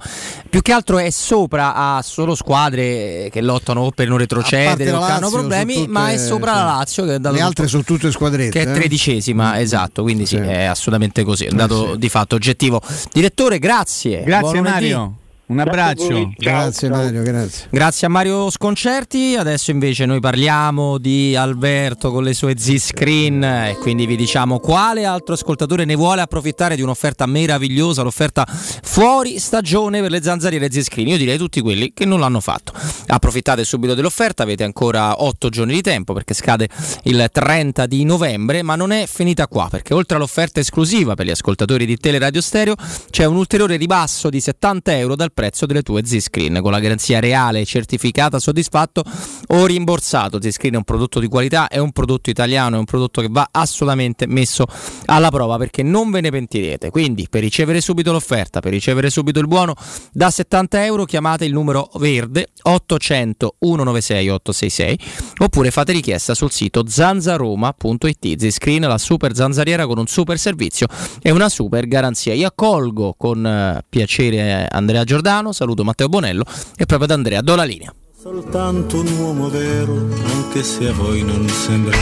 Più 0.48 0.60
che 0.62 0.72
altro 0.72 0.98
è 0.98 1.10
sopra 1.10 1.74
a 1.74 2.02
solo 2.02 2.34
squadre 2.34 3.28
che 3.30 3.40
lottano 3.40 3.82
o 3.82 3.90
per 3.90 4.08
non 4.08 4.18
retrocedere 4.18 4.90
che 4.90 4.96
hanno 4.96 5.30
problemi, 5.30 5.74
tutte- 5.74 5.88
ma 5.88 6.10
è 6.10 6.18
sopra 6.18 6.52
sì. 6.52 6.58
la 6.58 6.64
Lazio 6.64 7.04
che 7.04 7.14
è 7.14 7.18
dato 7.18 7.34
Le 7.34 7.40
altre 7.40 7.66
sono 7.66 7.82
tutte 7.82 8.10
squadrette. 8.10 8.50
che 8.50 8.64
è 8.64 8.70
eh? 8.70 8.74
tredicesima, 8.74 9.60
esatto, 9.60 10.02
quindi 10.02 10.26
sì, 10.26 10.36
è 10.36 10.64
assolutamente 10.64 11.24
così, 11.24 11.44
è 11.46 11.50
un 11.50 11.56
dato 11.56 11.96
di 11.96 12.08
fatto 12.08 12.34
oggettivo. 12.34 12.80
Direttore, 13.12 13.58
grazie. 13.58 14.22
Grazie 14.22 14.60
Buon 14.60 14.64
lunedì. 14.64 15.28
Un 15.50 15.58
abbraccio. 15.58 16.30
Grazie 16.36 16.88
Mario, 16.88 17.22
grazie. 17.24 17.66
Grazie 17.70 18.06
a 18.06 18.10
Mario 18.10 18.50
Sconcerti, 18.50 19.34
adesso 19.36 19.72
invece 19.72 20.06
noi 20.06 20.20
parliamo 20.20 20.96
di 20.96 21.34
Alberto 21.34 22.12
con 22.12 22.22
le 22.22 22.34
sue 22.34 22.54
Z-Screen 22.56 23.42
e 23.42 23.76
quindi 23.80 24.06
vi 24.06 24.14
diciamo 24.14 24.60
quale 24.60 25.04
altro 25.04 25.34
ascoltatore 25.34 25.84
ne 25.84 25.96
vuole 25.96 26.20
approfittare 26.20 26.76
di 26.76 26.82
un'offerta 26.82 27.26
meravigliosa, 27.26 28.02
l'offerta 28.02 28.46
fuori 28.46 29.40
stagione 29.40 30.00
per 30.00 30.12
le 30.12 30.22
zanzariere 30.22 30.70
Z-Screen. 30.70 31.08
Io 31.08 31.16
direi 31.16 31.36
tutti 31.36 31.60
quelli 31.60 31.92
che 31.92 32.04
non 32.04 32.20
l'hanno 32.20 32.38
fatto. 32.38 32.72
Approfittate 33.08 33.64
subito 33.64 33.94
dell'offerta, 33.94 34.44
avete 34.44 34.62
ancora 34.62 35.20
8 35.20 35.48
giorni 35.48 35.72
di 35.72 35.82
tempo 35.82 36.12
perché 36.12 36.32
scade 36.32 36.68
il 37.04 37.28
30 37.28 37.86
di 37.86 38.04
novembre, 38.04 38.62
ma 38.62 38.76
non 38.76 38.92
è 38.92 39.04
finita 39.08 39.48
qua 39.48 39.66
perché 39.68 39.94
oltre 39.94 40.16
all'offerta 40.16 40.60
esclusiva 40.60 41.14
per 41.14 41.26
gli 41.26 41.30
ascoltatori 41.30 41.86
di 41.86 41.96
Teleradio 41.96 42.40
Stereo 42.40 42.76
c'è 43.10 43.24
un 43.24 43.34
ulteriore 43.34 43.74
ribasso 43.74 44.30
di 44.30 44.38
70 44.38 44.96
euro 44.96 45.16
dal 45.16 45.32
prezzo 45.32 45.38
delle 45.66 45.82
tue 45.82 46.04
Z-Screen 46.04 46.60
con 46.60 46.70
la 46.70 46.80
garanzia 46.80 47.20
reale, 47.20 47.64
certificata, 47.64 48.38
soddisfatto 48.38 49.02
o 49.48 49.66
rimborsato. 49.66 50.40
Z-Screen 50.40 50.74
è 50.74 50.76
un 50.76 50.84
prodotto 50.84 51.20
di 51.20 51.28
qualità, 51.28 51.68
è 51.68 51.78
un 51.78 51.92
prodotto 51.92 52.30
italiano, 52.30 52.76
è 52.76 52.78
un 52.78 52.84
prodotto 52.84 53.20
che 53.20 53.28
va 53.30 53.48
assolutamente 53.50 54.26
messo 54.26 54.66
alla 55.06 55.30
prova 55.30 55.56
perché 55.56 55.82
non 55.82 56.10
ve 56.10 56.20
ne 56.20 56.30
pentirete. 56.30 56.90
Quindi 56.90 57.26
per 57.30 57.42
ricevere 57.42 57.80
subito 57.80 58.12
l'offerta, 58.12 58.60
per 58.60 58.72
ricevere 58.72 59.10
subito 59.10 59.40
il 59.40 59.46
buono, 59.46 59.74
da 60.12 60.30
70 60.30 60.84
euro 60.84 61.04
chiamate 61.04 61.44
il 61.44 61.52
numero 61.52 61.90
verde 61.94 62.48
800 62.62 63.56
196 63.58 64.28
866 64.28 64.98
oppure 65.38 65.70
fate 65.70 65.92
richiesta 65.92 66.34
sul 66.34 66.50
sito 66.50 66.84
zanzaroma.it. 66.86 68.36
Z-Screen, 68.38 68.82
la 68.82 68.98
super 68.98 69.34
zanzariera 69.34 69.86
con 69.86 69.98
un 69.98 70.06
super 70.06 70.38
servizio 70.38 70.86
e 71.22 71.30
una 71.30 71.48
super 71.48 71.86
garanzia. 71.86 72.34
Io 72.34 72.48
accolgo 72.48 73.14
con 73.16 73.46
eh, 73.46 73.84
piacere 73.88 74.66
Andrea 74.70 75.04
Giordano, 75.04 75.28
saluto 75.52 75.84
Matteo 75.84 76.08
Bonello 76.08 76.44
e 76.76 76.86
proprio 76.86 77.04
ad 77.04 77.10
Andrea 77.12 77.40
do 77.40 77.54
la 77.54 77.64
linea. 77.64 77.94
Soltanto 78.20 78.98
un 79.00 79.06
uomo 79.18 79.48
vero, 79.48 79.94
anche 80.24 80.62
se 80.62 80.88
a 80.88 80.92
voi 80.92 81.22
non 81.22 81.48
sembra. 81.48 81.96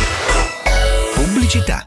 Pubblicità. 1.15 1.87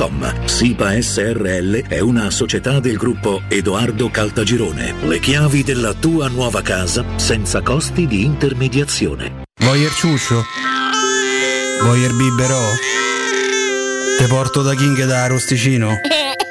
www.keicalt.com. 0.01 0.45
SIPA 0.45 1.01
SRL 1.01 1.87
è 1.87 1.99
una 1.99 2.29
società 2.31 2.79
del 2.79 2.97
gruppo 2.97 3.41
Edoardo 3.47 4.09
Caltagirone. 4.09 4.95
Le 5.03 5.19
chiavi 5.19 5.63
della 5.63 5.93
tua 5.93 6.27
nuova 6.27 6.61
casa 6.61 7.05
senza 7.17 7.61
costi 7.61 8.07
di 8.07 8.23
intermediazione. 8.23 9.43
Voyer 9.61 9.91
ciuscio? 9.91 10.43
Voyer 11.83 12.13
biberò? 12.13 12.61
Te 14.17 14.27
porto 14.27 14.61
da 14.61 14.73
King 14.73 15.05
da 15.05 15.23
Arosticino? 15.23 15.99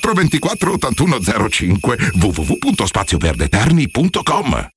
24 0.00 0.72
81 0.72 1.20
05 1.50 1.76
www.spazioverdeterni.com 2.20 4.70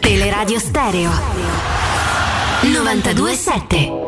Teleradio 0.00 0.58
Stereo 0.58 1.10
927 2.62 4.00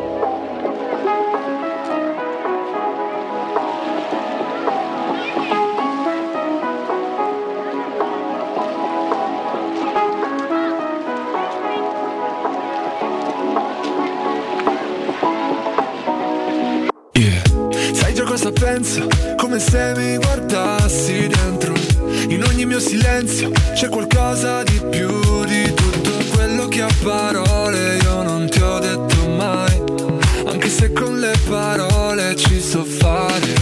Sai 17.93 18.13
già 18.13 18.23
cosa 18.23 18.51
penso? 18.51 19.07
Come 19.37 19.59
se 19.59 19.93
mi 19.95 20.17
guardassi 20.17 21.27
dentro. 21.27 21.84
In 22.27 22.43
ogni 22.43 22.65
mio 22.65 22.79
silenzio 22.79 23.51
c'è 23.73 23.87
qualcosa 23.87 24.63
di 24.63 24.81
più 24.89 25.45
di 25.45 25.71
tutto 25.73 26.11
quello 26.33 26.67
che 26.67 26.81
a 26.81 26.89
parole 27.03 27.97
io 27.97 28.23
non 28.23 28.49
ti 28.49 28.61
ho 28.61 28.79
detto 28.79 29.29
mai. 29.29 29.81
Anche 30.45 30.69
se 30.69 30.91
con 30.91 31.19
le 31.19 31.33
parole 31.47 32.35
ci 32.35 32.59
so 32.59 32.83
fare. 32.83 33.53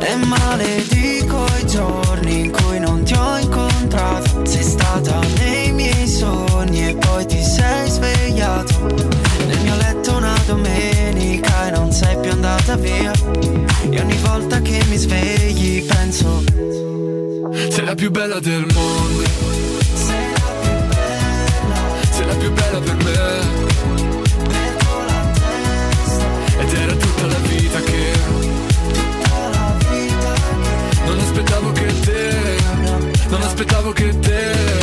E 0.00 0.16
maledico 0.16 1.46
i 1.60 1.66
giorni 1.66 2.40
in 2.40 2.50
cui 2.50 2.80
non 2.80 3.04
ti 3.04 3.14
ho 3.14 3.38
incontrato 3.38 4.44
Sei 4.44 4.62
stata 4.62 5.20
nei 5.38 5.72
miei 5.72 6.06
sogni 6.06 6.88
e 6.88 6.96
poi 6.96 7.24
ti 7.26 7.42
sei 7.42 7.88
svegliato 7.88 8.86
Nel 9.46 9.60
mio 9.62 9.76
letto 9.76 10.16
una 10.16 10.36
domenica 10.46 11.68
e 11.68 11.70
non 11.70 11.92
sei 11.92 12.18
più 12.18 12.32
andata 12.32 12.76
via 12.76 13.12
E 13.88 14.00
ogni 14.00 14.18
volta 14.18 14.60
che 14.60 14.63
Sei 17.74 17.84
la 17.84 17.96
più 17.96 18.08
bella 18.08 18.38
del 18.38 18.64
mondo. 18.72 19.24
Sei 22.08 22.24
la 22.24 22.34
più 22.34 22.52
bella 22.52 22.78
per 22.78 22.96
me. 23.02 23.40
Ed 26.60 26.72
era 26.72 26.94
tutta 26.94 27.26
la 27.26 27.38
vita 27.38 27.80
che 27.80 28.12
non 31.04 31.18
aspettavo 31.18 31.72
che 31.72 32.00
te, 32.00 32.56
non 33.28 33.42
aspettavo 33.42 33.90
che 33.90 34.18
te. 34.20 34.73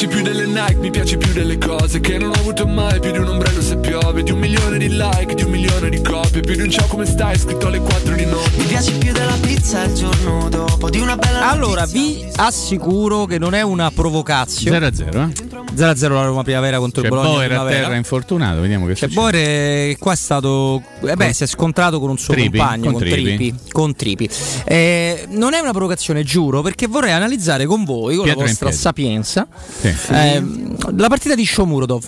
Piaci 0.00 0.06
più 0.16 0.22
delle 0.22 0.46
Nike, 0.46 0.76
mi 0.76 0.90
piaci 0.90 1.18
più 1.18 1.30
delle 1.32 1.58
cose 1.58 2.00
che 2.00 2.16
non 2.16 2.30
ho 2.30 2.32
avuto 2.32 2.66
mai, 2.66 2.98
più 3.00 3.10
di 3.12 3.18
un 3.18 3.28
ombrello 3.28 3.60
se 3.60 3.76
piove, 3.76 4.22
di 4.22 4.30
un 4.30 4.38
milione 4.38 4.78
di 4.78 4.88
like, 4.88 5.34
di 5.34 5.42
un 5.42 5.50
milione 5.50 5.90
di 5.90 6.00
copie, 6.00 6.40
più 6.40 6.54
di 6.54 6.62
un 6.62 6.70
ciao 6.70 6.86
come 6.86 7.04
stai 7.04 7.36
scritto 7.36 7.66
alle 7.66 7.80
4 7.80 8.14
di 8.14 8.24
notte. 8.24 8.56
Mi 8.56 8.64
piaci 8.64 8.92
più 8.92 9.12
della 9.12 9.36
pizza 9.42 9.82
il 9.82 9.92
giorno 9.92 10.48
dopo 10.48 10.88
Di 10.88 11.00
una 11.00 11.16
bella 11.16 11.50
Allora, 11.50 11.84
vi 11.84 12.26
assicuro 12.36 13.26
che 13.26 13.36
non 13.36 13.52
è 13.52 13.60
una 13.60 13.90
provocazione. 13.90 14.78
0-0, 14.88 15.16
eh? 15.16 15.49
0-0 15.74 16.08
la 16.12 16.24
Roma 16.24 16.42
Primavera 16.42 16.78
contro 16.78 17.02
Cioè, 17.02 17.10
il 17.10 17.16
Bologna. 17.16 17.36
Boer 17.46 17.52
a 17.52 17.66
terra 17.66 17.96
infortunato, 17.96 18.60
vediamo 18.60 18.86
che 18.86 18.94
Cioè, 18.94 19.08
succede. 19.08 19.30
Boer 19.30 19.34
eh, 19.48 19.96
qua 19.98 20.12
è 20.12 20.16
stato. 20.16 20.82
Eh 21.02 21.16
beh, 21.16 21.32
si 21.32 21.44
è 21.44 21.46
scontrato 21.46 22.00
con 22.00 22.10
un 22.10 22.18
suo 22.18 22.34
Tripi? 22.34 22.58
compagno, 22.58 22.82
Con 22.84 22.92
con, 22.94 23.02
Tripi? 23.02 23.22
Tripi. 23.36 23.54
Con 23.70 23.94
Tripi. 23.94 24.28
Eh, 24.64 25.26
non 25.30 25.54
è 25.54 25.58
una 25.60 25.72
provocazione, 25.72 26.22
giuro, 26.22 26.62
perché 26.62 26.86
vorrei 26.86 27.12
analizzare 27.12 27.66
con 27.66 27.84
voi, 27.84 28.16
con 28.16 28.24
Pietra 28.24 28.42
la 28.42 28.48
vostra 28.48 28.72
sapienza, 28.72 29.46
Sì. 29.80 29.94
ehm, 30.10 30.96
la 30.98 31.08
partita 31.08 31.34
di 31.34 31.44
Shomurodov. 31.44 32.04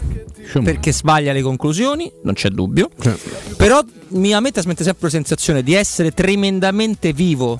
Perché 0.62 0.92
sbaglia 0.92 1.32
le 1.32 1.40
conclusioni, 1.40 2.12
non 2.24 2.34
c'è 2.34 2.50
dubbio. 2.50 2.90
Però 3.56 3.80
mi, 4.08 4.34
a 4.34 4.40
me 4.40 4.50
trasmette 4.50 4.84
sempre 4.84 5.04
la 5.06 5.10
sensazione 5.10 5.62
di 5.62 5.72
essere 5.72 6.10
tremendamente 6.12 7.12
vivo. 7.14 7.58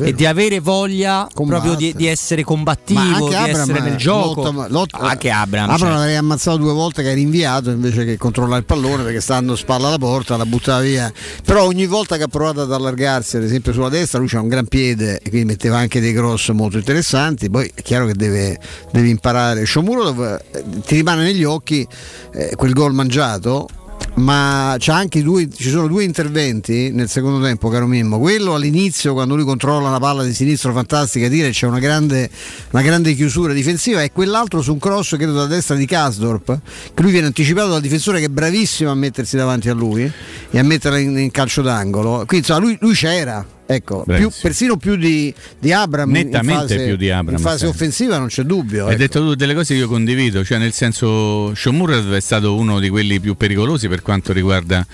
E 0.00 0.14
di 0.14 0.24
avere 0.24 0.60
voglia 0.60 1.28
proprio 1.34 1.74
di, 1.74 1.92
di 1.94 2.06
essere 2.06 2.42
combattivo, 2.42 3.28
di 3.28 3.34
Abram 3.34 3.60
essere 3.60 3.80
nel 3.80 3.96
gioco. 3.96 4.42
lotta- 4.42 4.68
lotta- 4.68 4.98
anche 4.98 5.30
Abram. 5.30 5.64
Abram 5.64 5.78
certo. 5.78 5.94
l'avrei 5.94 6.16
ammazzato 6.16 6.56
due 6.56 6.72
volte 6.72 7.02
che 7.02 7.10
era 7.10 7.20
inviato 7.20 7.70
invece 7.70 8.04
che 8.04 8.16
controllare 8.16 8.60
il 8.60 8.64
pallone 8.64 9.02
perché 9.02 9.20
stando 9.20 9.56
spalla 9.56 9.88
alla 9.88 9.98
porta 9.98 10.36
la 10.36 10.46
buttava 10.46 10.80
via. 10.80 11.12
Però 11.44 11.64
ogni 11.64 11.86
volta 11.86 12.16
che 12.16 12.22
ha 12.22 12.28
provato 12.28 12.62
ad 12.62 12.72
allargarsi, 12.72 13.36
ad 13.36 13.42
esempio 13.42 13.72
sulla 13.72 13.88
destra, 13.88 14.18
lui 14.18 14.28
c'ha 14.28 14.40
un 14.40 14.48
gran 14.48 14.66
piede 14.66 15.18
e 15.18 15.28
quindi 15.28 15.48
metteva 15.48 15.78
anche 15.78 16.00
dei 16.00 16.12
cross 16.12 16.50
molto 16.50 16.78
interessanti. 16.78 17.50
Poi 17.50 17.70
è 17.74 17.82
chiaro 17.82 18.06
che 18.06 18.14
deve, 18.14 18.58
deve 18.92 19.08
imparare. 19.08 19.66
Shomurodov 19.66 20.40
eh, 20.52 20.64
ti 20.86 20.94
rimane 20.96 21.24
negli 21.24 21.44
occhi 21.44 21.86
eh, 22.32 22.54
quel 22.56 22.72
gol 22.72 22.94
mangiato. 22.94 23.68
Ma 24.14 24.74
c'ha 24.78 24.96
anche 24.96 25.22
due, 25.22 25.48
ci 25.48 25.70
sono 25.70 25.86
due 25.86 26.02
interventi 26.02 26.90
nel 26.90 27.08
secondo 27.08 27.40
tempo, 27.40 27.68
caro 27.68 27.86
Mimmo. 27.86 28.18
Quello 28.18 28.54
all'inizio, 28.54 29.12
quando 29.12 29.36
lui 29.36 29.44
controlla 29.44 29.88
una 29.88 30.00
palla 30.00 30.24
di 30.24 30.34
sinistro 30.34 30.72
fantastica, 30.72 31.28
dire 31.28 31.50
c'è 31.50 31.66
una 31.66 31.78
grande, 31.78 32.28
una 32.72 32.82
grande 32.82 33.14
chiusura 33.14 33.52
difensiva, 33.52 34.02
e 34.02 34.10
quell'altro 34.10 34.60
su 34.60 34.72
un 34.72 34.80
cross, 34.80 35.16
credo 35.16 35.34
da 35.34 35.46
destra 35.46 35.76
di 35.76 35.86
Kasdorp, 35.86 36.60
che 36.94 37.02
lui 37.02 37.12
viene 37.12 37.28
anticipato 37.28 37.68
dal 37.68 37.80
difensore 37.80 38.18
che 38.18 38.26
è 38.26 38.28
bravissimo 38.28 38.90
a 38.90 38.94
mettersi 38.94 39.36
davanti 39.36 39.68
a 39.68 39.74
lui 39.74 40.10
e 40.50 40.58
a 40.58 40.64
metterla 40.64 40.98
in, 40.98 41.16
in 41.16 41.30
calcio 41.30 41.62
d'angolo. 41.62 42.24
Quindi 42.26 42.38
insomma, 42.38 42.58
lui, 42.58 42.76
lui 42.80 42.94
c'era. 42.94 43.46
Ecco, 43.70 44.02
più- 44.06 44.30
persino 44.40 44.78
più 44.78 44.96
di, 44.96 45.32
di 45.58 45.72
Abram. 45.72 46.10
Nettamente 46.10 46.74
fase- 46.74 46.86
più 46.86 46.96
di 46.96 47.10
Abram, 47.10 47.36
In 47.36 47.42
fase 47.42 47.66
offensiva 47.66 48.16
non 48.16 48.28
c'è 48.28 48.42
dubbio. 48.42 48.86
Hai 48.86 48.92
ecco. 48.92 48.98
detto 48.98 49.20
tu 49.20 49.34
delle 49.34 49.52
cose 49.52 49.74
che 49.74 49.80
io 49.80 49.88
condivido, 49.88 50.42
cioè 50.42 50.56
nel 50.56 50.72
senso 50.72 51.54
Shomurad 51.54 52.10
è 52.14 52.20
stato 52.20 52.56
uno 52.56 52.80
di 52.80 52.88
quelli 52.88 53.20
più 53.20 53.34
pericolosi 53.34 53.86
per 53.86 54.00
quanto 54.00 54.32
riguarda 54.32 54.86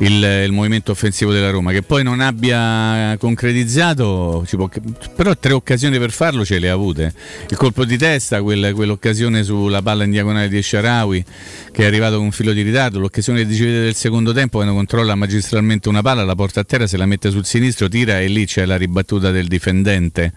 il, 0.00 0.22
il 0.44 0.52
movimento 0.52 0.92
offensivo 0.92 1.32
della 1.32 1.48
Roma, 1.48 1.72
che 1.72 1.80
poi 1.80 2.02
non 2.02 2.20
abbia 2.20 3.16
concretizzato, 3.18 4.44
può- 4.50 4.68
però 5.16 5.34
tre 5.38 5.54
occasioni 5.54 5.98
per 5.98 6.10
farlo 6.10 6.44
ce 6.44 6.58
le 6.58 6.68
ha 6.68 6.74
avute. 6.74 7.14
Il 7.48 7.56
colpo 7.56 7.86
di 7.86 7.96
testa, 7.96 8.42
quel- 8.42 8.72
quell'occasione 8.74 9.42
sulla 9.44 9.80
palla 9.80 10.04
in 10.04 10.10
diagonale 10.10 10.50
di 10.50 10.62
Sharawi 10.62 11.24
che 11.72 11.84
è 11.84 11.86
arrivato 11.86 12.16
con 12.16 12.24
un 12.26 12.32
filo 12.32 12.52
di 12.52 12.62
ritardo, 12.62 12.98
l'occasione 12.98 13.44
di 13.44 13.50
decidere 13.50 13.84
del 13.84 13.94
secondo 13.94 14.32
tempo 14.32 14.58
quando 14.58 14.74
controlla 14.74 15.14
magistralmente 15.14 15.88
una 15.88 16.02
palla, 16.02 16.24
la 16.24 16.34
porta 16.34 16.60
a 16.60 16.64
terra, 16.64 16.86
se 16.86 16.96
la 16.96 17.06
mette 17.06 17.30
sul 17.30 17.46
sinistro, 17.46 17.88
tira 17.88 18.09
e 18.18 18.26
lì 18.28 18.46
c'è 18.46 18.64
la 18.64 18.76
ribattuta 18.76 19.30
del 19.30 19.46
difendente. 19.46 20.32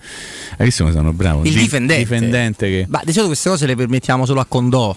Hai 0.57 0.65
visto 0.65 0.83
come 0.83 0.95
sono 0.95 1.13
bravo? 1.13 1.43
Il 1.45 1.53
Di- 1.53 1.59
difendente. 1.61 2.03
difendente 2.03 2.67
che... 2.69 2.85
Ma 2.89 2.99
di 3.03 3.11
solito 3.11 3.27
queste 3.29 3.49
cose 3.49 3.65
le 3.65 3.75
permettiamo 3.75 4.25
solo 4.25 4.41
a 4.41 4.45
Condò, 4.45 4.95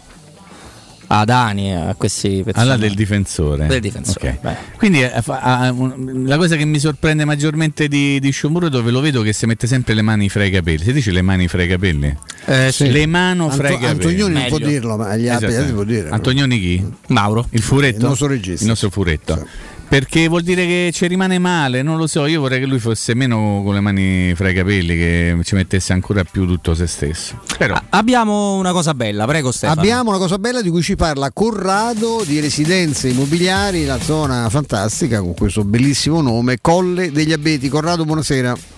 a 1.09 1.25
Dani, 1.25 1.73
a 1.73 1.95
questi 1.97 2.43
personaggi. 2.45 2.59
Alla 2.59 2.77
del 2.77 2.95
difensore. 2.95 3.67
Del 3.69 3.81
difensore, 3.81 4.29
Ok. 4.29 4.41
beh. 4.41 4.57
Quindi 4.77 5.03
eh, 5.03 5.23
fa- 5.23 5.41
ha 5.41 5.71
un- 5.71 6.25
la 6.27 6.37
cosa 6.37 6.57
che 6.57 6.65
mi 6.65 6.81
sorprende 6.81 7.25
maggiormente 7.25 7.87
di, 7.87 8.19
di 8.19 8.31
Sciomuro 8.33 8.69
dove 8.69 8.91
lo 8.91 9.01
vedo 9.01 9.23
che 9.23 9.33
si 9.33 9.47
mette 9.47 9.69
sempre 9.69 9.95
le 9.95 10.03
mani 10.03 10.29
fra 10.29 10.43
i 10.45 10.51
capelli. 10.51 10.83
Si 10.83 10.93
dice 10.93 11.13
le 11.13 11.23
mani 11.23 11.47
fra 11.47 11.63
i 11.63 11.69
capelli? 11.69 12.13
Eh, 12.47 12.73
sì. 12.73 12.91
Le 12.91 13.07
mano 13.07 13.49
fra 13.51 13.69
Anto- 13.69 13.79
i 13.79 13.81
capelli. 13.87 13.91
Antonioni 14.03 14.33
non 14.35 14.47
può 14.49 14.57
Meglio. 14.59 14.69
dirlo, 14.71 14.97
ma 14.97 15.17
gli 15.17 15.29
altri 15.29 15.47
Esatto. 15.47 15.73
può 15.75 15.85
dire. 15.85 16.09
Antonioni 16.09 16.59
chi? 16.59 16.85
Mauro. 17.09 17.47
Il 17.51 17.63
furetto? 17.63 17.99
Il 18.01 18.05
nostro 18.07 18.27
regista. 18.27 18.63
Il 18.65 18.69
nostro 18.69 18.91
furetto. 18.91 19.47
Perché 19.89 20.27
vuol 20.29 20.43
dire 20.43 20.67
che 20.67 20.91
ci 20.93 21.07
rimane 21.07 21.39
male, 21.39 21.83
non 21.83 21.97
lo 21.97 22.07
so, 22.07 22.27
io 22.27 22.41
vorrei 22.41 22.59
che 22.59 22.67
lui 22.67 22.79
fosse 22.81 23.15
meno 23.15 23.63
con 23.65 23.75
le 23.75 23.81
mani 23.81 24.35
fra 24.35 24.51
i 24.51 24.55
capelli, 24.55 24.97
che 24.97 25.39
ci 25.43 25.55
mettesse 25.55 25.93
ancora 25.93 26.25
più 26.25 26.45
tutto 26.47 26.75
se 26.75 26.87
stesso. 26.87 27.41
Però 27.57 27.81
Abbiamo 27.91 28.57
una 28.57 28.73
cosa 28.73 28.95
bella, 28.95 29.27
prego 29.27 29.53
Stefano. 29.53 29.81
Abbiamo 29.81 30.11
una 30.11 30.19
cosa 30.19 30.39
bella 30.39 30.61
di 30.61 30.71
cui 30.71 30.83
ci 30.83 30.97
parla 30.97 31.31
Corrado 31.33 32.23
di 32.27 32.41
residenze 32.41 33.09
immobiliari, 33.09 33.85
la 33.85 34.01
zona 34.01 34.49
fantastica 34.51 35.21
con 35.21 35.35
questo 35.35 35.65
bellissimo 35.65 36.21
nome, 36.21 36.59
Colle 36.61 37.13
degli 37.13 37.33
Abeti. 37.33 37.69
Corrado, 37.69 38.05
buonasera. 38.05 38.76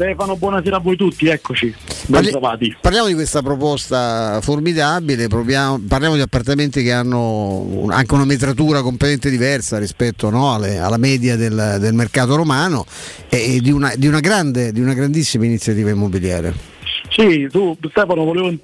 Stefano, 0.00 0.34
buonasera 0.34 0.76
a 0.76 0.80
voi 0.80 0.96
tutti, 0.96 1.28
eccoci, 1.28 1.74
ben 2.06 2.24
trovati. 2.24 2.74
Parliamo 2.80 3.08
di 3.08 3.12
questa 3.12 3.42
proposta 3.42 4.40
formidabile, 4.40 5.28
proviamo- 5.28 5.78
parliamo 5.86 6.14
di 6.14 6.22
appartamenti 6.22 6.82
che 6.82 6.90
hanno 6.90 7.84
anche 7.90 8.14
una 8.14 8.24
metratura 8.24 8.80
completamente 8.80 9.28
diversa 9.28 9.76
rispetto 9.76 10.30
no, 10.30 10.54
alle- 10.54 10.78
alla 10.78 10.96
media 10.96 11.36
del, 11.36 11.76
del 11.78 11.92
mercato 11.92 12.34
romano 12.34 12.86
e, 13.28 13.56
e 13.56 13.60
di, 13.60 13.70
una, 13.70 13.92
di 13.94 14.06
una 14.06 14.20
grande, 14.20 14.72
di 14.72 14.80
una 14.80 14.94
grandissima 14.94 15.44
iniziativa 15.44 15.90
immobiliare. 15.90 16.78
Sì, 17.10 17.48
tu 17.50 17.76
Stefano 17.90 18.24
volevo 18.24 18.56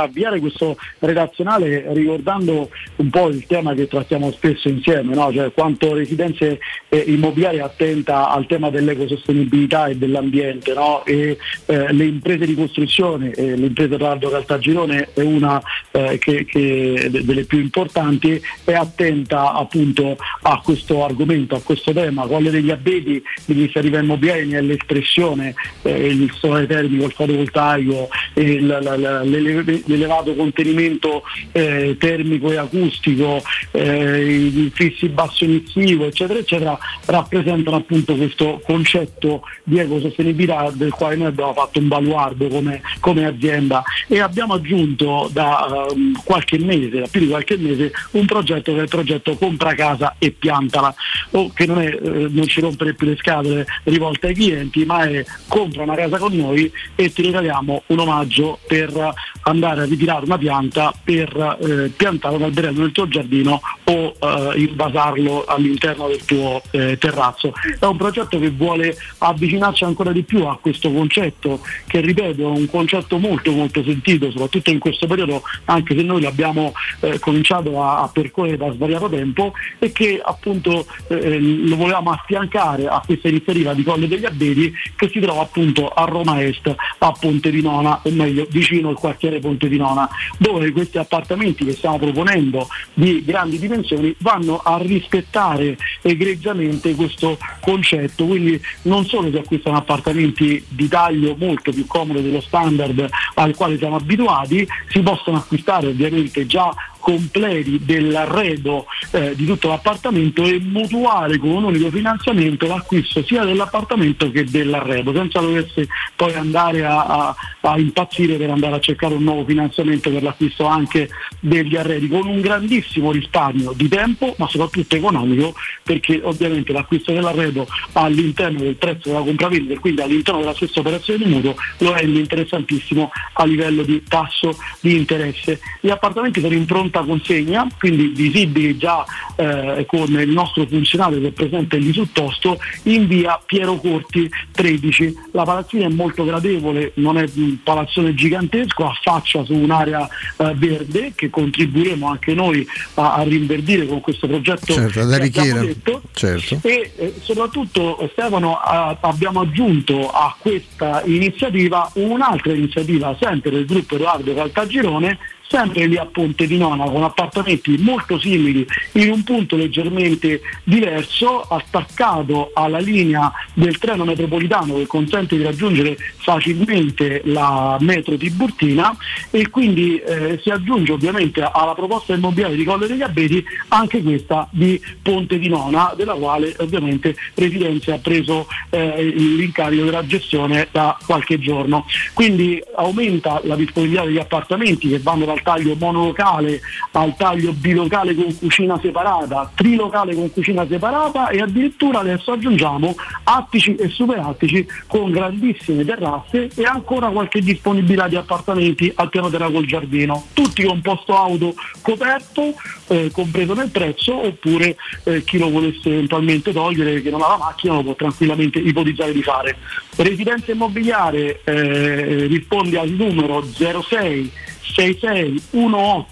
avviare 0.00 0.40
questo 0.40 0.76
redazionale 1.00 1.84
ricordando 1.92 2.70
un 2.96 3.10
po' 3.10 3.28
il 3.28 3.44
tema 3.46 3.74
che 3.74 3.86
trattiamo 3.86 4.32
spesso 4.32 4.68
insieme, 4.68 5.14
no? 5.14 5.30
cioè 5.30 5.52
quanto 5.52 5.92
residenze 5.92 6.58
eh, 6.88 7.04
immobiliari 7.06 7.60
attenta 7.60 8.30
al 8.30 8.46
tema 8.46 8.70
dell'ecosostenibilità 8.70 9.88
e 9.88 9.96
dell'ambiente 9.96 10.72
no? 10.72 11.04
e 11.04 11.36
eh, 11.66 11.92
le 11.92 12.04
imprese 12.04 12.46
di 12.46 12.54
costruzione, 12.54 13.32
eh, 13.32 13.54
l'impresa 13.56 13.98
Rardo 13.98 14.30
Caltagirone 14.30 15.10
è 15.12 15.20
una 15.20 15.60
eh, 15.90 16.16
che, 16.18 16.46
che- 16.46 17.08
de- 17.10 17.24
delle 17.24 17.44
più 17.44 17.58
importanti, 17.58 18.40
è 18.64 18.72
attenta 18.72 19.52
appunto 19.52 20.16
a 20.42 20.60
questo 20.64 21.04
argomento, 21.04 21.56
a 21.56 21.60
questo 21.62 21.92
tema. 21.92 22.26
Colle 22.26 22.50
degli 22.50 22.70
Abeti, 22.70 23.22
l'iniziativa 23.46 23.98
immobiliare 23.98 24.46
ne 24.46 24.58
è 24.58 24.62
l'espressione, 24.62 25.54
eh, 25.82 26.06
il 26.06 26.32
termico, 26.66 27.04
il 27.04 27.12
fotovoltaico, 27.34 28.08
l'ele- 28.34 29.82
l'elevato 29.86 30.34
contenimento 30.34 31.22
eh, 31.52 31.96
termico 31.98 32.52
e 32.52 32.56
acustico, 32.56 33.42
eh, 33.72 34.34
il 34.34 34.70
fissi 34.72 35.08
basso 35.08 35.44
emissivo, 35.44 36.06
eccetera, 36.06 36.38
eccetera, 36.38 36.78
rappresentano 37.06 37.76
appunto 37.76 38.14
questo 38.14 38.60
concetto 38.64 39.42
di 39.64 39.78
ecosostenibilità 39.78 40.70
del 40.72 40.90
quale 40.90 41.16
noi 41.16 41.26
abbiamo 41.26 41.52
fatto 41.52 41.78
un 41.78 41.88
baluardo 41.88 42.48
come, 42.48 42.80
come 43.00 43.26
azienda. 43.26 43.82
E 44.08 44.20
abbiamo 44.20 44.54
aggiunto 44.54 45.28
da 45.32 45.86
ehm, 45.90 46.22
qualche 46.24 46.58
mese, 46.58 47.00
da 47.00 47.06
più 47.10 47.20
di 47.20 47.28
qualche 47.28 47.56
mese, 47.56 47.92
un 48.12 48.26
progetto 48.26 48.72
che 48.72 48.78
è 48.78 48.82
il 48.82 48.88
progetto 48.88 49.32
Compra 49.34 49.74
casa 49.74 50.14
e 50.18 50.30
piantala, 50.30 50.94
o 51.32 51.50
che 51.52 51.66
non, 51.66 51.80
è, 51.80 51.86
eh, 51.86 52.28
non 52.30 52.46
ci 52.46 52.60
rompere 52.60 52.94
più 52.94 53.06
le 53.06 53.16
scatole 53.16 53.66
rivolte 53.84 54.28
ai 54.28 54.34
clienti, 54.34 54.84
ma 54.84 55.04
è 55.04 55.24
compra 55.48 55.82
una 55.82 55.94
casa 55.94 56.18
con 56.18 56.34
noi 56.34 56.70
e 56.94 57.12
ti 57.12 57.22
regaliamo 57.24 57.82
un 57.86 57.98
omaggio 57.98 58.58
per 58.66 59.12
andare 59.42 59.82
a 59.82 59.84
ritirare 59.84 60.24
una 60.24 60.38
pianta 60.38 60.92
per 61.02 61.58
eh, 61.60 61.88
piantare 61.88 62.36
un 62.36 62.42
alberello 62.42 62.80
nel 62.80 62.92
tuo 62.92 63.08
giardino 63.08 63.60
o 63.84 64.14
eh, 64.18 64.52
invasarlo 64.56 65.44
all'interno 65.46 66.08
del 66.08 66.24
tuo 66.24 66.62
eh, 66.70 66.96
terrazzo. 66.98 67.52
È 67.78 67.84
un 67.84 67.96
progetto 67.96 68.38
che 68.38 68.50
vuole 68.50 68.96
avvicinarci 69.18 69.84
ancora 69.84 70.12
di 70.12 70.22
più 70.22 70.44
a 70.44 70.58
questo 70.60 70.90
concetto, 70.92 71.60
che 71.86 72.00
ripeto 72.00 72.42
è 72.42 72.58
un 72.58 72.68
concetto 72.68 73.18
molto 73.18 73.52
molto 73.52 73.82
sentito, 73.82 74.30
soprattutto 74.30 74.70
in 74.70 74.78
questo 74.78 75.06
periodo, 75.06 75.42
anche 75.66 75.96
se 75.96 76.02
noi 76.02 76.20
l'abbiamo 76.20 76.72
eh, 77.00 77.18
cominciato 77.18 77.82
a, 77.82 78.02
a 78.02 78.08
percorrere 78.08 78.56
da 78.56 78.72
svariato 78.72 79.08
tempo 79.08 79.52
e 79.78 79.92
che 79.92 80.20
appunto 80.22 80.86
eh, 81.08 81.38
lo 81.40 81.76
volevamo 81.76 82.10
affiancare 82.10 82.86
a 82.86 83.02
questa 83.04 83.28
iniziativa 83.28 83.74
di 83.74 83.82
Colle 83.82 84.08
degli 84.08 84.24
Abeti 84.24 84.72
che 84.96 85.08
si 85.12 85.20
trova 85.20 85.42
appunto 85.42 85.88
a 85.88 86.04
Roma 86.04 86.42
Est, 86.42 86.74
a 86.98 87.13
Ponte 87.18 87.50
di 87.50 87.62
Nona, 87.62 88.00
o 88.02 88.10
meglio 88.10 88.46
vicino 88.50 88.88
al 88.88 88.98
quartiere 88.98 89.40
Ponte 89.40 89.68
di 89.68 89.76
Nona, 89.76 90.08
dove 90.38 90.70
questi 90.72 90.98
appartamenti 90.98 91.64
che 91.64 91.72
stiamo 91.72 91.98
proponendo 91.98 92.68
di 92.92 93.24
grandi 93.24 93.58
dimensioni 93.58 94.14
vanno 94.18 94.58
a 94.58 94.78
rispettare 94.78 95.76
egregiamente 96.02 96.94
questo 96.94 97.38
concetto, 97.60 98.26
quindi 98.26 98.60
non 98.82 99.04
solo 99.06 99.30
si 99.30 99.36
acquistano 99.36 99.76
appartamenti 99.76 100.64
di 100.68 100.88
taglio 100.88 101.34
molto 101.38 101.72
più 101.72 101.86
comodo 101.86 102.20
dello 102.20 102.40
standard 102.40 103.08
al 103.34 103.54
quale 103.54 103.78
siamo 103.78 103.96
abituati, 103.96 104.66
si 104.88 105.00
possono 105.00 105.38
acquistare 105.38 105.88
ovviamente 105.88 106.46
già 106.46 106.72
completi 107.04 107.78
dell'arredo 107.84 108.86
eh, 109.10 109.34
di 109.34 109.44
tutto 109.44 109.68
l'appartamento 109.68 110.42
e 110.42 110.58
mutuare 110.58 111.36
con 111.36 111.50
un 111.50 111.64
unico 111.64 111.90
finanziamento 111.90 112.66
l'acquisto 112.66 113.22
sia 113.22 113.44
dell'appartamento 113.44 114.30
che 114.30 114.44
dell'arredo, 114.44 115.12
senza 115.12 115.40
doversi 115.40 115.86
poi 116.16 116.32
andare 116.32 116.82
a, 116.86 117.04
a- 117.04 117.34
a 117.60 117.78
impazzire 117.78 118.36
per 118.36 118.48
andare 118.48 118.76
a 118.76 118.80
cercare 118.80 119.12
un 119.12 119.22
nuovo 119.22 119.44
finanziamento 119.44 120.10
per 120.10 120.22
l'acquisto 120.22 120.64
anche 120.64 121.10
degli 121.40 121.76
arredi, 121.76 122.08
con 122.08 122.26
un 122.26 122.40
grandissimo 122.40 123.12
risparmio 123.12 123.72
di 123.74 123.88
tempo 123.88 124.34
ma 124.38 124.48
soprattutto 124.48 124.96
economico 124.96 125.54
perché 125.82 126.20
ovviamente 126.22 126.72
l'acquisto 126.72 127.12
dell'arredo 127.12 127.66
all'interno 127.92 128.60
del 128.60 128.76
prezzo 128.76 129.10
della 129.10 129.20
compravendita 129.20 129.74
e 129.74 129.78
quindi 129.78 130.00
all'interno 130.00 130.40
della 130.40 130.54
stessa 130.54 130.80
operazione 130.80 131.22
di 131.22 131.30
mutuo 131.30 131.54
lo 131.78 131.92
rende 131.92 132.18
interessantissimo 132.18 133.10
a 133.34 133.44
livello 133.44 133.82
di 133.82 134.02
tasso 134.08 134.56
di 134.80 134.96
interesse. 134.96 135.60
Gli 135.82 135.90
appartamenti 135.90 136.40
sono 136.40 136.54
in 136.54 136.64
pronta 136.94 137.02
consegna, 137.02 137.66
quindi 137.78 138.12
visibili 138.14 138.76
già 138.76 139.04
eh, 139.34 139.84
con 139.88 140.08
il 140.12 140.28
nostro 140.28 140.64
funzionario 140.66 141.20
che 141.20 141.28
è 141.28 141.32
presente 141.32 141.76
lì 141.78 141.92
sul 141.92 142.08
posto, 142.08 142.58
in 142.84 143.08
via 143.08 143.40
Piero 143.44 143.76
Corti 143.76 144.30
13. 144.52 145.14
La 145.32 145.42
palazzina 145.42 145.86
è 145.86 145.88
molto 145.88 146.24
gradevole, 146.24 146.92
non 146.94 147.18
è 147.18 147.28
un 147.34 147.62
palazzone 147.62 148.14
gigantesco, 148.14 148.86
affaccia 148.86 149.44
su 149.44 149.54
un'area 149.54 150.08
eh, 150.36 150.54
verde 150.54 151.12
che 151.14 151.30
contribuiremo 151.30 152.08
anche 152.08 152.34
noi 152.34 152.66
a, 152.94 153.14
a 153.14 153.22
rinverdire 153.22 153.86
con 153.86 154.00
questo 154.00 154.28
progetto 154.28 154.72
Certo, 154.72 155.06
che 155.06 155.40
abbiamo 155.40 155.60
detto 155.60 156.02
Certo. 156.12 156.58
e 156.62 156.92
eh, 156.96 157.14
soprattutto 157.20 158.08
Stefano 158.12 158.56
a- 158.56 158.96
abbiamo 159.00 159.40
aggiunto 159.40 160.10
a 160.10 160.34
questa 160.38 161.02
iniziativa 161.06 161.90
un'altra 161.94 162.52
iniziativa 162.52 163.16
sempre 163.20 163.50
del 163.50 163.64
gruppo 163.64 163.96
Edoardo 163.96 164.34
Caltagirone 164.34 165.18
sempre 165.48 165.86
lì 165.86 165.96
a 165.96 166.06
Ponte 166.06 166.46
di 166.46 166.56
Nona 166.56 166.84
con 166.84 167.02
appartamenti 167.02 167.76
molto 167.78 168.18
simili 168.18 168.66
in 168.92 169.10
un 169.10 169.22
punto 169.22 169.56
leggermente 169.56 170.40
diverso 170.64 171.42
attaccato 171.42 172.50
alla 172.54 172.78
linea 172.78 173.32
del 173.52 173.78
treno 173.78 174.04
metropolitano 174.04 174.74
che 174.74 174.86
consente 174.86 175.36
di 175.36 175.42
raggiungere 175.42 175.96
facilmente 176.16 177.22
la 177.24 177.76
metro 177.80 178.16
Tiburtina 178.16 178.96
e 179.30 179.50
quindi 179.50 179.98
eh, 179.98 180.38
si 180.42 180.50
aggiunge 180.50 180.92
ovviamente 180.92 181.42
alla 181.42 181.74
proposta 181.74 182.14
immobiliare 182.14 182.56
di 182.56 182.64
Colle 182.64 182.86
degli 182.86 183.02
Abeti 183.02 183.44
anche 183.68 184.02
questa 184.02 184.48
di 184.50 184.80
Ponte 185.02 185.38
di 185.38 185.48
Nona 185.48 185.92
della 185.96 186.14
quale 186.14 186.54
ovviamente 186.58 187.14
Residenza 187.34 187.94
ha 187.94 187.98
preso 187.98 188.46
eh, 188.70 189.02
l'incarico 189.04 189.84
della 189.84 190.06
gestione 190.06 190.68
da 190.70 190.96
qualche 191.04 191.38
giorno. 191.38 191.86
Quindi 192.12 192.62
aumenta 192.76 193.40
la 193.44 193.56
disponibilità 193.56 194.04
degli 194.04 194.18
appartamenti 194.18 194.88
che 194.88 194.98
vanno 194.98 195.24
da 195.24 195.33
dal 195.34 195.42
taglio 195.42 195.74
monolocale 195.74 196.60
al 196.92 197.14
taglio 197.16 197.52
bilocale 197.52 198.14
con 198.14 198.36
cucina 198.38 198.78
separata, 198.80 199.50
trilocale 199.54 200.14
con 200.14 200.30
cucina 200.30 200.66
separata 200.66 201.28
e 201.28 201.40
addirittura 201.40 202.00
adesso 202.00 202.32
aggiungiamo 202.32 202.94
attici 203.24 203.74
e 203.74 203.88
superattici 203.88 204.66
con 204.86 205.10
grandissime 205.10 205.84
terrazze 205.84 206.50
e 206.54 206.64
ancora 206.64 207.08
qualche 207.08 207.40
disponibilità 207.40 208.08
di 208.08 208.16
appartamenti 208.16 208.92
al 208.94 209.08
piano 209.08 209.28
terra 209.28 209.50
col 209.50 209.66
giardino, 209.66 210.26
tutti 210.32 210.62
con 210.64 210.80
posto 210.80 211.16
auto 211.16 211.54
coperto, 211.82 212.54
eh, 212.88 213.10
compreso 213.12 213.54
nel 213.54 213.70
prezzo, 213.70 214.26
oppure 214.26 214.76
eh, 215.04 215.24
chi 215.24 215.38
lo 215.38 215.50
volesse 215.50 215.88
eventualmente 215.88 216.52
togliere, 216.52 217.02
che 217.02 217.10
non 217.10 217.22
ha 217.22 217.28
la 217.28 217.38
macchina, 217.38 217.74
lo 217.74 217.82
può 217.82 217.94
tranquillamente 217.94 218.58
ipotizzare 218.58 219.12
di 219.12 219.22
fare. 219.22 219.56
Residenza 219.96 220.52
immobiliare 220.52 221.40
eh, 221.44 222.26
risponde 222.26 222.78
al 222.78 222.90
numero 222.90 223.42
06 223.44 224.32
66 224.64 225.42
18 225.52 226.06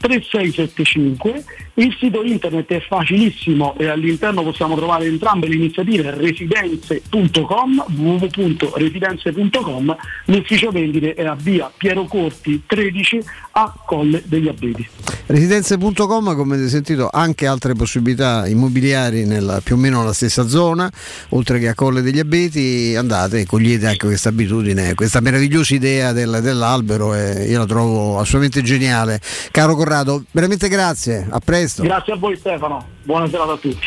3675 0.00 1.44
il 1.78 1.96
sito 1.98 2.22
internet 2.22 2.70
è 2.70 2.80
facilissimo 2.80 3.76
e 3.78 3.86
all'interno 3.86 4.42
possiamo 4.42 4.76
trovare 4.76 5.06
entrambe 5.06 5.46
le 5.46 5.54
iniziative 5.54 6.14
residenze.com 6.14 7.84
www.residenze.com 7.96 9.96
l'ufficio 10.26 10.70
vendite 10.70 11.14
è 11.14 11.24
a 11.24 11.36
via 11.36 11.70
Piero 11.74 12.04
Corti 12.04 12.64
13 12.66 13.22
a 13.52 13.72
Colle 13.86 14.22
degli 14.26 14.48
Abeti 14.48 14.86
Residenze.com, 15.26 16.34
come 16.34 16.54
avete 16.54 16.70
sentito, 16.70 17.10
anche 17.12 17.46
altre 17.46 17.74
possibilità 17.74 18.46
immobiliari 18.46 19.26
nella, 19.26 19.60
più 19.62 19.74
o 19.74 19.78
meno 19.78 19.98
nella 19.98 20.14
stessa 20.14 20.48
zona, 20.48 20.90
oltre 21.30 21.58
che 21.58 21.68
a 21.68 21.74
Colle 21.74 22.00
degli 22.00 22.18
Abeti, 22.18 22.94
andate 22.96 23.40
e 23.40 23.46
cogliete 23.46 23.86
anche 23.86 24.06
questa 24.06 24.30
abitudine, 24.30 24.94
questa 24.94 25.20
meravigliosa 25.20 25.74
idea 25.74 26.12
del- 26.12 26.40
dell'albero 26.40 27.14
e 27.14 27.46
io 27.46 27.58
la 27.58 27.66
trovo 27.66 28.18
assolutamente 28.18 28.62
geniale. 28.62 29.20
Caro 29.50 29.76
Corrado, 29.76 30.24
veramente 30.30 30.68
grazie, 30.68 31.26
a 31.28 31.40
presto. 31.40 31.67
Grazie 31.76 32.12
a 32.12 32.16
voi 32.16 32.36
Stefano. 32.36 32.86
Buona 33.02 33.28
serata 33.28 33.52
a 33.52 33.56
tutti. 33.56 33.86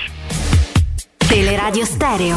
Teleradio 1.17 1.85
Stereo. 1.85 2.35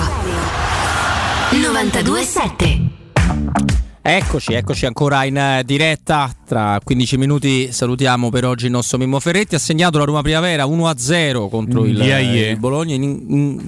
927 1.51 3.84
Eccoci, 4.07 4.53
eccoci 4.53 4.85
ancora 4.85 5.25
in 5.25 5.35
eh, 5.39 5.63
diretta. 5.65 6.31
Tra 6.47 6.79
15 6.85 7.17
minuti 7.17 7.73
salutiamo 7.73 8.29
per 8.29 8.45
oggi 8.45 8.67
il 8.67 8.71
nostro 8.71 8.99
Mimmo 8.99 9.19
Ferretti. 9.19 9.55
Ha 9.55 9.59
segnato 9.59 9.97
la 9.97 10.05
Roma 10.05 10.21
Primavera 10.21 10.67
1-0 10.67 11.49
contro 11.49 11.87
il, 11.87 11.93
Ndiaye. 11.95 12.51
il 12.51 12.59
Bologna. 12.59 12.95
In, 12.95 13.67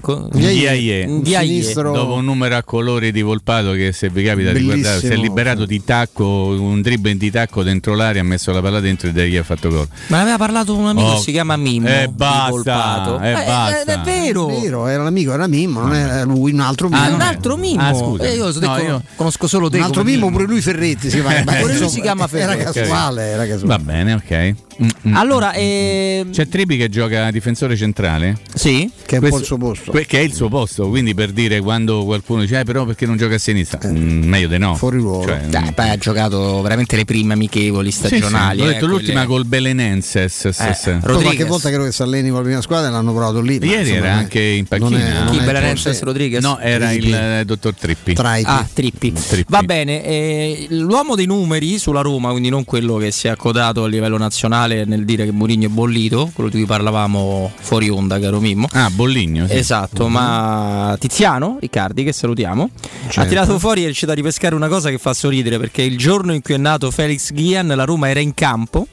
dopo 1.72 2.12
un 2.16 2.24
numero 2.26 2.54
a 2.56 2.62
colori 2.62 3.12
di 3.12 3.22
Volpato 3.22 3.72
che 3.72 3.92
se 3.92 4.10
vi 4.10 4.22
capita 4.24 4.52
di 4.52 4.62
guardare 4.62 4.98
si 4.98 5.06
è 5.06 5.16
liberato 5.16 5.64
di 5.64 5.82
tacco 5.82 6.24
un 6.58 6.82
dribbling 6.82 7.18
di 7.18 7.30
tacco 7.30 7.62
dentro 7.62 7.94
l'area 7.94 8.20
ha 8.20 8.24
messo 8.24 8.52
la 8.52 8.60
palla 8.60 8.80
dentro 8.80 9.08
e 9.08 9.12
da 9.12 9.22
lì 9.22 9.38
ha 9.38 9.42
fatto 9.42 9.70
gol 9.70 9.88
Ma 10.08 10.16
ne 10.16 10.22
aveva 10.22 10.36
parlato 10.36 10.76
un 10.76 10.86
amico 10.86 11.06
Oh. 11.06 11.14
che 11.14 11.20
si 11.22 11.30
chiama 11.32 11.56
Mimmo. 11.56 11.88
Eh, 11.88 12.06
di 12.08 12.12
basta, 12.14 12.50
Volpato. 12.50 13.20
eh, 13.20 13.32
basta. 13.32 13.84
È 13.84 14.00
vero. 14.04 14.48
È 14.50 14.60
vero, 14.60 14.86
era 14.86 15.02
l'amico, 15.02 15.32
era 15.32 15.46
Mimmo, 15.46 15.80
non 15.80 15.94
era 15.94 16.24
lui, 16.24 16.52
un 16.52 16.60
altro 16.60 16.88
Mimmo. 16.90 17.02
Ah, 17.02 17.14
un 17.14 17.20
altro 17.22 17.56
Mimmo. 17.56 17.80
Ah, 17.80 17.94
scusa. 17.94 18.24
Eh, 18.24 18.34
io, 18.34 18.52
No, 18.58 18.78
io- 18.78 19.02
conosco 19.16 19.46
solo 19.46 19.70
te. 19.70 19.78
Un 19.78 19.84
altro 19.84 20.02
come 20.02 20.12
Mimmo, 20.27 20.39
pure 20.39 20.48
lui 20.53 20.61
Ferretti 20.62 21.11
si 21.11 21.20
chiama. 21.20 21.43
ma 21.44 21.53
Pure 21.55 21.78
lui 21.78 21.89
si 21.89 22.01
chiama 22.01 22.28
Era 22.31 22.53
Ferretti. 22.55 22.78
casuale, 22.81 23.23
era 23.27 23.47
casuale. 23.47 23.66
va 23.66 23.78
bene 23.78 24.15
ok 24.15 24.55
Mm, 24.82 24.89
mm. 25.09 25.16
Allora, 25.16 25.53
ehm, 25.55 26.31
c'è 26.32 26.48
Trippi 26.48 26.77
che 26.77 26.89
gioca 26.90 27.31
difensore 27.31 27.77
centrale 27.77 28.36
sì 28.55 28.90
che 29.07 29.16
è 29.16 29.19
un 29.20 29.28
po' 29.31 29.39
il 29.39 29.44
suo 29.44 29.57
posto 29.57 29.90
que- 29.90 30.05
che 30.05 30.19
è 30.19 30.23
il 30.23 30.35
suo 30.35 30.48
posto 30.48 30.89
quindi 30.89 31.15
per 31.15 31.31
dire 31.32 31.61
quando 31.61 32.05
qualcuno 32.05 32.43
dice 32.43 32.61
"Eh, 32.61 32.65
però 32.65 32.85
perché 32.85 33.07
non 33.07 33.16
gioca 33.16 33.36
a 33.36 33.39
sinistra 33.39 33.78
Mm, 33.86 34.24
meglio 34.24 34.48
di 34.48 34.59
no 34.59 34.74
fuori 34.74 34.98
ruolo 34.98 35.24
Cioè, 35.27 35.40
Dai, 35.48 35.73
poi 35.73 35.89
ha 35.89 35.97
giocato 35.97 36.61
veramente 36.62 36.97
le 36.97 37.05
prime 37.05 37.32
amichevoli 37.35 37.90
sì, 37.90 38.01
sì, 38.01 38.07
stagionali. 38.07 38.59
l'ho 38.59 38.65
eh, 38.65 38.73
detto 38.74 38.86
l'ultima 38.86 39.24
quelle- 39.24 39.27
col 39.27 39.44
Belenenses 39.47 40.48
s- 40.48 40.98
Poi 41.01 41.23
qualche 41.23 41.44
volta 41.44 41.69
credo 41.69 41.85
che 41.85 41.93
si 41.93 42.03
alleni 42.03 42.28
con 42.28 42.39
la 42.39 42.44
prima 42.44 42.61
squadra 42.61 42.89
e 42.89 42.90
l'hanno 42.93 43.12
provato 43.12 43.40
lì. 43.40 43.55
Ieri 43.62 43.89
insomma, 43.89 43.97
era 43.97 44.12
anche 44.15 44.40
in 44.40 44.65
panchina. 44.66 45.28
Chi, 45.31 45.39
è- 45.39 45.44
Belenenses. 45.44 46.03
Rodriguez? 46.03 46.43
No, 46.43 46.59
era 46.59 46.89
Trippi. 46.89 47.07
il 47.09 47.15
eh, 47.15 47.43
dottor 47.47 47.74
Trippi. 47.74 48.12
Traipi. 48.15 48.48
Ah, 48.51 48.69
Trippi. 48.73 49.12
Va 49.48 49.62
bene, 49.62 50.05
eh, 50.05 50.66
l'uomo 50.70 51.15
dei 51.15 51.27
numeri 51.27 51.78
sulla 51.78 52.01
Roma, 52.01 52.31
quindi 52.31 52.48
non 52.48 52.65
quello 52.65 52.97
che 52.97 53.11
si 53.11 53.27
è 53.27 53.31
accodato 53.31 53.85
a 53.85 53.89
livello 53.89 54.19
nazionale 54.19 54.65
nel 54.66 55.05
dire 55.05 55.24
che 55.24 55.32
Mourinho 55.32 55.66
è 55.66 55.68
bollito, 55.68 56.30
quello 56.34 56.51
di 56.51 56.56
cui 56.59 56.66
parlavamo 56.66 57.52
fuori 57.60 57.88
onda, 57.88 58.18
caro 58.18 58.40
Mimmo. 58.40 58.66
Ah, 58.72 58.90
Bolligno. 58.90 59.47
sì. 59.47 59.55
Esatto, 59.56 60.09
ma 60.09 60.97
Tiziano 60.98 61.59
Riccardi, 61.60 62.02
che 62.05 62.12
salutiamo, 62.12 62.70
ha 62.72 63.09
Certo. 63.10 63.28
tirato 63.28 63.59
fuori 63.59 63.80
e 63.80 63.82
è 63.82 63.86
riuscito 63.86 64.10
a 64.12 64.14
ripescare 64.14 64.55
una 64.55 64.68
cosa 64.68 64.90
che 64.90 64.98
fa 64.98 65.12
sorridere 65.14 65.59
perché 65.59 65.82
il 65.82 65.97
giorno 65.97 66.32
in 66.34 66.43
cui 66.43 66.55
è 66.55 66.59
nato 66.59 66.90
Felix 66.90 67.32
Ghian, 67.32 67.68
la 67.68 67.84
Roma 67.84 68.09
era 68.09 68.20
in 68.20 68.34
campo, 68.34 68.86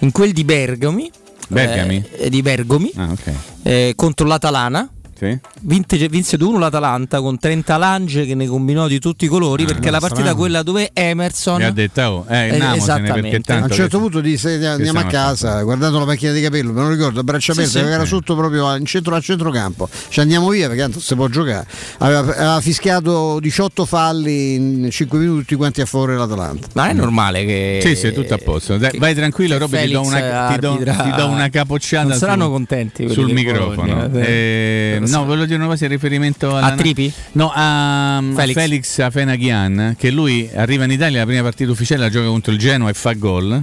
in 0.00 0.12
quel 0.12 0.32
di 0.32 0.44
Bergami, 0.44 1.10
Bergami? 1.48 2.04
eh, 2.18 2.30
di 2.30 2.42
Bergomi, 2.42 2.92
Ah, 2.96 3.08
ok. 3.10 3.32
eh, 3.62 3.92
contro 3.96 4.26
l'Atalana. 4.26 4.88
Sì. 5.18 5.36
Vinse 5.62 6.36
2-1 6.36 6.58
l'Atalanta 6.58 7.20
con 7.20 7.38
30 7.38 7.76
lange 7.76 8.24
che 8.24 8.36
ne 8.36 8.46
combinò 8.46 8.86
di 8.86 9.00
tutti 9.00 9.24
i 9.24 9.28
colori 9.28 9.64
perché 9.64 9.86
no, 9.86 9.90
la 9.92 9.98
partita 9.98 10.20
strano. 10.22 10.38
quella 10.38 10.62
dove 10.62 10.90
Emerson 10.92 11.56
Mi 11.56 11.64
ha 11.64 11.72
detto, 11.72 12.02
oh, 12.02 12.26
eh, 12.28 12.48
Eh, 12.56 12.76
esattamente. 12.76 13.20
perché 13.20 13.36
A 13.36 13.40
tanto 13.40 13.64
un 13.64 13.70
certo 13.72 13.96
che- 13.96 14.02
punto 14.04 14.20
disse 14.20 14.64
andiamo 14.64 15.00
a 15.00 15.04
casa, 15.04 15.60
guardando 15.62 15.98
la 15.98 16.04
macchina 16.04 16.30
di 16.30 16.40
capello, 16.40 16.72
me 16.72 16.82
lo 16.82 16.88
ricordo, 16.90 17.18
a 17.18 17.22
braccia 17.24 17.52
Sì, 17.52 17.60
aperte, 17.60 17.78
sì. 17.80 17.84
era 17.92 18.04
sotto 18.04 18.36
proprio 18.36 18.76
in 18.76 18.84
centro, 18.84 19.16
a 19.16 19.20
centrocampo. 19.20 19.88
Ci 20.08 20.20
andiamo 20.20 20.48
via 20.50 20.66
perché 20.68 20.82
tanto 20.82 21.00
si 21.00 21.14
può 21.16 21.26
giocare. 21.28 21.66
Aveva, 21.98 22.20
aveva 22.20 22.60
fischiato 22.60 23.40
18 23.40 23.84
falli 23.86 24.54
in 24.54 24.88
5 24.90 25.18
minuti 25.18 25.40
tutti 25.40 25.54
quanti 25.56 25.80
a 25.80 25.86
favore 25.86 26.12
dell'Atalanta. 26.12 26.68
Ma 26.74 26.90
è 26.90 26.92
normale 26.92 27.44
che 27.44 27.80
Sì, 27.82 27.96
sì, 27.96 28.12
tutto 28.12 28.34
a 28.34 28.38
posto. 28.38 28.76
Dai, 28.78 28.96
vai 28.98 29.14
tranquillo, 29.14 29.58
Roby, 29.58 29.84
ti 29.86 29.90
do, 29.92 30.02
una, 30.02 30.48
ti, 30.52 30.58
do, 30.60 30.76
ti 30.76 31.10
do 31.16 31.26
una 31.28 31.48
capocciata 31.48 32.08
Non 32.08 32.16
saranno 32.18 32.44
sul, 32.44 32.52
contenti 32.52 33.08
sul 33.10 33.32
microfono. 33.32 34.08
Eh, 34.14 34.20
eh. 34.20 35.06
No, 35.10 35.24
volevo 35.24 35.44
dire 35.44 35.56
una 35.56 35.66
cosa 35.66 35.84
in 35.84 35.90
riferimento 35.90 36.56
alla, 36.56 36.66
A 36.66 36.74
Tripi? 36.74 37.12
No, 37.32 37.50
a 37.54 38.22
Felix. 38.34 38.54
Felix, 38.54 38.98
Afenaghian, 38.98 39.94
che 39.98 40.10
lui 40.10 40.48
arriva 40.54 40.84
in 40.84 40.90
Italia, 40.90 41.20
la 41.20 41.26
prima 41.26 41.42
partita 41.42 41.70
ufficiale 41.70 42.02
la 42.02 42.10
gioca 42.10 42.28
contro 42.28 42.52
il 42.52 42.58
Genoa 42.58 42.90
e 42.90 42.94
fa 42.94 43.12
gol. 43.12 43.62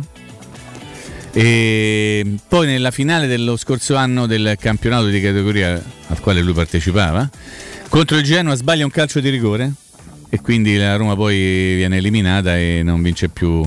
E 1.31 2.38
poi 2.47 2.67
nella 2.67 2.91
finale 2.91 3.27
dello 3.27 3.57
scorso 3.57 3.95
anno 3.95 4.26
del 4.26 4.55
campionato 4.57 5.07
di 5.07 5.19
categoria 5.19 5.81
al 6.07 6.19
quale 6.22 6.41
lui 6.41 6.53
partecipava, 6.53 7.30
contro 7.89 8.17
il 8.17 8.23
Genoa 8.23 8.55
sbaglia 8.55 8.85
un 8.85 8.91
calcio 8.91 9.19
di 9.19 9.30
rigore 9.30 9.73
e 10.36 10.41
quindi 10.41 10.78
la 10.78 10.95
Roma 10.98 11.16
poi 11.16 11.76
viene 11.76 11.98
eliminata 11.98 12.57
e 12.57 12.82
non 12.84 13.02
vince 13.02 13.30
più, 13.30 13.64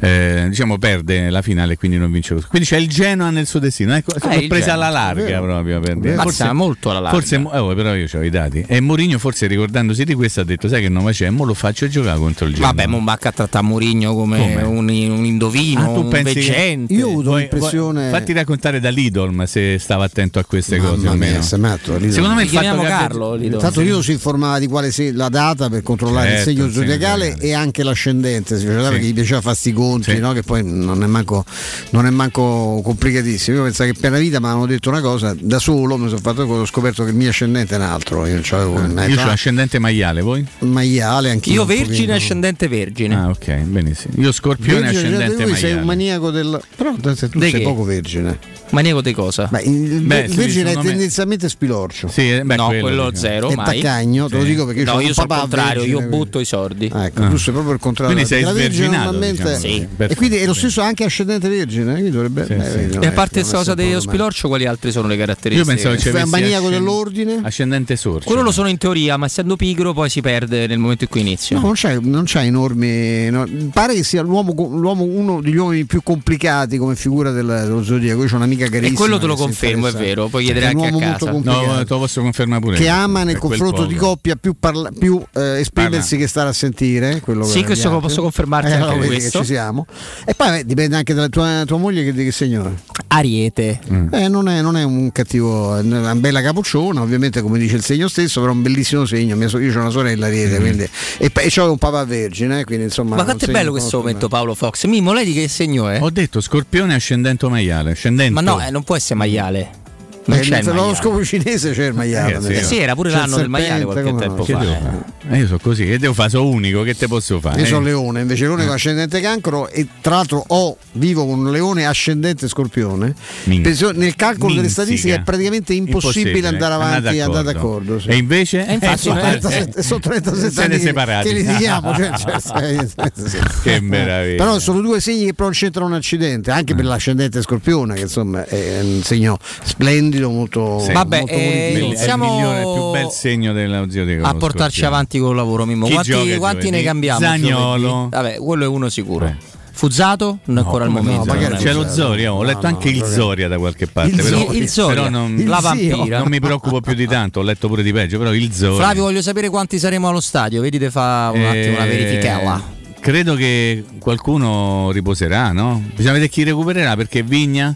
eh, 0.00 0.46
diciamo 0.48 0.78
perde 0.78 1.30
la 1.30 1.42
finale 1.42 1.74
e 1.74 1.76
quindi 1.76 1.96
non 1.96 2.10
vince 2.12 2.34
lo 2.34 2.42
Quindi 2.48 2.68
c'è 2.68 2.76
il 2.76 2.88
Genoa 2.88 3.30
nel 3.30 3.46
suo 3.46 3.58
destino, 3.58 3.94
ecco, 3.94 4.14
Eh, 4.28 4.46
presa 4.46 4.74
alla 4.74 4.88
larga 4.90 5.24
vero. 5.24 5.42
proprio 5.44 5.80
per 5.80 5.96
dire. 5.98 6.14
Mazza, 6.14 6.52
molto 6.52 6.90
alla 6.90 7.00
larga. 7.00 7.18
Forse, 7.18 7.36
eh, 7.36 7.58
oh, 7.58 7.74
però 7.74 7.94
io 7.94 8.06
ho 8.12 8.22
i 8.22 8.30
dati. 8.30 8.64
E 8.66 8.80
Mourinho 8.80 9.18
forse 9.18 9.46
ricordandosi 9.46 10.04
di 10.04 10.14
questo 10.14 10.40
ha 10.40 10.44
detto 10.44 10.68
sai 10.68 10.82
che 10.82 10.88
non 10.88 11.04
c'è, 11.10 11.30
mo 11.30 11.44
lo 11.44 11.54
faccio 11.54 11.88
giocare 11.88 12.18
contro 12.18 12.46
il 12.46 12.54
Genoa. 12.54 12.72
Vabbè, 12.72 12.86
Mombacca 12.86 13.32
tratta 13.32 13.62
Mourinho 13.62 14.14
come, 14.14 14.38
Come? 14.38 14.62
Un, 14.62 14.88
un 14.88 15.24
indovino, 15.24 15.80
Ah, 15.90 15.94
tu 15.94 16.00
un 16.00 16.08
pensi 16.08 16.34
che- 16.34 16.40
veggente. 16.40 16.92
Io 16.94 17.06
ho 17.06 17.10
avuto 17.10 17.34
l'impressione. 17.36 18.10
Fatti 18.10 18.32
raccontare 18.32 18.80
da 18.80 18.90
Lidolm 18.90 19.44
se 19.44 19.78
stava 19.78 20.04
attento 20.04 20.38
a 20.38 20.44
queste 20.44 20.76
Mamma 20.78 20.90
cose 20.90 21.02
mia, 21.16 21.40
matto. 21.58 21.98
Secondo 22.10 22.34
me 22.34 22.42
il 22.42 22.48
fatto 22.48 22.60
chiamiamo 22.60 22.80
che 22.82 22.86
abbia- 22.86 23.06
Carlo, 23.06 23.34
Lidl. 23.34 23.54
Intanto 23.54 23.80
io 23.80 24.02
si 24.02 24.12
informava 24.12 24.58
di 24.58 24.66
quale 24.66 24.90
se- 24.90 25.12
la 25.12 25.28
data 25.28 25.68
per 25.68 25.82
controllare 25.86 26.28
Certo, 26.36 26.50
il 26.50 26.56
segno 26.56 26.70
segno 26.70 26.82
zodiacale 26.82 27.36
e 27.38 27.52
anche 27.54 27.82
l'ascendente, 27.82 28.58
si 28.58 28.66
faceva 28.66 28.84
Sì. 28.86 28.90
perché 28.90 29.06
gli 29.06 29.14
piaceva 29.14 29.40
fare 29.40 29.56
sti 29.56 29.72
conti, 29.72 30.10
Sì. 30.12 30.18
no? 30.18 30.32
che 30.32 30.42
poi 30.42 30.62
non 30.64 31.02
è, 31.02 31.06
manco, 31.06 31.44
non 31.90 32.04
è 32.06 32.10
manco 32.10 32.80
complicatissimo. 32.84 33.56
Io 33.58 33.62
pensavo 33.62 33.92
che 33.92 33.98
per 33.98 34.10
la 34.10 34.18
vita 34.18 34.38
mi 34.40 34.46
avevano 34.46 34.66
detto 34.66 34.88
una 34.90 35.00
cosa, 35.00 35.34
da 35.38 35.58
solo 35.58 35.96
mi 35.96 36.08
sono 36.08 36.20
fatto 36.20 36.42
ho 36.42 36.66
scoperto 36.66 37.04
che 37.04 37.10
il 37.10 37.16
mio 37.16 37.30
ascendente 37.30 37.74
è 37.74 37.78
un 37.78 37.84
altro. 37.84 38.26
Io, 38.26 38.34
non 38.34 38.42
c'avevo 38.44 38.78
in 38.80 38.86
Io 38.88 38.92
mezzo 38.92 39.20
ho 39.20 39.28
a- 39.28 39.32
ascendente 39.32 39.78
maiale, 39.78 40.20
voi? 40.20 40.44
maiale 40.60 41.30
anche 41.30 41.50
Io 41.50 41.64
vergine 41.64 42.14
ascendente 42.14 42.68
vergine. 42.68 43.14
Ah, 43.14 43.28
ok, 43.28 43.54
benissimo. 43.62 44.14
Io 44.18 44.32
scorpione 44.32 44.80
Vergine, 44.80 44.98
ascendente 45.14 45.42
lui 45.44 45.54
sei 45.54 45.62
maiale. 45.62 45.80
un 45.80 45.86
maniaco 45.86 46.30
del. 46.30 46.60
Però 46.76 46.94
tu 47.00 47.14
sei 47.14 47.28
Di 47.32 47.50
che? 47.50 47.60
poco 47.60 47.84
vergine. 47.84 48.38
Maniaco 48.70 49.00
di 49.00 49.12
cosa? 49.12 49.46
Beh, 49.50 49.62
il, 49.62 50.00
Beh, 50.02 50.20
il 50.22 50.34
vergine 50.34 50.72
è 50.72 50.76
me- 50.76 50.82
tendenzialmente 50.82 51.48
spilorcio. 51.48 52.08
Sì, 52.08 52.30
eh, 52.32 52.42
beh, 52.42 52.56
no, 52.56 52.66
quello, 52.66 53.10
diciamo. 53.10 53.16
zero, 53.16 53.48
È 53.50 53.54
mai. 53.54 53.80
taccagno, 53.80 54.28
te 54.28 54.36
lo 54.36 54.42
dico 54.42 54.66
perché 54.66 54.82
No, 54.84 55.00
io 55.00 55.08
un 55.08 55.14
sono 55.14 55.32
il 55.34 55.40
contrario, 55.40 55.82
io 55.84 55.98
vergine, 55.98 56.16
butto 56.16 56.40
i 56.40 56.44
soldi. 56.44 56.90
Ah, 56.92 57.04
ecco, 57.06 57.22
Ah. 57.22 57.28
tu 57.28 57.36
sei 57.36 57.52
proprio 57.52 57.74
il 57.74 57.80
contrario. 57.80 58.12
Quindi 58.14 58.28
sei 58.30 58.44
sverginato, 58.44 59.18
diciamo. 59.18 59.56
Sì. 59.56 59.86
E 59.96 60.14
quindi 60.16 60.36
è 60.36 60.46
lo 60.46 60.54
stesso 60.54 60.80
anche 60.80 61.04
ascendente 61.04 61.48
vergine, 61.48 61.92
quindi 61.92 62.10
dovrebbe 62.10 62.44
Sì, 62.44 62.54
beh, 62.54 62.88
sì. 62.92 62.98
E 63.00 63.06
a 63.06 63.12
parte 63.12 63.40
questa 63.40 63.56
cosa 63.58 63.74
dello 63.74 64.00
spilorcio, 64.00 64.48
quali 64.48 64.66
altre 64.66 64.90
sono 64.90 65.06
le 65.06 65.14
Io 65.14 65.20
caratteristiche? 65.20 65.74
pensavo 65.74 65.94
c'è 65.94 66.10
Fai 66.10 66.22
un 66.22 66.28
maniaco 66.30 66.68
dell'ordine? 66.68 67.40
Ascendente 67.42 67.96
sorcio. 67.96 68.26
Quello 68.26 68.42
lo 68.42 68.50
sono 68.52 68.68
in 68.68 68.78
teoria, 68.78 69.16
ma 69.16 69.26
essendo 69.26 69.56
pigro 69.56 69.92
poi 69.92 70.10
si 70.10 70.20
perde 70.20 70.66
nel 70.66 70.78
momento 70.78 71.04
in 71.04 71.10
cui 71.10 71.20
inizio. 71.20 71.56
No, 71.56 71.62
non 71.66 71.72
c'è, 71.74 71.98
c'è 72.24 72.42
enormi. 72.42 73.30
no, 73.30 73.46
pare 73.72 73.94
che 73.94 74.02
sia 74.02 74.22
l'uomo, 74.22 74.52
l'uomo 74.54 75.04
uno 75.04 75.40
degli 75.40 75.56
uomini 75.56 75.84
più 75.84 76.02
complicati 76.02 76.76
come 76.78 76.96
figura 76.96 77.30
del- 77.30 77.46
dello 77.46 77.82
zodiaco. 77.84 78.24
Io 78.24 78.34
ho 78.34 78.38
un'amica 78.56 78.68
carissima. 78.68 78.86
E 78.86 78.92
quello 78.98 79.18
te 79.18 79.26
lo 79.26 79.36
confermo, 79.36 79.86
è 79.86 79.92
vero, 79.92 80.28
puoi 80.28 80.44
chiedere 80.44 80.66
anche 80.66 80.86
a 80.86 80.96
casa. 80.96 81.30
No, 81.30 81.40
te 81.40 81.86
lo 81.88 81.98
posso 81.98 82.20
confermare 82.22 82.60
pure. 82.60 82.76
che 82.76 82.88
ama 82.88 83.22
nel 83.22 83.38
confronto 83.38 83.84
di 83.84 83.94
coppia 83.94 84.36
più, 84.36 84.54
parla- 84.58 84.90
più, 84.96 85.22
eh, 85.34 85.60
esprimersi 85.60 86.16
che 86.16 86.26
stare 86.26 86.48
a 86.48 86.52
sentire. 86.52 87.20
quello 87.20 87.44
Sì, 87.44 87.64
questo 87.64 87.86
abbiamo. 87.88 88.06
posso 88.06 88.22
confermarti 88.22 88.70
Eh, 88.70 88.74
anche 88.74 88.96
no, 88.96 89.06
questo. 89.06 89.38
Che 89.38 89.44
ci 89.44 89.52
siamo. 89.52 89.86
E 90.24 90.34
poi 90.34 90.50
beh, 90.50 90.64
dipende 90.64 90.96
anche 90.96 91.14
dalla 91.14 91.28
tua, 91.28 91.62
tua 91.66 91.78
moglie 91.78 92.04
che 92.04 92.12
di 92.12 92.24
che 92.24 92.32
segno 92.32 92.66
è. 92.66 92.70
Ariete. 93.08 93.80
Eh, 94.10 94.28
non, 94.28 94.48
è, 94.48 94.60
non 94.62 94.76
è 94.76 94.82
un 94.82 95.10
cattivo, 95.12 95.76
è 95.76 95.80
una 95.80 96.14
bella 96.14 96.42
capocciona, 96.42 97.00
ovviamente 97.00 97.40
come 97.40 97.58
dice 97.58 97.76
il 97.76 97.82
segno 97.82 98.08
stesso, 98.08 98.40
però 98.40 98.52
un 98.52 98.62
bellissimo 98.62 99.04
segno. 99.04 99.36
Mia 99.36 99.48
io 99.48 99.76
ho 99.76 99.80
una 99.80 99.90
sorella 99.90 100.26
Ariete, 100.26 100.58
quindi, 100.58 100.88
e, 101.18 101.30
poi 101.30 101.48
c'ho 101.50 101.70
un 101.70 101.78
papà 101.78 102.04
vergine, 102.04 102.60
eh, 102.60 102.64
quindi 102.64 102.84
insomma. 102.84 103.16
Ma 103.16 103.24
quanto 103.24 103.46
è 103.46 103.50
bello 103.50 103.70
questo 103.70 103.98
momento, 103.98 104.28
Paolo 104.28 104.54
Fox. 104.54 104.84
Mimmo, 104.84 105.12
lei 105.12 105.24
di 105.24 105.32
che 105.32 105.48
segno 105.48 105.88
è? 105.88 106.00
Ho 106.00 106.10
detto 106.10 106.40
scorpione 106.40 106.94
ascendente 106.94 107.48
maiale. 107.48 107.92
Ascendente. 107.92 108.32
Ma 108.32 108.40
no, 108.46 108.60
eh, 108.60 108.70
non 108.70 108.84
può 108.84 108.96
essere 108.96 109.16
maiale. 109.16 109.84
Non 110.26 110.38
Eh, 110.38 110.40
c'è 110.40 110.62
l'oroscopo 110.62 111.24
cinese 111.24 111.72
c'è 111.72 111.86
il 111.86 111.94
maiale. 111.94 112.32
Ragazzi, 112.32 112.48
nel- 112.48 112.56
io- 112.58 112.64
Sì, 112.66 112.78
era 112.78 112.94
pure 112.94 113.10
c'è 113.10 113.16
l'anno 113.16 113.36
del 113.36 113.48
maiale 113.48 113.84
qualche 113.84 114.14
tempo 114.16 114.44
fa. 114.44 114.62
eh. 114.62 115.14
Eh, 115.30 115.38
io 115.38 115.46
sono 115.46 115.58
così, 115.62 115.84
che 115.86 115.98
devo 115.98 116.14
fare? 116.14 116.30
Sono 116.30 116.48
unico, 116.48 116.82
che 116.82 116.96
te 116.96 117.06
posso 117.06 117.38
fare? 117.40 117.58
Io 117.58 117.64
Eh? 117.64 117.68
sono 117.68 117.80
leone, 117.84 118.20
invece 118.22 118.44
leone 118.44 118.64
con 118.64 118.74
ascendente 118.74 119.20
cancro 119.20 119.68
e 119.68 119.86
tra 120.00 120.16
l'altro 120.16 120.42
ho, 120.46 120.76
vivo 120.92 121.26
con 121.26 121.38
un 121.40 121.50
leone 121.52 121.86
ascendente 121.86 122.48
scorpione. 122.48 123.14
Penso- 123.44 123.92
nel 123.92 124.16
calcolo 124.16 124.48
delle 124.50 124.62
Minzica. 124.62 124.82
statistiche 124.82 125.14
è 125.14 125.22
praticamente 125.22 125.74
impossibile, 125.74 126.48
andare 126.48 126.74
avanti 126.74 127.16
e 127.16 127.20
andare 127.20 127.44
d'accordo. 127.44 128.00
sì. 128.00 128.08
E 128.08 128.16
invece? 128.16 128.66
E 128.66 128.72
infatti 128.74 128.98
sono 128.98 129.18
Eh, 129.18 129.38
37, 129.38 129.82
sono 129.82 130.00
37 130.00 130.50
siete 130.50 130.60
anni 130.62 130.76
che- 130.78 130.86
separati. 130.86 131.28
che 131.28 131.34
litighiamo. 131.34 131.94
cioè, 131.94 132.10
cioè, 132.18 133.10
sì, 133.14 133.28
sì. 133.28 133.38
Che 133.62 133.80
meraviglia. 133.80 134.36
Però 134.42 134.58
sono 134.58 134.80
due 134.80 135.00
segni 135.00 135.26
che 135.26 135.34
però 135.34 135.50
c'entrano 135.50 135.88
un 135.88 135.94
accidente, 135.94 136.50
anche 136.50 136.74
per 136.74 136.84
l'ascendente 136.84 137.40
scorpione, 137.42 137.94
che 137.94 138.02
insomma 138.02 138.44
è 138.44 138.80
un 138.80 139.02
segno 139.04 139.38
splendido, 139.62 140.14
molto, 140.30 140.78
Sì. 140.80 140.92
Vabbè, 140.92 141.18
molto 141.18 141.32
eh, 141.34 141.36
voluminoso. 141.36 141.74
è 141.74 141.78
il 141.78 141.84
iniziamo- 141.84 142.24
migliore, 142.34 142.58
il 142.58 142.72
più 142.72 142.90
bel 142.90 143.10
segno 143.10 143.52
dello 143.52 143.90
zio 143.90 144.04
di 144.04 144.18
a 144.20 144.34
portarci 144.34 144.84
avanti 144.84 145.18
col 145.18 145.36
lavoro, 145.36 145.64
Mimmo. 145.64 145.86
Chi 145.86 145.92
Quanti, 145.92 146.10
gioca 146.10 146.36
quanti 146.38 146.70
ne 146.70 146.82
cambiamo? 146.82 147.20
Giovedì? 147.36 148.08
Vabbè, 148.10 148.36
quello 148.38 148.64
è 148.64 148.68
uno 148.68 148.88
sicuro. 148.88 149.26
Eh. 149.26 149.36
Fuzzato? 149.76 150.38
Non 150.44 150.56
ancora 150.64 150.84
al 150.84 150.90
come 150.90 151.02
no, 151.02 151.06
momento. 151.10 151.32
magari 151.34 151.52
non 151.52 151.60
è 151.60 151.64
c'è 151.64 151.72
lo. 151.74 151.86
Zoria, 151.86 152.32
ho 152.32 152.42
letto 152.42 152.60
No, 152.62 152.68
anche 152.68 152.90
no, 152.90 152.96
il. 152.96 153.04
Zoria 153.04 153.46
da 153.46 153.58
qualche 153.58 153.86
parte. 153.86 154.10
Il 154.12 154.16
però, 154.22 154.38
Zoria. 154.38 154.58
Il 154.58 154.68
Zoria, 154.70 154.94
però 155.02 155.08
non, 155.10 155.44
la 155.46 155.58
zio. 155.60 155.68
vampira. 155.96 156.18
non 156.18 156.28
mi 156.28 156.40
preoccupo 156.40 156.80
più 156.80 156.94
di 156.94 157.06
tanto, 157.06 157.40
ho 157.40 157.42
letto 157.42 157.68
pure 157.68 157.82
di 157.82 157.92
peggio, 157.92 158.16
però 158.16 158.32
il 158.32 158.50
Zoria. 158.54 158.76
Flavio, 158.76 159.02
voglio 159.02 159.20
sapere 159.20 159.50
quanti 159.50 159.78
saremo 159.78 160.08
allo 160.08 160.20
stadio. 160.20 160.62
Vedi, 160.62 160.78
te 160.78 160.90
fa 160.90 161.30
un 161.34 161.44
attimo 161.44 161.74
una 161.76 161.84
Eh, 161.84 161.88
verificella. 161.88 162.62
Credo 163.00 163.34
che 163.34 163.84
qualcuno 163.98 164.90
riposerà, 164.92 165.52
no? 165.52 165.82
Bisogna 165.94 166.12
vedere 166.14 166.30
chi 166.30 166.42
recupererà 166.42 166.96
perché 166.96 167.22
Vigna, 167.22 167.74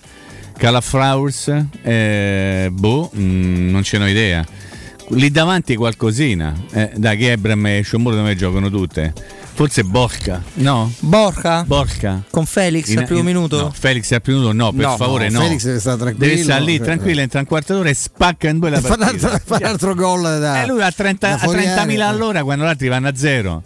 Calafraurs, 0.60 1.50
eh, 1.80 2.68
boh, 2.70 3.10
mm, 3.16 3.70
non 3.70 3.82
ce 3.82 3.96
n'ho 3.96 4.06
idea. 4.06 4.44
Lì 5.12 5.30
davanti 5.30 5.74
qualcosina. 5.74 6.54
Eh, 6.72 6.92
dai, 6.96 7.16
che 7.16 7.32
Ebram 7.32 7.66
e 7.66 7.80
Sciomuro 7.82 8.14
da 8.14 8.20
me 8.20 8.36
giocano 8.36 8.68
tutte. 8.68 9.14
Forse 9.54 9.84
Borca, 9.84 10.42
no? 10.54 10.92
Borca? 11.00 11.64
Borca. 11.66 12.22
Con 12.30 12.44
Felix 12.44 12.88
In- 12.88 12.98
al 12.98 13.04
primo 13.06 13.20
in- 13.20 13.24
minuto? 13.26 13.58
No, 13.62 13.70
Felix 13.72 14.12
al 14.12 14.20
primo 14.20 14.40
minuto 14.40 14.56
no, 14.64 14.70
per 14.72 14.84
No, 14.84 14.96
favore 14.96 15.30
no. 15.30 15.40
Felix 15.40 15.64
deve 15.64 15.80
stare 15.80 15.96
tranquillo. 15.96 16.28
Deve 16.30 16.42
stare 16.42 16.62
lì 16.64 16.76
cioè, 16.76 16.84
tranquillo, 16.84 17.20
entra 17.22 17.38
un 17.40 17.46
quarto 17.46 17.72
d'ora 17.74 17.88
e 17.88 17.94
spacca 17.94 18.48
in 18.50 18.58
due 18.58 18.68
la 18.68 18.80
partita. 18.82 19.38
fa 19.42 19.56
un 19.56 19.64
altro 19.64 19.94
gol 19.94 20.22
da, 20.22 20.62
E 20.62 20.66
lui 20.66 20.82
a, 20.82 20.92
30 20.92 21.26
da 21.28 21.34
a 21.34 21.38
fuori 21.38 21.62
30.000 21.62 21.72
area. 21.74 22.06
all'ora 22.08 22.42
quando 22.44 22.64
gli 22.64 22.68
altri 22.68 22.88
vanno 22.88 23.08
a 23.08 23.16
zero. 23.16 23.62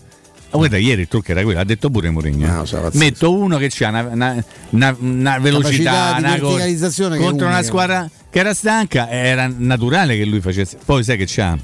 Ah, 0.55 0.57
guarda, 0.57 0.77
ieri 0.79 1.01
il 1.03 1.09
trucco 1.09 1.33
era 1.33 1.43
quello, 1.43 1.59
ha 1.59 1.65
detto 1.65 1.91
pure 1.91 2.11
Mourinho. 2.11 2.47
No, 2.47 2.61
pazzesco. 2.63 2.91
Metto 2.97 3.35
uno 3.37 3.59
che 3.59 3.73
ha 3.85 3.89
una, 3.89 4.03
una- 4.03 4.45
una- 4.71 4.97
una 5.01 5.39
velocità, 5.41 6.15
una 6.17 6.37
verticalizzazione 6.37 7.17
contro 7.19 7.47
una 7.47 7.57
unica. 7.57 7.69
squadra 7.69 8.11
che 8.31 8.39
era 8.39 8.55
stanca, 8.55 9.11
era 9.11 9.53
naturale 9.53 10.17
che 10.17 10.25
lui 10.25 10.41
facesse. 10.41 10.79
Poi 10.85 11.03
sai 11.03 11.17
che 11.17 11.25
c'ha 11.27 11.59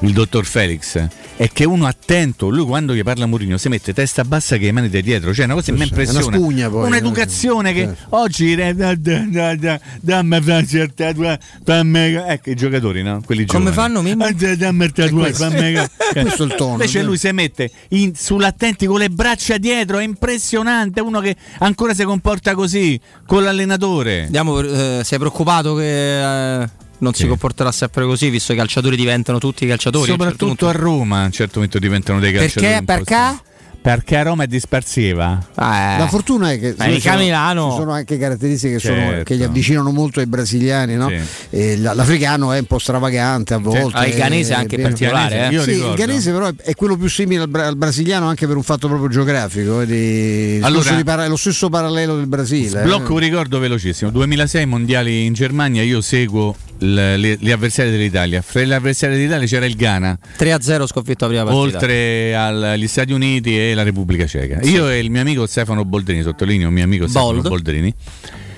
il 0.00 0.12
dottor 0.14 0.46
Felix. 0.46 1.06
È 1.36 1.50
che 1.52 1.64
uno 1.64 1.86
attento, 1.86 2.48
lui 2.48 2.64
quando 2.64 2.94
gli 2.94 3.02
parla 3.02 3.26
Mourinho 3.26 3.56
si 3.58 3.68
mette 3.68 3.92
testa 3.92 4.22
bassa 4.24 4.56
che 4.56 4.66
le 4.66 4.72
mani 4.72 4.88
da 4.88 5.00
dietro, 5.00 5.34
cioè 5.34 5.46
una 5.46 5.54
cosa 5.54 5.66
che 5.66 5.72
mi 5.72 5.78
una 5.78 5.86
impressiona. 5.88 6.36
spugna 6.36 6.70
poi, 6.70 6.86
Un'educazione 6.86 7.72
che 7.72 7.80
certo. 7.86 8.06
oggi 8.10 8.52
eh, 8.52 8.72
da- 8.72 8.94
da- 8.94 9.24
da- 9.28 9.56
da- 9.56 9.80
dammi 10.00 10.40
Francia 10.40 10.82
il 10.82 10.94
tatuaggio, 10.94 11.42
fammi- 11.64 12.14
ecco 12.28 12.50
i 12.50 12.54
giocatori, 12.54 13.02
no? 13.02 13.20
Quelli 13.26 13.46
Come 13.46 13.70
giovani. 13.70 13.74
fanno, 13.94 14.02
Mimmo? 14.02 14.30
Da- 14.30 14.54
Dammi 14.54 14.84
il 14.84 14.92
tatuaggio, 14.92 15.16
questo- 15.16 15.50
fammi- 15.50 15.72
questo 16.22 16.42
è 16.44 16.46
il 16.46 16.54
tono, 16.56 16.72
Invece 16.74 17.02
lui 17.02 17.18
si 17.18 17.32
mette 17.32 17.70
in- 17.88 18.14
sull'attenti 18.14 18.86
con 18.86 18.98
le 19.00 19.10
braccia 19.10 19.58
dietro, 19.58 19.98
è 19.98 20.04
impressionante, 20.04 21.00
uno 21.00 21.18
che 21.18 21.34
ancora 21.58 21.94
si 21.94 22.04
comporta 22.04 22.54
così 22.54 22.98
con 23.26 23.42
l'allenatore. 23.42 24.22
Andiamo, 24.26 24.60
eh, 24.60 25.00
sei 25.02 25.18
preoccupato 25.18 25.74
che 25.74 26.62
eh, 26.62 26.68
non 27.04 27.14
si 27.14 27.22
Sì. 27.22 27.28
comporterà 27.28 27.70
sempre 27.70 28.04
così, 28.04 28.28
visto 28.30 28.48
che 28.48 28.54
i 28.54 28.56
calciatori 28.58 28.96
diventano 28.96 29.38
tutti 29.38 29.66
calciatori? 29.66 30.04
a 30.04 30.06
certo 30.16 30.22
Soprattutto 30.24 30.46
punto? 30.46 30.68
a 30.68 30.72
Roma 30.72 31.22
a 31.22 31.24
un 31.26 31.32
certo 31.32 31.52
momento 31.56 31.78
diventano 31.78 32.18
dei 32.18 32.32
calciatori. 32.32 32.66
Perché? 32.66 32.84
Perché? 32.84 33.42
Perché 33.84 34.16
a 34.16 34.22
Roma 34.22 34.44
è 34.44 34.46
dispersiva. 34.46 35.38
Eh, 35.50 35.60
La 35.98 36.06
fortuna 36.08 36.50
è 36.52 36.58
che 36.58 36.74
mica 36.78 37.10
sono, 37.10 37.18
Milano. 37.22 37.70
ci 37.72 37.76
sono 37.76 37.92
anche 37.92 38.16
caratteristiche 38.16 38.72
che, 38.76 38.78
sono- 38.78 38.94
Certo. 38.96 39.24
che 39.24 39.34
li 39.34 39.42
avvicinano 39.44 39.90
molto 39.90 40.20
ai 40.20 40.26
brasiliani. 40.26 40.94
No? 40.96 41.10
Sì. 41.10 41.20
E 41.50 41.76
l'africano 41.76 42.52
è 42.52 42.60
un 42.60 42.64
po' 42.64 42.78
stravagante 42.78 43.52
a 43.52 43.58
volte. 43.58 43.94
Ah, 43.98 44.06
il 44.06 44.14
ghanese 44.14 44.54
anche 44.54 44.76
è- 44.76 44.80
particolare, 44.80 45.48
eh. 45.48 45.52
Io 45.52 45.62
Sì, 45.64 45.72
il 45.72 45.92
ghanese 45.96 46.32
però 46.32 46.46
è, 46.48 46.54
è 46.62 46.74
quello 46.74 46.96
più 46.96 47.08
simile 47.10 47.42
al, 47.42 47.48
bra- 47.48 47.66
al 47.66 47.76
brasiliano 47.76 48.26
anche 48.26 48.46
per 48.46 48.56
un 48.56 48.62
fatto 48.62 48.88
proprio 48.88 49.08
geografico. 49.10 49.82
eh, 49.82 49.86
di- 49.86 50.60
Allora- 50.62 51.02
para- 51.04 51.26
è 51.26 51.28
lo 51.28 51.36
stesso 51.36 51.68
parallelo 51.68 52.16
del 52.16 52.26
Brasile. 52.26 52.80
eh. 52.80 52.84
Blocco 52.84 53.12
un 53.12 53.18
ricordo 53.18 53.58
velocissimo. 53.58 54.10
2006 54.10 54.64
mondiali 54.64 55.26
in 55.26 55.34
Germania, 55.34 55.82
io 55.82 56.00
seguo 56.00 56.56
le- 56.78 57.36
gli 57.38 57.50
avversari 57.50 57.90
dell'Italia. 57.90 58.40
Fra 58.42 58.62
gli 58.62 58.72
avversari 58.72 59.14
dell'Italia 59.16 59.46
c'era 59.46 59.66
il 59.66 59.76
Ghana, 59.76 60.18
3-0 60.36 60.86
sconfitto 60.86 61.26
la 61.26 61.30
prima 61.30 61.44
partita. 61.44 61.76
oltre 61.76 62.34
al- 62.34 62.62
agli 62.62 62.88
Stati 62.88 63.12
Uniti 63.12 63.56
e 63.58 63.73
la 63.74 63.82
Repubblica 63.82 64.26
Ceca. 64.26 64.60
Io 64.62 64.88
e 64.88 64.98
il 64.98 65.10
mio 65.10 65.20
amico 65.20 65.46
Stefano 65.46 65.84
Boldrini, 65.84 66.22
sottolineo 66.22 66.68
il 66.68 66.72
mio 66.74 66.84
amico 66.84 67.06
Stefano 67.06 67.32
Bold. 67.32 67.48
Boldrini, 67.48 67.94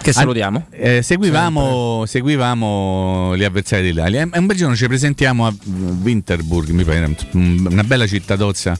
Che 0.02 0.12
salutiamo. 0.12 0.66
eh, 0.70 1.02
seguivamo, 1.02 2.05
seguivamo 2.06 3.36
gli 3.36 3.44
avversari 3.44 3.82
dell'Italia 3.82 4.28
e 4.32 4.38
un 4.38 4.47
bel 4.47 4.56
giorno 4.56 4.76
ci 4.76 4.86
presentiamo 4.86 5.47
a 5.47 5.55
Winterburg, 6.02 6.68
mi 6.70 6.84
pare, 6.84 7.14
una 7.32 7.82
bella 7.84 8.06
città 8.06 8.36
d'Ozza 8.36 8.78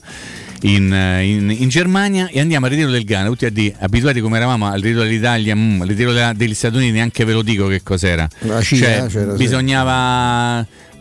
in, 0.61 0.85
in- 1.21 1.55
in 1.55 1.69
Germania 1.69 2.27
e 2.29 2.39
andiamo 2.39 2.65
al 2.65 2.71
ritiro 2.71 2.89
del 2.89 3.03
Ghana, 3.03 3.27
tutti 3.27 3.45
a 3.45 3.51
dire, 3.51 3.75
abituati 3.79 4.21
come 4.21 4.37
eravamo 4.37 4.65
al 4.67 4.81
ritiro 4.81 5.03
dell'Italia, 5.03 5.55
mm, 5.55 5.81
al 5.81 5.87
ritiro 5.87 6.13
della- 6.13 6.33
degli 6.33 6.53
Stati 6.55 6.77
Uniti, 6.77 6.91
neanche 6.93 7.23
ve 7.25 7.33
lo 7.33 7.41
dico 7.43 7.67
che 7.67 7.83
cos'era. 7.83 8.27
CIA, 8.39 8.61
Cioè, 8.61 9.05
c'era, 9.07 9.31
sì. 9.31 9.37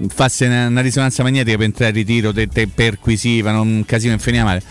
Farsi 0.09 0.45
una, 0.45 0.67
una 0.67 0.81
risonanza 0.81 1.23
magnetica 1.23 1.57
per 1.57 1.67
entrare 1.67 1.91
al 1.91 1.97
ritiro, 1.97 2.33
te, 2.33 2.47
te 2.49 2.69
perquisivano, 2.69 3.61
un 3.61 3.85
casino 3.85 4.13
infiniva 4.13 4.45
male. 4.45 4.63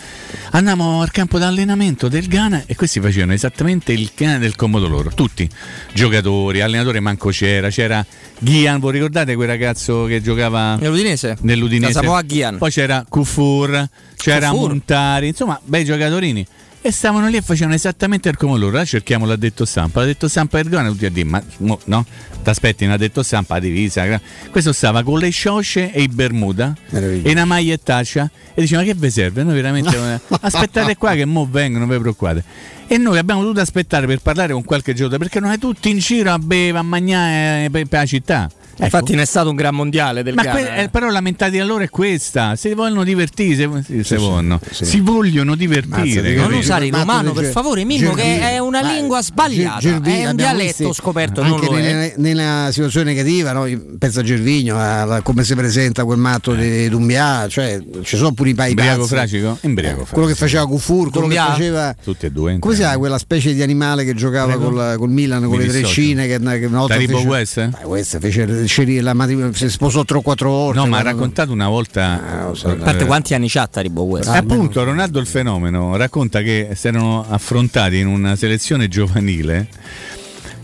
Andiamo 0.51 1.01
al 1.01 1.11
campo 1.11 1.37
d'allenamento 1.37 2.07
del 2.07 2.27
Ghana 2.27 2.63
e 2.65 2.75
questi 2.75 2.99
facevano 2.99 3.33
esattamente 3.33 3.93
il 3.93 4.11
cane 4.13 4.39
del 4.39 4.55
comodo 4.55 4.87
loro, 4.87 5.11
tutti, 5.13 5.49
giocatori, 5.93 6.61
allenatore 6.61 6.99
manco 6.99 7.29
c'era, 7.29 7.69
c'era 7.69 8.05
Ghian, 8.39 8.79
voi 8.79 8.93
ricordate 8.93 9.35
quel 9.35 9.47
ragazzo 9.47 10.05
che 10.05 10.21
giocava 10.21 10.75
Nell'Udinese? 10.75 11.37
nell'Udinese? 11.41 11.99
Poi 12.57 12.71
c'era 12.71 13.05
Kufur, 13.07 13.87
c'era 14.15 14.49
Kufur. 14.49 14.67
Montari, 14.69 15.27
insomma, 15.27 15.59
bei 15.63 15.83
giocatori. 15.85 16.45
E 16.85 16.91
stavano 16.91 17.27
lì 17.29 17.37
e 17.37 17.41
facevano 17.41 17.73
esattamente 17.73 18.31
come 18.35 18.59
loro. 18.59 18.67
Allora 18.67 18.85
cerchiamo 18.85 19.25
l'addetto 19.25 19.65
stampa. 19.65 20.01
L'addetto 20.01 20.27
stampa 20.27 20.61
Ghana 20.61 20.89
tutti 20.89 21.07
a 21.07 21.09
dire, 21.09 21.27
ma 21.27 21.41
mo, 21.57 21.79
no? 21.85 22.05
T'aspetti 22.43 22.85
un 22.85 22.91
addetto 22.91 23.23
stampa, 23.23 23.55
la 23.55 23.61
divisa. 23.61 24.21
Questo 24.51 24.71
stava 24.71 25.01
con 25.01 25.17
le 25.17 25.31
sciosce 25.31 25.91
e 25.91 26.03
i 26.03 26.07
Bermuda 26.07 26.75
e 27.23 27.31
una 27.31 27.45
magliettaccia 27.45 28.29
e 28.53 28.61
diceva 28.61 28.83
che 28.83 28.93
vi 28.93 29.09
serve? 29.09 29.41
Noi 29.41 29.55
veramente 29.55 29.97
non- 29.97 30.19
aspettate 30.41 30.95
qua 30.95 31.15
che 31.15 31.25
mo 31.25 31.47
vengono, 31.49 31.85
non 31.85 31.95
vi 31.95 31.99
preoccupate. 31.99 32.43
E 32.85 32.99
noi 32.99 33.17
abbiamo 33.17 33.41
dovuto 33.41 33.61
aspettare 33.61 34.05
per 34.05 34.19
parlare 34.19 34.53
con 34.53 34.63
qualche 34.63 34.93
giorno 34.93 35.17
perché 35.17 35.39
noi 35.39 35.57
tutti 35.57 35.89
in 35.89 35.97
giro 35.97 36.31
a 36.33 36.37
bere, 36.37 36.77
a 36.77 36.83
mangiare 36.83 37.67
per, 37.71 37.87
per 37.87 37.99
la 38.01 38.05
città. 38.05 38.49
Ecco. 38.75 38.83
Infatti 38.83 39.11
non 39.13 39.21
è 39.21 39.25
stato 39.25 39.49
un 39.49 39.55
gran 39.55 39.73
mondiale 39.73 40.21
del 40.21 40.33
Ma 40.33 40.43
Ghana. 40.43 40.59
que- 40.59 40.75
eh. 40.75 40.83
eh, 40.83 40.89
però 40.89 41.09
la 41.09 41.21
mentalità 41.21 41.57
di 41.57 41.61
allora 41.63 41.83
è 41.85 41.89
questa: 41.89 42.55
se 42.57 42.73
vogliono 42.75 43.03
divertirsi, 43.05 43.55
se, 43.55 43.69
sì, 43.85 44.03
se 44.03 44.03
sì, 44.03 44.15
vogliono, 44.15 44.59
sì. 44.69 44.85
si 44.85 44.99
vogliono 44.99 45.51
Mazza, 45.51 45.55
divertire. 45.65 46.29
dico, 46.33 46.41
non 46.41 46.53
usare 46.53 46.85
il 46.87 46.93
romano 46.93 47.31
per 47.31 47.45
favore, 47.45 47.85
Mimmo, 47.85 48.13
che 48.13 48.39
è 48.39 48.59
una 48.59 48.81
lingua 48.81 49.21
sbagliata. 49.21 49.79
Ge- 49.79 49.89
Gervini, 49.91 50.17
è 50.17 50.21
un 50.23 50.27
abbiamo 50.31 50.55
dialetto 50.57 50.93
scoperto, 50.93 51.41
non 51.41 51.53
anche 51.53 51.69
nelle- 51.69 52.13
nella 52.17 52.69
situazione 52.71 53.11
negativa, 53.11 53.51
no? 53.53 53.65
pensa 53.97 54.19
a 54.19 54.23
Gervigno, 54.23 54.77
a 54.77 55.21
come 55.21 55.43
si 55.43 55.55
presenta 55.55 56.03
quel 56.03 56.17
matto 56.17 56.53
di 56.53 56.89
Dumbia, 56.89 57.47
cioè 57.47 57.81
ci 58.03 58.17
sono 58.17 58.33
pure 58.33 58.49
i 58.49 58.53
pai 58.53 58.69
Imbriaco 58.71 59.05
fracico? 59.05 59.57
Imbriaco 59.61 59.95
fracico. 59.97 60.13
Quello 60.13 60.27
che 60.27 60.35
faceva 60.35 60.65
Kufur, 60.67 61.09
quello 61.11 61.27
che 61.27 61.35
Dumbia? 61.35 61.45
faceva 61.45 61.95
Tutti 62.03 62.25
e 62.25 62.31
due. 62.31 62.57
come 62.59 62.73
si 62.73 62.81
chiama 62.81 62.97
quella 62.97 63.17
specie 63.17 63.53
di 63.53 63.61
animale 63.61 64.03
che 64.03 64.13
giocava 64.13 64.57
col, 64.57 64.95
col 64.97 65.09
Milan 65.09 65.43
con 65.45 65.57
le 65.59 65.67
treccine 65.67 66.27
che, 66.27 66.39
che 66.39 66.65
una 66.65 66.79
volta 66.79 66.93
Taribo 66.95 67.17
fece, 67.17 67.27
West? 67.27 67.57
Eh, 67.57 67.85
West 67.85 68.19
fece 68.19 68.64
si 68.67 69.69
sposò 69.69 70.03
3 70.03 70.17
o 70.17 70.21
4 70.21 70.49
volte 70.49 70.79
No, 70.79 70.87
ma 70.87 70.97
ha 70.97 71.01
raccontato 71.01 71.51
una 71.51 71.67
volta. 71.67 72.47
Ah, 72.47 72.53
so. 72.53 72.69
A 72.69 72.75
parte 72.75 73.03
eh, 73.03 73.05
quanti 73.05 73.33
anni 73.33 73.47
c'ha 73.49 73.67
Taribo 73.67 74.03
West? 74.03 74.29
Ah, 74.29 74.37
appunto, 74.37 74.83
Ronaldo 74.83 75.19
il 75.19 75.27
fenomeno 75.27 75.95
racconta 75.95 76.41
che 76.41 76.69
si 76.73 76.87
erano 76.87 77.25
affrontati 77.27 77.97
in 77.97 78.07
una 78.07 78.35
selezione 78.35 78.87
giovanile, 78.87 79.67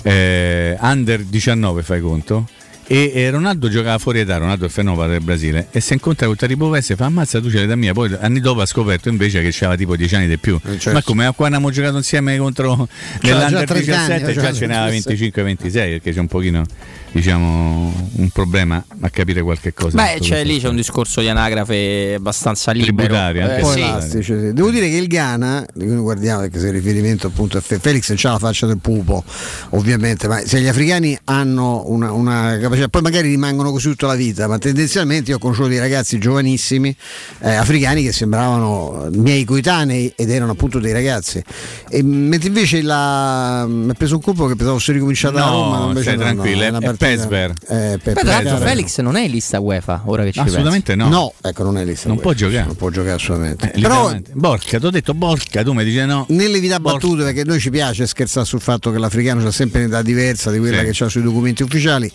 eh, 0.02 0.78
under 0.80 1.23
19, 1.23 1.84
fai 1.84 2.02
conto. 2.02 2.48
E, 2.91 3.10
e 3.14 3.30
Ronaldo 3.30 3.69
giocava 3.69 3.98
fuori 3.99 4.19
età, 4.19 4.36
Ronaldo 4.36 4.64
è 4.64 4.68
il 4.68 4.73
fenomeno 4.73 5.07
del 5.07 5.22
Brasile, 5.22 5.68
e 5.72 5.80
si 5.80 5.94
incontra 5.94 6.26
con 6.28 6.36
Taribo 6.36 6.68
Vesse 6.68 6.91
e 6.91 6.95
fa 6.98 7.06
ammazza 7.06 7.40
tu 7.40 7.48
c'è 7.48 7.61
l'età 7.61 7.78
mia, 7.78 7.94
poi 7.94 8.14
anni 8.19 8.41
dopo 8.41 8.60
ha 8.60 8.65
scoperto 8.65 9.07
invece 9.07 9.41
che 9.41 9.49
c'aveva 9.49 9.78
tipo 9.78 9.95
10 9.95 10.15
anni 10.15 10.28
di 10.28 10.38
più. 10.38 10.60
certo. 10.61 10.91
Ma 10.91 11.02
come 11.02 11.23
quando 11.34 11.56
abbiamo 11.56 11.72
giocato 11.72 11.95
insieme 11.95 12.38
contro 12.38 12.90
nell'Under 13.22 13.64
già 13.65 13.73
30 13.76 13.98
anni, 13.98 14.07
17 14.19 14.34
già 14.34 14.41
già 14.41 14.53
ce 14.53 14.68
27. 14.68 15.41
25-26 15.44 15.72
perché 15.72 16.11
c'è 16.11 16.19
un 16.19 16.28
pochino 16.28 16.65
diciamo 17.12 18.10
un 18.16 18.30
problema 18.30 18.84
a 19.02 19.10
capire 19.10 19.42
qualche 19.42 19.74
cosa. 19.74 20.02
Beh, 20.02 20.20
c'è, 20.20 20.44
lì 20.44 20.60
c'è 20.60 20.68
un 20.70 20.76
discorso 20.76 21.22
di 21.22 21.28
anagrafe 21.28 22.14
abbastanza 22.18 22.72
libero. 22.72 22.96
Tributaria, 22.96 23.58
Eh, 23.58 23.64
sì. 23.66 23.80
elastici, 23.80 24.38
sì. 24.40 24.54
Devo 24.54 24.70
dire 24.70 24.90
che 24.90 24.96
il 24.96 25.08
Ghana, 25.08 25.66
di 25.74 25.86
cui 25.86 25.94
noi 25.94 26.04
guardiamo 26.04 26.42
perché 26.42 26.60
se 26.60 26.68
il 26.68 26.74
riferimento 26.74 27.28
appunto 27.28 27.58
a 27.58 27.62
Fe- 27.62 27.80
Felix 27.80 28.08
non 28.10 28.18
c'ha 28.18 28.32
la 28.32 28.40
faccia 28.40 28.66
del 28.68 28.80
pupo, 28.80 29.24
ovviamente, 29.72 30.28
ma 30.28 30.42
se 30.46 30.62
gli 30.62 30.68
africani 30.68 31.18
hanno 31.26 31.84
una, 31.88 32.12
una 32.12 32.58
capacità, 32.62 32.88
poi 32.88 33.02
magari 33.02 33.30
rimangono 33.30 33.72
così 33.72 33.90
tutta 33.90 34.08
la 34.08 34.16
vita, 34.16 34.48
ma 34.48 34.58
tendenzialmente 34.58 35.32
io 35.32 35.38
ho 35.38 35.40
conosciuto 35.40 35.68
dei 35.68 35.80
ragazzi 35.80 36.18
giovanissimi 36.20 36.96
eh, 37.40 37.54
africani 37.56 38.04
che 38.04 38.12
sembravano 38.14 39.10
miei 39.14 39.44
coetanei 39.44 40.14
ed 40.16 40.30
erano 40.30 40.52
appunto 40.52 40.80
dei 40.80 40.94
ragazzi. 40.94 41.44
E, 41.90 42.04
mentre 42.04 42.48
invece 42.48 42.82
la, 42.82 43.66
mi 43.68 43.90
ha 43.90 43.94
preso 43.94 44.16
un 44.16 44.22
colpo 44.22 44.46
che 44.48 44.56
pensavo 44.56 44.78
fosse 44.78 44.94
ricominciata 44.94 45.44
a 45.44 45.50
No, 45.50 45.52
Roma, 45.52 45.80
ma 45.80 45.86
invece 45.88 46.12
no, 46.12 46.18
no, 46.18 46.22
tranquillo, 46.24 46.64
è- 46.64 46.70
una 46.70 46.78
è 46.78 46.82
partita- 46.82 47.01
Pesver. 47.06 47.52
Eh, 47.68 47.99
pe- 48.02 48.14
Beh, 48.14 48.22
tra 48.22 48.30
l'altro 48.30 48.52
Pesver. 48.53 48.68
Felix 48.69 48.99
non 48.99 49.15
è 49.15 49.22
in 49.23 49.32
lista 49.32 49.60
UEFA, 49.60 50.02
ora 50.06 50.23
che 50.23 50.32
ci 50.32 50.40
Assolutamente 50.40 50.95
penso. 50.95 51.10
no. 51.10 51.15
No, 51.15 51.34
ecco, 51.49 51.64
non 51.64 51.78
è 51.78 51.86
lista. 51.86 52.07
Non 52.07 52.19
può 52.19 52.34
giocare. 52.34 52.65
Non 52.65 52.76
può 52.76 52.90
giocare 52.90 53.14
assolutamente. 53.15 53.72
Eh, 53.73 53.80
Però. 53.82 54.14
Borca, 54.34 54.80
ti 54.80 54.86
ho 54.86 54.90
detto 54.90 55.14
Borca, 55.14 55.64
tu 55.64 55.73
mi 55.73 55.84
dici 55.84 56.03
no. 56.06 56.26
nelle 56.30 56.60
vita 56.60 56.80
Borca. 56.80 56.98
battute, 56.99 57.23
perché 57.23 57.44
noi 57.44 57.60
ci 57.60 57.69
piace 57.69 58.06
scherzare 58.07 58.45
sul 58.45 58.61
fatto 58.61 58.91
che 58.91 58.98
l'africano 58.99 59.45
ha 59.45 59.52
sempre 59.52 59.84
un'età 59.84 60.02
diversa 60.02 60.52
di 60.52 60.60
quella 60.60 60.84
Sì. 60.84 60.91
che 60.91 61.03
ha 61.03 61.10
sui 61.10 61.22
documenti 61.23 61.64
ufficiali. 61.64 62.11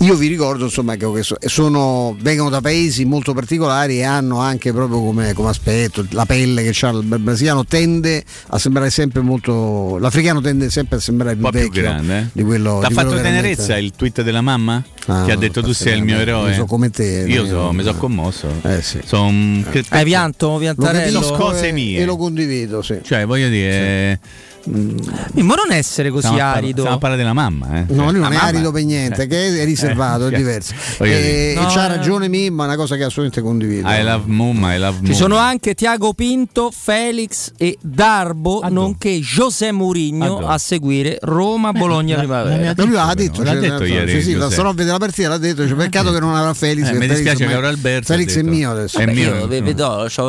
Io 0.00 0.14
vi 0.16 0.26
ricordo 0.28 0.64
insomma 0.64 0.94
che 0.96 1.06
che 1.12 1.22
so- 1.22 1.36
sono, 1.46 2.16
vengono 2.20 2.50
da 2.50 2.60
paesi 2.60 3.04
molto 3.04 3.32
particolari 3.34 3.98
e 3.98 4.04
hanno 4.04 4.38
anche 4.38 4.72
proprio 4.72 5.00
come, 5.00 5.32
come 5.32 5.48
aspetto 5.48 6.04
la 6.10 6.26
pelle 6.26 6.62
che 6.62 6.86
ha 6.86 6.90
il 6.90 7.02
brasiliano 7.02 7.64
tende 7.64 8.24
a 8.48 8.58
sembrare 8.58 8.90
sempre 8.90 9.20
molto. 9.22 9.98
L'africano 9.98 10.40
tende 10.40 10.70
sempre 10.70 10.96
a 10.98 11.00
sembrare 11.00 11.34
più 11.34 11.44
Un 11.44 11.50
po' 11.50 11.56
più 11.56 11.66
vecchio 11.66 11.82
grande. 11.82 12.18
eh? 12.18 12.26
di 12.32 12.42
quello. 12.42 12.78
T'ha 12.80 12.88
di 12.88 12.94
fatto 12.94 13.14
tenerezza 13.14 13.76
il 13.76 13.92
tweet 13.96 14.22
della 14.28 14.40
mamma? 14.42 14.82
Ah, 15.06 15.24
che 15.24 15.32
ha 15.32 15.36
detto 15.36 15.62
tu 15.62 15.72
sei 15.72 15.96
il 15.96 16.02
mio 16.04 16.18
eroe. 16.18 16.50
Io 16.50 16.54
so 16.56 16.64
come 16.66 16.90
te, 16.90 17.24
Io 17.26 17.44
io- 17.44 17.46
so- 17.46 17.72
mi 17.72 17.82
sono 17.82 17.96
eh. 17.96 17.98
commosso. 17.98 18.48
Eh 18.62 18.82
sì. 18.82 19.00
Son- 19.04 19.64
che- 19.70 19.82
Hai 19.88 20.04
pianto, 20.04 20.48
Lo 20.52 20.58
Piantarello? 20.58 21.20
capisco 21.20 21.34
cose 21.36 21.68
e- 21.68 21.72
mie. 21.72 22.00
e 22.00 22.04
lo 22.04 22.16
condivido, 22.16 22.82
sì. 22.82 22.98
Cioè, 23.02 23.24
voglio 23.24 23.48
dire. 23.48 24.20
Ma 24.64 25.54
non 25.54 25.70
essere 25.72 26.10
così 26.10 26.26
stiamo 26.26 26.50
arido. 26.50 26.78
Stiamo 26.78 26.96
a 26.96 26.98
parlare 26.98 27.22
della 27.22 27.32
mamma, 27.32 27.66
eh. 27.78 27.84
No, 27.88 28.10
lui 28.10 28.20
non 28.20 28.20
La 28.22 28.28
è 28.28 28.32
mamma- 28.32 28.42
arido 28.42 28.70
per 28.72 28.84
niente, 28.84 29.22
Eh. 29.22 29.26
che 29.26 29.60
è 29.60 29.64
riservato, 29.64 30.24
Eh, 30.24 30.28
è 30.28 30.30
cioè, 30.30 30.38
diverso. 30.38 30.74
voglio 30.98 31.12
E, 31.12 31.54
e 31.56 31.60
No, 31.60 31.66
c'ha 31.68 31.84
eh. 31.84 31.88
ragione 31.88 32.28
Mimma, 32.28 32.64
è 32.64 32.66
una 32.66 32.76
cosa 32.76 32.96
che 32.96 33.04
assolutamente 33.04 33.40
condivido. 33.40 33.88
I 33.88 34.02
love 34.02 34.24
Mumma, 34.26 34.74
I 34.74 34.78
love 34.78 34.98
Ci 35.06 35.14
sono 35.14 35.36
anche 35.36 35.74
Tiago 35.74 36.12
Pinto, 36.12 36.70
Felix 36.70 37.52
e 37.56 37.78
Darbo, 37.80 38.62
nonché 38.68 39.18
José 39.20 39.72
Mourinho 39.72 40.36
Addo. 40.38 40.46
a 40.48 40.58
seguire 40.58 41.18
Roma, 41.22 41.72
Bologna, 41.72 42.14
la- 42.16 42.22
Primavera. 42.22 42.74
Ma 42.76 42.84
lui 42.84 42.92
l'ha 42.94 43.14
detto, 43.14 43.42
l'ha 43.42 43.50
cioè, 43.52 43.60
detto 43.60 43.84
ieri, 43.84 44.10
Sì, 44.10 44.22
sì, 44.22 44.34
la 44.34 44.50
stanotte 44.50 44.84
della 44.84 44.98
partita 44.98 45.28
l'ha 45.28 45.38
detto, 45.38 45.62
dice, 45.62 45.74
peccato 45.74 46.12
che 46.12 46.20
non 46.20 46.34
avrà 46.34 46.52
Felix. 46.54 46.88
Eh, 46.88 46.92
mi 46.92 46.98
Felix 46.98 47.14
dispiace 47.14 47.46
che 47.46 47.54
ora 47.54 47.68
Alberto 47.68 48.12
Felix 48.12 48.36
è 48.36 48.42
mio 48.42 48.70
adesso. 48.72 48.98
È 48.98 49.06
mio, 49.06 49.48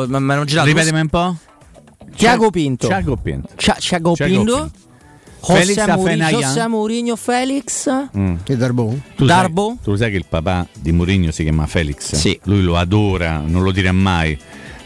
ma 0.06 0.34
hanno 0.34 0.44
girato. 0.44 0.66
Ripetimi 0.66 1.00
un 1.00 1.08
po'. 1.08 1.36
Tiago 2.16 2.50
Pinto. 2.50 2.86
Tiago 2.86 3.16
Pinto. 3.16 3.48
Tiago 3.56 4.14
Pinto. 4.14 4.26
Pinto. 4.26 4.70
José 5.42 5.60
Felix 5.60 5.86
Mourinho, 5.86 6.02
Afenayan. 6.02 6.40
José 6.42 6.68
Mourinho, 6.68 7.16
Felix. 7.16 7.88
Mm. 8.14 8.34
E 8.46 8.56
Darbo? 8.56 8.98
Tu 9.16 9.24
Darbo? 9.24 9.68
Sai, 9.68 9.78
tu 9.84 9.90
lo 9.90 9.96
sai 9.96 10.10
che 10.10 10.16
il 10.18 10.26
papà 10.28 10.66
di 10.78 10.92
Mourinho 10.92 11.30
si 11.30 11.42
chiama 11.42 11.66
Felix? 11.66 12.14
Sì. 12.14 12.38
Lui 12.44 12.62
lo 12.62 12.76
adora, 12.76 13.38
non 13.38 13.62
lo 13.62 13.72
dirà 13.72 13.92
mai, 13.92 14.38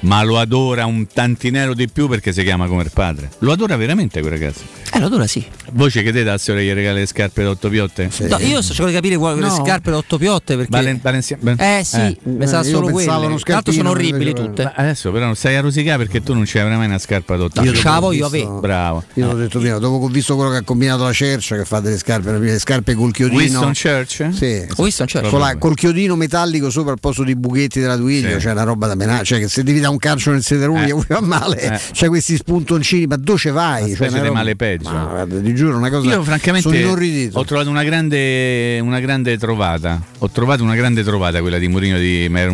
ma 0.05 0.22
lo 0.22 0.39
adora 0.39 0.86
un 0.86 1.06
tantinello 1.06 1.74
di 1.74 1.89
più 1.89 2.09
perché 2.09 2.32
si 2.32 2.43
chiama 2.43 2.66
come 2.66 2.82
il 2.82 2.90
padre. 2.93 3.31
Lo 3.39 3.52
adora 3.52 3.76
veramente 3.76 4.20
quel 4.20 4.32
ragazzo. 4.32 4.62
Eh, 4.93 4.98
allora 5.02 5.26
sì. 5.26 5.44
Voi 5.72 5.90
ci 5.90 6.01
chiedete 6.02 6.28
a 6.31 6.39
Sore 6.39 6.64
gli 6.64 6.72
regala 6.72 6.98
le 7.01 7.06
scarpe 7.06 7.43
da 7.43 7.51
otto 7.51 7.68
piotte? 7.68 8.09
No, 8.28 8.39
io 8.39 8.62
sto 8.62 8.72
cercando 8.74 8.90
di 8.90 8.94
capire 8.94 9.16
quali 9.16 9.40
le 9.40 9.47
No. 9.48 9.55
scarpe 9.64 9.90
da 9.90 9.97
otto 9.97 10.18
piotte 10.18 10.55
perché. 10.56 10.70
Valen- 10.70 11.01
Valencia- 11.02 11.36
ben- 11.40 11.56
Eh 11.59 11.82
sì, 11.85 11.97
io 11.98 12.14
solo 12.62 12.86
pensavo 12.86 12.86
uno 12.86 12.90
quelle. 12.93 13.06
Tra 13.06 13.16
l'altro 13.18 13.39
scarpino, 13.39 13.76
sono 13.76 13.90
orribili 13.90 14.32
tutte. 14.35 14.62
Ma 14.64 14.72
adesso 14.76 15.10
però 15.10 15.24
non 15.26 15.35
stai 15.35 15.56
a 15.56 15.60
rosicare 15.62 15.98
perché 15.98 16.22
tu 16.22 16.32
non 16.35 16.44
ci 16.44 16.59
avrai 16.59 16.76
mai 16.76 16.86
una 16.86 16.98
scarpa 16.98 17.36
da 17.36 17.44
otto 17.44 17.60
piotte. 17.62 17.76
ce 17.78 17.85
la 17.89 17.98
voglio 17.98 18.26
avere. 18.26 18.47
Bravo. 18.60 19.05
Io 19.14 19.26
l'ho 19.26 19.35
detto 19.36 19.59
prima, 19.59 19.78
dopo 19.78 19.98
che 19.98 20.05
ho 20.05 20.09
visto 20.09 20.36
quello 20.36 20.51
che 20.51 20.56
ha 20.59 20.62
combinato 20.62 21.02
la 21.02 21.12
Cercia, 21.12 21.56
che 21.56 21.64
fa 21.64 21.81
delle 21.81 21.98
scarpe, 21.98 22.39
le 22.39 22.59
scarpe 22.59 22.94
col 22.94 23.10
chiodino. 23.12 23.39
Winston 23.40 23.72
Church? 23.72 24.28
Sì, 24.32 24.64
Winston 24.76 25.06
Churchill. 25.09 25.31
con 25.31 25.40
la- 25.40 25.56
col 25.56 25.74
chiodino 25.74 26.14
metallico 26.14 26.70
sopra 26.70 26.93
al 26.93 27.01
posto 27.01 27.24
di 27.24 27.35
buchetti 27.35 27.81
della 27.81 27.97
Duiglio, 27.97 28.35
Sì. 28.35 28.40
cioè 28.43 28.52
una 28.52 28.62
roba 28.62 28.86
da 28.86 28.94
menare, 28.94 29.24
cioè 29.24 29.39
che 29.40 29.48
se 29.48 29.62
devi 29.64 29.81
dare 29.81 29.93
un 29.94 29.98
calcio 29.98 30.30
nel 30.30 30.42
sederuno 30.42 30.82
Eh. 30.82 30.86
gli 30.92 31.00
fa 31.06 31.20
male, 31.20 31.60
Eh. 31.60 31.80
c'è 31.92 32.08
questi 32.08 32.36
spuntoncini, 32.36 33.06
ma 33.06 33.16
dove 33.16 33.50
vai? 33.50 33.84
Una 33.84 33.94
Cioè, 33.96 34.08
una 34.08 34.18
roba- 34.20 34.32
male 34.32 34.56
peggio. 34.56 34.90
Ma 34.90 35.04
guarda, 35.04 35.40
ti 35.40 35.54
giuro, 35.54 35.76
una 35.76 35.90
cosa 35.90 36.08
Io 36.10 36.22
francamente 36.22 36.68
ho 37.32 37.44
trovato 37.44 37.70
una 37.70 37.82
grande, 37.84 38.78
una 38.80 39.00
grande 39.00 39.38
trovata. 39.38 40.00
Ho 40.18 40.28
trovato 40.30 40.62
una 40.62 40.74
grande 40.74 41.02
trovata 41.02 41.40
quella 41.40 41.58
di 41.58 41.68
Mourinho 41.68 41.98
di 41.98 42.26
mi 42.28 42.40
era 42.40 42.50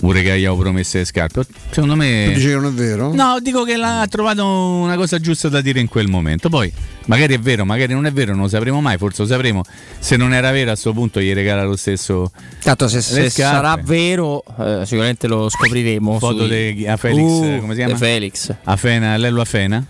venuto 0.00 0.08
a 0.08 0.12
chiedere 0.12 0.12
un 0.12 0.12
regalo 0.12 0.56
promesse 0.56 0.98
le 0.98 1.04
scarpe. 1.04 1.46
Secondo 1.70 1.92
Tu 1.94 1.98
me 1.98 2.32
dici 2.34 2.46
che 2.46 2.54
non 2.54 2.66
è 2.66 2.70
vero? 2.70 3.14
No, 3.14 3.38
dico 3.40 3.64
che 3.64 3.76
l'ha 3.76 4.06
trovato 4.08 4.46
una 4.46 4.96
cosa 4.96 5.18
giusta 5.18 5.48
da 5.48 5.60
dire 5.60 5.80
in 5.80 5.88
quel 5.88 6.08
momento. 6.08 6.48
Poi 6.48 6.72
magari 7.06 7.34
è 7.34 7.38
vero, 7.38 7.64
magari 7.64 7.92
non 7.92 8.06
è 8.06 8.12
vero, 8.12 8.32
non 8.32 8.42
lo 8.42 8.48
sapremo 8.48 8.80
mai, 8.80 8.98
forse 8.98 9.22
lo 9.22 9.28
sapremo. 9.28 9.62
Se 9.98 10.16
non 10.16 10.32
era 10.32 10.50
vero 10.50 10.68
a 10.70 10.72
questo 10.72 10.92
punto 10.92 11.20
gli 11.20 11.32
regala 11.32 11.64
lo 11.64 11.76
stesso 11.76 12.30
Tanto 12.62 12.88
se, 12.88 13.00
se 13.00 13.30
sarà 13.30 13.78
vero, 13.82 14.42
eh, 14.58 14.82
sicuramente 14.84 15.26
lo 15.26 15.48
scopriremo. 15.48 16.18
Foto 16.18 16.46
sui- 16.46 16.74
di 16.74 16.86
a 16.86 16.96
Felix, 16.96 17.24
Uh, 17.26 17.60
come 17.60 17.74
si 17.74 17.78
chiama? 17.80 17.96
Felix. 17.96 18.54
Afena, 18.64 19.16
Lello 19.16 19.40
Afena. 19.40 19.84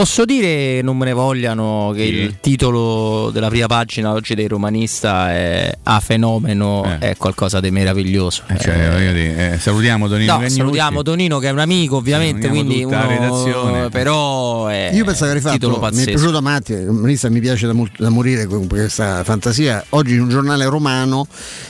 Posso 0.00 0.24
dire, 0.24 0.80
non 0.80 0.96
me 0.96 1.04
ne 1.04 1.12
vogliano, 1.12 1.92
che 1.94 2.04
Sì. 2.06 2.12
il 2.14 2.36
titolo 2.40 3.28
della 3.34 3.48
prima 3.48 3.66
pagina 3.66 4.12
oggi 4.12 4.34
dei 4.34 4.48
romanista 4.48 5.30
è 5.30 5.76
A 5.82 6.00
fenomeno, 6.00 6.82
Eh. 6.86 7.10
è 7.10 7.16
qualcosa 7.18 7.60
di 7.60 7.70
meraviglioso. 7.70 8.44
Eh, 8.46 8.58
cioè, 8.58 8.94
Eh, 8.96 9.12
dire, 9.12 9.52
eh, 9.52 9.58
salutiamo 9.58 10.08
Donino 10.08 10.38
No, 10.38 10.48
salutiamo 10.48 11.02
Tonino 11.02 11.38
che 11.38 11.48
è 11.48 11.50
un 11.50 11.58
amico 11.58 11.96
ovviamente, 11.96 12.48
quindi 12.48 12.82
uno, 12.82 13.06
redazione. 13.06 13.88
però 13.90 14.68
è 14.68 14.88
Io 14.94 15.04
penso 15.04 15.26
che 15.30 15.38
fatto, 15.42 15.68
mi 15.68 15.76
è 15.76 15.78
pazzesco. 15.80 16.10
piaciuto 16.12 16.40
matti, 16.40 16.72
il 16.72 16.90
Manista 16.92 17.28
mi 17.28 17.40
piace 17.40 17.66
da, 17.66 17.74
da 17.98 18.08
morire 18.08 18.46
con 18.46 18.66
questa 18.68 19.22
fantasia. 19.22 19.84
Oggi 19.90 20.14
in 20.14 20.22
un 20.22 20.30
giornale 20.30 20.64
romano 20.64 21.26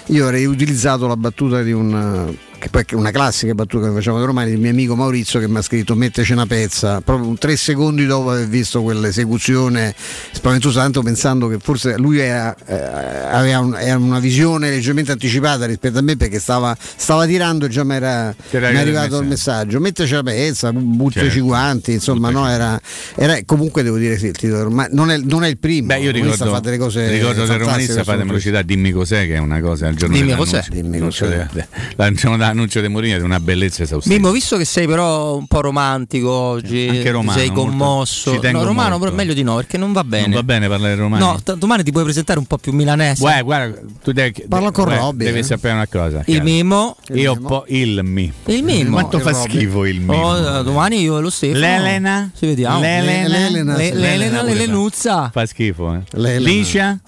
io 0.07 0.23
avrei 0.23 0.45
utilizzato 0.47 1.09
la 1.09 1.17
battuta 1.17 1.63
di 1.63 1.73
un 1.73 2.33
che 2.61 2.69
poi 2.69 2.85
è 2.87 2.95
una 2.95 3.11
classica 3.11 3.55
battuta 3.55 3.87
che 3.89 3.95
facciamo 3.95 4.19
da 4.19 4.27
romani, 4.27 4.51
del 4.51 4.61
mio 4.61 4.71
amico 4.71 4.95
Maurizio 4.95 5.41
che 5.41 5.49
mi 5.49 5.57
ha 5.57 5.63
scritto 5.63 5.95
metteci 5.95 6.33
una 6.33 6.45
pezza, 6.47 7.01
proprio 7.01 7.27
un 7.27 7.39
tre 7.39 7.57
secondi 7.57 8.05
dopo 8.05 8.31
aver 8.33 8.47
visto 8.47 8.83
quell'esecuzione 8.83 9.95
spaventosa, 10.33 10.83
tanto 10.83 11.03
pensando 11.03 11.49
che 11.49 11.57
forse 11.59 11.97
lui 11.97 12.19
era, 12.19 12.55
eh, 12.67 12.75
aveva 12.75 13.61
un- 13.61 13.77
era 13.79 13.97
una 13.97 14.19
visione 14.19 14.69
leggermente 14.71 15.11
anticipata 15.13 15.65
rispetto 15.65 15.99
a 15.99 16.03
me 16.03 16.17
perché 16.17 16.39
stava, 16.39 16.77
stava 16.79 17.27
tirando 17.27 17.65
e 17.65 17.69
già 17.71 17.83
mi 17.83 17.95
era, 17.95 18.35
arrivato 18.53 19.17
il 19.17 19.23
il 19.23 19.29
messaggio, 19.29 19.81
metteci 19.81 20.13
la 20.15 20.23
pezza, 20.23 20.73
buttaci 20.73 21.29
Certo. 21.31 21.45
guanti, 21.45 21.93
insomma 21.93 22.31
no, 22.31 22.49
era, 22.49 22.79
era- 23.15 23.39
comunque 23.47 23.83
devo 23.83 23.97
dire 23.97 24.19
sì, 24.19 24.27
il 24.27 24.37
titolo, 24.37 24.69
ma 24.71 24.87
non 24.91 25.11
è, 25.11 25.17
non 25.19 25.45
è 25.45 25.49
il 25.49 25.57
primo. 25.59 25.87
Beh, 25.89 25.99
io 26.01 26.09
il 26.11 26.15
ricordo, 26.15 26.51
fa 26.51 26.61
delle 26.61 26.77
cose 26.79 27.09
ricordo 27.11 27.47
del 27.47 27.59
romanista, 27.59 28.05
fate 28.05 28.25
velocità, 28.25 28.61
dimmi 28.63 28.91
cos'è, 28.93 29.27
che 29.27 29.35
è 29.35 29.39
una 29.39 29.61
cosa 29.61 29.87
al 29.89 29.95
giorno 29.95 30.15
Dimmi 30.15 30.35
cos'è. 30.35 30.63
Dimmi 30.69 30.99
cos'è. 30.99 31.47
de- 31.53 31.67
l'annuncio 31.97 32.29
l'annuncio 32.53 32.81
di 32.81 32.89
Mourinho 32.89 33.17
è 33.17 33.21
una 33.21 33.41
bellezza 33.41 33.83
esaustiva. 33.83 34.15
Mimmo, 34.15 34.31
visto 34.31 34.57
che 34.57 34.65
sei 34.65 34.87
però 34.87 35.37
un 35.37 35.47
po' 35.47 35.61
romantico 35.61 36.31
oggi, 36.31 36.87
Anche 36.89 37.11
romano, 37.11 37.39
sei 37.39 37.51
commosso. 37.51 38.33
No, 38.33 38.65
romano 38.65 38.91
molto. 38.91 39.05
però 39.05 39.17
meglio 39.17 39.35
di 39.35 39.43
no, 39.43 39.57
perché 39.57 39.79
non 39.79 39.93
va 39.93 40.05
bene. 40.05 40.27
Non 40.27 40.35
va 40.37 40.43
bene 40.43 40.69
parlare 40.69 40.95
romano. 40.95 41.25
No, 41.25 41.41
t- 41.43 41.55
domani 41.55 41.83
ti 41.83 41.93
puoi 41.93 42.05
presentare 42.05 42.39
un 42.39 42.47
po' 42.47 42.59
più 42.59 42.73
milanese. 42.73 43.21
Guarda, 43.21 43.43
guarda, 43.43 43.81
tu 44.03 44.13
devi, 44.13 44.45
Parla 44.49 44.71
con 44.71 44.85
Robby, 44.85 45.25
Devi 45.25 45.39
eh. 45.41 45.43
sapere 45.43 45.75
una 45.75 45.87
cosa. 45.87 46.23
il. 46.27 46.43
Mimmo. 46.43 46.97
Io 47.13 47.37
po' 47.37 47.65
il 47.69 48.01
mi. 48.05 48.33
Il 48.47 48.63
Mimmo. 48.63 48.93
Quanto 48.93 49.17
il 49.17 49.23
fa 49.23 49.31
Robby. 49.31 49.51
schifo 49.51 49.85
il 49.85 50.01
mi? 50.01 50.15
Oh, 50.15 50.63
domani 50.63 51.01
io 51.01 51.19
e 51.19 51.21
lo 51.21 51.31
Stefano. 51.31 51.61
L'Elena? 51.61 52.31
Ci 52.37 52.47
vediamo. 52.47 52.81
L'Elena? 52.81 53.77
L'Elena, 53.77 54.43
l'Elenuzza. 54.43 55.31
Fa 55.33 55.47
schifo, 55.47 55.95
eh. 55.95 56.01
L'Elena. 56.13 56.49
Licia? 56.49 56.99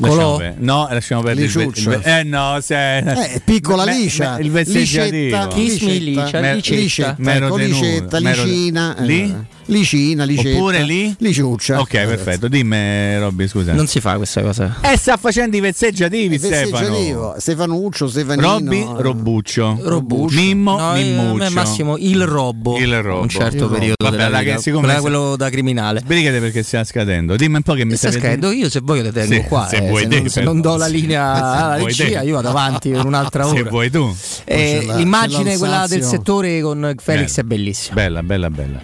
Colò? 0.00 0.40
No, 0.58 0.86
lasciamo 0.90 1.22
perdere 1.22 1.46
Liciuccio. 1.46 1.90
il- 1.92 2.00
Eh 2.04 2.22
no, 2.22 2.58
se, 2.60 2.98
Eh, 2.98 3.42
piccola 3.44 3.84
me- 3.84 3.94
Licia, 3.96 4.36
me- 4.36 4.42
il 4.42 4.50
vezzeggiativo. 4.50 5.36
Licetta, 5.36 5.46
Kiss 5.48 5.80
me, 5.82 5.92
Licia, 5.98 6.40
Me- 6.40 6.54
Licetta. 6.54 7.16
Ecco, 7.34 7.56
Licetta, 7.56 8.18
Licina, 8.18 8.96
eh, 8.96 9.02
Lì? 9.04 9.36
Licina, 9.68 10.24
Licetta, 10.24 10.56
Oppure 10.56 10.82
lì? 10.82 11.14
Liciuccia. 11.18 11.80
Ok, 11.80 11.90
perfetto. 11.90 12.48
Dimmi, 12.48 13.18
Robby, 13.18 13.46
scusa. 13.48 13.72
Non 13.74 13.86
si 13.86 14.00
fa 14.00 14.16
questa 14.16 14.40
cosa. 14.42 14.76
Eh, 14.80 14.96
sta 14.96 15.16
facendo 15.16 15.56
i 15.56 15.60
vezzeggiativi, 15.60 16.36
Eh, 16.36 16.38
Stefano. 16.38 16.70
Vezzeggiativo, 16.78 17.34
Stefanuccio, 17.38 18.08
Stefanino. 18.08 18.48
Robby, 18.48 18.86
Robuccio. 18.96 19.78
Robuccio. 19.82 20.34
Mimmo, 20.36 20.76
No, 20.78 20.96
io- 20.96 21.04
Mimmuccio. 21.04 21.50
Massimo 21.52 21.96
il 21.98 22.24
Robbo. 22.24 22.78
Il 22.78 23.02
Robbo. 23.02 23.20
Un 23.22 23.28
certo 23.28 23.64
Il 23.64 23.70
periodo 23.70 23.94
Robbo. 23.98 24.16
della 24.16 24.28
Vabbè, 24.30 24.42
vita. 24.44 24.56
che 24.56 24.62
siccome 24.62 24.94
se- 24.94 25.00
quello 25.00 25.36
da 25.36 25.50
criminale. 25.50 26.00
Sbrigate 26.00 26.40
perché 26.40 26.62
stia 26.62 26.84
scadendo. 26.84 27.36
Dimmi 27.36 27.56
un 27.56 27.62
po' 27.62 27.74
che 27.74 27.84
mi 27.84 27.96
Sta 27.96 28.08
stai 28.08 28.20
scadendo 28.20 28.50
io 28.50 28.70
se 28.70 28.80
voglio 28.82 29.02
te 29.04 29.12
tengo 29.12 29.34
Sì, 29.34 29.42
qua. 29.48 29.66
sì, 29.68 29.74
eh, 29.76 29.80
vuoi 29.88 30.02
se, 30.02 30.08
te, 30.08 30.18
non, 30.20 30.28
se 30.28 30.40
non 30.42 30.60
do 30.60 30.76
la 30.76 30.86
linea 30.86 31.32
alla 31.74 31.76
regia 31.84 32.22
io 32.22 32.34
vado 32.36 32.48
avanti 32.48 32.90
per 32.90 33.04
un'altra 33.04 33.44
Se 33.52 33.60
ora. 33.60 33.68
vuoi 33.70 33.90
tu. 33.90 34.14
Eh, 34.44 34.86
l'immagine 34.96 35.58
quella 35.58 35.86
del 35.86 36.02
settore 36.02 36.60
con 36.62 36.94
Felix 37.00 37.38
è 37.38 37.42
bellissima. 37.42 37.94
Bella, 37.94 38.22
bella, 38.22 38.48
bella. 38.50 38.80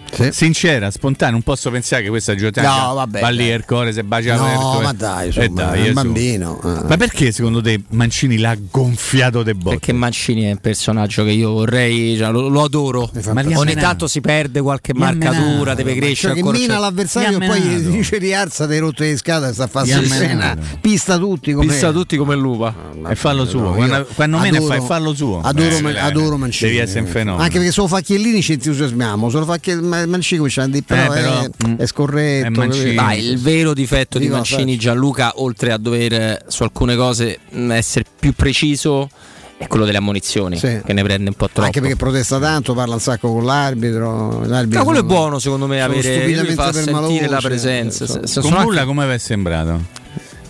Sincera, 0.74 0.90
spontanea, 0.90 1.32
non 1.32 1.42
posso 1.42 1.70
pensare 1.70 2.02
che 2.02 2.09
questa 2.09 2.34
giocata 2.34 2.86
No, 2.88 2.94
vabbè, 2.94 3.20
va 3.20 3.28
lì 3.28 3.44
il 3.46 3.64
cuore 3.64 3.92
se 3.92 4.02
bacia 4.02 4.34
No, 4.36 4.44
aperto. 4.44 4.80
ma 4.82 4.90
eh. 4.90 4.94
dai, 4.94 5.22
Eh, 5.24 5.26
insomma, 5.44 5.62
dai, 5.62 5.78
è 5.78 5.82
un 5.82 5.86
eh, 5.88 5.92
bambino. 5.92 6.60
eh. 6.64 6.86
Ma 6.88 6.96
perché 6.96 7.32
secondo 7.32 7.60
te 7.62 7.80
Mancini 7.90 8.38
l'ha 8.38 8.56
gonfiato 8.70 9.42
de 9.42 9.55
botte? 9.55 9.76
Perché 9.76 9.92
Mancini 9.92 10.42
è 10.44 10.51
un 10.51 10.59
personaggio 10.59 11.22
che 11.24 11.30
io 11.30 11.52
vorrei, 11.52 12.16
cioè, 12.16 12.30
lo, 12.30 12.48
lo 12.48 12.62
adoro. 12.64 13.10
Ma 13.32 13.42
Ogni 13.55 13.74
tanto 13.74 14.06
si 14.09 14.20
perde 14.20 14.60
qualche 14.60 14.92
ha 14.92 14.98
marcatura, 14.98 15.74
deve 15.74 15.94
crescere 15.94 16.34
Cioè 16.34 16.42
che 16.42 16.51
mina 16.59 16.74
c'è- 16.74 16.80
l'avversario 16.80 17.38
Gli 17.38 17.42
e 17.42 17.46
poi 17.46 17.82
dice 17.84 18.18
rialza 18.18 18.66
dei 18.66 18.78
rotte 18.80 19.09
di 19.09 19.16
scala 19.16 19.48
e 19.48 19.52
sta 19.52 19.64
a 19.64 19.66
fare 19.68 19.86
Gli 19.86 19.92
ha 19.92 20.02
scena. 20.02 20.56
Pista 20.80 21.18
tutti 21.18 21.52
come 21.52 21.66
Pissa 21.66 21.92
tutti 21.92 22.16
come 22.16 22.34
lupa. 22.34 22.74
E 23.09 23.14
fallo 23.14 23.44
suo. 23.44 23.60
No, 23.60 23.72
quando, 23.74 24.06
quando 24.14 24.38
meno 24.38 24.56
adoro- 24.56 24.74
fai 24.74 24.84
fallo 24.86 25.14
suo. 25.14 25.40
Adoro, 25.40 25.76
Eh, 25.76 25.80
Man- 25.82 25.94
eh, 25.94 25.98
adoro 26.01 26.36
Mancini. 26.36 26.70
Devi 26.70 26.82
essere 26.82 27.01
un 27.01 27.06
fenomeno. 27.06 27.42
Anche 27.42 27.59
perché 27.59 27.72
solo 27.72 27.86
Facchiellini 27.88 28.42
ci 28.42 28.52
entusiasmiamo, 28.52 29.30
solo 29.30 29.44
Facchi- 29.44 29.74
Ma- 29.74 30.06
Mancini 30.06 30.38
comincia 30.38 30.63
dire 30.70 30.84
però, 30.86 31.12
Eh, 31.12 31.14
però, 31.20 31.40
è, 31.42 31.50
mm, 31.68 31.74
è 31.76 31.86
scorretto. 31.86 32.60
è? 32.62 32.92
Ma 32.94 33.14
il 33.14 33.38
vero 33.38 33.74
difetto 33.74 34.18
di 34.18 34.24
Dico, 34.24 34.36
Mancini 34.36 34.76
Gianluca, 34.76 35.32
oltre 35.36 35.72
a 35.72 35.76
dover 35.78 36.12
eh, 36.12 36.42
su 36.48 36.62
alcune 36.62 36.96
cose 36.96 37.38
mh, 37.50 37.70
essere 37.72 38.04
più 38.18 38.32
preciso, 38.34 39.08
è 39.56 39.66
quello 39.68 39.84
delle 39.84 39.98
ammonizioni, 39.98 40.56
Sì. 40.58 40.80
che 40.84 40.92
ne 40.92 41.02
prende 41.02 41.28
un 41.28 41.36
po' 41.36 41.46
troppo. 41.46 41.62
Anche 41.62 41.80
perché 41.80 41.96
protesta 41.96 42.38
tanto, 42.38 42.74
parla 42.74 42.94
un 42.94 43.00
sacco 43.00 43.32
con 43.32 43.44
l'arbitro. 43.44 44.44
l'arbitro 44.46 44.78
No, 44.80 44.84
quello 44.84 44.98
è 45.00 45.02
insomma, 45.02 45.20
buono 45.20 45.38
secondo 45.38 45.66
me 45.66 45.80
avere 45.82 46.26
lui 46.42 46.54
fa 46.54 46.72
sentire 46.72 47.28
la 47.28 47.40
presenza. 47.40 48.04
eh, 48.04 48.06
Se- 48.08 48.12
so- 48.20 48.26
se 48.26 48.40
Con 48.40 48.50
Bulla 48.50 48.80
anche- 48.80 48.84
come 48.84 49.06
vi 49.06 49.12
è 49.12 49.18
sembrato? 49.18 50.02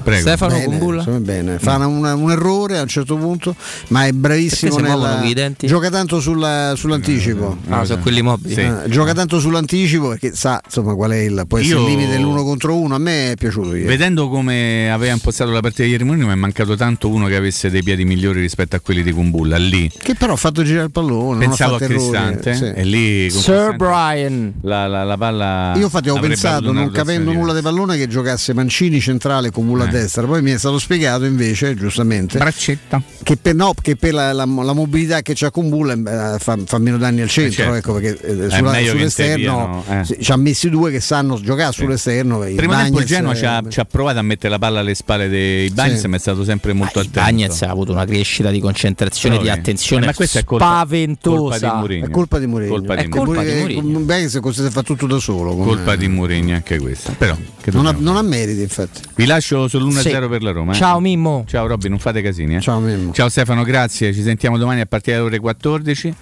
Prego. 0.05 0.21
Stefano 0.21 0.53
Bene, 0.55 0.65
Kumbulla? 0.67 1.03
bene. 1.19 1.59
Fa 1.59 1.77
una- 1.87 2.15
un 2.15 2.31
errore 2.31 2.79
a 2.79 2.83
un 2.83 2.89
certo 2.89 3.17
punto, 3.17 3.57
ma 3.89 4.07
è 4.07 4.13
bravissimo. 4.13 4.77
Nella-? 4.79 5.23
Gioca 5.61 5.89
tanto 5.91 6.21
sulla- 6.21 6.75
sull'anticipo. 6.77 7.57
Ah, 7.71 7.85
sono 7.85 8.01
quelli 8.03 8.21
mobili. 8.23 8.55
Sì. 8.55 8.61
Eh, 8.61 8.89
gioca 8.89 9.15
tanto 9.15 9.41
sull'anticipo 9.41 10.09
perché 10.09 10.35
sa 10.35 10.61
insomma 10.65 10.95
qual 10.95 11.13
è 11.13 11.17
il, 11.17 11.45
può 11.49 11.59
essere 11.59 11.79
Io- 11.81 11.87
il 11.87 11.91
limite 11.91 12.11
dell'uno 12.13 12.45
contro 12.45 12.77
uno. 12.77 12.95
A 12.95 12.99
me 12.99 13.33
è 13.33 13.35
piaciuto 13.37 13.75
ieri. 13.75 13.87
Vedendo 13.89 14.29
come 14.29 14.91
aveva 14.93 15.13
impostato 15.15 15.51
la 15.51 15.61
partita 15.61 15.85
di 15.85 15.91
ieri 15.91 16.05
Mourinho 16.05 16.27
mi 16.27 16.33
è 16.33 16.37
mancato 16.37 16.77
tanto 16.77 17.09
uno 17.09 17.27
che 17.27 17.37
avesse 17.37 17.71
dei 17.71 17.83
piedi 17.83 18.05
migliori 18.05 18.41
rispetto 18.41 18.77
a 18.77 18.81
quelli 18.81 19.03
di 19.03 19.11
Kumbulla 19.13 19.57
lì. 19.57 19.91
Che 19.97 20.15
però 20.15 20.35
ha 20.35 20.37
fatto 20.37 20.63
girare 20.63 20.85
il 20.87 20.91
pallone. 20.93 21.39
Pensavo 21.47 21.79
non 21.79 21.81
a 21.81 21.85
ha 21.85 21.89
fatto 21.89 21.93
errori, 21.93 22.11
Cristante 22.11 22.55
sì. 22.55 22.65
e 22.79 22.85
lì 22.85 23.31
Sir 23.31 23.75
Brian. 23.77 24.53
la, 24.63 24.87
la, 24.87 25.05
la 25.05 25.17
palla 25.17 25.73
Io 25.77 25.85
infatti 25.85 26.11
ho 26.11 26.19
pensato, 26.19 26.73
non 26.73 26.91
capendo 26.91 27.33
nulla 27.33 27.55
di 27.55 27.63
pallone, 27.63 27.97
che 27.97 28.07
giocasse 28.07 28.53
Mancini 28.53 29.01
centrale 29.01 29.51
con 29.51 29.65
Mulla 29.65 29.85
a 29.85 29.89
Eh. 29.89 29.91
Destra. 29.99 30.27
Poi 30.27 30.43
mi 30.43 30.51
è 30.51 30.59
stato 30.59 30.79
spiegato 30.79 31.25
invece, 31.25 31.75
giustamente, 31.75 32.39
Braccetta. 32.39 33.01
che 33.23 33.37
per, 33.37 33.55
no, 33.55 33.73
che 33.81 33.97
per 33.97 34.13
la, 34.15 34.33
la- 34.33 34.45
la 34.47 34.73
mobilità 34.73 35.23
che 35.23 35.33
c'ha 35.35 35.51
con 35.51 35.69
Bulla 35.69 35.93
eh, 36.35 36.39
fa, 36.39 36.59
fa 36.65 36.79
meno 36.79 36.97
danni 36.99 37.21
al 37.21 37.29
centro. 37.29 37.53
certo. 37.63 37.75
ecco, 37.75 37.93
perché 37.95 38.21
eh, 38.21 38.47
È 38.47 38.51
sulla- 38.51 38.75
sull'esterno 38.85 39.85
eh. 39.89 40.05
sì, 40.05 40.17
ci 40.21 40.33
ha 40.33 40.37
messi 40.37 40.69
due 40.71 40.91
che 40.91 41.01
sanno 41.01 41.41
giocare 41.41 41.73
sull'esterno. 41.73 42.45
i 42.45 42.55
Primo 42.55 42.73
tempo 42.75 42.99
il 42.99 43.05
Bagnez, 43.05 43.09
Genoa 43.09 43.33
eh, 43.33 43.37
ci 43.37 43.45
ha, 43.47 43.63
ci 43.69 43.81
ha 43.81 43.85
provato 43.85 44.19
a 44.19 44.23
mettere 44.23 44.51
la 44.51 44.59
palla 44.59 44.81
alle 44.81 44.95
spalle 44.95 45.29
dei 45.29 45.71
Bagnets 45.71 46.01
Sì. 46.01 46.09
ma 46.09 46.17
è 46.17 46.19
stato 46.19 46.45
sempre 46.45 46.73
molto 46.73 46.99
attento. 46.99 47.21
Bagnez 47.21 47.63
ha 47.63 47.71
avuto 47.71 47.93
una 47.93 48.05
crescita 48.05 48.51
di 48.51 48.61
concentrazione, 48.61 49.37
Trovi? 49.37 49.51
di 49.51 49.57
attenzione 49.57 50.03
Eh, 50.05 50.07
ma 50.07 50.15
questa 50.15 50.39
è 50.41 50.45
colpa- 50.45 50.65
spaventosa. 50.65 51.33
colpa 51.35 51.59
di 51.59 51.77
Mourinho. 51.79 52.07
È 52.07 52.11
colpa 52.11 52.39
di 52.39 52.47
Mourinho. 52.47 52.73
Colpa 52.75 52.95
di 52.97 53.03
È 53.03 53.09
colpa 53.09 53.43
di 53.45 53.53
Mourinho. 53.55 53.99
Bagnez 54.01 54.37
è 54.37 54.41
costretto 54.41 54.69
a 54.69 54.73
fare 54.73 54.87
tutto 54.87 55.07
da 55.07 55.19
solo. 55.19 55.55
Colpa 55.57 55.97
di 55.97 56.09
Mourinho 56.09 56.55
anche 56.55 56.79
questa. 56.79 57.13
Però 57.17 57.37
che 57.61 57.71
non, 57.71 57.87
ha, 57.87 57.95
non 57.99 58.17
ha 58.17 58.23
meriti, 58.23 58.61
infatti. 58.63 59.01
Vi 59.15 59.27
lascio 59.27 59.69
sull'1-0 59.91 60.23
Sì. 60.23 60.29
per 60.29 60.43
la 60.43 60.53
Roma. 60.53 60.73
eh. 60.73 60.77
Ciao 60.77 61.01
Mimmo. 61.01 61.45
Ciao 61.47 61.67
Robby, 61.67 61.89
non 61.89 61.99
fate 61.99 62.23
casini. 62.23 62.57
eh. 62.57 62.61
Ciao 62.61 62.79
Mimmo. 62.81 63.13
Ciao 63.13 63.29
Stefano, 63.29 63.63
grazie. 63.65 64.13
Ci 64.13 64.23
sentiamo 64.23 64.59
domani 64.59 64.81
a 64.81 64.87
partire 64.87 65.17
dalle 65.17 65.29
ore 65.29 65.39
14. 65.39 66.15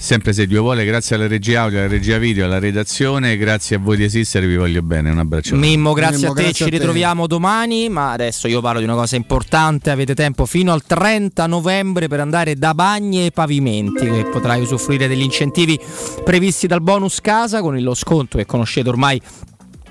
Sempre 0.00 0.32
se 0.32 0.46
Dio 0.46 0.62
vuole, 0.62 0.86
grazie 0.86 1.14
alla 1.16 1.26
regia 1.26 1.60
audio, 1.62 1.78
alla 1.78 1.86
regia 1.86 2.16
video, 2.16 2.46
alla 2.46 2.58
redazione. 2.58 3.36
Grazie 3.36 3.76
a 3.76 3.78
voi 3.78 3.98
di 3.98 4.04
esistere, 4.04 4.46
vi 4.46 4.56
voglio 4.56 4.80
bene. 4.80 5.10
Un 5.10 5.18
abbraccio. 5.18 5.56
Mimmo, 5.56 5.92
grazie 5.92 6.16
Mimmo, 6.20 6.30
a 6.32 6.34
te, 6.36 6.40
grazie 6.44 6.56
ci 6.56 6.62
a 6.62 6.66
te. 6.66 6.78
ritroviamo 6.78 7.26
domani, 7.26 7.88
ma 7.90 8.12
adesso 8.12 8.48
io 8.48 8.62
parlo 8.62 8.78
di 8.78 8.86
una 8.86 8.94
cosa 8.94 9.16
importante, 9.16 9.90
avete 9.90 10.14
tempo 10.14 10.46
fino 10.46 10.72
al 10.72 10.82
30 10.84 11.46
novembre 11.46 12.08
per 12.08 12.20
andare 12.20 12.54
da 12.56 12.72
bagni 12.72 13.26
e 13.26 13.30
pavimenti, 13.30 14.06
che 14.08 14.24
potrai 14.32 14.62
usufruire 14.62 15.06
degli 15.06 15.20
incentivi 15.20 15.78
previsti 16.24 16.66
dal 16.66 16.80
bonus 16.80 17.20
casa 17.20 17.60
con 17.60 17.78
lo 17.78 17.94
sconto 17.94 18.38
che 18.38 18.46
conoscete 18.46 18.88
ormai 18.88 19.20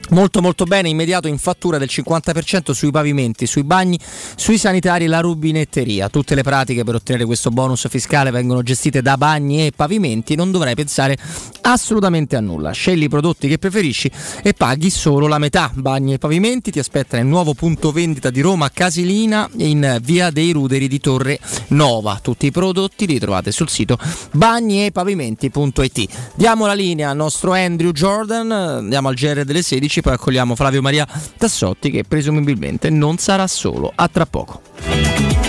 Molto 0.09 0.41
molto 0.41 0.65
bene, 0.65 0.89
immediato 0.89 1.27
in 1.27 1.37
fattura 1.37 1.77
del 1.77 1.89
50% 1.91 2.71
sui 2.71 2.91
pavimenti, 2.91 3.45
sui 3.45 3.63
bagni, 3.63 3.99
sui 4.35 4.57
sanitari 4.57 5.05
e 5.05 5.07
la 5.07 5.19
rubinetteria. 5.19 6.09
Tutte 6.09 6.35
le 6.35 6.41
pratiche 6.41 6.83
per 6.83 6.95
ottenere 6.95 7.25
questo 7.25 7.51
bonus 7.51 7.87
fiscale 7.89 8.31
vengono 8.31 8.63
gestite 8.63 9.01
da 9.01 9.17
bagni 9.17 9.67
e 9.67 9.71
pavimenti, 9.75 10.35
non 10.35 10.51
dovrai 10.51 10.73
pensare 10.75 11.17
assolutamente 11.61 12.35
a 12.35 12.39
nulla. 12.39 12.71
Scegli 12.71 13.03
i 13.03 13.09
prodotti 13.09 13.47
che 13.47 13.59
preferisci 13.59 14.09
e 14.41 14.53
paghi 14.53 14.89
solo 14.89 15.27
la 15.27 15.37
metà. 15.37 15.71
Bagni 15.73 16.13
e 16.13 16.17
pavimenti 16.17 16.71
ti 16.71 16.79
aspetta 16.79 17.17
nel 17.17 17.27
nuovo 17.27 17.53
punto 17.53 17.91
vendita 17.91 18.29
di 18.29 18.41
Roma 18.41 18.69
Casilina 18.71 19.47
in 19.57 19.99
via 20.01 20.31
dei 20.31 20.51
Ruderi 20.51 20.87
di 20.87 20.99
Torre 20.99 21.39
Nova. 21.67 22.19
Tutti 22.21 22.47
i 22.47 22.51
prodotti 22.51 23.05
li 23.05 23.19
trovate 23.19 23.51
sul 23.51 23.69
sito 23.69 23.97
bagniepavimenti.it. 24.31 26.07
Diamo 26.35 26.65
la 26.65 26.73
linea 26.73 27.11
al 27.11 27.15
nostro 27.15 27.53
Andrew 27.53 27.91
Jordan, 27.91 28.51
andiamo 28.51 29.09
al 29.09 29.15
GR 29.15 29.43
delle 29.43 29.61
16, 29.61 29.98
poi 30.01 30.13
accogliamo 30.13 30.55
Flavio 30.55 30.81
Maria 30.81 31.07
Tassotti 31.37 31.91
che 31.91 32.03
presumibilmente 32.03 32.89
non 32.89 33.17
sarà 33.17 33.47
solo. 33.47 33.91
A 33.95 34.07
tra 34.07 34.25
poco. 34.25 35.48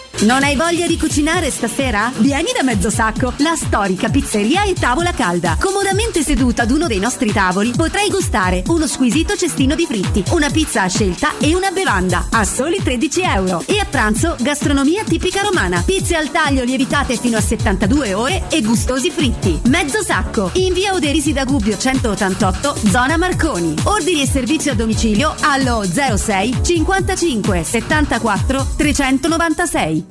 Non 0.21 0.43
hai 0.43 0.55
voglia 0.55 0.85
di 0.85 0.99
cucinare 0.99 1.49
stasera? 1.49 2.11
Vieni 2.17 2.51
da 2.55 2.61
Mezzo 2.61 2.91
Sacco, 2.91 3.33
la 3.37 3.55
storica 3.55 4.07
pizzeria 4.07 4.65
e 4.65 4.73
tavola 4.73 5.13
calda. 5.13 5.57
Comodamente 5.59 6.21
seduta 6.21 6.61
ad 6.61 6.69
uno 6.69 6.85
dei 6.85 6.99
nostri 6.99 7.31
tavoli 7.31 7.71
potrai 7.75 8.07
gustare 8.11 8.61
uno 8.67 8.85
squisito 8.85 9.35
cestino 9.35 9.73
di 9.73 9.87
fritti, 9.87 10.23
una 10.33 10.51
pizza 10.51 10.83
a 10.83 10.87
scelta 10.87 11.39
e 11.39 11.55
una 11.55 11.71
bevanda 11.71 12.27
a 12.29 12.43
soli 12.43 12.83
13 12.83 13.21
euro. 13.21 13.63
E 13.65 13.79
a 13.79 13.85
pranzo 13.85 14.35
gastronomia 14.39 15.03
tipica 15.03 15.41
romana, 15.41 15.81
pizze 15.83 16.15
al 16.15 16.29
taglio 16.29 16.63
lievitate 16.63 17.17
fino 17.17 17.37
a 17.37 17.41
72 17.41 18.13
ore 18.13 18.43
e 18.49 18.61
gustosi 18.61 19.09
fritti. 19.09 19.59
Mezzo 19.69 20.03
Sacco, 20.03 20.51
in 20.53 20.73
via 20.73 20.93
Oderisi 20.93 21.33
da 21.33 21.45
Gubbio 21.45 21.75
188, 21.75 22.75
zona 22.91 23.17
Marconi. 23.17 23.73
Ordini 23.85 24.21
e 24.21 24.27
servizio 24.27 24.73
a 24.73 24.75
domicilio 24.75 25.33
allo 25.41 25.83
06 25.83 26.59
55 26.61 27.63
74 27.63 28.67
396. 28.77 30.10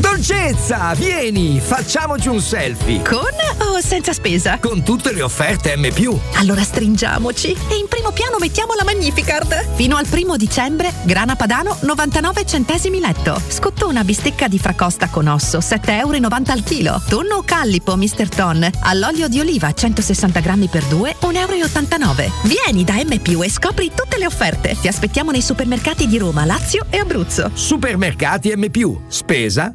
Dolcezza, 0.00 0.94
vieni, 0.94 1.60
facciamoci 1.60 2.28
un 2.28 2.40
selfie. 2.40 3.02
Con 3.02 3.18
o 3.60 3.80
senza 3.80 4.12
spesa? 4.12 4.58
Con 4.60 4.82
tutte 4.82 5.12
le 5.12 5.22
offerte 5.22 5.76
M. 5.76 5.88
Allora 6.34 6.62
stringiamoci 6.62 7.48
e 7.48 7.76
in 7.76 7.88
primo 7.88 8.12
piano 8.12 8.36
mettiamo 8.38 8.74
la 8.74 8.84
Magnificard. 8.84 9.74
Fino 9.74 9.96
al 9.96 10.06
primo 10.06 10.36
dicembre, 10.36 10.92
grana 11.04 11.34
padano 11.34 11.76
99 11.80 12.46
centesimi 12.46 13.00
letto. 13.00 13.40
Scottona 13.48 14.04
bistecca 14.04 14.46
di 14.46 14.58
fracosta 14.58 15.08
con 15.08 15.26
osso 15.26 15.58
7,90 15.58 15.90
euro 15.90 16.16
al 16.46 16.62
chilo. 16.62 17.02
Tonno 17.08 17.42
callipo 17.44 17.96
Mr. 17.96 18.28
Ton 18.28 18.70
all'olio 18.80 19.28
di 19.28 19.40
oliva 19.40 19.72
160 19.72 20.40
grammi 20.40 20.68
per 20.68 20.84
2 20.84 21.16
1,89 21.20 21.32
euro. 21.40 22.32
Vieni 22.44 22.84
da 22.84 22.94
M 22.94 23.12
e 23.42 23.50
scopri 23.50 23.90
tutte 23.94 24.18
le 24.18 24.26
offerte. 24.26 24.76
Ti 24.80 24.88
aspettiamo 24.88 25.30
nei 25.30 25.42
supermercati 25.42 26.06
di 26.06 26.18
Roma, 26.18 26.44
Lazio 26.44 26.86
e 26.90 26.98
Abruzzo. 26.98 27.50
Supermercati 27.52 28.54
M. 28.54 28.66
Spesa, 29.08 29.74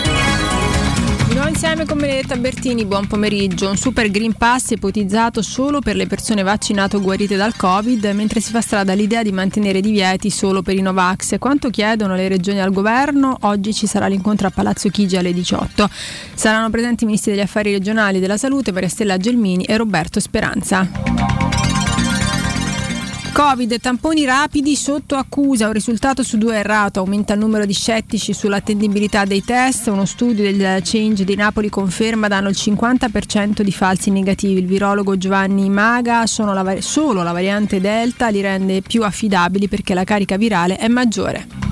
Insieme 1.51 1.85
con 1.85 1.99
Benedetta 1.99 2.37
Bertini, 2.37 2.85
buon 2.85 3.07
pomeriggio. 3.07 3.69
Un 3.69 3.75
super 3.75 4.09
Green 4.09 4.33
Pass 4.33 4.71
ipotizzato 4.71 5.41
solo 5.41 5.81
per 5.81 5.97
le 5.97 6.07
persone 6.07 6.43
vaccinate 6.43 6.95
o 6.95 7.01
guarite 7.01 7.35
dal 7.35 7.57
Covid, 7.57 8.03
mentre 8.13 8.39
si 8.39 8.51
fa 8.51 8.61
strada 8.61 8.93
l'idea 8.93 9.21
di 9.21 9.33
mantenere 9.33 9.81
divieti 9.81 10.29
solo 10.29 10.61
per 10.61 10.77
i 10.77 10.81
Novax. 10.81 11.37
Quanto 11.39 11.69
chiedono 11.69 12.15
le 12.15 12.29
regioni 12.29 12.61
al 12.61 12.71
governo? 12.71 13.37
Oggi 13.41 13.73
ci 13.73 13.85
sarà 13.85 14.07
l'incontro 14.07 14.47
a 14.47 14.49
Palazzo 14.49 14.87
Chigi 14.87 15.17
alle 15.17 15.33
18. 15.33 15.89
Saranno 16.33 16.69
presenti 16.69 17.03
i 17.03 17.07
ministri 17.07 17.33
degli 17.33 17.41
affari 17.41 17.73
regionali 17.73 18.17
e 18.17 18.19
della 18.21 18.37
salute, 18.37 18.71
Maria 18.71 18.89
Stella 18.89 19.17
Gelmini 19.17 19.65
e 19.65 19.75
Roberto 19.75 20.21
Speranza. 20.21 20.87
Covid, 23.33 23.79
tamponi 23.79 24.25
rapidi 24.25 24.75
sotto 24.75 25.15
accusa, 25.15 25.67
un 25.67 25.71
risultato 25.71 26.21
su 26.21 26.37
due 26.37 26.57
errato, 26.57 26.99
aumenta 26.99 27.33
il 27.33 27.39
numero 27.39 27.65
di 27.65 27.73
scettici 27.73 28.33
sull'attendibilità 28.33 29.23
dei 29.23 29.41
test, 29.41 29.87
uno 29.87 30.03
studio 30.03 30.43
del 30.43 30.81
Change 30.83 31.23
di 31.23 31.35
Napoli 31.35 31.69
conferma 31.69 32.27
danno 32.27 32.49
il 32.49 32.57
50% 32.59 33.61
di 33.61 33.71
falsi 33.71 34.11
negativi, 34.11 34.59
il 34.59 34.67
virologo 34.67 35.17
Giovanni 35.17 35.69
Maga 35.69 36.25
la, 36.37 36.75
solo 36.81 37.23
la 37.23 37.31
variante 37.31 37.79
Delta 37.79 38.27
li 38.27 38.41
rende 38.41 38.81
più 38.81 39.03
affidabili 39.03 39.69
perché 39.69 39.93
la 39.93 40.03
carica 40.03 40.35
virale 40.35 40.75
è 40.75 40.89
maggiore. 40.89 41.70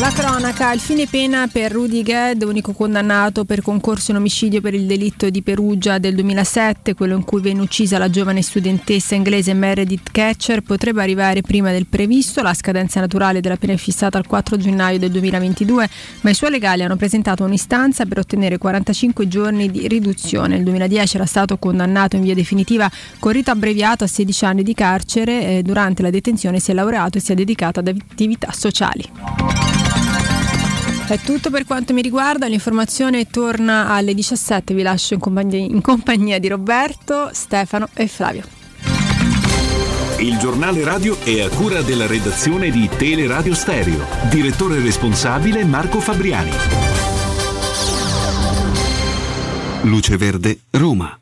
La 0.00 0.10
cronaca, 0.10 0.72
il 0.72 0.80
fine 0.80 1.06
pena 1.06 1.46
per 1.46 1.70
Rudy 1.70 2.02
Ged, 2.02 2.42
unico 2.42 2.72
condannato 2.72 3.44
per 3.44 3.62
concorso 3.62 4.10
in 4.10 4.16
omicidio 4.16 4.60
per 4.60 4.74
il 4.74 4.86
delitto 4.86 5.30
di 5.30 5.40
Perugia 5.40 5.98
del 5.98 6.16
2007, 6.16 6.94
quello 6.94 7.14
in 7.14 7.24
cui 7.24 7.40
venne 7.40 7.60
uccisa 7.62 7.96
la 7.96 8.10
giovane 8.10 8.42
studentessa 8.42 9.14
inglese 9.14 9.54
Meredith 9.54 10.10
Catcher, 10.10 10.62
potrebbe 10.62 11.00
arrivare 11.00 11.42
prima 11.42 11.70
del 11.70 11.86
previsto. 11.86 12.42
La 12.42 12.52
scadenza 12.54 13.00
naturale 13.00 13.40
della 13.40 13.56
pena 13.56 13.74
è 13.74 13.76
fissata 13.76 14.18
al 14.18 14.26
4 14.26 14.56
gennaio 14.56 14.98
del 14.98 15.12
2022, 15.12 15.88
ma 16.22 16.30
i 16.30 16.34
suoi 16.34 16.50
legali 16.50 16.82
hanno 16.82 16.96
presentato 16.96 17.44
un'istanza 17.44 18.04
per 18.04 18.18
ottenere 18.18 18.58
45 18.58 19.28
giorni 19.28 19.70
di 19.70 19.86
riduzione. 19.86 20.56
Nel 20.56 20.64
2010 20.64 21.16
era 21.16 21.26
stato 21.26 21.56
condannato 21.56 22.16
in 22.16 22.22
via 22.22 22.34
definitiva 22.34 22.90
con 23.20 23.32
rito 23.32 23.52
abbreviato 23.52 24.04
a 24.04 24.08
16 24.08 24.44
anni 24.44 24.62
di 24.64 24.74
carcere. 24.74 25.62
durante 25.62 26.02
la 26.02 26.10
detenzione 26.10 26.58
si 26.58 26.72
è 26.72 26.74
laureato 26.74 27.18
e 27.18 27.20
si 27.20 27.32
è 27.32 27.34
dedicato 27.36 27.78
ad 27.78 27.88
attività 27.88 28.50
sociali. 28.52 29.93
È 31.06 31.18
tutto 31.18 31.50
per 31.50 31.66
quanto 31.66 31.92
mi 31.92 32.00
riguarda, 32.00 32.46
l'informazione 32.46 33.26
torna 33.26 33.90
alle 33.90 34.14
17, 34.14 34.72
vi 34.72 34.82
lascio 34.82 35.12
in 35.12 35.20
compagnia, 35.20 35.58
in 35.58 35.82
compagnia 35.82 36.38
di 36.38 36.48
Roberto, 36.48 37.28
Stefano 37.32 37.88
e 37.92 38.06
Flavio. 38.06 38.42
Il 40.18 40.38
giornale 40.38 40.82
radio 40.82 41.20
è 41.20 41.42
a 41.42 41.50
cura 41.50 41.82
della 41.82 42.06
redazione 42.06 42.70
di 42.70 42.88
Teleradio 42.88 43.54
Stereo. 43.54 44.06
Direttore 44.30 44.80
responsabile 44.80 45.62
Marco 45.64 46.00
Fabriani. 46.00 46.50
Luce 49.82 50.16
Verde, 50.16 50.60
Roma. 50.70 51.18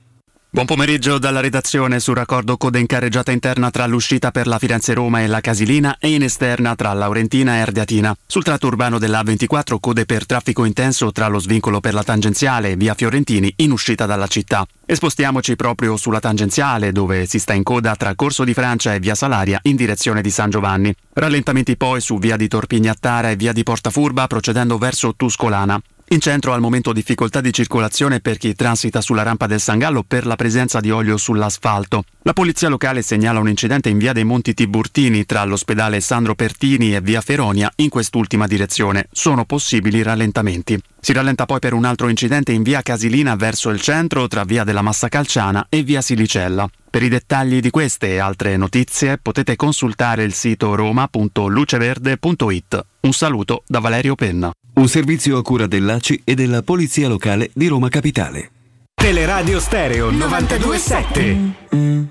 Buon 0.54 0.66
pomeriggio 0.66 1.16
dalla 1.16 1.40
redazione 1.40 1.98
sul 1.98 2.14
raccordo 2.14 2.58
code 2.58 2.78
in 2.78 2.84
carreggiata 2.84 3.32
interna 3.32 3.70
tra 3.70 3.86
l'uscita 3.86 4.30
per 4.30 4.46
la 4.46 4.58
Firenze-Roma 4.58 5.22
e 5.22 5.26
la 5.26 5.40
Casilina 5.40 5.96
e 5.98 6.12
in 6.12 6.22
esterna 6.22 6.74
tra 6.74 6.92
Laurentina 6.92 7.54
e 7.54 7.60
Ardiatina. 7.60 8.14
Sul 8.26 8.42
tratto 8.42 8.66
urbano 8.66 8.98
della 8.98 9.22
A24 9.22 9.78
code 9.80 10.04
per 10.04 10.26
traffico 10.26 10.66
intenso 10.66 11.10
tra 11.10 11.28
lo 11.28 11.38
svincolo 11.38 11.80
per 11.80 11.94
la 11.94 12.02
tangenziale 12.02 12.72
e 12.72 12.76
via 12.76 12.92
Fiorentini 12.92 13.50
in 13.56 13.70
uscita 13.70 14.04
dalla 14.04 14.26
città. 14.26 14.66
E 14.84 14.94
spostiamoci 14.94 15.56
proprio 15.56 15.96
sulla 15.96 16.20
tangenziale 16.20 16.92
dove 16.92 17.24
si 17.24 17.38
sta 17.38 17.54
in 17.54 17.62
coda 17.62 17.96
tra 17.96 18.14
Corso 18.14 18.44
di 18.44 18.52
Francia 18.52 18.92
e 18.92 19.00
via 19.00 19.14
Salaria 19.14 19.58
in 19.62 19.76
direzione 19.76 20.20
di 20.20 20.30
San 20.30 20.50
Giovanni. 20.50 20.94
Rallentamenti 21.14 21.78
poi 21.78 22.02
su 22.02 22.18
via 22.18 22.36
di 22.36 22.48
Torpignattara 22.48 23.30
e 23.30 23.36
via 23.36 23.54
di 23.54 23.62
Portafurba 23.62 24.26
procedendo 24.26 24.76
verso 24.76 25.14
Tuscolana. 25.16 25.80
In 26.12 26.20
centro 26.20 26.52
al 26.52 26.60
momento 26.60 26.92
difficoltà 26.92 27.40
di 27.40 27.54
circolazione 27.54 28.20
per 28.20 28.36
chi 28.36 28.54
transita 28.54 29.00
sulla 29.00 29.22
rampa 29.22 29.46
del 29.46 29.60
Sangallo 29.60 30.04
per 30.06 30.26
la 30.26 30.36
presenza 30.36 30.78
di 30.78 30.90
olio 30.90 31.16
sull'asfalto. 31.16 32.04
La 32.24 32.34
polizia 32.34 32.68
locale 32.68 33.00
segnala 33.00 33.40
un 33.40 33.48
incidente 33.48 33.88
in 33.88 33.96
via 33.96 34.12
dei 34.12 34.22
Monti 34.22 34.52
Tiburtini 34.52 35.24
tra 35.24 35.42
l'ospedale 35.44 36.00
Sandro 36.00 36.34
Pertini 36.34 36.94
e 36.94 37.00
via 37.00 37.22
Feronia 37.22 37.72
in 37.76 37.88
quest'ultima 37.88 38.46
direzione. 38.46 39.08
Sono 39.10 39.46
possibili 39.46 40.02
rallentamenti. 40.02 40.78
Si 41.04 41.12
rallenta 41.12 41.46
poi 41.46 41.58
per 41.58 41.72
un 41.72 41.84
altro 41.84 42.08
incidente 42.08 42.52
in 42.52 42.62
via 42.62 42.80
Casilina 42.80 43.34
verso 43.34 43.70
il 43.70 43.80
centro 43.80 44.28
tra 44.28 44.44
via 44.44 44.62
della 44.62 44.82
Massa 44.82 45.08
Calciana 45.08 45.66
e 45.68 45.82
via 45.82 46.00
Silicella. 46.00 46.70
Per 46.88 47.02
i 47.02 47.08
dettagli 47.08 47.58
di 47.58 47.70
queste 47.70 48.10
e 48.10 48.18
altre 48.18 48.56
notizie 48.56 49.18
potete 49.18 49.56
consultare 49.56 50.22
il 50.22 50.32
sito 50.32 50.76
roma.luceverde.it. 50.76 52.86
Un 53.00 53.12
saluto 53.12 53.64
da 53.66 53.80
Valerio 53.80 54.14
Penna. 54.14 54.52
Un 54.74 54.86
servizio 54.86 55.38
a 55.38 55.42
cura 55.42 55.66
dell'ACI 55.66 56.20
e 56.22 56.36
della 56.36 56.62
Polizia 56.62 57.08
Locale 57.08 57.50
di 57.52 57.66
Roma 57.66 57.88
Capitale. 57.88 58.52
Teleradio 58.94 59.58
Stereo 59.58 60.08
927. 60.12 62.10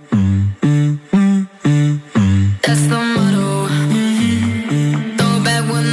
That's 2.59 2.87
the 2.87 2.97
motto. 2.97 3.69
Throw 5.15 5.39
back 5.39 5.71
with 5.71 5.85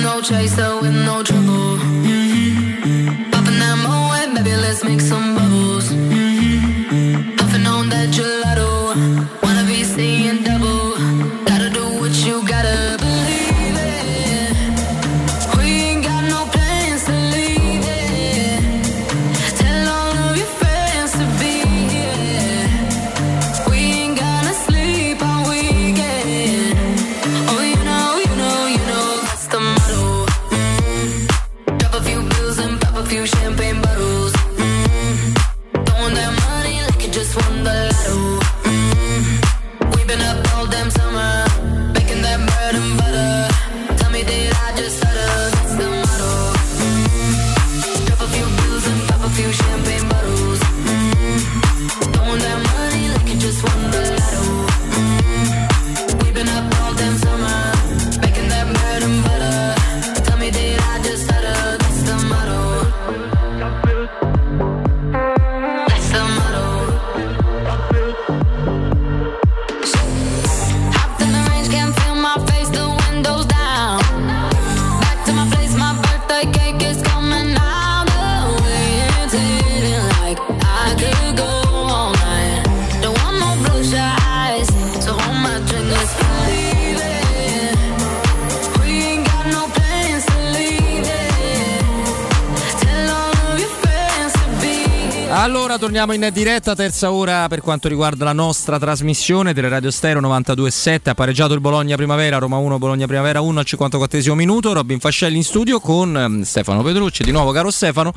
Torniamo 95.78 96.12
in 96.12 96.28
diretta, 96.32 96.74
terza 96.74 97.12
ora 97.12 97.46
per 97.46 97.60
quanto 97.60 97.86
riguarda 97.86 98.24
la 98.24 98.32
nostra 98.32 98.80
trasmissione 98.80 99.52
delle 99.52 99.68
Radio 99.68 99.92
Stereo 99.92 100.20
92.7. 100.20 101.10
Ha 101.10 101.14
pareggiato 101.14 101.54
il 101.54 101.60
Bologna 101.60 101.94
Primavera, 101.94 102.38
Roma 102.38 102.56
1, 102.56 102.78
Bologna 102.78 103.06
Primavera 103.06 103.40
1 103.40 103.60
al 103.60 103.64
54 103.64 104.34
minuto. 104.34 104.72
Robin 104.72 104.98
Fascelli 104.98 105.36
in 105.36 105.44
studio 105.44 105.78
con 105.78 106.16
ehm, 106.16 106.42
Stefano 106.42 106.82
Petrucci, 106.82 107.22
di 107.22 107.30
nuovo 107.30 107.52
caro 107.52 107.70
Stefano, 107.70 108.12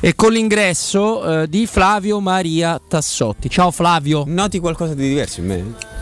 e 0.00 0.16
con 0.16 0.32
l'ingresso 0.32 1.42
eh, 1.42 1.48
di 1.48 1.66
Flavio 1.66 2.18
Maria 2.18 2.80
Tassotti. 2.86 3.48
Ciao 3.48 3.70
Flavio. 3.70 4.24
Noti 4.26 4.58
qualcosa 4.58 4.94
di 4.94 5.08
diverso 5.08 5.40
in 5.40 5.46
me? 5.46 5.93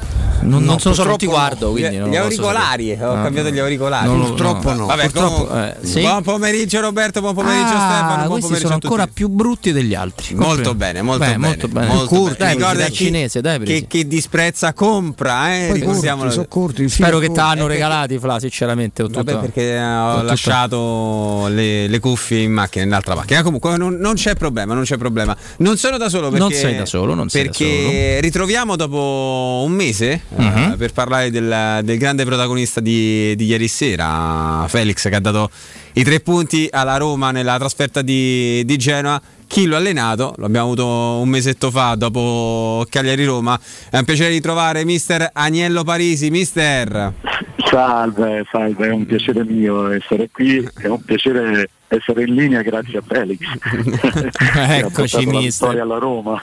Non, 0.43 0.65
non 0.65 0.79
sono 0.81 0.95
solo 0.95 1.17
ti 1.17 1.27
guardo, 1.27 1.67
no. 1.67 1.73
quindi 1.73 1.97
Gli- 2.11 2.17
auricolari, 2.17 2.93
ho 3.01 3.13
Ah, 3.13 3.23
cambiato 3.23 3.51
gli 3.51 3.59
auricolari. 3.59 4.09
Purtroppo 4.09 4.73
no. 4.73 4.87
Vabbè, 4.87 5.03
Purtroppo, 5.03 5.47
comunque- 5.47 5.77
eh, 5.83 5.87
sì? 5.87 6.01
Buon 6.01 6.23
pomeriggio 6.23 6.81
Roberto, 6.81 7.21
buon 7.21 7.35
pomeriggio 7.35 7.65
Ah, 7.75 7.89
Stefano, 7.89 8.15
buon 8.17 8.27
questi 8.29 8.41
pomeriggio 8.43 8.67
sono 8.69 8.81
ancora 8.83 9.07
più 9.07 9.29
brutti 9.29 9.73
degli 9.73 9.95
altri. 9.95 10.35
Molto 10.35 10.75
bene, 10.75 11.03
molto 11.03 11.21
Beh, 11.25 11.31
bene. 11.33 11.39
molto 11.47 11.69
bene. 11.69 11.87
molto 11.87 12.07
Curti, 12.07 12.37
bene. 12.39 12.55
Ricorda 12.55 12.85
chi- 12.87 12.95
cinese, 12.95 13.41
dai, 13.41 13.59
che, 13.61 13.85
chi 13.89 14.07
disprezza 14.07 14.73
compra, 14.73 15.55
eh? 15.55 15.67
Poi 15.69 15.79
ricordiamolo. 15.81 16.31
curti, 16.31 16.35
sono 16.35 16.47
curti, 16.49 16.89
Spero 16.89 17.19
che 17.19 17.31
ti 17.31 17.39
hanno 17.41 17.65
Eh, 17.65 17.69
regalati, 17.69 18.19
Fla, 18.19 18.39
sinceramente. 18.41 19.03
ho 19.03 19.09
Vabbè, 19.11 19.37
perché 19.39 19.79
ho 19.79 20.23
lasciato 20.23 21.47
le, 21.49 21.87
cuffie 22.01 22.41
in 22.43 22.53
macchina, 22.53 22.85
nell'altra 22.85 23.15
macchina. 23.15 23.43
Comunque 23.43 23.77
non, 23.77 23.97
c'è 24.15 24.35
problema, 24.35 24.75
non 24.75 24.83
c'è 24.85 24.97
problema. 24.97 25.37
Non 25.59 25.77
sono 25.77 25.99
da 25.99 26.09
solo 26.09 26.29
perché, 26.31 26.43
Non 26.43 26.53
sei 26.53 26.77
da 26.77 26.87
solo, 26.87 27.15
non 27.15 27.29
sei 27.29 27.45
da 27.45 27.51
perché 27.51 28.21
ritroviamo 28.21 28.77
dopo 28.77 29.63
un 29.65 29.73
mese 29.73 30.21
Mhm. 30.37 30.77
per 30.77 30.93
parlare 30.93 31.31
del, 31.31 31.81
del 31.85 31.99
grande 31.99 32.25
protagonista 32.25 32.81
di, 32.81 33.35
di 33.37 33.45
ieri 33.47 33.69
sera, 33.69 34.65
Felix, 34.69 35.09
che 35.09 35.15
ha 35.15 35.21
dato 35.21 35.51
i 35.95 36.03
tre 36.03 36.21
punti 36.21 36.69
alla 36.71 36.97
Roma 36.97 37.31
nella 37.31 37.59
trasferta 37.59 38.03
di, 38.03 38.63
di 38.65 38.77
Genoa. 38.77 39.21
Chi 39.53 39.67
lo 39.67 39.75
ha 39.75 39.79
allenato? 39.79 40.33
Lo 40.39 40.47
abbiamo 40.47 40.69
avuto 40.69 40.87
un 40.87 41.29
mesetto 41.29 41.71
fa 41.71 41.95
dopo 41.95 42.87
Cagliari-Roma. 42.89 43.61
È 43.91 43.99
un 43.99 44.05
piacere 44.07 44.31
ritrovare 44.31 44.83
mister 44.87 45.29
Agnello 45.31 45.85
Parisi. 45.85 46.31
Mister. 46.31 47.13
Salve, 47.59 48.47
salve, 48.51 48.87
è 48.87 48.91
un 48.91 49.05
piacere 49.05 49.45
mio 49.45 49.91
essere 49.91 50.31
qui, 50.33 50.67
è 50.79 50.87
un 50.87 51.03
piacere 51.03 51.69
essere 51.97 52.25
in 52.25 52.35
linea 52.35 52.63
grazie 52.63 52.99
a 52.99 53.03
Felix. 53.07 53.41
Eccoci, 54.55 55.27
mister. 55.27 55.79
alla 55.79 55.99
Roma. 55.99 56.43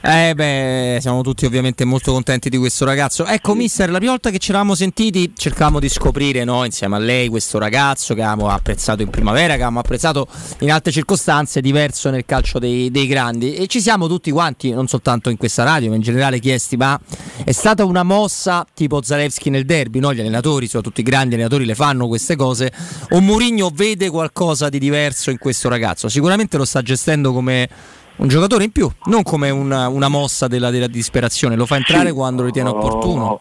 Eh 0.00 0.34
beh, 0.34 0.98
siamo 1.00 1.22
tutti 1.22 1.46
ovviamente 1.46 1.84
molto 1.84 2.12
contenti 2.12 2.50
di 2.50 2.58
questo 2.58 2.84
ragazzo. 2.84 3.24
Ecco, 3.24 3.54
mister, 3.54 3.90
la 3.90 3.96
prima 3.96 4.12
volta 4.12 4.30
che 4.30 4.38
ci 4.38 4.50
eravamo 4.50 4.74
sentiti 4.74 5.32
cercavamo 5.34 5.80
di 5.80 5.88
scoprire 5.88 6.44
no, 6.44 6.64
insieme 6.64 6.96
a 6.96 6.98
lei 6.98 7.28
questo 7.28 7.58
ragazzo 7.58 8.14
che 8.14 8.22
avevamo 8.22 8.50
apprezzato 8.50 9.02
in 9.02 9.08
primavera, 9.08 9.48
che 9.48 9.54
avevamo 9.54 9.80
apprezzato 9.80 10.26
in 10.60 10.70
altre 10.70 10.92
circostanze, 10.92 11.60
diverso 11.60 12.10
nel 12.10 12.24
calcio 12.34 12.58
dei, 12.58 12.90
dei 12.90 13.06
grandi. 13.06 13.54
E 13.54 13.66
ci 13.66 13.80
siamo 13.80 14.08
tutti 14.08 14.30
quanti, 14.30 14.70
non 14.70 14.88
soltanto 14.88 15.30
in 15.30 15.36
questa 15.36 15.62
radio, 15.62 15.90
ma 15.90 15.96
in 15.96 16.02
generale 16.02 16.40
chiesti, 16.40 16.76
ma 16.76 16.98
è 17.44 17.52
stata 17.52 17.84
una 17.84 18.02
mossa 18.02 18.66
tipo 18.74 19.00
Zalewski 19.02 19.50
nel 19.50 19.64
derby, 19.64 20.00
no? 20.00 20.12
Gli 20.12 20.20
allenatori, 20.20 20.66
soprattutto 20.66 21.00
i 21.00 21.04
grandi 21.04 21.34
allenatori, 21.34 21.64
le 21.64 21.74
fanno 21.74 22.08
queste 22.08 22.34
cose. 22.34 22.72
O 23.10 23.20
Mourinho 23.20 23.70
vede 23.72 24.10
qualcosa 24.10 24.68
di 24.68 24.78
diverso 24.78 25.30
in 25.30 25.38
questo 25.38 25.68
ragazzo? 25.68 26.08
Sicuramente 26.08 26.56
lo 26.56 26.64
sta 26.64 26.82
gestendo 26.82 27.32
come 27.32 27.68
un 28.16 28.28
giocatore 28.28 28.64
in 28.64 28.70
più, 28.70 28.90
non 29.06 29.22
come 29.22 29.50
una, 29.50 29.88
una 29.88 30.08
mossa 30.08 30.46
della, 30.48 30.70
della 30.70 30.86
disperazione, 30.86 31.56
lo 31.56 31.66
fa 31.66 31.76
entrare 31.76 32.12
quando 32.12 32.44
ritiene 32.44 32.68
Oh, 32.68 32.76
opportuno. 32.76 33.40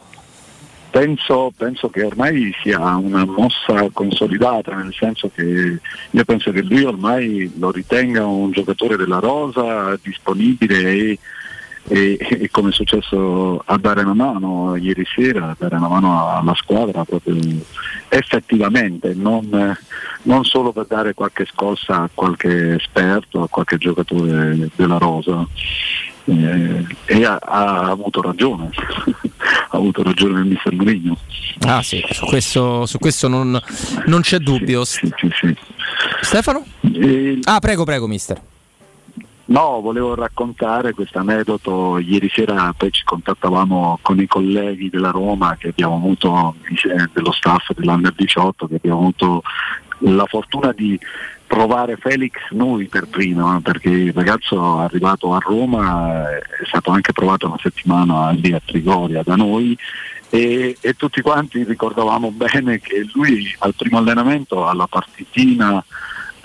Penso, 0.93 1.51
penso 1.57 1.89
che 1.89 2.03
ormai 2.03 2.53
sia 2.61 2.77
una 2.97 3.25
mossa 3.25 3.89
consolidata, 3.91 4.75
nel 4.75 4.93
senso 4.93 5.31
che 5.33 5.79
io 6.11 6.23
penso 6.23 6.51
che 6.51 6.61
lui 6.61 6.83
ormai 6.83 7.51
lo 7.57 7.71
ritenga 7.71 8.23
un 8.27 8.51
giocatore 8.51 8.95
della 8.95 9.17
rosa 9.17 9.97
disponibile 10.03 10.91
e, 10.91 11.19
e- 11.87 12.17
e 12.19 12.49
come 12.51 12.69
è 12.69 12.73
successo 12.73 13.63
a 13.65 13.75
dare 13.79 14.01
una 14.01 14.13
mano 14.13 14.75
ieri 14.75 15.03
sera, 15.15 15.49
a 15.49 15.55
dare 15.57 15.77
una 15.77 15.87
mano 15.87 16.29
alla 16.29 16.53
squadra 16.53 17.03
proprio 17.03 17.37
effettivamente, 18.09 19.15
non, 19.15 19.75
non 20.21 20.45
solo 20.45 20.71
per 20.73 20.85
dare 20.85 21.15
qualche 21.15 21.45
scossa 21.45 22.03
a 22.03 22.09
qualche 22.13 22.75
esperto, 22.75 23.41
a 23.41 23.49
qualche 23.49 23.77
giocatore 23.77 24.69
della 24.75 24.99
rosa. 24.99 25.43
Eh, 26.25 26.85
e 27.05 27.25
ha, 27.25 27.37
ha 27.41 27.89
avuto 27.89 28.21
ragione, 28.21 28.69
ha 28.71 29.77
avuto 29.77 30.03
ragione 30.03 30.39
il 30.39 30.45
mister 30.45 30.73
Mourinho. 30.73 31.17
Ah 31.65 31.83
sì, 31.83 32.03
su 32.11 32.25
questo, 32.25 32.85
su 32.85 32.97
questo 32.97 33.27
non, 33.27 33.59
non 34.05 34.21
c'è 34.21 34.37
dubbio. 34.37 34.83
Stefano? 36.21 36.65
Ah, 37.43 37.59
prego, 37.59 37.83
prego, 37.83 38.07
mister. 38.07 38.41
No, 39.45 39.81
volevo 39.81 40.15
raccontare 40.15 40.93
questo 40.93 41.19
aneddoto. 41.19 41.97
Ieri 41.99 42.29
sera 42.33 42.73
poi 42.75 42.91
ci 42.91 43.03
contattavamo 43.03 43.99
con 44.01 44.19
i 44.19 44.25
colleghi 44.25 44.89
della 44.89 45.11
Roma 45.11 45.57
che 45.57 45.69
abbiamo 45.69 45.95
avuto, 45.95 46.55
eh, 46.69 47.09
dello 47.11 47.31
staff 47.33 47.71
dell'Under 47.75 48.13
18, 48.13 48.67
che 48.67 48.75
abbiamo 48.75 48.99
avuto 48.99 49.43
la 49.99 50.25
fortuna 50.25 50.71
di 50.71 50.97
provare 51.45 51.97
Felix 51.97 52.33
noi 52.51 52.87
per 52.87 53.07
prima, 53.07 53.59
perché 53.61 53.89
il 53.89 54.13
ragazzo 54.13 54.79
arrivato 54.79 55.33
a 55.33 55.39
Roma 55.39 56.29
eh, 56.29 56.39
è 56.39 56.65
stato 56.65 56.91
anche 56.91 57.13
provato 57.13 57.47
una 57.47 57.59
settimana 57.61 58.31
lì 58.31 58.53
a 58.53 58.61
Trigoria 58.63 59.21
da 59.23 59.35
noi 59.35 59.77
e, 60.29 60.75
e 60.79 60.93
tutti 60.93 61.21
quanti 61.21 61.63
ricordavamo 61.63 62.31
bene 62.31 62.79
che 62.79 63.05
lui 63.13 63.53
al 63.59 63.75
primo 63.75 63.99
allenamento, 63.99 64.67
alla 64.67 64.87
partitina 64.87 65.83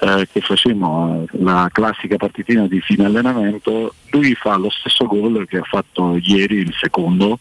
eh, 0.01 0.29
che 0.31 0.41
facemmo, 0.41 1.27
eh, 1.33 1.39
la 1.43 1.69
classica 1.73 2.17
partitina 2.17 2.67
di 2.67 2.81
fine 2.81 3.07
allenamento, 3.07 3.95
lui 4.11 4.35
fa 4.35 4.57
lo 4.57 4.71
stesso 4.71 5.07
gol 5.07 5.47
che 5.49 5.59
ha 5.59 5.65
fatto 5.65 6.19
ieri 6.23 6.57
il 6.59 6.73
secondo, 6.79 7.41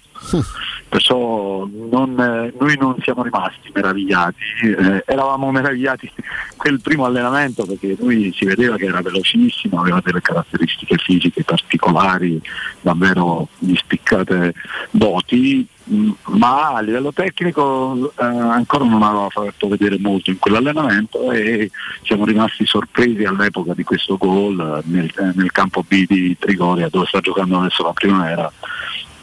perciò 0.90 1.68
non, 1.68 2.20
eh, 2.20 2.54
noi 2.60 2.78
non 2.80 2.96
siamo 3.02 3.22
rimasti 3.22 3.70
meravigliati, 3.74 4.44
eh, 4.62 5.04
eravamo 5.06 5.52
meravigliati 5.52 6.12
quel 6.56 6.82
primo 6.82 7.06
allenamento 7.06 7.66
perché 7.66 7.96
lui 8.00 8.34
si 8.36 8.46
vedeva 8.46 8.76
che 8.76 8.86
era 8.86 9.02
velocissimo, 9.02 9.80
aveva 9.80 10.02
delle 10.04 10.22
caratteristiche 10.22 10.98
fisiche 10.98 11.44
particolari, 11.44 12.42
davvero 12.82 13.50
di 13.60 13.76
spiccate 13.76 14.54
doti, 14.90 15.68
ma 15.90 16.74
a 16.74 16.82
livello 16.82 17.14
tecnico 17.14 18.12
eh, 18.20 18.26
ancora 18.26 18.84
non 18.86 19.02
aveva 19.04 19.30
fatto 19.30 19.68
vedere 19.68 19.98
molto 20.00 20.30
in 20.30 20.40
quell'allenamento 20.40 21.32
e 21.32 21.72
siamo 22.04 22.26
rimasti 22.26 22.66
sorpresi 22.66 23.24
all'epoca 23.24 23.74
di 23.74 23.84
questo 23.84 24.18
gol 24.18 24.82
nel, 24.86 25.12
eh, 25.18 25.32
nel 25.36 25.52
campo 25.52 25.84
B 25.88 26.06
di 26.06 26.36
Trigoria 26.38 26.90
dove 26.90 27.06
sta 27.08 27.20
giocando 27.20 27.60
adesso 27.60 27.84
la 27.84 27.94
primavera. 27.94 28.52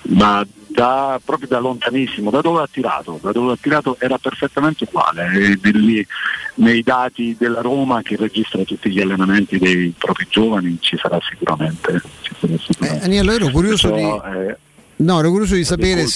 Ma 0.07 0.47
da, 0.67 1.21
proprio 1.25 1.49
da 1.49 1.61
lontanissimo, 1.61 2.31
da 2.31 2.41
dove 2.41 2.63
ha 2.63 2.69
tirato, 2.71 3.19
da 3.23 3.31
dove 3.31 3.53
ha 3.53 3.59
tirato 3.61 3.97
era 4.01 4.19
perfettamente 4.19 4.85
uguale, 4.85 5.31
e 5.33 5.59
negli- 5.63 6.05
nei 6.57 6.83
dati 6.83 7.37
della 7.39 7.61
Roma 7.61 8.03
che 8.03 8.17
registra 8.17 8.63
tutti 8.65 8.91
gli 8.91 9.01
allenamenti 9.01 9.59
dei 9.59 9.95
propri 9.97 10.27
giovani 10.29 10.77
ci 10.81 10.97
sarà 10.99 11.19
sicuramente. 11.29 12.03
Ci 12.23 12.33
sarà 12.39 12.55
sicuramente. 12.59 13.05
Aniello, 13.05 13.33
ero 13.33 13.49
curioso 13.51 13.91
Perciò, 13.91 14.21
di- 14.21 14.39
eh, 14.39 14.57
No, 14.97 15.19
ero 15.19 15.31
curioso 15.31 15.57
di 15.57 15.65
sapere 15.65 16.07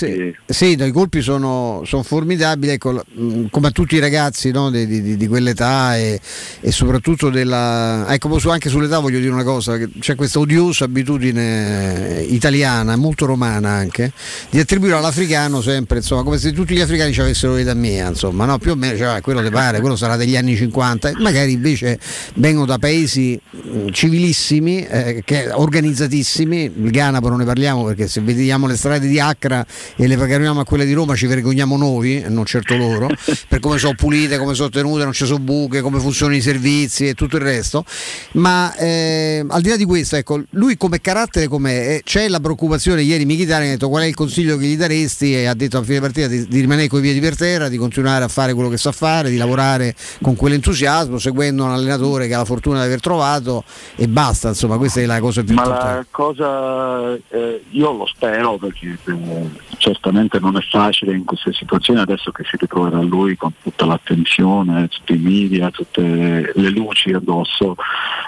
se 0.47 0.75
no, 0.77 0.85
i 0.87 0.93
colpi 0.93 1.21
sono, 1.21 1.83
sono 1.85 2.05
formidabili, 2.05 2.73
ecco, 2.73 2.93
mh, 3.13 3.47
come 3.51 3.69
a 3.69 3.71
tutti 3.73 3.97
i 3.97 3.99
ragazzi 3.99 4.53
no, 4.53 4.71
di, 4.71 4.87
di- 4.87 5.17
di 5.17 5.27
quell'età 5.27 5.97
e, 5.97 6.21
e 6.61 6.71
soprattutto 6.71 7.29
della. 7.29 8.07
Ecco, 8.09 8.39
anche 8.49 8.69
sull'età 8.69 9.01
voglio 9.01 9.19
dire 9.19 9.33
una 9.33 9.43
cosa: 9.43 9.77
che 9.77 9.89
c'è 9.99 10.15
questa 10.15 10.39
odiosa 10.39 10.85
abitudine 10.85 12.25
italiana, 12.29 12.95
molto 12.95 13.27
romana 13.27 13.71
anche, 13.71 14.13
di 14.49 14.61
attribuire 14.61 14.95
all'africano 14.95 15.61
sempre, 15.61 15.99
insomma, 15.99 16.23
come 16.23 16.39
se 16.39 16.53
tutti 16.53 16.75
gli 16.75 16.81
africani 16.81 17.13
ci 17.13 17.21
avessero 17.21 17.55
l'età 17.55 17.75
mia, 17.75 18.09
insomma, 18.09 18.45
no? 18.45 18.59
più 18.59 18.71
o 18.71 18.75
meno 18.77 18.97
cioè, 18.97 19.21
quello 19.21 19.43
ti 19.43 19.51
pare, 19.51 19.81
quello 19.81 19.97
sarà 19.97 20.15
degli 20.17 20.37
anni 20.37 20.55
50, 20.55 21.09
e 21.09 21.13
magari 21.19 21.51
invece 21.53 21.99
vengono 22.35 22.65
da 22.67 22.79
paesi 22.79 23.39
mh, 23.51 23.91
civilissimi, 23.91 24.87
eh, 24.87 25.23
che- 25.25 25.51
organizzatissimi, 25.51 26.73
il 26.83 26.91
Ghana 26.93 27.19
poi 27.21 27.31
non 27.31 27.39
ne 27.41 27.45
parliamo 27.45 27.85
perché 27.85 28.07
se 28.07 28.21
vediamo 28.21 28.67
le 28.69 28.77
strade 28.77 29.07
di 29.07 29.19
Accra 29.19 29.65
e 29.97 30.07
le 30.07 30.17
paragoniamo 30.17 30.61
a 30.61 30.65
quelle 30.65 30.85
di 30.85 30.93
Roma 30.93 31.15
ci 31.15 31.27
vergogniamo 31.27 31.77
noi, 31.77 32.23
e 32.23 32.29
non 32.29 32.45
certo 32.45 32.77
loro, 32.77 33.09
per 33.49 33.61
come 33.61 33.79
sono 33.79 33.95
pulite, 33.95 34.39
come 34.39 34.55
sono 34.55 34.69
tenute, 34.69 35.05
non 35.05 35.13
ci 35.13 35.27
sono 35.27 35.39
buche, 35.39 35.81
come 35.81 35.99
funzionano 36.01 36.37
i 36.37 36.41
servizi 36.41 37.09
e 37.09 37.15
tutto 37.15 37.37
il 37.37 37.43
resto. 37.43 37.85
Ma 38.33 38.75
eh, 38.77 39.45
al 39.49 39.61
di 39.61 39.69
là 39.71 39.77
di 39.77 39.85
questo, 39.85 40.17
ecco, 40.17 40.43
lui 40.51 40.77
come 40.77 41.01
carattere 41.01 41.49
com'è? 41.49 41.95
Eh, 41.97 42.03
C'è 42.05 42.29
la 42.29 42.41
preoccupazione, 42.41 43.03
ieri 43.03 43.25
Michitani 43.25 43.67
ha 43.67 43.71
detto 43.71 43.89
qual 43.89 44.03
è 44.03 44.07
il 44.07 44.15
consiglio 44.15 44.57
che 44.57 44.67
gli 44.67 44.77
daresti 44.77 45.35
e 45.35 45.47
ha 45.47 45.55
detto 45.55 45.79
a 45.79 45.83
fine 45.83 46.01
partita 46.01 46.27
di, 46.27 46.47
di 46.47 46.61
rimanere 46.61 46.89
coi 46.89 47.01
piedi 47.01 47.21
per 47.21 47.37
terra, 47.37 47.69
di 47.69 47.77
continuare 47.77 48.25
a 48.25 48.29
fare 48.29 48.53
quello 48.55 48.69
che 48.69 48.77
sa 48.77 48.93
fare, 48.93 49.31
di 49.31 49.37
lavorare 49.37 49.95
con 50.23 50.37
quell'entusiasmo, 50.37 51.19
seguendo 51.19 51.65
un 51.65 51.71
allenatore 51.71 52.27
che 52.27 52.35
ha 52.35 52.39
la 52.39 52.45
fortuna 52.45 52.81
di 52.81 52.87
aver 52.87 53.01
trovato 53.01 53.65
e 53.97 54.09
basta, 54.09 54.49
insomma, 54.49 54.77
questa 54.77 55.01
è 55.01 55.07
la 55.07 55.21
cosa 55.21 55.43
più 55.43 55.55
Ma 55.55 55.63
importante. 55.63 55.97
la 55.97 56.07
cosa, 56.11 57.15
eh, 57.31 57.65
io 57.71 57.93
lo 57.93 58.07
spero 58.07 58.58
perché 58.59 58.99
eh, 59.05 59.51
certamente 59.79 60.39
non 60.39 60.57
è 60.57 60.61
facile 60.61 61.15
in 61.15 61.25
queste 61.25 61.53
situazioni 61.53 62.01
adesso 62.01 62.31
che 62.31 62.45
si 62.45 62.57
ritroverà 62.57 63.01
lui 63.01 63.37
con 63.37 63.53
tutta 63.63 63.87
l'attenzione, 63.87 64.89
tutti 64.89 65.15
i 65.15 65.19
media, 65.19 65.71
tutte 65.71 66.53
le 66.55 66.71
luci 66.71 67.13
addosso. 67.13 67.77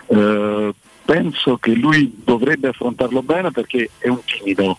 Eh, 0.06 0.74
penso 1.04 1.56
che 1.58 1.74
lui 1.74 2.20
dovrebbe 2.24 2.68
affrontarlo 2.68 3.22
bene 3.22 3.50
perché 3.50 3.90
è 3.98 4.08
un 4.08 4.20
timido, 4.24 4.78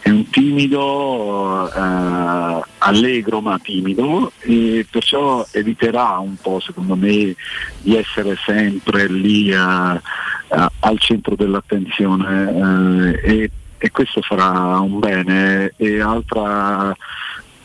è 0.00 0.10
un 0.10 0.28
timido 0.28 1.72
eh, 1.72 2.62
allegro 2.78 3.40
ma 3.40 3.58
timido 3.58 4.32
e 4.40 4.86
perciò 4.90 5.46
eviterà 5.50 6.18
un 6.18 6.36
po' 6.36 6.60
secondo 6.60 6.94
me 6.94 7.34
di 7.80 7.96
essere 7.96 8.36
sempre 8.44 9.08
lì 9.08 9.50
eh, 9.50 9.56
eh, 9.56 10.66
al 10.80 10.98
centro 10.98 11.34
dell'attenzione 11.34 13.20
eh, 13.24 13.30
e, 13.32 13.50
e 13.82 13.90
questo 13.90 14.22
farà 14.22 14.78
un 14.78 15.00
bene. 15.00 15.74
E 15.76 16.00
altra 16.00 16.96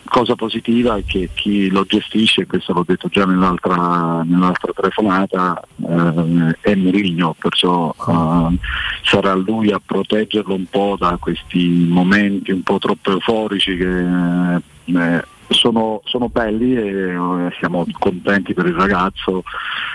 cosa 0.06 0.34
positiva 0.34 0.98
è 0.98 1.04
che 1.06 1.30
chi 1.36 1.70
lo 1.70 1.84
gestisce, 1.84 2.48
questo 2.48 2.74
l'ho 2.74 2.84
detto 2.86 3.08
già 3.08 3.26
nell'altra, 3.26 4.24
nell'altra 4.24 4.72
telefonata, 4.74 5.62
eh, 5.88 6.58
è 6.62 6.74
Mourinho, 6.74 7.36
perciò 7.38 7.94
eh, 7.94 8.58
sarà 9.04 9.36
lui 9.36 9.72
a 9.72 9.80
proteggerlo 9.84 10.56
un 10.56 10.66
po' 10.66 10.96
da 10.98 11.18
questi 11.20 11.86
momenti 11.88 12.52
un 12.52 12.64
po' 12.64 12.80
troppo 12.80 13.12
euforici 13.12 13.78
che 13.78 14.00
eh, 14.00 15.24
sono, 15.50 16.02
sono 16.06 16.30
belli 16.30 16.76
e 16.76 16.88
eh, 17.14 17.50
siamo 17.60 17.86
contenti 18.00 18.54
per 18.54 18.66
il 18.68 18.74
ragazzo, 18.76 19.44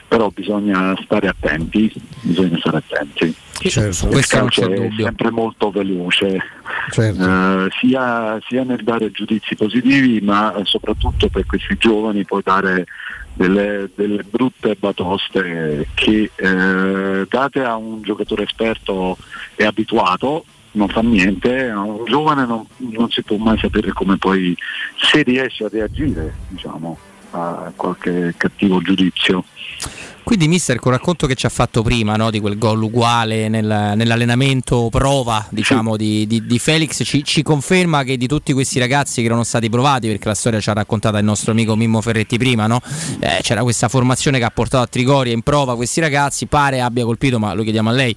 però 0.08 0.28
bisogna 0.28 0.94
stare 1.04 1.28
attenti, 1.28 1.92
bisogna 2.20 2.58
stare 2.58 2.78
attenti. 2.78 3.34
Certo, 3.62 4.06
Il 4.06 4.12
questo 4.12 4.36
non 4.38 4.48
calcio 4.48 4.68
c'è 4.68 4.74
è 4.74 4.80
dubbio. 4.88 5.04
sempre 5.04 5.30
molto 5.30 5.70
veloce, 5.70 6.42
Certo. 6.90 7.22
eh, 7.24 7.68
sia, 7.78 8.38
sia 8.48 8.64
nel 8.64 8.82
dare 8.82 9.10
giudizi 9.12 9.54
positivi, 9.54 10.20
ma 10.20 10.52
soprattutto 10.64 11.28
per 11.28 11.46
questi 11.46 11.76
giovani 11.78 12.24
poi 12.24 12.42
dare 12.42 12.86
delle, 13.34 13.88
delle 13.94 14.24
brutte 14.28 14.76
batoste 14.78 15.86
che 15.94 16.30
eh, 16.34 17.26
date 17.28 17.62
a 17.62 17.76
un 17.76 18.02
giocatore 18.02 18.42
esperto 18.44 19.16
e 19.54 19.64
abituato 19.64 20.44
non 20.72 20.88
fa 20.88 21.00
niente, 21.00 21.70
un 21.74 22.04
giovane 22.06 22.46
non, 22.46 22.64
non 22.76 23.10
si 23.10 23.22
può 23.22 23.36
mai 23.36 23.58
sapere 23.58 23.92
come 23.92 24.16
poi 24.16 24.56
se 24.96 25.22
riesce 25.22 25.64
a 25.64 25.68
reagire 25.70 26.34
diciamo, 26.48 26.96
a 27.32 27.72
qualche 27.74 28.34
cattivo 28.36 28.80
giudizio. 28.80 29.44
Quindi 30.24 30.46
mister, 30.46 30.78
col 30.78 30.92
racconto 30.92 31.26
che 31.26 31.34
ci 31.34 31.46
ha 31.46 31.48
fatto 31.48 31.82
prima 31.82 32.14
no, 32.14 32.30
di 32.30 32.38
quel 32.38 32.56
gol 32.56 32.80
uguale 32.80 33.48
nel- 33.48 33.94
nell'allenamento 33.96 34.88
prova 34.88 35.44
diciamo, 35.50 35.96
di, 35.96 36.28
di- 36.28 36.46
di 36.46 36.58
Felix, 36.60 37.02
ci, 37.04 37.24
ci 37.24 37.42
conferma 37.42 38.04
che 38.04 38.16
di 38.16 38.28
tutti 38.28 38.52
questi 38.52 38.78
ragazzi 38.78 39.20
che 39.20 39.26
erano 39.26 39.42
stati 39.42 39.68
provati, 39.68 40.06
perché 40.06 40.28
la 40.28 40.34
storia 40.34 40.60
ci 40.60 40.70
ha 40.70 40.74
raccontata 40.74 41.18
il 41.18 41.24
nostro 41.24 41.50
amico 41.50 41.74
Mimmo 41.74 42.00
Ferretti 42.00 42.38
prima, 42.38 42.68
no? 42.68 42.80
Eh, 43.18 43.40
c'era 43.42 43.62
questa 43.62 43.88
formazione 43.88 44.38
che 44.38 44.44
ha 44.44 44.50
portato 44.50 44.84
a 44.84 44.86
Trigoria 44.86 45.32
in 45.32 45.42
prova 45.42 45.74
questi 45.74 45.98
ragazzi, 45.98 46.46
pare 46.46 46.80
abbia 46.80 47.04
colpito, 47.04 47.40
ma 47.40 47.52
lo 47.52 47.64
chiediamo 47.64 47.90
a 47.90 47.92
lei, 47.92 48.14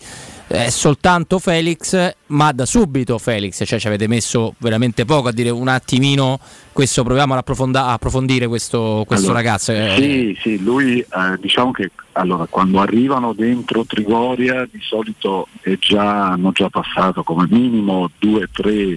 è 0.48 0.70
soltanto 0.70 1.40
Felix, 1.40 2.14
ma 2.28 2.52
da 2.52 2.66
subito 2.66 3.18
Felix, 3.18 3.64
cioè 3.66 3.80
ci 3.80 3.88
avete 3.88 4.08
messo 4.08 4.56
veramente 4.60 5.06
poco 5.06 5.30
a 5.30 5.32
dire 5.32 5.50
un 5.50 5.68
attimino 5.68 6.40
questo, 6.72 7.04
proviamo 7.04 7.34
ad 7.34 7.40
approfonda- 7.40 7.88
approfondire 7.88 8.48
questo, 8.48 9.04
questo 9.08 9.28
Allora, 9.28 9.42
ragazzo. 9.42 9.72
eh, 9.72 9.96
Sì, 9.98 10.38
sì, 10.42 10.64
lui 10.64 11.00
eh, 11.00 11.08
diciamo 11.40 11.72
che 11.72 11.92
allora, 12.14 12.46
quando 12.50 12.80
arrivano 12.80 13.34
dentro 13.34 13.86
Trigoria 13.86 14.68
di 14.72 14.80
solito 14.82 15.48
è 15.62 15.78
già, 15.78 16.28
hanno 16.32 16.52
già 16.52 16.70
passato 16.70 17.24
come 17.24 17.48
minimo 17.50 18.10
due, 18.20 18.48
tre 18.54 18.96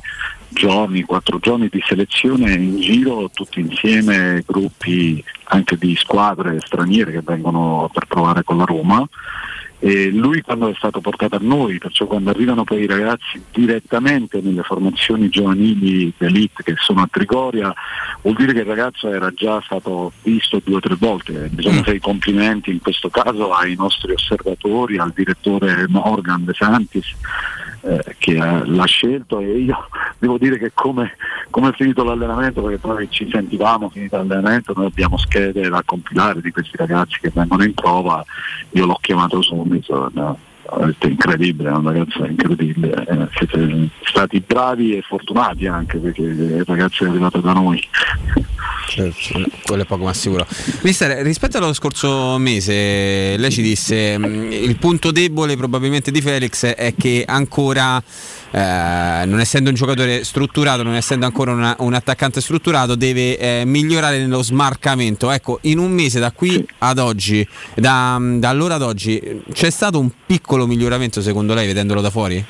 giorni, 0.51 1.03
quattro 1.03 1.39
giorni 1.41 1.69
di 1.71 1.83
selezione 1.85 2.53
in 2.53 2.81
giro 2.81 3.31
tutti 3.33 3.61
insieme, 3.61 4.43
gruppi 4.47 5.23
anche 5.45 5.77
di 5.77 5.95
squadre 5.97 6.59
straniere 6.65 7.13
che 7.13 7.23
vengono 7.25 7.91
per 7.93 8.07
provare 8.07 8.45
con 8.45 8.57
la 8.59 8.65
Roma. 8.65 9.07
E 9.81 10.11
lui 10.11 10.43
quando 10.43 10.69
è 10.69 10.75
stato 10.75 11.01
portato 11.01 11.37
a 11.37 11.41
noi, 11.41 11.79
perciò 11.79 12.07
quando 12.07 12.31
arrivano 12.31 12.65
poi 12.65 12.83
i 12.83 12.87
ragazzi 12.87 13.41
direttamente 13.53 14.41
nelle 14.41 14.63
formazioni 14.63 15.29
giovanili 15.29 16.13
d'elite 16.17 16.65
che 16.65 16.75
sono 16.79 17.03
a 17.03 17.09
Trigoria, 17.11 17.73
vuol 18.23 18.35
dire 18.35 18.53
che 18.53 18.61
il 18.61 18.67
ragazzo 18.67 19.09
era 19.09 19.31
già 19.31 19.61
stato 19.65 20.13
visto 20.23 20.61
due 20.65 20.77
o 20.77 20.81
tre 20.81 20.97
volte. 20.97 21.49
Bisogna 21.53 21.83
fare 21.83 21.97
i 21.97 22.01
complimenti 22.01 22.71
in 22.71 22.81
questo 22.81 23.09
caso 23.09 23.53
ai 23.53 23.77
nostri 23.77 24.13
osservatori, 24.13 24.99
al 24.99 25.13
direttore 25.15 25.87
Morgan 25.89 26.45
De 26.45 26.55
Santis 26.55 27.15
eh, 27.81 28.17
che 28.19 28.35
l'ha 28.35 28.85
scelto 28.87 29.41
e 29.41 29.59
io 29.59 29.89
devo 30.19 30.39
dire 30.39 30.59
che 30.59 30.73
come, 30.75 31.17
come 31.51 31.71
è 31.71 31.73
finito 31.73 32.05
l'allenamento, 32.05 32.63
perché 32.63 32.79
poi 32.79 33.11
ci 33.11 33.29
sentivamo 33.31 33.89
finito 33.89 34.17
l'allenamento, 34.17 34.73
noi 34.75 34.87
abbiamo 34.87 35.17
schede 35.17 35.69
da 35.69 35.83
compilare 35.85 36.41
di 36.41 36.51
questi 36.51 36.77
ragazzi 36.77 37.19
che 37.21 37.31
vengono 37.33 37.65
in 37.65 37.75
prova, 37.75 38.25
io 38.71 38.87
l'ho 38.87 38.99
chiamato 39.01 39.43
subito. 39.43 40.11
no, 40.13 40.39
detto 40.87 41.07
incredibile, 41.09 41.71
è 41.71 41.73
un 41.73 41.85
ragazzo 41.85 42.25
incredibile, 42.25 43.05
eh, 43.07 43.29
siete 43.37 43.89
stati 44.05 44.43
bravi 44.47 44.97
e 44.97 45.03
fortunati 45.03 45.67
anche 45.67 45.99
perché 45.99 46.23
il 46.23 46.65
ragazzo 46.67 47.05
è 47.05 47.09
arrivato 47.09 47.41
da 47.41 47.53
noi. 47.53 47.83
Certo, 48.89 49.41
quello 49.65 49.83
è 49.83 49.87
poco 49.87 50.05
ma 50.05 50.15
sicuro. 50.15 50.47
Mister, 50.83 51.23
rispetto 51.23 51.59
allo 51.59 51.73
scorso 51.73 52.39
mese, 52.39 53.37
lei 53.37 53.51
ci 53.51 53.63
disse 53.63 54.17
mh, 54.17 54.53
il 54.53 54.77
punto 54.79 55.11
debole 55.11 55.57
probabilmente 55.57 56.11
di 56.11 56.21
Felix 56.23 56.65
è 56.65 56.95
che 56.97 57.25
ancora, 57.27 58.03
eh, 58.51 59.25
non 59.27 59.41
essendo 59.41 59.69
un 59.71 59.75
giocatore 59.75 60.25
strutturato, 60.25 60.83
non 60.83 60.95
essendo 60.95 61.27
ancora 61.27 61.53
una- 61.53 61.77
un 61.81 61.95
attaccante 61.95 62.41
strutturato, 62.41 62.95
deve 62.95 63.37
eh, 63.37 63.63
migliorare 63.65 64.19
nello 64.19 64.43
smarcamento. 64.43 65.31
Ecco, 65.31 65.59
in 65.63 65.79
un 65.79 65.91
mese 65.93 66.21
da 66.21 66.33
qui 66.33 66.67
ad 66.79 66.99
oggi, 66.99 67.47
da, 67.75 68.19
da 68.21 68.49
allora 68.49 68.75
ad 68.75 68.83
oggi, 68.83 69.43
c'è 69.53 69.71
stato 69.71 69.99
un 69.99 70.11
piccolo 70.25 70.67
miglioramento 70.67 71.21
secondo 71.21 71.55
lei 71.55 71.67
vedendolo 71.67 72.01
da 72.01 72.11
fuori? 72.11 72.45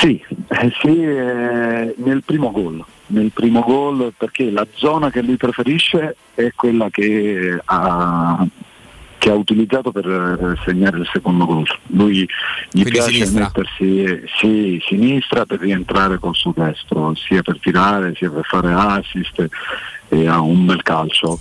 Sì, 0.00 0.22
eh, 0.48 0.72
sì 0.80 1.02
eh, 1.02 1.94
nel 1.96 2.22
primo 2.24 2.50
gol, 2.50 2.82
nel 3.08 3.30
primo 3.32 3.60
gol 3.60 4.12
perché 4.16 4.50
la 4.50 4.66
zona 4.74 5.10
che 5.10 5.20
lui 5.20 5.36
preferisce 5.36 6.16
è 6.34 6.52
quella 6.54 6.88
che 6.90 7.60
ha, 7.64 8.46
che 9.24 9.30
ha 9.30 9.34
utilizzato 9.34 9.90
per 9.90 10.06
eh, 10.06 10.62
segnare 10.66 10.98
il 10.98 11.08
secondo 11.10 11.46
gol. 11.46 11.64
Lui 11.86 12.28
gli 12.70 12.82
Quindi 12.82 12.90
piace 12.90 13.10
sinistra? 13.24 13.40
mettersi 13.40 14.22
sì, 14.38 14.82
sinistra 14.86 15.46
per 15.46 15.60
rientrare 15.60 16.18
col 16.18 16.34
suo 16.34 16.52
destro, 16.54 17.14
sia 17.14 17.40
per 17.40 17.58
tirare 17.58 18.14
sia 18.14 18.30
per 18.30 18.44
fare 18.44 18.74
assist 18.74 19.48
e 20.14 20.28
ha 20.28 20.40
un 20.40 20.64
bel 20.66 20.82
calcio. 20.82 21.38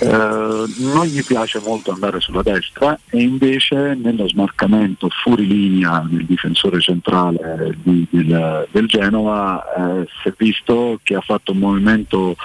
Eh, 0.00 0.06
non 0.06 1.04
gli 1.06 1.24
piace 1.24 1.60
molto 1.64 1.92
andare 1.92 2.20
sulla 2.20 2.42
destra 2.42 2.98
e 3.10 3.22
invece 3.22 3.96
nello 4.00 4.28
smarcamento 4.28 5.08
fuori 5.22 5.46
linea 5.46 6.04
del 6.08 6.24
difensore 6.24 6.80
centrale 6.80 7.76
di- 7.82 8.06
del, 8.10 8.66
del 8.70 8.86
Genova 8.86 9.62
eh, 10.02 10.08
si 10.22 10.28
è 10.28 10.32
visto 10.36 10.98
che 11.02 11.14
ha 11.14 11.20
fatto 11.20 11.52
un 11.52 11.58
movimento 11.58 12.36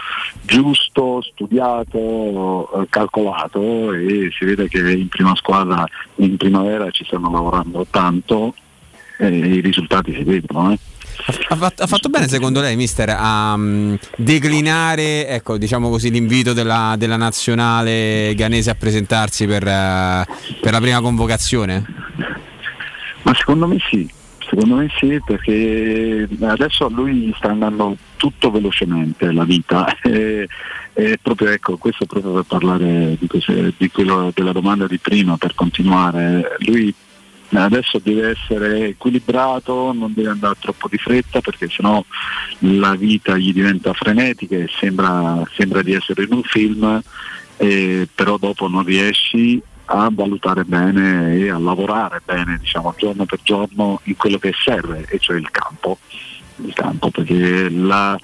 giusto, 0.41 1.21
studiato, 1.21 2.81
eh, 2.81 2.87
calcolato 2.89 3.93
e 3.93 4.29
si 4.37 4.45
vede 4.45 4.67
che 4.67 4.91
in 4.91 5.07
prima 5.07 5.35
squadra 5.35 5.85
in 6.15 6.37
primavera 6.37 6.89
ci 6.91 7.03
stanno 7.05 7.31
lavorando 7.31 7.85
tanto 7.89 8.53
e 9.17 9.27
i 9.27 9.59
risultati 9.61 10.13
si 10.13 10.23
vedono. 10.23 10.71
eh. 10.71 10.79
Ha 11.49 11.55
fatto, 11.55 11.83
ha 11.83 11.87
fatto 11.87 12.09
bene 12.09 12.27
secondo 12.27 12.59
lei, 12.59 12.75
mister, 12.75 13.15
a 13.17 13.55
mm, 13.55 13.95
declinare 14.17 15.27
ecco, 15.27 15.57
diciamo 15.57 15.89
così, 15.89 16.09
l'invito 16.09 16.53
della, 16.53 16.95
della 16.97 17.17
nazionale 17.17 18.33
ghanese 18.35 18.71
a 18.71 18.75
presentarsi 18.75 19.45
per, 19.45 19.67
eh, 19.67 20.25
per 20.61 20.71
la 20.71 20.79
prima 20.81 21.01
convocazione? 21.01 21.85
Ma 23.21 23.33
secondo 23.35 23.67
me 23.67 23.77
sì, 23.89 24.09
secondo 24.39 24.75
me 24.75 24.89
sì 24.97 25.21
perché 25.25 26.27
adesso 26.41 26.85
a 26.85 26.89
lui 26.89 27.33
sta 27.37 27.49
andando 27.49 27.95
tutto 28.17 28.51
velocemente 28.51 29.31
la 29.31 29.43
vita. 29.43 29.85
E, 30.95 31.11
e 31.11 31.17
proprio 31.19 31.49
ecco, 31.49 31.77
questo 31.77 32.05
proprio 32.05 32.33
per 32.33 32.43
parlare 32.43 33.17
di, 33.19 33.25
queste- 33.25 33.73
di 33.75 33.89
quello 33.89 34.31
della 34.31 34.51
domanda 34.51 34.85
di 34.85 34.99
prima, 34.99 35.37
per 35.37 35.55
continuare, 35.55 36.55
lui 36.59 36.93
adesso 37.61 37.99
deve 37.99 38.31
essere 38.31 38.87
equilibrato, 38.87 39.91
non 39.93 40.13
deve 40.13 40.29
andare 40.29 40.55
troppo 40.59 40.87
di 40.89 40.97
fretta 40.97 41.41
perché 41.41 41.67
sennò 41.69 42.03
la 42.59 42.95
vita 42.95 43.37
gli 43.37 43.53
diventa 43.53 43.93
frenetica 43.93 44.55
e 44.55 44.69
sembra, 44.79 45.41
sembra 45.55 45.81
di 45.81 45.93
essere 45.93 46.23
in 46.23 46.33
un 46.33 46.43
film, 46.43 47.01
eh, 47.57 48.07
però 48.13 48.37
dopo 48.37 48.67
non 48.67 48.83
riesci 48.83 49.61
a 49.85 50.09
valutare 50.11 50.63
bene 50.63 51.35
e 51.35 51.49
a 51.49 51.57
lavorare 51.57 52.21
bene 52.23 52.57
diciamo, 52.59 52.93
giorno 52.97 53.25
per 53.25 53.39
giorno 53.43 53.99
in 54.03 54.15
quello 54.15 54.37
che 54.37 54.53
serve, 54.53 55.05
e 55.09 55.19
cioè 55.19 55.37
il 55.37 55.51
campo. 55.51 55.97
Il 56.57 56.73
campo 56.73 57.09
perché 57.09 57.67
la, 57.69 58.17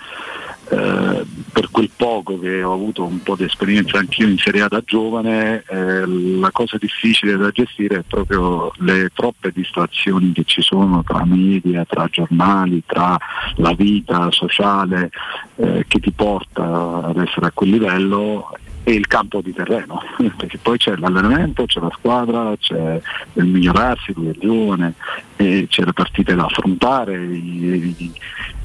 eh, 0.70 1.26
per 1.52 1.70
quel 1.72 1.90
poco 1.96 2.40
che 2.40 2.62
ho 2.62 2.74
avuto 2.74 3.04
un 3.04 3.22
po' 3.24 3.36
di 3.36 3.44
esperienza 3.44 3.98
anch'io 3.98 4.28
in 4.28 4.38
Serie 4.38 4.62
A 4.62 4.68
da 4.68 4.82
giovane, 4.86 5.64
eh, 5.68 6.06
la 6.06 6.52
cosa 6.52 6.78
difficile 6.78 7.38
da 7.38 7.50
gestire 7.50 7.98
è 7.98 8.04
proprio 8.08 8.72
le 8.78 9.10
troppe 9.14 9.52
distrazioni 9.52 10.32
che 10.32 10.44
ci 10.46 10.62
sono 10.62 11.04
tra 11.04 11.26
media, 11.26 11.86
tra 11.86 12.08
giornali, 12.10 12.84
tra 12.86 13.18
la 13.56 13.74
vita 13.74 14.30
sociale 14.32 15.10
eh, 15.56 15.86
che 15.88 16.00
ti 16.00 16.12
porta 16.12 17.04
ad 17.04 17.18
essere 17.18 17.48
a 17.48 17.52
quel 17.52 17.72
livello 17.72 18.52
e 18.90 18.94
il 18.94 19.06
campo 19.06 19.42
di 19.42 19.54
terreno, 19.54 20.02
perché 20.36 20.58
poi 20.58 20.78
c'è 20.80 20.96
l'allenamento, 20.96 21.66
c'è 21.66 21.80
la 21.80 21.92
squadra, 21.96 22.56
c'è 22.58 23.00
il 23.34 23.46
migliorarsi, 23.46 24.14
lui 24.16 24.30
è 24.30 24.36
giovane, 24.40 24.96
c'è 25.36 25.84
le 25.84 25.94
partite 25.94 26.34
da 26.34 26.46
affrontare, 26.46 27.16
i, 27.24 27.94
i- 27.98 28.14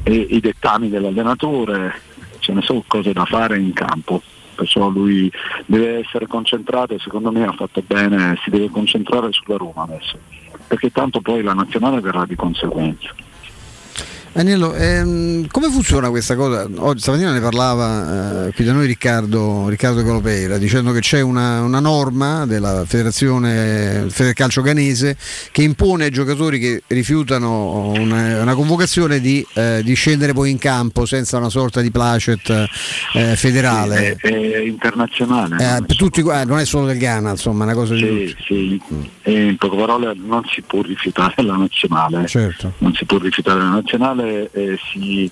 e 0.02 0.14
i 0.14 0.40
dettami 0.40 0.88
dell'allenatore, 0.88 1.92
ce 2.38 2.52
ne 2.54 2.62
sono 2.62 2.82
cose 2.86 3.12
da 3.12 3.24
fare 3.26 3.58
in 3.58 3.72
campo. 3.74 4.22
Perciò 4.54 4.88
lui 4.88 5.30
deve 5.66 5.98
essere 5.98 6.26
concentrato 6.26 6.94
e 6.94 6.98
secondo 7.00 7.30
me 7.32 7.44
ha 7.44 7.52
fatto 7.52 7.82
bene, 7.86 8.38
si 8.44 8.50
deve 8.50 8.70
concentrare 8.70 9.28
sulla 9.32 9.56
Roma 9.56 9.82
adesso, 9.82 10.16
perché 10.68 10.90
tanto 10.90 11.20
poi 11.20 11.42
la 11.42 11.54
nazionale 11.54 12.00
verrà 12.00 12.24
di 12.24 12.36
conseguenza. 12.36 13.12
Agnello, 14.36 14.74
ehm, 14.74 15.46
come 15.46 15.68
funziona 15.70 16.10
questa 16.10 16.34
cosa? 16.34 16.66
Oggi, 16.78 17.00
stamattina 17.00 17.30
ne 17.30 17.38
parlava 17.38 18.46
eh, 18.48 18.52
qui 18.52 18.64
da 18.64 18.72
noi 18.72 18.86
Riccardo, 18.86 19.68
Riccardo 19.68 20.02
Colopeira 20.02 20.58
dicendo 20.58 20.90
che 20.90 20.98
c'è 20.98 21.20
una, 21.20 21.60
una 21.62 21.78
norma 21.78 22.44
della 22.44 22.84
federazione 22.84 24.06
Federcalcio 24.08 24.60
Ganese 24.60 25.16
che 25.52 25.62
impone 25.62 26.06
ai 26.06 26.10
giocatori 26.10 26.58
che 26.58 26.82
rifiutano 26.88 27.90
una, 27.90 28.42
una 28.42 28.54
convocazione 28.56 29.20
di, 29.20 29.46
eh, 29.54 29.82
di 29.84 29.94
scendere 29.94 30.32
poi 30.32 30.50
in 30.50 30.58
campo 30.58 31.06
senza 31.06 31.36
una 31.38 31.48
sorta 31.48 31.80
di 31.80 31.92
placet 31.92 32.68
eh, 33.12 33.36
federale. 33.36 34.16
È, 34.20 34.30
è 34.30 34.58
internazionale. 34.58 35.76
Eh, 35.76 35.84
per 35.84 35.96
tutti, 35.96 36.22
qua- 36.22 36.42
non 36.42 36.58
è 36.58 36.64
solo 36.64 36.86
del 36.86 36.98
Ghana, 36.98 37.30
insomma, 37.30 37.62
è 37.62 37.66
una 37.68 37.76
cosa 37.76 37.94
di 37.94 38.00
Sì, 38.00 38.36
sì. 38.44 38.80
E 39.22 39.46
in 39.46 39.56
poche 39.58 39.76
parole 39.76 40.12
non 40.16 40.42
si 40.46 40.60
può 40.62 40.82
rifiutare 40.82 41.40
la 41.44 41.54
nazionale. 41.54 42.26
Certo. 42.26 42.72
Non 42.78 42.92
si 42.94 43.04
può 43.04 43.18
rifiutare 43.18 43.60
la 43.60 43.68
nazionale 43.68 44.23
e 44.52 44.76
si, 44.92 45.30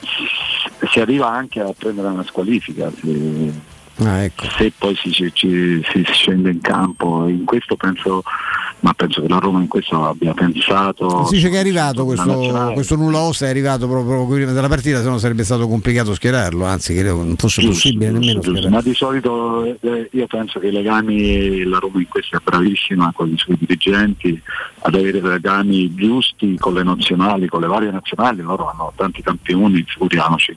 si- 0.00 0.86
si 0.92 1.00
arriva 1.00 1.28
anche 1.28 1.60
a 1.60 1.72
prendere 1.76 2.08
una 2.08 2.24
squalifica 2.24 2.90
se, 3.00 3.52
Ah, 4.06 4.22
ecco. 4.24 4.44
se 4.56 4.72
poi 4.76 4.94
si, 4.96 5.10
ci- 5.12 5.30
si 5.32 6.04
scende 6.12 6.50
in 6.50 6.60
campo. 6.60 7.26
In 7.28 7.44
questo 7.44 7.76
penso, 7.76 8.22
ma 8.80 8.92
penso 8.94 9.20
che 9.22 9.28
la 9.28 9.38
Roma 9.38 9.60
in 9.60 9.68
questo 9.68 10.04
abbia 10.06 10.32
pensato. 10.34 11.24
Si 11.26 11.34
dice 11.36 11.48
che 11.50 11.56
è 11.56 11.60
arrivato 11.60 12.04
questo, 12.04 12.70
questo 12.74 12.96
nulla 12.96 13.20
ossa, 13.20 13.46
è 13.46 13.50
arrivato 13.50 13.86
proprio 13.88 14.26
prima 14.26 14.52
della 14.52 14.68
partita, 14.68 15.02
se 15.02 15.08
no 15.08 15.18
sarebbe 15.18 15.44
stato 15.44 15.68
complicato 15.68 16.14
schierarlo, 16.14 16.64
anzi 16.64 16.94
credo 16.94 17.18
che 17.18 17.24
non 17.24 17.36
fosse 17.36 17.60
Giusto, 17.62 17.74
possibile 17.74 18.10
nemmeno 18.10 18.32
giusto. 18.40 18.50
schierarlo. 18.50 18.76
Ma 18.76 18.82
di 18.82 18.94
solito 18.94 19.64
eh, 19.80 20.08
io 20.12 20.26
penso 20.26 20.58
che 20.58 20.66
i 20.68 20.72
legami, 20.72 21.62
la 21.64 21.78
Roma 21.78 21.98
in 22.00 22.08
questo 22.08 22.36
è 22.36 22.40
bravissima 22.42 23.12
con 23.14 23.28
i 23.30 23.38
suoi 23.38 23.56
dirigenti 23.58 24.40
ad 24.80 24.94
avere 24.94 25.20
legami 25.20 25.94
giusti 25.94 26.56
con 26.58 26.74
le 26.74 26.82
nazionali, 26.82 27.46
con 27.46 27.60
le 27.60 27.66
varie 27.68 27.90
nazionali, 27.90 28.40
loro 28.42 28.68
hanno 28.70 28.92
tanti 28.96 29.22
campioni, 29.22 29.84
figuriamoci. 29.86 30.56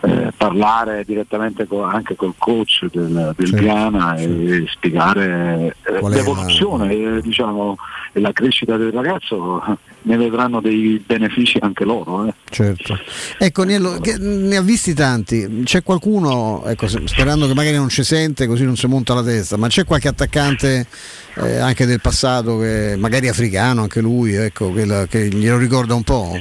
Eh, 0.00 0.32
parlare 0.36 1.04
direttamente 1.04 1.66
co- 1.66 1.82
anche 1.82 2.14
col 2.14 2.34
coach 2.38 2.86
del, 2.92 3.34
del 3.36 3.48
Certo, 3.48 3.64
Ghana 3.64 4.14
e 4.16 4.64
spiegare 4.68 5.74
eh, 5.82 6.08
l'evoluzione 6.08 6.92
eh, 6.92 7.20
diciamo, 7.20 7.76
e 8.12 8.20
la 8.20 8.32
crescita 8.32 8.76
del 8.76 8.92
ragazzo, 8.92 9.62
ne 10.02 10.16
vedranno 10.16 10.60
dei 10.60 11.02
benefici 11.04 11.58
anche 11.60 11.84
loro. 11.84 12.26
eh. 12.26 12.34
Certo. 12.48 12.98
Ecco, 13.38 13.64
Niello, 13.64 13.98
che 14.00 14.16
ne 14.18 14.56
ha 14.56 14.62
visti 14.62 14.94
tanti. 14.94 15.62
C'è 15.64 15.82
qualcuno, 15.82 16.64
ecco, 16.64 16.86
sperando 16.86 17.46
che 17.46 17.54
magari 17.54 17.76
non 17.76 17.88
ci 17.88 18.04
sente, 18.04 18.46
così 18.46 18.64
non 18.64 18.76
si 18.76 18.86
monta 18.86 19.14
la 19.14 19.22
testa, 19.24 19.56
ma 19.56 19.66
c'è 19.68 19.84
qualche 19.84 20.08
attaccante 20.08 20.86
eh, 21.34 21.56
anche 21.58 21.86
del 21.86 22.00
passato, 22.00 22.58
che 22.58 22.94
magari 22.96 23.28
africano, 23.28 23.82
anche 23.82 24.00
lui, 24.00 24.34
ecco, 24.34 24.72
che, 24.72 25.06
che 25.08 25.28
glielo 25.28 25.58
ricorda 25.58 25.94
un 25.94 26.02
po'? 26.02 26.38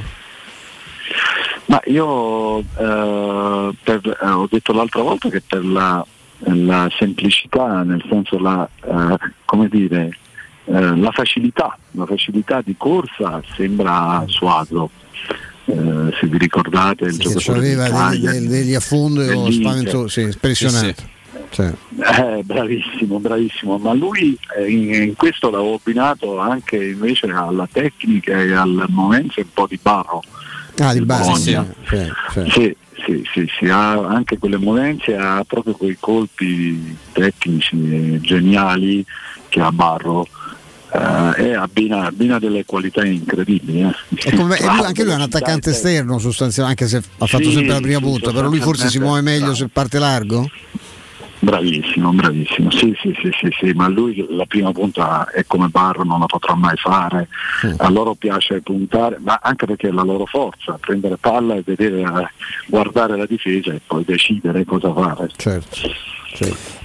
Ma 1.67 1.81
io 1.85 2.59
eh, 2.59 3.75
per- 3.83 4.19
eh, 4.21 4.27
ho 4.29 4.47
detto 4.49 4.73
l'altra 4.73 5.01
volta 5.01 5.29
che 5.29 5.41
per 5.45 5.65
la, 5.65 6.05
la 6.39 6.89
semplicità, 6.97 7.83
nel 7.83 8.03
senso 8.09 8.39
la, 8.39 8.67
eh, 8.85 9.17
come 9.45 9.67
dire, 9.69 10.17
eh, 10.65 10.95
la 10.97 11.11
facilità, 11.11 11.77
la 11.91 12.05
facilità 12.05 12.61
di 12.63 12.75
corsa 12.77 13.41
sembra 13.55 14.23
Suazo. 14.27 14.89
Eh, 15.65 16.13
se 16.17 16.27
vi 16.27 16.37
ricordate 16.37 17.03
il 17.05 17.17
Che 17.17 17.23
giocatore 17.29 17.57
aveva 17.73 18.09
di 18.11 18.21
degli, 18.21 18.31
degli- 18.31 18.47
degli 18.47 18.73
affondi 18.73 19.19
o 19.19 19.25
dell'Inter. 19.25 19.53
spavento, 19.53 20.07
sì, 20.07 20.21
impressionante. 20.21 21.15
Sì. 21.49 21.61
Eh, 21.63 22.43
bravissimo, 22.43 23.19
bravissimo, 23.19 23.77
ma 23.77 23.91
lui 23.93 24.37
eh, 24.57 24.69
in, 24.69 24.93
in 24.93 25.15
questo 25.15 25.49
l'avevo 25.49 25.75
abbinato 25.75 26.39
anche 26.39 26.77
invece 26.77 27.27
alla 27.27 27.67
tecnica 27.69 28.39
e 28.39 28.53
al 28.53 28.85
momento 28.87 29.41
un 29.41 29.47
po' 29.53 29.67
di 29.67 29.77
barro. 29.81 30.23
Ah, 30.79 30.93
di 30.93 31.01
base, 31.01 31.33
sì, 31.41 31.51
Bologna. 31.53 31.73
sì, 31.89 32.13
sì. 32.31 32.49
Sì, 32.51 32.75
sì, 33.05 33.23
sì, 33.33 33.51
sì, 33.59 33.65
ha 33.69 33.91
anche 34.07 34.37
quelle 34.37 34.57
movenze, 34.57 35.15
ha 35.15 35.43
proprio 35.47 35.73
quei 35.73 35.97
colpi 35.99 36.95
tecnici 37.13 38.15
eh, 38.15 38.21
geniali 38.21 39.03
che 39.49 39.59
ha 39.61 39.71
Barro 39.71 40.25
eh, 40.91 41.43
e 41.45 41.53
abbina, 41.55 42.05
abbina 42.05 42.37
delle 42.39 42.65
qualità 42.65 43.05
incredibili. 43.05 43.81
eh. 43.81 43.95
E 44.23 44.35
come- 44.35 44.57
e 44.57 44.65
lui- 44.65 44.83
anche 44.83 45.03
lui 45.03 45.13
è 45.13 45.15
un 45.15 45.21
attaccante 45.21 45.71
esterno 45.71 46.17
sostanzialmente, 46.19 46.83
anche 46.83 47.01
se 47.01 47.09
ha 47.17 47.25
fatto 47.25 47.43
Sì, 47.49 47.51
sempre 47.53 47.73
la 47.73 47.79
prima 47.81 47.99
punta, 47.99 48.31
però 48.31 48.47
lui 48.47 48.59
forse 48.59 48.89
si 48.89 48.99
muove 48.99 49.21
meglio 49.21 49.53
se 49.55 49.67
parte 49.69 49.99
largo? 49.99 50.49
Bravissimo, 51.39 52.11
bravissimo, 52.13 52.71
sì, 52.71 52.97
sì, 52.99 53.15
sì, 53.21 53.29
sì, 53.39 53.55
sì, 53.59 53.71
ma 53.73 53.87
lui 53.87 54.25
la 54.29 54.45
prima 54.45 54.71
punta 54.71 55.29
è 55.29 55.45
come 55.45 55.67
Barro, 55.67 56.03
non 56.03 56.19
la 56.19 56.25
potrà 56.25 56.55
mai 56.55 56.75
fare, 56.77 57.27
a 57.77 57.89
loro 57.89 58.15
piace 58.15 58.61
puntare, 58.61 59.19
ma 59.19 59.39
anche 59.41 59.67
perché 59.67 59.89
è 59.89 59.91
la 59.91 60.03
loro 60.03 60.25
forza, 60.25 60.77
prendere 60.79 61.17
palla 61.17 61.53
e 61.53 61.61
vedere, 61.63 62.01
eh, 62.01 62.27
guardare 62.65 63.15
la 63.15 63.27
difesa 63.27 63.71
e 63.71 63.81
poi 63.85 64.03
decidere 64.03 64.65
cosa 64.65 64.91
fare. 64.91 65.29
Certo. 65.35 66.15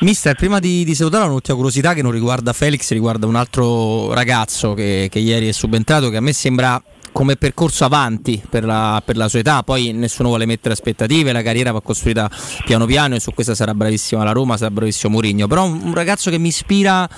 Mister, 0.01 0.35
prima 0.35 0.59
di, 0.61 0.85
di 0.85 0.95
salutare 0.95 1.27
un'ultima 1.27 1.57
curiosità 1.57 1.95
che 1.95 2.03
non 2.03 2.13
riguarda 2.13 2.53
Felix, 2.53 2.91
riguarda 2.93 3.27
un 3.27 3.37
altro 3.37 4.13
ragazzo 4.13 4.75
che, 4.75 5.09
che 5.11 5.19
ieri 5.19 5.49
è 5.49 5.53
subentrato, 5.53 6.11
che 6.11 6.17
a 6.17 6.21
me 6.21 6.33
sembra 6.33 6.83
come 7.13 7.37
percorso 7.37 7.85
avanti 7.85 8.43
per 8.49 8.65
la, 8.65 9.01
per 9.05 9.17
la 9.17 9.29
sua 9.29 9.41
età, 9.41 9.63
poi 9.63 9.93
nessuno 9.93 10.29
vuole 10.29 10.47
mettere 10.47 10.75
aspettative, 10.75 11.33
la 11.33 11.43
carriera 11.43 11.71
va 11.71 11.81
costruita 11.83 12.31
piano 12.65 12.87
piano 12.87 13.15
e 13.15 13.21
su 13.21 13.33
questa 13.33 13.55
sarà 13.55 13.75
bravissima 13.75 14.25
la 14.25 14.33
Roma, 14.33 14.57
sarà 14.57 14.71
bravissimo 14.71 15.13
Mourinho, 15.13 15.47
però 15.47 15.65
un, 15.65 15.81
un 15.85 15.95
ragazzo 15.95 16.31
che 16.31 16.39
mi 16.39 16.49
ispira 16.49 17.09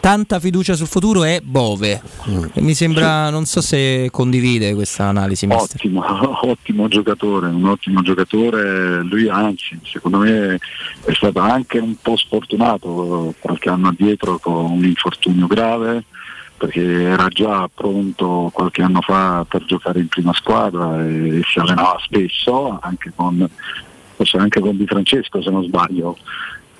tanta 0.00 0.40
fiducia 0.40 0.74
sul 0.74 0.88
futuro 0.88 1.24
è 1.24 1.40
Bove, 1.42 2.02
e 2.52 2.60
mi 2.60 2.74
sembra, 2.74 3.30
non 3.30 3.46
so 3.46 3.60
se 3.60 4.08
condivide 4.10 4.74
questa 4.74 5.04
analisi, 5.04 5.46
mister. 5.46 5.76
Ottimo, 5.76 6.02
ottimo 6.50 6.88
giocatore, 6.88 7.46
un 7.48 7.66
ottimo 7.66 8.02
giocatore, 8.02 9.02
lui 9.02 9.28
anzi 9.28 9.78
secondo 9.84 10.18
me 10.18 10.58
è 11.04 11.12
stato 11.12 11.38
anche 11.38 11.78
un 11.78 11.94
po' 12.02 12.16
sfortunato 12.16 13.34
qualche 13.38 13.68
anno 13.68 13.88
addietro 13.88 14.38
con 14.38 14.72
un 14.72 14.84
infortunio 14.84 15.46
grave 15.46 16.04
perché 16.64 17.02
era 17.02 17.28
già 17.28 17.68
pronto 17.72 18.50
qualche 18.52 18.82
anno 18.82 19.00
fa 19.02 19.44
per 19.46 19.64
giocare 19.64 20.00
in 20.00 20.08
prima 20.08 20.32
squadra 20.32 21.04
e 21.04 21.42
si 21.44 21.58
allenava 21.58 21.98
spesso 22.00 22.78
anche 22.80 23.12
con, 23.14 23.48
forse 24.16 24.38
anche 24.38 24.60
con 24.60 24.76
Di 24.76 24.86
Francesco 24.86 25.42
se 25.42 25.50
non 25.50 25.64
sbaglio 25.64 26.16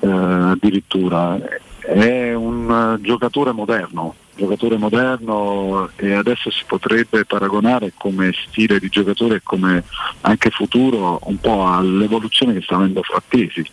eh, 0.00 0.08
addirittura. 0.08 1.38
È 1.78 2.32
un 2.32 2.98
giocatore 3.02 3.52
moderno 3.52 4.14
giocatore 4.36 4.76
moderno 4.76 5.90
e 5.96 6.12
adesso 6.12 6.50
si 6.50 6.64
potrebbe 6.66 7.24
paragonare 7.24 7.92
come 7.96 8.32
stile 8.48 8.78
di 8.78 8.88
giocatore 8.88 9.36
e 9.36 9.40
come 9.42 9.84
anche 10.22 10.50
futuro 10.50 11.20
un 11.24 11.38
po' 11.38 11.66
all'evoluzione 11.66 12.54
che 12.54 12.62
sta 12.62 12.76
avendo 12.76 13.02
Frattesi 13.02 13.64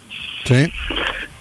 Sì. 0.43 0.53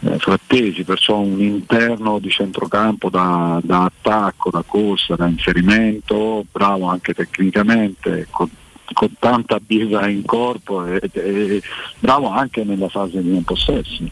eh, 0.01 0.19
Frattesi, 0.19 0.85
perciò 0.85 1.19
un 1.19 1.41
interno 1.41 2.19
di 2.19 2.31
centrocampo 2.31 3.11
da, 3.11 3.61
da 3.63 3.85
attacco, 3.85 4.51
da 4.51 4.63
corsa, 4.67 5.17
da 5.17 5.27
inserimento, 5.27 6.45
bravo 6.51 6.87
anche 6.87 7.13
tecnicamente, 7.15 8.27
con, 8.31 8.49
con 8.93 9.11
tanta 9.19 9.59
birra 9.61 10.09
in 10.09 10.25
corpo 10.25 10.87
e, 10.87 11.01
e 11.13 11.63
bravo 11.99 12.31
anche 12.31 12.65
nella 12.65 12.89
fase 12.89 13.23
di 13.23 13.31
non 13.31 13.45
possesso. 13.45 14.03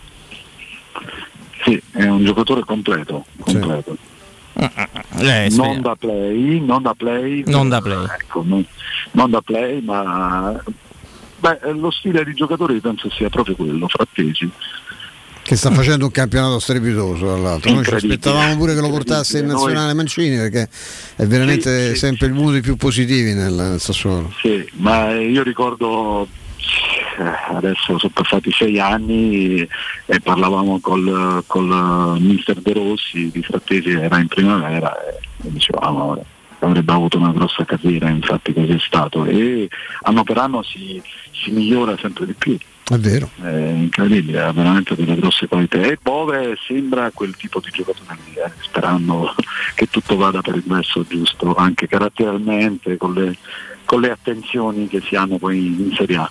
Sì, 1.65 1.81
è 1.93 2.05
un 2.05 2.25
giocatore 2.25 2.63
completo, 2.65 3.25
completo. 3.41 3.97
Eh, 4.61 5.49
non 5.53 5.81
da 5.81 5.95
play, 5.95 6.61
non 6.65 6.83
da 6.83 6.95
play, 6.95 7.43
Non 7.47 7.69
da 7.69 7.81
play. 7.81 8.05
ecco, 8.21 8.43
non, 8.45 8.65
non 9.13 9.31
da 9.31 9.41
play, 9.41 9.81
ma 9.83 10.61
beh, 11.39 11.59
lo 11.75 11.91
stile 11.91 12.25
di 12.25 12.35
giocatore 12.35 12.75
io 12.75 12.81
penso 12.81 13.09
sia 13.11 13.29
proprio 13.29 13.55
quello, 13.55 13.87
Frattesi. 13.89 14.51
Che 15.41 15.57
sta 15.57 15.71
facendo 15.71 16.05
un 16.05 16.11
campionato 16.11 16.59
strepitoso 16.59 17.25
dall'altro. 17.25 17.73
Noi 17.73 17.85
ci 17.85 17.95
aspettavamo 17.95 18.57
pure 18.57 18.75
che 18.75 18.81
lo 18.81 18.91
portasse 18.91 19.39
in 19.39 19.47
nazionale 19.47 19.95
Mancini 19.95 20.37
perché 20.37 20.69
è 21.17 21.25
veramente 21.25 21.95
sempre 21.95 22.27
uno 22.29 22.51
dei 22.51 22.61
più 22.61 22.77
positivi 22.77 23.33
nel, 23.33 23.55
nel 23.55 23.81
Sassuolo. 23.81 24.31
Sì, 24.43 24.69
ma 24.73 25.15
io 25.15 25.43
ricordo 25.43 26.29
adesso 27.23 27.99
sono 27.99 28.13
passati 28.13 28.51
sei 28.53 28.79
anni 28.79 29.67
e 30.07 30.21
parlavamo 30.21 30.81
col, 30.81 31.43
col 31.47 32.17
eh, 32.17 32.21
mister 32.21 32.61
De 32.61 32.73
Rossi 32.73 33.31
di 33.31 33.43
Frattesi 33.43 33.91
era 33.91 34.19
in 34.19 34.29
primavera 34.29 34.95
e, 35.07 35.19
dicevamo 35.39 36.05
"Ora, 36.05 36.23
avrebbe 36.61 36.93
avuto 36.93 37.19
una 37.19 37.33
grossa 37.33 37.65
carriera, 37.65 38.09
infatti 38.09 38.53
così 38.53 38.73
è 38.73 38.79
stato 38.79 39.25
e 39.25 39.69
anno 40.03 40.25
per 40.25 40.39
anno 40.39 40.63
si, 40.63 41.01
si 41.33 41.51
migliora 41.51 41.97
sempre 41.97 42.27
di 42.27 42.35
più. 42.35 42.57
È 42.89 42.97
vero. 42.97 43.29
È 43.43 43.49
incredibile, 43.49 44.41
ha 44.41 44.53
veramente 44.53 44.95
delle 44.97 45.15
grosse 45.15 45.47
qualità 45.47 45.79
e 45.79 45.99
Bove 46.01 46.57
sembra 46.67 47.11
quel 47.13 47.37
tipo 47.37 47.61
di 47.61 47.69
giocatore 47.71 48.17
lì, 48.25 48.35
eh, 48.35 48.51
sperando 48.61 49.35
che 49.75 49.89
tutto 49.91 50.17
vada 50.17 50.41
per 50.41 50.57
il 50.57 50.65
verso 50.65 51.05
giusto, 51.07 51.55
anche 51.55 51.87
caratterialmente 51.87 52.97
con 52.97 53.13
le, 53.13 53.37
con 53.85 54.01
le 54.01 54.11
attenzioni 54.11 54.89
che 54.89 55.03
si 55.03 55.17
hanno 55.17 55.37
poi 55.37 55.67
in 55.67 55.93
Serie 55.95 56.17
A. 56.17 56.31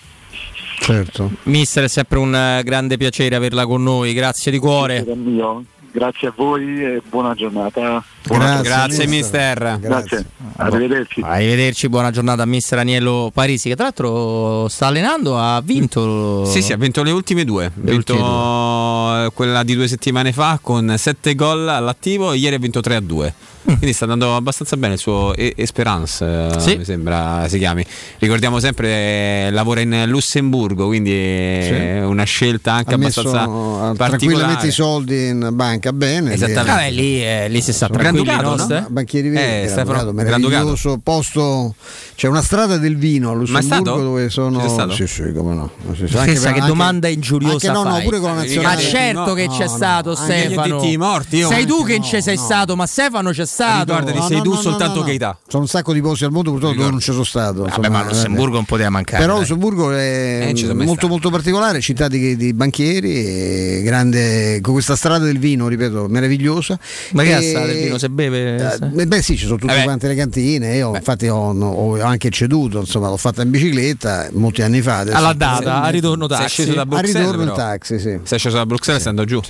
Certo. 0.79 1.31
Mister, 1.43 1.83
è 1.85 1.87
sempre 1.87 2.19
un 2.19 2.33
eh, 2.33 2.61
grande 2.63 2.97
piacere 2.97 3.35
averla 3.35 3.65
con 3.65 3.83
noi, 3.83 4.13
grazie 4.13 4.51
di 4.51 4.59
cuore. 4.59 5.03
Mio. 5.15 5.63
Grazie 5.97 6.27
a 6.27 6.33
voi 6.35 6.83
e 6.83 7.01
buona 7.09 7.33
giornata. 7.33 8.03
Grazie, 8.21 8.61
Grazie, 8.61 9.07
mister. 9.07 9.79
Grazie. 9.79 10.25
Arrivederci. 10.57 11.21
Arrivederci, 11.23 11.89
buona 11.89 12.11
giornata 12.11 12.43
a 12.43 12.45
mister 12.45 12.77
Aniello 12.77 13.31
Parisi 13.33 13.69
che 13.69 13.75
tra 13.75 13.85
l'altro 13.85 14.67
sta 14.67 14.87
allenando, 14.87 15.39
ha 15.39 15.59
vinto. 15.63 16.45
Sì, 16.45 16.61
sì, 16.61 16.71
ha 16.71 16.77
vinto 16.77 17.01
le 17.01 17.09
ultime 17.09 17.45
due. 17.45 17.65
Ha 17.65 17.71
vinto 17.73 18.13
eh, 18.15 19.31
quella 19.33 19.63
di 19.63 19.73
due 19.73 19.87
settimane 19.87 20.33
fa 20.33 20.59
con 20.61 20.93
7 20.95 21.33
gol 21.33 21.67
all'attivo 21.67 22.31
e 22.31 22.37
ieri 22.37 22.55
ha 22.55 22.59
vinto 22.59 22.79
3 22.79 22.95
a 22.95 23.01
2. 23.01 23.33
Quindi 23.67 23.91
sta 23.93 24.05
andando 24.05 24.35
abbastanza 24.35 24.77
bene 24.77 24.93
il 24.93 24.99
suo 24.99 25.35
e- 25.35 25.53
Esperance, 25.57 26.23
eh, 26.25 26.59
Sì. 26.59 26.77
mi 26.77 26.85
sembra 26.85 27.45
si 27.49 27.57
chiami. 27.57 27.85
Ricordiamo 28.19 28.59
sempre, 28.59 28.87
eh, 28.87 29.49
lavora 29.51 29.81
in 29.81 30.05
Lussemburgo, 30.07 30.85
quindi 30.87 31.11
è 31.13 32.01
una 32.05 32.23
scelta 32.23 32.73
anche 32.73 32.93
ha 32.93 32.97
messo 32.97 33.19
abbastanza 33.21 33.91
eh, 33.91 33.95
tranquillamente 33.95 34.67
i 34.67 34.71
soldi 34.71 35.27
in 35.27 35.49
banca 35.51 35.91
bene. 35.91 36.33
Esattamente. 36.33 36.71
Vabbè, 36.71 36.91
lì, 36.91 37.21
eh, 37.23 37.49
lì 37.49 37.61
si 37.61 37.73
sta 37.73 37.87
Granducato, 37.87 38.55
no? 38.55 38.65
no? 38.67 38.85
Banchieri 38.89 39.29
Veri, 39.29 39.63
Eh, 39.63 39.67
Stefano 39.67 39.91
Granducato, 39.91 40.23
Granducato. 40.27 40.49
meraviglioso 40.49 40.99
posto. 41.03 41.75
C'è 42.15 42.27
una 42.27 42.41
strada 42.41 42.77
del 42.77 42.95
vino 42.97 43.31
a 43.31 43.33
Lussemburgo 43.33 44.01
dove 44.01 44.29
sono. 44.29 44.89
Sì, 44.91 45.07
sì, 45.07 45.33
come 45.33 45.53
no. 45.55 45.71
Sì, 45.93 46.07
sì, 46.07 46.13
Pensa 46.13 46.19
anche 46.21 46.39
che 46.39 46.47
anche- 46.47 46.61
domanda 46.67 47.07
ingiuriosa 47.09 47.67
anche 47.71 47.89
no, 47.89 47.95
no, 47.95 48.01
pure 48.01 48.19
con 48.19 48.29
la 48.29 48.35
nazionale. 48.41 48.75
Ma 48.75 48.81
certo 48.81 49.33
che 49.33 49.47
No, 49.47 49.57
c'è 49.57 49.65
no, 49.65 49.75
stato 49.75 50.15
Stefano. 50.15 50.81
morti, 50.97 51.37
io- 51.37 51.47
Sei 51.49 51.65
tu 51.65 51.83
che 51.83 51.99
ci 52.01 52.21
sei 52.21 52.37
stato, 52.37 52.75
ma 52.77 52.85
Stefano 52.85 53.31
c'è 53.31 53.45
stato. 53.45 53.55
Ricordati, 53.57 54.21
sei 54.27 54.41
tu 54.41 54.53
soltanto 54.55 55.01
Keita. 55.03 55.37
Sono 55.47 55.63
un 55.63 55.69
sacco 55.69 55.93
di 55.93 56.01
posti 56.01 56.25
al 56.25 56.31
mondo, 56.31 56.51
purtroppo 56.51 56.75
dove 56.75 56.89
non 56.91 56.99
ci 56.99 57.11
sono 57.11 57.23
stato. 57.23 57.63
Vabbè, 57.63 57.75
insomma, 57.77 57.89
ma 57.89 58.03
Lussemburgo 58.07 58.55
non 58.55 58.65
poteva 58.65 58.89
mancare. 58.89 59.23
Però. 59.23 59.39
Lussemburgo 59.39 59.91
è 59.91 60.47
Eh, 60.49 60.53
molto 60.73 60.91
stato. 60.93 61.07
molto 61.07 61.29
particolare, 61.29 61.81
città 61.81 62.07
di, 62.07 62.35
di 62.35 62.53
banchieri, 62.53 63.15
e 63.15 63.81
grande, 63.83 64.59
con 64.61 64.73
questa 64.73 64.95
strada 64.95 65.25
del 65.25 65.39
vino, 65.39 65.67
ripeto, 65.67 66.07
meravigliosa. 66.07 66.77
Ma 67.13 67.23
che 67.23 67.37
E- 67.37 67.51
del 67.53 67.83
vino 67.83 67.97
se 67.97 68.09
beve? 68.09 68.77
Eh, 68.95 69.05
beh 69.07 69.21
sì, 69.21 69.35
ci 69.37 69.45
sono 69.45 69.57
tutte 69.57 69.73
Eh 69.73 69.77
beh. 69.77 69.83
quante 69.83 70.07
le 70.07 70.15
cantine, 70.15 70.75
io 70.75 70.95
infatti 70.95 71.27
ho, 71.27 71.51
ho 71.51 72.01
anche 72.01 72.29
ceduto, 72.29 72.79
insomma 72.79 73.09
l'ho 73.09 73.17
fatta 73.17 73.41
in 73.41 73.49
bicicletta 73.49 74.27
molti 74.33 74.61
anni 74.61 74.81
fa. 74.81 74.99
adesso- 74.99 75.17
Alla 75.17 75.33
data, 75.33 75.81
a 75.81 75.89
ritorno 75.89 76.27
Sei 76.27 76.37
taxi. 76.37 76.49
sceso 76.53 76.73
da 76.73 76.81
A 76.81 76.85
Bruxelles, 76.85 77.15
ritorno 77.21 77.41
in 77.41 77.49
però. 77.49 77.55
taxi, 77.55 77.99
sì. 77.99 78.19
Sei 78.23 78.37
sceso 78.39 78.55
da 78.57 78.65
Bruxelles 78.65 79.01
stando 79.01 79.25
giù. 79.25 79.41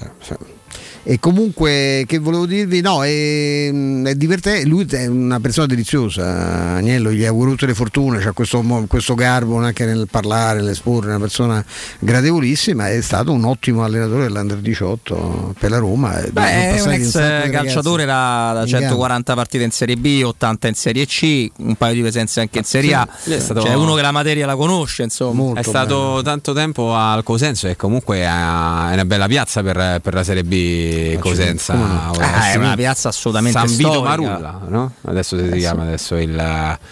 E 1.10 1.22
comunque, 1.22 2.04
che 2.06 2.18
volevo 2.18 2.46
dirvi? 2.46 2.82
No, 2.82 3.02
è, 3.02 3.70
è 3.70 4.16
divertente. 4.16 4.66
Lui 4.68 4.86
è 4.90 5.06
una 5.06 5.40
persona 5.40 5.66
deliziosa. 5.66 6.74
Agnello 6.74 7.14
gli 7.14 7.24
auguro 7.24 7.52
tutte 7.52 7.66
le 7.66 7.74
fortune. 7.74 8.20
C'ha 8.20 8.34
questo, 8.34 8.62
questo 8.90 9.16
garbo 9.16 9.56
anche 9.58 9.86
nel 9.86 10.10
parlare, 10.12 10.60
nell'esporre. 10.60 11.08
Una 11.08 11.20
persona 11.20 11.64
gradevolissima. 12.00 12.90
È 12.90 13.00
stato 13.00 13.32
un 13.32 13.46
ottimo 13.46 13.86
allenatore 13.86 14.24
dell'Under 14.24 14.58
18 14.58 15.56
per 15.58 15.70
la 15.70 15.78
Roma. 15.78 16.20
e 16.20 16.30
Beh, 16.30 16.76
è 16.76 16.82
un 16.82 16.92
ex 16.92 17.14
calciatore 17.52 18.04
da, 18.04 18.52
da 18.54 18.62
in 18.64 18.68
140 18.68 19.34
partite 19.34 19.64
in 19.64 19.72
Serie 19.72 19.96
B, 19.96 20.24
80 20.26 20.68
in 20.68 20.76
Serie 20.76 21.06
C, 21.06 21.50
un 21.60 21.76
paio 21.76 21.94
di 21.94 22.02
presenze 22.02 22.42
anche 22.42 22.58
in 22.58 22.66
Serie 22.66 22.94
A. 22.96 23.08
Sì, 23.18 23.32
è 23.32 23.40
stato- 23.40 23.62
Cioè, 23.62 23.76
uno 23.76 23.94
che 23.94 24.02
la 24.02 24.12
materia 24.12 24.46
la 24.46 24.58
conosce, 24.58 25.04
insomma. 25.04 25.58
è 25.58 25.64
stato 25.64 26.20
tanto 26.22 26.52
tempo 26.52 26.94
al 26.94 27.24
Cosenza 27.24 27.70
e 27.70 27.78
comunque 27.78 28.18
è 28.18 28.28
una 28.28 29.06
bella 29.06 29.28
piazza 29.28 29.64
per, 29.64 30.02
per 30.02 30.14
la 30.14 30.24
Serie 30.26 30.44
B 30.44 30.96
Cosenza. 31.20 31.74
Ah, 31.74 32.52
è 32.52 32.56
una 32.56 32.76
piazza 32.76 33.10
assolutamente 33.10 33.58
San 33.58 33.68
Vito 33.76 33.92
storica. 33.92 34.10
Marulla, 34.10 34.60
no? 34.68 34.92
Adesso 35.06 35.38
si 35.38 35.58
chiama 35.58 35.84
adesso 35.84 36.16
il, 36.16 36.32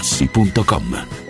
artigianamaterassi.com. 0.00 1.29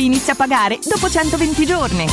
inizia 0.03 0.33
a 0.33 0.35
pagare 0.35 0.79
dopo 0.83 1.09
120 1.09 1.65
giorni. 1.65 2.05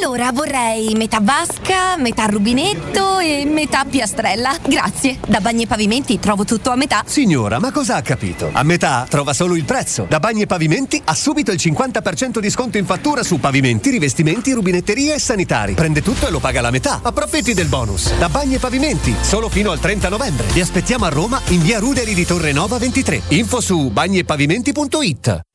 Allora 0.00 0.32
vorrei 0.32 0.94
metà 0.94 1.20
vasca, 1.20 1.96
metà 1.98 2.24
rubinetto 2.24 3.18
e 3.18 3.44
metà 3.44 3.84
piastrella. 3.84 4.56
Grazie. 4.66 5.18
Da 5.26 5.40
Bagni 5.40 5.64
e 5.64 5.66
Pavimenti 5.66 6.18
trovo 6.18 6.44
tutto 6.44 6.70
a 6.70 6.76
metà. 6.76 7.02
Signora, 7.04 7.58
ma 7.58 7.70
cosa 7.70 7.96
ha 7.96 8.02
capito? 8.02 8.48
A 8.50 8.62
metà 8.62 9.06
trova 9.08 9.34
solo 9.34 9.56
il 9.56 9.64
prezzo. 9.64 10.06
Da 10.08 10.18
Bagni 10.18 10.42
e 10.42 10.46
Pavimenti 10.46 11.02
ha 11.04 11.14
subito 11.14 11.50
il 11.50 11.58
50% 11.62 12.38
di 12.38 12.48
sconto 12.48 12.78
in 12.78 12.86
fattura 12.86 13.22
su 13.22 13.38
pavimenti, 13.38 13.90
rivestimenti, 13.90 14.52
rubinetterie 14.52 15.14
e 15.14 15.18
sanitari. 15.18 15.74
Prende 15.74 16.00
tutto 16.00 16.26
e 16.26 16.30
lo 16.30 16.38
paga 16.38 16.62
la 16.62 16.70
metà. 16.70 17.00
Approfitti 17.02 17.52
del 17.52 17.66
bonus. 17.66 18.16
Da 18.16 18.30
Bagni 18.30 18.54
e 18.54 18.58
Pavimenti, 18.58 19.14
solo 19.20 19.50
fino 19.50 19.70
al 19.70 19.80
30 19.80 20.08
novembre. 20.08 20.46
Vi 20.46 20.60
aspettiamo 20.60 21.04
a 21.04 21.10
Roma 21.10 21.40
in 21.48 21.60
via 21.60 21.78
Ruderi 21.78 22.14
di 22.14 22.24
Torre 22.24 22.52
Nova 22.52 22.78
23. 22.78 23.22
Info 23.28 23.60
su 23.60 23.90
bagniepavimenti.it. 23.90 25.49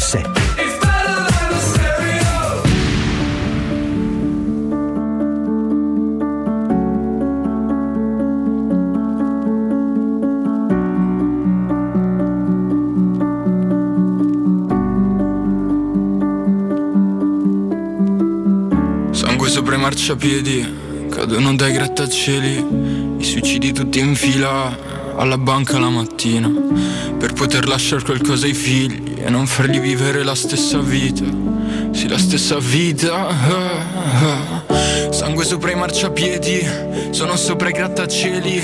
92.7 0.00 0.38
Sangue 19.12 19.48
sopra 19.50 19.76
i 19.76 19.78
marciapiedi, 19.78 21.08
cadono 21.10 21.54
dai 21.54 21.72
grattacieli, 21.72 23.16
i 23.18 23.24
suicidi 23.24 23.72
tutti 23.72 23.98
in 23.98 24.14
fila 24.14 24.74
alla 25.16 25.36
banca 25.36 25.78
la 25.78 25.90
mattina, 25.90 26.48
per 27.18 27.34
poter 27.34 27.68
lasciare 27.68 28.02
qualcosa 28.02 28.46
ai 28.46 28.54
figli 28.54 29.09
e 29.22 29.30
non 29.30 29.46
fargli 29.46 29.80
vivere 29.80 30.22
la 30.22 30.34
stessa 30.34 30.78
vita, 30.78 31.24
sì 31.92 32.08
la 32.08 32.18
stessa 32.18 32.58
vita. 32.58 33.28
Sangue 35.10 35.44
sopra 35.44 35.70
i 35.70 35.74
marciapiedi, 35.74 36.66
sono 37.10 37.36
sopra 37.36 37.68
i 37.68 37.72
grattacieli, 37.72 38.62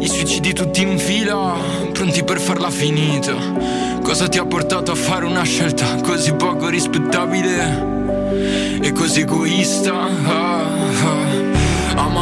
i 0.00 0.08
suicidi 0.08 0.52
tutti 0.52 0.82
in 0.82 0.98
fila, 0.98 1.56
pronti 1.92 2.22
per 2.24 2.40
farla 2.40 2.70
finita. 2.70 3.34
Cosa 4.02 4.28
ti 4.28 4.38
ha 4.38 4.44
portato 4.44 4.92
a 4.92 4.94
fare 4.94 5.24
una 5.24 5.42
scelta 5.42 5.96
così 5.96 6.32
poco 6.34 6.68
rispettabile? 6.68 7.94
e 8.80 8.92
così 8.92 9.20
egoista. 9.20 10.06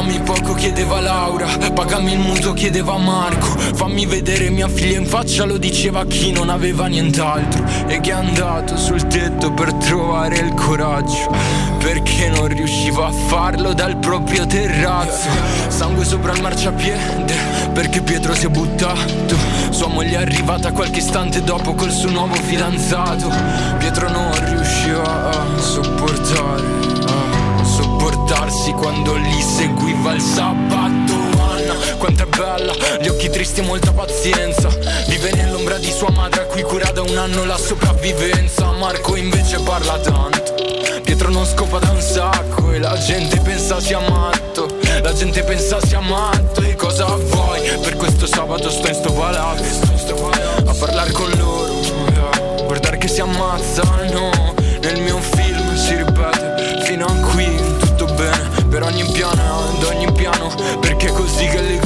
Amami 0.04 0.20
poco 0.20 0.52
chiedeva 0.52 1.00
Laura, 1.00 1.46
pagami 1.72 2.12
il 2.12 2.18
mutuo 2.18 2.52
chiedeva 2.52 2.98
Marco, 2.98 3.46
fammi 3.46 4.04
vedere 4.04 4.50
mia 4.50 4.68
figlia 4.68 4.98
in 4.98 5.06
faccia 5.06 5.46
lo 5.46 5.56
diceva 5.56 6.04
chi 6.04 6.30
non 6.30 6.50
aveva 6.50 6.88
nient'altro. 6.88 7.64
E 7.86 8.00
che 8.00 8.10
è 8.10 8.12
andato 8.12 8.76
sul 8.76 9.06
tetto 9.06 9.52
per 9.52 9.72
trovare 9.72 10.36
il 10.36 10.52
coraggio, 10.52 11.34
perché 11.78 12.28
non 12.28 12.48
riusciva 12.48 13.06
a 13.06 13.12
farlo 13.12 13.72
dal 13.72 13.96
proprio 13.96 14.44
terrazzo. 14.44 15.28
Sangue 15.68 16.04
sopra 16.04 16.34
il 16.34 16.42
marciapiede, 16.42 17.34
perché 17.72 18.02
Pietro 18.02 18.34
si 18.34 18.44
è 18.44 18.50
buttato, 18.50 19.36
sua 19.70 19.88
moglie 19.88 20.18
è 20.18 20.20
arrivata 20.20 20.72
qualche 20.72 20.98
istante 20.98 21.42
dopo 21.42 21.72
col 21.72 21.90
suo 21.90 22.10
nuovo 22.10 22.34
fidanzato. 22.34 23.32
Pietro 23.78 24.10
non 24.10 24.32
riusciva 24.50 25.30
a 25.30 25.58
sopportare, 25.58 26.73
quando 28.76 29.14
li 29.14 29.40
seguiva 29.40 30.12
il 30.12 30.20
sabato. 30.20 31.12
Anna, 31.38 31.74
quanto 31.98 32.22
è 32.22 32.26
bella, 32.26 32.72
gli 33.00 33.08
occhi 33.08 33.30
tristi 33.30 33.60
e 33.60 33.62
molta 33.62 33.92
pazienza. 33.92 34.68
Vive 35.08 35.32
nell'ombra 35.32 35.78
di 35.78 35.90
sua 35.90 36.10
madre 36.10 36.42
a 36.42 36.44
cui 36.44 36.62
cura 36.62 36.90
da 36.90 37.02
un 37.02 37.16
anno 37.16 37.44
la 37.44 37.56
sopravvivenza. 37.56 38.70
Marco 38.72 39.16
invece 39.16 39.58
parla 39.60 39.98
tanto. 39.98 40.54
Pietro 41.02 41.30
non 41.30 41.44
scopa 41.46 41.78
da 41.78 41.90
un 41.90 42.00
sacco 42.00 42.72
e 42.72 42.78
la 42.78 42.96
gente 42.98 43.38
pensa 43.40 43.80
sia 43.80 44.00
matto. 44.00 44.66
La 45.02 45.12
gente 45.12 45.42
pensa 45.42 45.78
sia 45.84 46.00
matto 46.00 46.62
e 46.62 46.74
cosa 46.74 47.06
vuoi? 47.06 47.60
Per 47.82 47.96
questo 47.96 48.26
sabato 48.26 48.70
sto 48.70 48.88
in 48.88 48.94
sto 48.94 49.12
palazzo 49.12 49.92
a 50.66 50.74
parlare 50.74 51.12
con 51.12 51.30
loro. 51.36 51.72
Guardare 52.66 52.98
che 52.98 53.08
si 53.08 53.20
ammazzano 53.20 54.54
nel 54.80 55.00
mio 55.00 55.18
film 55.18 55.76
si 55.76 55.96
ripete 55.96 56.33
ogni 58.94 59.10
piano 59.10 59.58
ad 59.58 59.82
ogni 59.82 60.12
piano 60.12 60.54
perché 60.78 61.10
così 61.10 61.46
che 61.46 61.60
le 61.60 61.83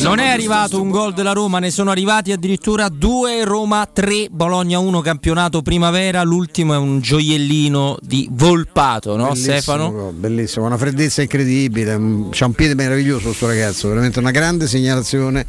Non 0.00 0.18
è 0.20 0.28
arrivato 0.28 0.80
un 0.80 0.88
gol 0.88 1.12
della 1.12 1.32
Roma, 1.32 1.58
ne 1.58 1.70
sono 1.70 1.90
arrivati 1.90 2.32
addirittura 2.32 2.88
due, 2.88 3.44
Roma 3.44 3.86
3, 3.92 4.28
Bologna 4.30 4.78
1, 4.78 5.00
campionato 5.02 5.60
primavera, 5.60 6.22
l'ultimo 6.22 6.72
è 6.72 6.78
un 6.78 7.00
gioiellino 7.00 7.98
di 8.00 8.26
Volpato, 8.32 9.16
no 9.16 9.28
Bellissimo 9.28 9.52
Stefano? 9.56 10.12
Bellissimo, 10.16 10.64
una 10.64 10.78
freddezza 10.78 11.20
incredibile, 11.20 11.92
un- 11.92 12.28
c'ha 12.30 12.46
un 12.46 12.52
piede 12.54 12.74
meraviglioso 12.74 13.34
sto 13.34 13.46
ragazzo, 13.48 13.88
veramente 13.88 14.18
una 14.18 14.30
grande 14.30 14.66
segnalazione 14.66 15.44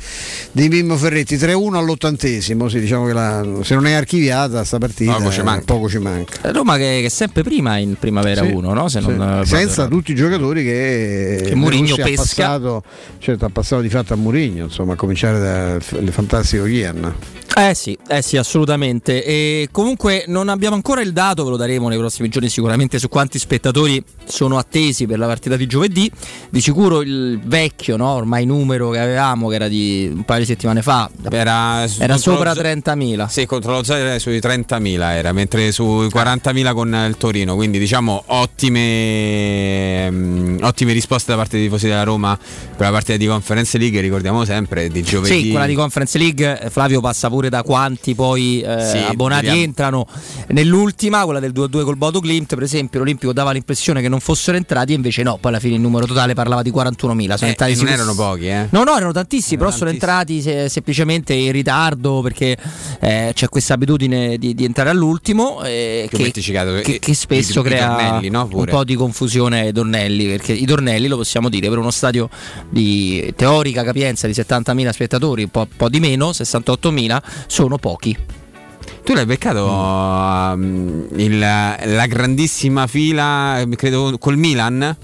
di 0.51 0.67
Mimmo 0.67 0.97
Ferretti, 0.97 1.37
3-1 1.37 1.77
all'ottantesimo, 1.77 2.67
sì, 2.67 2.81
diciamo 2.81 3.05
che 3.05 3.13
la- 3.13 3.45
se 3.63 3.75
non 3.75 3.87
è 3.87 3.93
archiviata 3.93 4.65
sta 4.65 4.77
partita 4.77 5.13
Poco 5.13 5.31
ci 5.31 5.39
eh, 5.39 5.43
manca. 5.43 5.63
poco 5.65 5.87
ci 5.87 5.99
manca. 5.99 6.37
Eh, 6.43 6.51
Roma 6.51 6.75
che, 6.75 6.97
che 6.99 7.05
è 7.05 7.09
sempre 7.09 7.43
prima 7.43 7.77
in 7.77 7.95
primavera 7.97 8.43
Sì, 8.45 8.51
1, 8.51 8.73
no? 8.73 8.89
Se 8.89 8.99
sì. 9.01 9.07
eh, 9.09 9.45
Senza 9.45 9.87
tutti 9.87 10.11
i 10.11 10.15
giocatori 10.15 10.63
che, 10.65 11.43
Che 11.47 11.55
Mourinho 11.55 11.87
Russia 11.95 12.03
ha 12.03 12.07
pesca. 12.07 12.23
passato, 12.23 12.83
certo, 13.19 13.45
ha 13.45 13.49
passato 13.49 13.81
di 13.81 13.87
fatto 13.89 13.99
a 14.09 14.15
Mourinho, 14.15 14.65
insomma, 14.65 14.93
a 14.93 14.95
cominciare 14.95 15.39
dalle 15.39 16.11
fantastiche 16.11 16.67
Ian. 16.67 17.13
Eh 17.53 17.73
sì, 17.75 17.97
eh 18.07 18.21
sì, 18.21 18.37
assolutamente. 18.37 19.23
E 19.25 19.67
comunque 19.71 20.23
non 20.27 20.47
abbiamo 20.47 20.75
ancora 20.75 21.01
il 21.01 21.11
dato, 21.11 21.43
ve 21.43 21.49
lo 21.49 21.57
daremo 21.57 21.89
nei 21.89 21.97
prossimi 21.97 22.29
giorni 22.29 22.47
sicuramente 22.47 22.97
su 22.97 23.09
quanti 23.09 23.37
spettatori 23.39 24.01
sono 24.25 24.57
attesi 24.57 25.05
per 25.05 25.19
la 25.19 25.27
partita 25.27 25.57
di 25.57 25.67
giovedì. 25.67 26.09
Di 26.49 26.61
sicuro 26.61 27.01
il 27.01 27.39
vecchio, 27.43 27.97
no? 27.97 28.07
ormai 28.11 28.45
numero 28.45 28.89
che 28.91 28.99
avevamo, 28.99 29.49
che 29.49 29.55
era 29.55 29.67
di 29.67 30.09
un 30.13 30.23
paio 30.23 30.39
di 30.39 30.45
settimane 30.45 30.81
fa, 30.81 31.09
Era, 31.29 31.85
era 31.99 32.17
sopra 32.17 32.53
lo- 32.53 32.61
30.000. 32.61 33.27
Sì, 33.27 33.45
contro 33.45 33.71
lo 33.73 33.83
era 33.93 34.17
sui 34.17 34.37
30.000 34.37 35.01
era, 35.11 35.33
mentre 35.33 35.71
sui 35.73 36.07
40.000 36.07 36.73
con 36.73 37.05
il 37.07 37.17
Torino, 37.17 37.55
quindi 37.55 37.79
diciamo 37.79 38.23
ottime, 38.27 40.09
mm, 40.09 40.57
ottime 40.61 40.93
risposte 40.93 41.31
da 41.31 41.37
parte 41.37 41.57
dei 41.57 41.65
tifosi 41.65 41.87
della 41.87 42.03
Roma 42.03 42.37
per 42.37 42.85
la 42.87 42.91
partita 42.91 43.17
di 43.17 43.25
Conference 43.27 43.77
League, 43.77 43.99
ricordiamo 43.99 44.45
sempre, 44.45 44.87
di 44.89 45.03
giovedì. 45.03 45.41
Sì, 45.41 45.49
quella 45.49 45.65
di 45.65 45.75
Conference 45.75 46.17
League, 46.17 46.61
eh, 46.61 46.69
Flavio 46.69 47.01
passa 47.01 47.29
pure 47.29 47.40
da 47.49 47.63
quanti 47.63 48.15
poi 48.15 48.61
eh, 48.61 48.85
Sì, 48.91 48.97
abbonati 48.97 49.45
vediamo. 49.45 49.63
entrano. 49.63 50.07
Nell'ultima, 50.47 51.23
quella 51.23 51.39
del 51.39 51.51
2-2 51.53 51.83
col 51.83 51.95
Bodo 51.97 52.19
Glimt, 52.19 52.53
per 52.55 52.63
esempio, 52.63 52.99
l'Olimpico 52.99 53.33
dava 53.33 53.51
l'impressione 53.51 54.01
che 54.01 54.09
non 54.09 54.19
fossero 54.19 54.57
entrati, 54.57 54.93
invece 54.93 55.23
no, 55.23 55.37
poi 55.39 55.51
alla 55.51 55.59
fine 55.59 55.75
il 55.75 55.81
numero 55.81 56.05
totale 56.05 56.33
parlava 56.33 56.61
di 56.61 56.71
41.000. 56.71 56.95
Sono 56.97 57.17
Eh, 57.41 57.47
entrati 57.47 57.75
non 57.75 57.87
erano 57.87 58.15
pochi, 58.15 58.47
eh. 58.47 58.67
No, 58.71 58.83
no, 58.83 58.95
erano 58.95 59.11
tantissimi, 59.11 59.55
Erano 59.55 59.65
però 59.69 59.77
sono 59.77 59.89
entrati 59.91 60.41
se- 60.41 60.69
semplicemente 60.69 61.33
in 61.33 61.51
ritardo 61.51 62.21
perché 62.21 62.57
eh, 62.99 63.31
c'è 63.33 63.47
questa 63.49 63.73
abitudine 63.75 64.37
di, 64.37 64.53
di 64.53 64.65
entrare 64.65 64.89
all'ultimo 64.89 65.63
eh, 65.63 66.07
Che 66.09 66.17
che, 66.17 66.31
che- 66.31 66.79
eh, 66.81 66.99
che 66.99 67.13
spesso 67.13 67.59
i- 67.59 67.61
i 67.61 67.65
crea 67.65 67.95
tornelli, 67.95 68.29
no, 68.29 68.43
un 68.43 68.49
pure. 68.49 68.71
po' 68.71 68.83
di 68.83 68.95
confusione 68.95 69.61
ai 69.61 69.73
tornelli, 69.73 70.25
perché 70.27 70.53
i 70.53 70.65
tornelli 70.65 71.07
lo 71.07 71.17
possiamo 71.17 71.49
dire 71.49 71.69
per 71.69 71.77
uno 71.77 71.91
stadio 71.91 72.29
di 72.69 73.33
teorica 73.35 73.83
capienza 73.83 74.27
di 74.27 74.33
70.000 74.33 74.89
spettatori, 74.91 75.43
un 75.43 75.49
po', 75.49 75.67
po' 75.75 75.89
di 75.89 75.99
meno, 75.99 76.31
68.000, 76.31 77.21
sono 77.47 77.77
pochi. 77.77 78.17
Tu 79.03 79.13
l'hai 79.13 79.25
beccato 79.25 79.65
um, 79.65 81.05
il- 81.15 81.39
la 81.39 82.05
grandissima 82.07 82.87
fila, 82.87 83.63
credo, 83.75 84.15
col 84.19 84.37
Milan? 84.37 84.95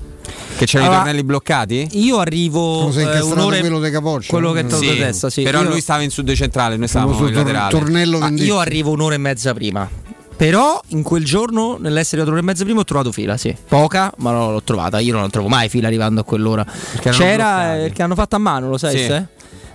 Che 0.57 0.65
c'erano 0.65 0.89
Allora, 0.89 1.01
i 1.01 1.05
tornelli 1.05 1.23
bloccati? 1.25 1.87
Io 1.93 2.17
arrivo 2.19 2.89
eh, 2.91 3.19
un'ora 3.21 3.57
e- 3.57 3.59
quello 3.59 3.79
dei 3.79 3.91
Capoccia? 3.91 4.29
quello 4.31 4.51
che 4.51 4.59
è 4.59 4.61
entrato 4.63 4.83
Sì, 4.83 4.97
testa, 4.97 5.29
sì. 5.29 5.43
Però 5.43 5.61
Io- 5.61 5.69
lui 5.69 5.81
stava 5.81 6.01
in 6.01 6.09
sud 6.09 6.31
centrale, 6.33 6.77
noi 6.77 6.87
stavamo 6.87 7.11
in 7.11 7.17
tor- 7.17 7.33
laterale. 7.33 7.69
tornello 7.71 8.19
Ah, 8.19 8.29
io 8.29 8.57
arrivo 8.59 8.91
un'ora 8.91 9.15
e 9.15 9.19
mezza 9.19 9.53
prima. 9.53 9.87
Però 10.35 10.79
in 10.89 11.01
quel 11.03 11.23
giorno, 11.23 11.77
nell'essere 11.79 12.21
un'ora 12.21 12.39
e 12.39 12.43
mezza 12.43 12.63
prima, 12.63 12.79
ho 12.81 12.83
trovato 12.83 13.11
fila, 13.11 13.37
sì. 13.37 13.55
Poca, 13.67 14.11
ma 14.17 14.31
l'ho, 14.31 14.51
l'ho 14.51 14.61
trovata. 14.63 14.99
Io 14.99 15.13
non 15.17 15.29
trovo 15.31 15.47
mai 15.47 15.69
fila 15.69 15.87
arrivando 15.87 16.21
a 16.21 16.23
quell'ora. 16.23 16.63
erano 17.01 17.17
C'era 17.17 17.35
bloccati. 17.35 17.77
eh, 17.79 17.81
perché 17.83 18.03
hanno 18.03 18.15
fatto 18.15 18.35
a 18.35 18.39
mano, 18.39 18.69
lo 18.69 18.77
sai? 18.77 18.97
Sì. 18.97 19.05
se? 19.05 19.27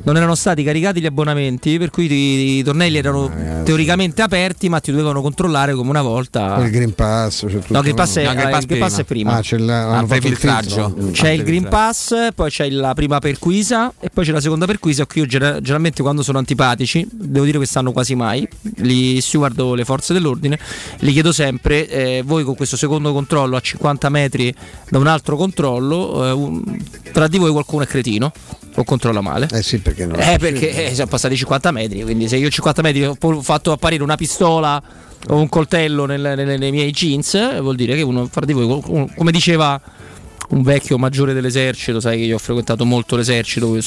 Non 0.04 0.16
erano 0.16 0.34
stati 0.34 0.62
caricati 0.64 1.00
gli 1.00 1.06
abbonamenti, 1.06 1.78
per 1.78 1.90
cui 1.90 2.10
i, 2.10 2.58
i 2.58 2.62
tornelli 2.64 2.96
erano 2.98 3.30
teoricamente 3.64 4.22
aperti, 4.22 4.68
ma 4.68 4.80
ti 4.80 4.90
dovevano 4.90 5.22
controllare 5.22 5.74
come 5.74 5.90
una 5.90 6.02
volta. 6.02 6.56
Il 6.64 6.70
Green 6.70 6.94
Pass. 6.94 7.40
Tutto 7.40 7.64
No, 7.68 7.78
il 7.78 7.82
Green 7.84 7.94
Pass 7.94 8.16
è, 8.18 8.24
No, 8.24 8.30
il 8.30 8.36
Green 8.36 8.48
il 8.48 8.52
Pass 8.54 8.64
Green 8.66 8.80
Pass 8.80 8.98
è 8.98 9.04
prima. 9.04 9.32
Ah, 9.36 9.40
c'è 9.40 9.58
la, 9.58 9.96
Ah, 9.98 10.00
il 10.00 10.06
prefiltraggio. 10.06 10.92
filtro. 10.94 11.10
C'è 11.12 11.30
il 11.30 11.42
Green 11.44 11.68
Pass, 11.68 12.28
poi 12.34 12.50
c'è 12.50 12.68
la 12.70 12.94
prima 12.94 13.18
perquisa 13.20 13.92
e 14.00 14.10
poi 14.10 14.24
c'è 14.24 14.32
la 14.32 14.40
seconda 14.40 14.66
perquisa. 14.66 15.06
Qui 15.06 15.20
io 15.20 15.26
gener- 15.26 15.60
generalmente 15.60 16.02
quando 16.02 16.22
sono 16.22 16.38
antipatici, 16.38 17.06
devo 17.10 17.44
dire 17.44 17.58
che 17.60 17.66
stanno 17.66 17.92
quasi 17.92 18.14
mai, 18.16 18.46
gli 18.60 19.20
steward 19.20 19.58
o 19.60 19.74
le 19.74 19.84
forze 19.84 20.12
dell'ordine, 20.12 20.58
gli 20.98 21.12
chiedo 21.12 21.30
sempre, 21.32 21.88
eh, 21.88 22.22
voi 22.24 22.42
con 22.42 22.56
questo 22.56 22.76
secondo 22.76 23.12
controllo 23.12 23.54
a 23.56 23.60
50 23.60 24.08
metri 24.08 24.52
da 24.88 24.98
un 24.98 25.06
altro 25.06 25.36
controllo, 25.36 26.26
eh, 26.26 26.30
un- 26.32 26.80
tra 27.12 27.28
di 27.28 27.38
voi 27.38 27.50
qualcuno 27.52 27.84
è 27.84 27.86
cretino 27.86 28.32
o 28.74 28.84
controlla 28.84 29.20
male? 29.20 29.48
Eh 29.52 29.62
sì, 29.62 29.78
perché 29.78 30.06
no? 30.06 30.14
Eh, 30.16 30.36
perché 30.38 30.88
eh, 30.90 30.94
siamo 30.94 31.10
passati 31.10 31.36
50 31.36 31.70
metri, 31.70 32.02
quindi 32.02 32.28
se 32.28 32.36
io 32.36 32.46
a 32.46 32.50
50 32.50 32.82
metri 32.82 33.04
ho 33.04 33.16
fatto 33.42 33.72
apparire 33.72 34.02
una 34.02 34.16
pistola 34.16 34.82
o 35.28 35.36
un 35.36 35.48
coltello 35.48 36.04
nel- 36.06 36.20
nelle- 36.20 36.56
nei 36.56 36.70
miei 36.70 36.90
jeans, 36.90 37.60
vuol 37.60 37.76
dire 37.76 37.94
che 37.94 38.02
uno 38.02 38.26
fra 38.30 38.44
di 38.44 38.52
voi, 38.52 38.80
come 39.14 39.30
diceva 39.30 39.80
un 40.48 40.62
vecchio 40.62 40.98
maggiore 40.98 41.32
dell'esercito, 41.32 41.98
sai 42.00 42.18
che 42.18 42.24
io 42.24 42.34
ho 42.34 42.38
frequentato 42.38 42.84
molto 42.84 43.16
l'esercito 43.16 43.78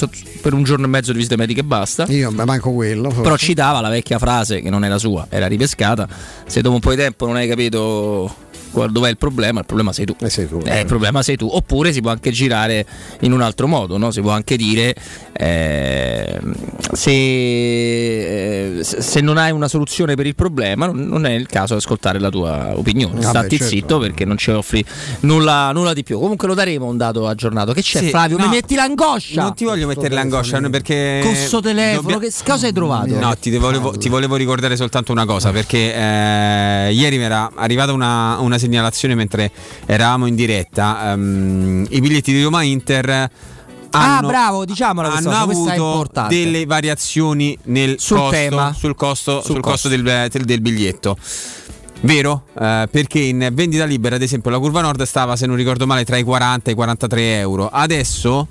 per 0.42 0.54
un 0.54 0.64
giorno 0.64 0.86
e 0.86 0.88
mezzo 0.88 1.12
di 1.12 1.18
visite 1.18 1.36
mediche 1.38 1.60
e 1.60 1.64
basta. 1.64 2.06
Io 2.10 2.32
ma 2.32 2.44
manco 2.46 2.72
quello. 2.72 3.10
forse. 3.10 3.22
Però 3.22 3.38
citava 3.38 3.82
la 3.82 3.90
vecchia 3.90 4.18
frase 4.18 4.62
che 4.62 4.70
non 4.72 4.84
era 4.84 4.98
sua, 4.98 5.28
era 5.30 5.46
ripescata. 5.48 6.08
Se 6.48 6.62
dopo 6.62 6.76
un 6.76 6.82
po' 6.82 6.90
di 6.92 6.96
tempo 6.96 7.28
non 7.28 7.36
hai 7.36 7.48
capito 7.48 8.34
dov'è 8.90 9.10
il 9.10 9.18
problema, 9.18 9.60
il 9.60 9.66
problema 9.66 9.94
sei 9.94 10.06
tu. 10.06 10.16
Eh, 10.20 10.30
sei 10.30 10.48
tu. 10.48 10.62
Eh, 10.66 10.80
il 10.82 10.86
problema 10.86 11.24
sei 11.24 11.36
tu. 11.38 11.48
Oppure 11.52 11.94
si 11.94 12.02
può 12.02 12.12
anche 12.12 12.32
girare 12.32 12.86
in 13.22 13.32
un 13.32 13.42
altro 13.42 13.68
modo, 13.68 13.98
no? 13.98 14.12
si 14.12 14.22
può 14.22 14.32
anche 14.32 14.56
dire 14.58 14.96
eh, 15.34 16.40
se, 16.94 17.12
eh, 18.80 18.84
se 18.84 19.22
non 19.22 19.38
hai 19.38 19.52
una 19.52 19.68
soluzione 19.68 20.16
per 20.16 20.26
il 20.26 20.36
problema 20.36 20.88
non 20.88 21.26
è 21.26 21.32
il 21.32 21.48
caso 21.48 21.74
di 21.74 21.80
ascoltare 21.80 22.20
la 22.20 22.30
tua 22.30 22.78
opinione. 22.78 23.16
Vabbè, 23.16 23.26
Statti 23.26 23.58
certo. 23.58 23.74
zitto 23.74 24.00
perché 24.00 24.26
non 24.26 24.38
ci 24.38 24.52
offri 24.52 24.84
nulla, 25.22 25.72
nulla 25.72 25.94
di 25.94 26.04
più. 26.04 26.20
Comunque 26.20 26.48
lo 26.48 26.54
daremo 26.54 26.86
un 26.86 26.98
dato 26.98 27.28
aggiornato. 27.28 27.74
Che 27.74 27.82
c'è 27.82 28.00
Sì, 28.00 28.10
Flavio? 28.10 28.38
no, 28.38 28.46
Mi 28.46 28.56
metti 28.56 28.76
l'angoscia? 28.76 29.42
Non 29.42 29.54
ti 29.56 29.66
voglio 29.66 29.88
mettere 29.88 30.14
l'angoscia 30.14 30.60
perché. 30.70 31.22
Con 31.24 31.36
sto 31.36 31.62
telefono, 31.62 32.02
dobbia- 32.14 32.30
che 32.30 32.34
cosa 32.46 32.66
hai 32.66 32.74
trovato? 32.74 33.20
No, 33.20 33.36
ti 33.38 33.56
volevo, 33.58 33.92
ti 33.98 34.10
volevo 34.10 34.36
ricordare 34.36 34.76
soltanto 34.76 35.12
una 35.12 35.26
cosa 35.26 35.52
perché 35.52 35.94
eh, 35.94 36.92
ieri 36.94 37.18
mi 37.18 37.24
era 37.24 37.52
arrivata 37.56 37.92
una, 37.94 38.38
una 38.40 38.58
segnalazione 38.66 39.16
mentre 39.16 39.52
eravamo 39.86 40.26
in 40.26 40.36
diretta. 40.36 41.12
ehm, 41.14 41.86
I 41.90 42.00
biglietti 42.02 42.32
di 42.34 42.42
Roma 42.44 42.64
Inter 42.64 43.10
ah, 43.10 43.30
hanno, 43.90 44.28
bravo, 44.28 44.66
diciamola 44.66 45.10
questa 45.10 45.30
hanno 45.30 45.54
cosa, 45.54 45.74
avuto 45.74 46.26
delle 46.28 46.66
variazioni 46.66 47.58
nel 47.66 47.96
Sul 48.00 48.18
costo, 48.18 48.32
tema. 48.36 48.74
sul 48.74 48.96
costo, 48.96 49.32
Sul 49.42 49.44
sul 49.54 49.60
costo 49.62 49.90
costo. 49.90 49.90
del, 49.90 50.30
del- 50.30 50.44
del 50.46 50.62
biglietto. 50.62 51.18
Vero? 52.02 52.44
Eh, 52.60 52.88
perché 52.92 53.20
in 53.20 53.50
vendita 53.54 53.86
libera, 53.86 54.16
ad 54.16 54.22
esempio, 54.22 54.52
la 54.52 54.60
curva 54.60 54.82
nord 54.82 55.02
stava, 55.04 55.36
se 55.36 55.46
non 55.48 55.56
ricordo 55.56 55.88
male, 55.88 56.04
tra 56.06 56.18
i 56.18 56.24
40 56.24 56.70
e 56.70 56.74
i 56.74 56.76
43 56.76 57.40
euro. 57.40 57.68
Adesso 57.70 58.48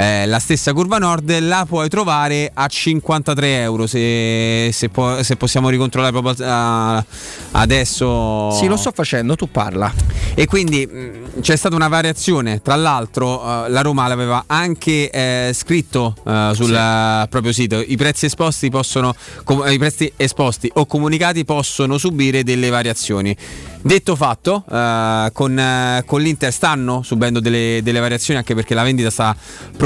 eh, 0.00 0.26
la 0.26 0.38
stessa 0.38 0.72
curva 0.72 0.98
nord 0.98 1.40
la 1.40 1.66
puoi 1.68 1.88
trovare 1.88 2.52
a 2.54 2.68
53 2.68 3.62
euro. 3.62 3.88
Se, 3.88 4.70
se 4.72 4.88
po- 4.90 5.24
se 5.24 5.34
possiamo 5.34 5.68
ricontrollare 5.70 6.12
proprio 6.12 6.46
eh, 6.46 7.04
adesso. 7.50 8.52
Sì, 8.52 8.68
lo 8.68 8.76
sto 8.76 8.92
facendo, 8.94 9.34
tu 9.34 9.50
parla. 9.50 9.92
E 10.34 10.46
quindi 10.46 10.86
mh, 10.86 11.40
c'è 11.40 11.56
stata 11.56 11.74
una 11.74 11.88
variazione. 11.88 12.62
Tra 12.62 12.76
l'altro, 12.76 13.64
eh, 13.66 13.70
la 13.70 13.80
Roma 13.80 14.06
l'aveva 14.06 14.44
anche 14.46 15.10
eh, 15.10 15.50
scritto 15.52 16.14
eh, 16.24 16.52
sul 16.54 16.72
eh, 16.72 17.26
proprio 17.28 17.52
sito: 17.52 17.82
i 17.84 17.96
prezzi 17.96 18.26
esposti 18.26 18.70
possono, 18.70 19.16
com- 19.42 19.64
i 19.68 19.78
prezzi 19.78 20.12
esposti 20.14 20.70
o 20.74 20.86
comunicati 20.86 21.44
possono 21.44 21.98
subire 21.98 22.44
delle 22.44 22.68
variazioni. 22.68 23.36
Detto 23.80 24.14
fatto, 24.14 24.64
eh, 24.70 25.30
con, 25.32 26.02
con 26.04 26.20
l'Inter 26.20 26.52
stanno 26.52 27.02
subendo 27.02 27.40
delle, 27.40 27.80
delle 27.82 27.98
variazioni 28.00 28.38
anche 28.38 28.54
perché 28.54 28.74
la 28.74 28.82
vendita 28.84 29.10
sta 29.10 29.36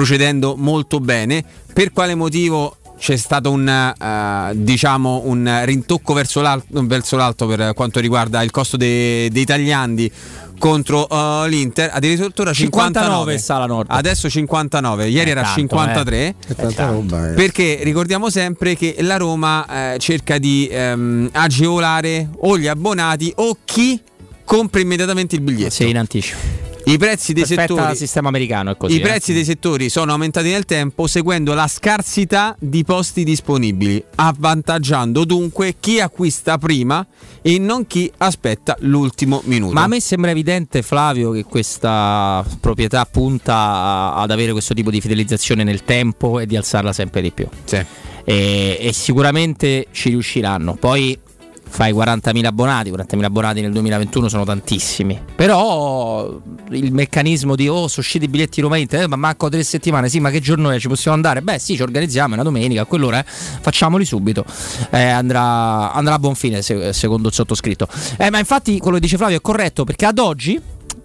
procedendo 0.02 0.56
molto 0.56 0.98
bene. 0.98 1.44
Per 1.72 1.92
quale 1.92 2.14
motivo? 2.16 2.76
C'è 2.98 3.16
stato 3.16 3.50
un, 3.50 3.66
eh, 3.68 4.50
diciamo 4.54 5.22
un 5.24 5.60
rintocco 5.64 6.12
verso 6.12 6.40
l'alto, 6.40 6.84
verso 6.86 7.16
l'alto 7.16 7.46
per 7.46 7.72
quanto 7.74 7.98
riguarda 7.98 8.42
il 8.42 8.52
costo 8.52 8.76
dei, 8.76 9.28
dei 9.28 9.44
tagliandi 9.44 10.12
contro 10.58 11.08
eh, 11.08 11.48
l'Inter, 11.48 11.90
addirittura 11.92 12.52
59, 12.52 12.58
59 13.32 13.38
sta 13.38 13.58
la 13.58 13.66
Nord. 13.66 13.86
Adesso 13.90 14.28
59, 14.30 15.08
ieri 15.08 15.28
Eh, 15.28 15.32
era 15.32 15.42
tanto, 15.42 15.58
53. 15.60 16.34
È 16.46 16.54
tanta 16.54 16.86
roba. 16.86 17.30
eh. 17.30 17.32
Perché 17.34 17.80
ricordiamo 17.82 18.30
sempre 18.30 18.76
che 18.76 18.94
la 19.00 19.16
Roma 19.16 19.94
eh, 19.94 19.98
cerca 19.98 20.38
di 20.38 20.68
ehm, 20.70 21.30
agevolare 21.32 22.28
o 22.38 22.56
gli 22.56 22.68
abbonati 22.68 23.32
o 23.36 23.56
chi 23.64 24.00
compra 24.44 24.80
immediatamente 24.80 25.34
il 25.34 25.40
biglietto. 25.40 25.70
Sì, 25.70 25.88
in 25.88 25.98
anticipo. 25.98 26.70
I 26.84 26.98
prezzi 26.98 27.32
dei 27.32 27.46
settori 27.46 27.94
sistema 27.94 28.28
americano 28.28 28.74
così. 28.76 28.94
i 28.94 28.98
eh. 28.98 29.00
prezzi 29.00 29.32
dei 29.32 29.44
settori 29.44 29.88
sono 29.88 30.12
aumentati 30.12 30.50
nel 30.50 30.64
tempo 30.64 31.06
seguendo 31.06 31.54
la 31.54 31.68
scarsità 31.68 32.56
di 32.58 32.82
posti 32.84 33.22
disponibili, 33.24 34.02
avvantaggiando 34.16 35.24
dunque 35.24 35.76
chi 35.78 36.00
acquista 36.00 36.58
prima 36.58 37.06
e 37.40 37.58
non 37.58 37.86
chi 37.86 38.10
aspetta 38.18 38.76
l'ultimo 38.80 39.42
minuto. 39.44 39.74
Ma 39.74 39.84
a 39.84 39.86
me 39.86 40.00
sembra 40.00 40.30
evidente, 40.30 40.82
Flavio, 40.82 41.30
che 41.30 41.44
questa 41.44 42.44
proprietà 42.60 43.04
punta 43.06 44.14
ad 44.14 44.30
avere 44.30 44.52
questo 44.52 44.74
tipo 44.74 44.90
di 44.90 45.00
fidelizzazione 45.00 45.64
nel 45.64 45.84
tempo 45.84 46.40
e 46.40 46.46
di 46.46 46.56
alzarla 46.56 46.92
sempre 46.92 47.22
di 47.22 47.30
più. 47.30 47.46
Sì. 47.64 47.84
E, 48.24 48.78
e 48.80 48.92
sicuramente 48.92 49.86
ci 49.92 50.10
riusciranno. 50.10 50.74
Poi 50.74 51.18
fai 51.72 51.94
40.000 51.94 52.44
abbonati, 52.44 52.90
40.000 52.90 53.24
abbonati 53.24 53.62
nel 53.62 53.72
2021 53.72 54.28
sono 54.28 54.44
tantissimi. 54.44 55.18
Però 55.34 56.38
il 56.68 56.92
meccanismo 56.92 57.56
di 57.56 57.66
oh, 57.66 57.88
sono 57.88 57.92
usciti 57.96 58.26
i 58.26 58.28
biglietti 58.28 58.60
Roma 58.60 58.76
Inter, 58.76 59.04
eh, 59.04 59.06
ma 59.06 59.16
manco 59.16 59.48
tre 59.48 59.62
settimane, 59.62 60.10
sì, 60.10 60.20
ma 60.20 60.28
che 60.28 60.40
giorno 60.40 60.70
è? 60.70 60.78
Ci 60.78 60.88
possiamo 60.88 61.16
andare? 61.16 61.40
Beh, 61.40 61.58
sì, 61.58 61.74
ci 61.74 61.82
organizziamo, 61.82 62.32
è 62.32 62.34
una 62.34 62.42
domenica, 62.42 62.82
a 62.82 62.84
quell'ora 62.84 63.20
eh, 63.20 63.24
facciamoli 63.26 64.04
subito. 64.04 64.44
Eh, 64.90 65.02
andrà, 65.02 65.92
andrà 65.92 66.14
a 66.14 66.18
buon 66.18 66.34
fine, 66.34 66.60
se- 66.60 66.92
secondo 66.92 67.28
il 67.28 67.34
sottoscritto. 67.34 67.88
Eh, 68.18 68.28
ma 68.30 68.38
infatti 68.38 68.78
quello 68.78 68.96
che 68.96 69.02
dice 69.02 69.16
Flavio 69.16 69.38
è 69.38 69.40
corretto 69.40 69.84
perché 69.84 70.04
ad 70.04 70.18
oggi 70.18 70.60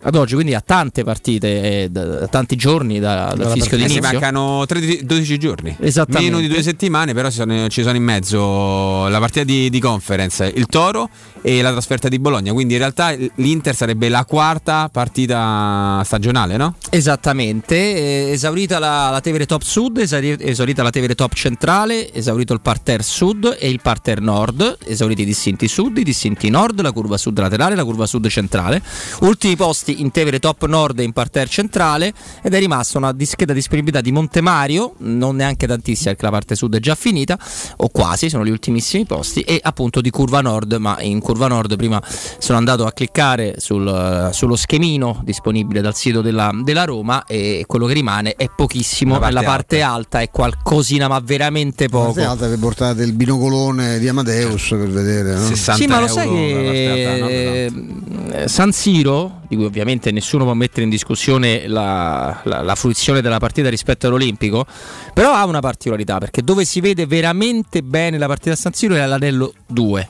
ad 0.08 0.16
oggi, 0.16 0.36
quindi 0.36 0.54
a 0.54 0.62
tante 0.66 1.04
partite, 1.04 1.84
eh, 1.84 1.90
da, 1.90 2.06
da 2.06 2.28
tanti 2.28 2.56
giorni 2.56 2.98
da- 3.00 3.34
dal 3.36 3.52
fischio 3.52 3.76
di 3.76 3.84
Eh 3.84 3.88
sì, 3.90 3.98
inizio. 3.98 4.14
mancano 4.20 4.66
13 4.66 5.06
12 5.06 5.38
giorni. 5.38 5.76
Esattamente. 5.82 6.30
Meno 6.30 6.40
di 6.42 6.48
due 6.48 6.64
settimane, 6.64 7.14
però 7.14 7.30
ci 7.30 7.36
sono, 7.36 7.68
ci 7.68 7.82
sono 7.84 7.98
in 7.98 8.04
mezzo 8.04 9.08
la 9.10 9.20
partita 9.20 9.44
di, 9.44 9.70
di 9.70 9.80
conference, 9.82 10.50
il 10.56 10.66
Toro 10.68 11.10
e 11.42 11.62
la 11.62 11.72
trasferta 11.72 12.08
di 12.08 12.20
Bologna. 12.20 12.54
Quindi 12.54 12.74
in 12.74 12.80
realtà 12.80 13.14
l'Inter 13.36 13.76
sarebbe 13.76 14.08
la 14.08 14.24
quarta 14.24 14.88
partita 14.90 16.02
stagionale, 16.06 16.56
no? 16.56 16.76
Esattamente, 16.90 18.32
esaurita 18.32 18.80
la, 18.80 19.10
la 19.10 19.20
Tevere 19.20 19.46
Top 19.46 19.62
Sud, 19.62 19.98
esauri- 19.98 20.38
esaurita 20.40 20.84
la 20.84 20.90
Tevere 20.90 21.16
Top 21.16 21.34
Centrale, 21.34 22.14
esaurito 22.14 22.54
il 22.54 22.62
parterre 22.62 23.04
Sud 23.04 23.58
e 23.60 23.70
il 23.70 23.82
parterre 23.82 24.22
Nord, 24.22 24.78
esauriti 24.86 25.24
i 25.24 25.26
distinti 25.26 25.68
Sud, 25.68 25.98
i 25.98 26.04
distinti 26.04 26.50
Nord, 26.50 26.80
la 26.82 26.92
curva 26.92 27.18
Sud 27.18 27.38
laterale, 27.40 27.76
la 27.76 27.84
curva 27.84 28.06
Sud 28.06 28.28
centrale. 28.28 28.82
Ultimi 29.22 29.56
posti 29.58 29.97
in 29.98 30.12
Tevere 30.12 30.40
Top 30.40 30.66
Nord 30.66 31.00
e 31.00 31.04
in 31.04 31.14
parterre 31.14 31.48
centrale 31.50 32.14
ed 32.42 32.54
è 32.54 32.60
rimasta 32.60 32.98
una 32.98 33.12
discreta 33.12 33.54
disponibilità 33.54 34.02
di 34.02 34.12
Montemario, 34.12 34.96
non 35.00 35.36
neanche 35.36 35.68
tantissima 35.68 36.10
perché 36.12 36.26
la 36.26 36.32
parte 36.32 36.56
Sud 36.56 36.76
è 36.76 36.80
già 36.80 36.96
finita, 36.96 37.38
o 37.78 37.90
quasi, 37.90 38.30
sono 38.30 38.46
gli 38.46 38.50
ultimissimi 38.50 39.06
posti, 39.06 39.42
e 39.42 39.60
appunto 39.62 40.02
di 40.02 40.10
curva 40.10 40.42
Nord, 40.42 40.74
ma 40.74 41.02
in 41.02 41.20
curva 41.20 41.48
Nord 41.48 41.76
prima 41.76 42.02
sono 42.38 42.58
andato 42.58 42.86
a 42.86 42.92
cliccare 42.92 43.56
sul, 43.58 44.30
sullo 44.34 44.56
schemino 44.56 45.22
disponibile 45.24 45.82
dal 45.82 45.96
sito 45.96 46.22
della, 46.22 46.52
della 46.64 46.84
Roma 46.84 47.26
e 47.26 47.64
quello 47.68 47.86
che 47.86 47.94
rimane 47.94 48.34
è 48.36 48.50
pochissimo, 48.56 49.14
La 49.14 49.20
parte 49.20 49.36
la 49.36 49.44
parte 49.44 49.82
alta 49.82 50.20
è 50.22 50.30
qualcosina 50.30 51.08
ma 51.08 51.20
veramente 51.20 51.88
La 51.90 51.98
parte 51.98 52.22
poco. 52.22 52.32
alta 52.32 52.50
che 52.50 52.58
portate 52.58 53.04
il 53.04 53.14
binocolone 53.14 54.00
di 54.00 54.08
Amadeus 54.08 54.68
per 54.70 54.90
vedere. 54.90 55.36
No? 55.36 55.56
Sì, 55.56 55.88
ma 55.88 56.00
lo 56.00 56.08
sai 56.08 56.30
che 56.30 57.66
eh, 57.66 58.48
San 58.48 58.72
Siro, 58.72 59.42
di 59.48 59.56
cui 59.56 59.66
ovviamente 59.66 59.77
nessuno 60.12 60.44
può 60.44 60.54
mettere 60.54 60.84
in 60.84 60.90
discussione 60.90 61.68
la, 61.68 62.40
la- 62.44 62.62
la 62.62 62.76
fruizione 62.76 63.22
della 63.22 63.40
partita 63.40 63.70
rispetto 63.70 64.08
all'Olimpico, 64.08 64.66
però 65.14 65.34
ha 65.34 65.46
una 65.46 65.60
particolarità 65.60 66.18
perché 66.18 66.42
dove 66.42 66.66
si 66.66 66.80
vede 66.82 67.06
veramente 67.06 67.82
bene 67.84 68.18
la 68.18 68.28
partita 68.28 68.52
a 68.54 68.58
San 68.58 68.74
Siro 68.74 68.96
è 68.96 69.00
all'anello 69.00 69.54
2. 69.68 70.10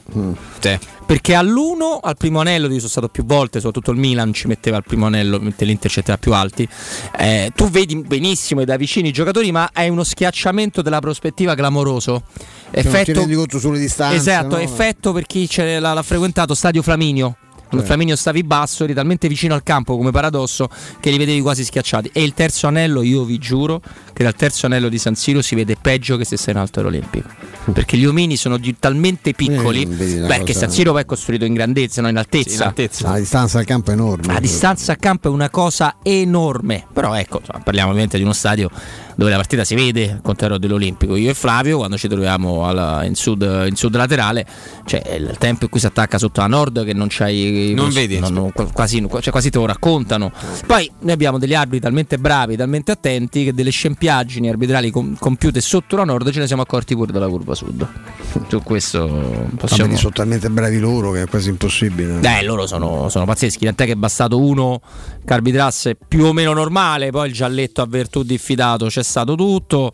Perché 1.08 1.34
all'1, 1.34 2.00
al 2.02 2.16
primo 2.18 2.40
anello, 2.40 2.66
io 2.66 2.76
sono 2.76 2.88
stato 2.88 3.08
più 3.08 3.24
volte, 3.24 3.60
soprattutto 3.60 3.92
il 3.92 3.98
Milan 3.98 4.34
ci 4.34 4.46
metteva 4.46 4.76
al 4.76 4.84
primo 4.84 5.06
anello, 5.06 5.40
mentre 5.40 5.64
l'Inter 5.64 5.90
ci 5.90 5.98
metteva 6.00 6.18
più 6.18 6.34
alti. 6.34 6.68
eh, 7.16 7.50
tu 7.54 7.70
vedi 7.70 7.96
benissimo 7.96 8.60
e 8.60 8.66
da 8.66 8.76
vicino 8.76 9.08
i 9.08 9.12
giocatori, 9.12 9.50
ma 9.50 9.70
è 9.72 9.88
uno 9.88 10.04
schiacciamento 10.04 10.82
della 10.82 11.00
prospettiva 11.00 11.54
clamoroso. 11.54 12.24
Che 12.70 12.82
non 12.82 12.92
ti 13.04 13.12
rendi 13.20 13.34
conto 13.34 13.58
sulle 13.58 13.78
distanze, 13.78 14.16
Esatto, 14.16 14.56
no? 14.56 14.62
effetto 14.62 15.12
per 15.12 15.24
chi 15.24 15.48
ce 15.48 15.78
l'ha, 15.78 15.94
l'ha 15.94 16.02
frequentato 16.02 16.54
Stadio 16.54 16.82
Flaminio. 16.82 17.36
Quando 17.68 17.84
Certo. 17.84 17.84
Flaminio 17.84 18.16
stavi 18.16 18.42
basso, 18.44 18.84
eri 18.84 18.94
talmente 18.94 19.28
vicino 19.28 19.52
al 19.54 19.62
campo 19.62 19.96
come 19.96 20.10
paradosso 20.10 20.68
che 21.00 21.10
li 21.10 21.18
vedevi 21.18 21.40
quasi 21.42 21.64
schiacciati. 21.64 22.10
E 22.14 22.22
il 22.22 22.32
terzo 22.32 22.66
anello, 22.66 23.02
io 23.02 23.24
vi 23.24 23.36
giuro 23.38 23.82
che 24.14 24.22
dal 24.24 24.34
terzo 24.34 24.64
anello 24.66 24.88
di 24.88 24.96
San 24.98 25.14
Siro 25.14 25.42
si 25.42 25.54
vede 25.54 25.76
peggio 25.80 26.16
che 26.16 26.24
se 26.24 26.36
sei 26.38 26.54
in 26.54 26.60
alto 26.60 26.80
all'Olimpico. 26.80 27.28
Perché 27.72 27.98
gli 27.98 28.06
omini 28.06 28.36
sono 28.36 28.56
di- 28.56 28.76
talmente 28.78 29.34
piccoli. 29.34 29.82
Eh, 29.82 29.86
Beh, 29.86 30.38
che 30.38 30.52
cosa- 30.54 30.60
San 30.60 30.70
Siro 30.70 30.92
poi 30.92 31.02
è 31.02 31.04
costruito 31.04 31.44
in 31.44 31.52
grandezza, 31.52 32.00
no? 32.00 32.08
in 32.08 32.16
altezza. 32.16 32.72
La 33.06 33.18
distanza 33.18 33.58
dal 33.58 33.66
campo 33.66 33.90
è 33.90 33.92
enorme. 33.94 34.32
La 34.32 34.40
distanza 34.40 34.92
a 34.92 34.96
campo 34.96 35.28
è 35.28 35.30
una 35.30 35.50
cosa 35.50 35.96
enorme. 36.02 36.86
Però 36.90 37.14
ecco, 37.14 37.42
parliamo 37.62 37.90
ovviamente 37.90 38.16
di 38.16 38.22
uno 38.22 38.32
stadio 38.32 38.70
dove 39.18 39.30
la 39.30 39.36
partita 39.36 39.64
si 39.64 39.74
vede, 39.74 40.12
al 40.12 40.20
contrario 40.22 40.58
dell'Olimpico. 40.58 41.16
Io 41.16 41.30
e 41.30 41.34
Flavio, 41.34 41.78
quando 41.78 41.98
ci 41.98 42.06
troviamo 42.06 42.68
alla- 42.68 43.02
in, 43.02 43.16
sud, 43.16 43.42
in 43.68 43.74
sud 43.74 43.96
laterale, 43.96 44.46
c'è 44.84 45.02
il 45.18 45.34
tempo 45.38 45.64
in 45.64 45.70
cui 45.70 45.80
si 45.80 45.86
attacca 45.86 46.18
sotto 46.18 46.40
la 46.40 46.46
nord 46.46 46.84
che 46.84 46.92
non 46.92 47.08
c'hai. 47.10 47.72
Non 47.74 47.90
vedi. 47.90 48.20
non- 48.20 48.32
non- 48.32 48.52
quasi, 48.72 49.04
cioè 49.20 49.30
quasi 49.32 49.50
te 49.50 49.58
lo 49.58 49.66
raccontano. 49.66 50.30
Poi 50.64 50.88
noi 51.00 51.12
abbiamo 51.12 51.38
degli 51.38 51.52
arbitri 51.54 51.80
talmente 51.80 52.16
bravi, 52.16 52.54
talmente 52.56 52.92
attenti 52.92 53.42
che 53.42 53.52
delle 53.52 53.70
scempiaggini 53.70 54.48
arbitrali 54.48 54.92
com- 54.92 55.16
compiute 55.18 55.60
sotto 55.60 55.96
la 55.96 56.04
nord 56.04 56.30
ce 56.30 56.38
ne 56.38 56.46
siamo 56.46 56.62
accorti 56.62 56.94
pure 56.94 57.10
dalla 57.10 57.26
curva 57.26 57.56
sud. 57.56 57.84
Su 58.46 58.62
questo 58.62 59.48
possiamo. 59.56 59.96
sono 59.96 60.12
talmente 60.12 60.48
bravi 60.48 60.78
loro 60.78 61.10
che 61.10 61.22
è 61.22 61.26
quasi 61.26 61.48
impossibile. 61.48 62.20
Eh, 62.22 62.44
loro 62.44 62.68
sono, 62.68 63.08
sono 63.08 63.24
pazzeschi, 63.24 63.64
tant'è 63.64 63.84
che 63.84 63.92
è 63.92 63.96
bastato 63.96 64.38
uno 64.40 64.80
che 65.24 65.32
arbitrasse 65.32 65.96
più 66.06 66.24
o 66.24 66.32
meno 66.32 66.52
normale, 66.52 67.10
poi 67.10 67.26
il 67.28 67.34
gialletto 67.34 67.82
a 67.82 67.86
virtù 67.86 68.22
diffidato 68.22 68.86
c'è 68.86 69.02
stato 69.08 69.34
tutto. 69.34 69.90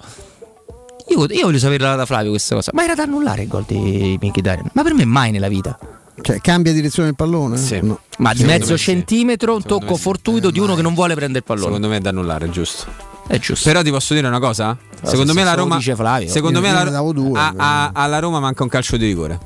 Io, 1.08 1.26
io 1.26 1.44
voglio 1.44 1.58
saperla 1.58 1.94
da 1.96 2.06
Flavio 2.06 2.30
questa 2.30 2.54
cosa, 2.54 2.70
ma 2.74 2.82
era 2.82 2.94
da 2.94 3.02
annullare 3.02 3.42
il 3.42 3.48
gol 3.48 3.64
di 3.66 4.18
Mkhitaryan? 4.20 4.70
Ma 4.72 4.82
per 4.82 4.94
me 4.94 5.04
mai 5.04 5.30
nella 5.30 5.48
vita. 5.48 5.78
Cioè, 6.20 6.40
cambia 6.40 6.72
direzione 6.72 7.08
del 7.08 7.16
pallone? 7.16 7.58
No. 7.82 8.00
Ma 8.18 8.30
di 8.32 8.38
Secondo 8.38 8.58
mezzo 8.58 8.72
me 8.72 8.78
sì. 8.78 8.84
centimetro, 8.84 9.54
un 9.54 9.62
tocco 9.62 9.96
sì. 9.96 10.00
fortuito 10.00 10.50
di 10.50 10.60
uno 10.60 10.74
che 10.74 10.82
non 10.82 10.94
vuole 10.94 11.14
prendere 11.14 11.40
il 11.40 11.44
pallone. 11.44 11.66
Secondo 11.66 11.88
me 11.88 11.96
è 11.96 12.00
da 12.00 12.08
annullare, 12.10 12.48
giusto. 12.50 12.86
È 13.26 13.38
giusto. 13.38 13.68
Però 13.68 13.82
ti 13.82 13.90
posso 13.90 14.14
dire 14.14 14.26
una 14.26 14.38
cosa? 14.38 14.76
Secondo 15.02 15.32
se- 15.32 15.38
me 15.38 15.44
la 15.44 15.54
Roma. 15.54 15.76
dice 15.76 15.94
Flavio. 15.94 16.28
Secondo 16.28 16.58
Io- 16.60 16.64
me 16.64 16.70
io 16.70 16.84
la, 16.90 17.00
due, 17.12 17.38
a- 17.38 17.52
a- 17.56 17.90
alla 17.92 18.18
Roma 18.20 18.38
manca 18.40 18.62
un 18.62 18.68
calcio 18.68 18.96
di 18.96 19.06
rigore. 19.06 19.38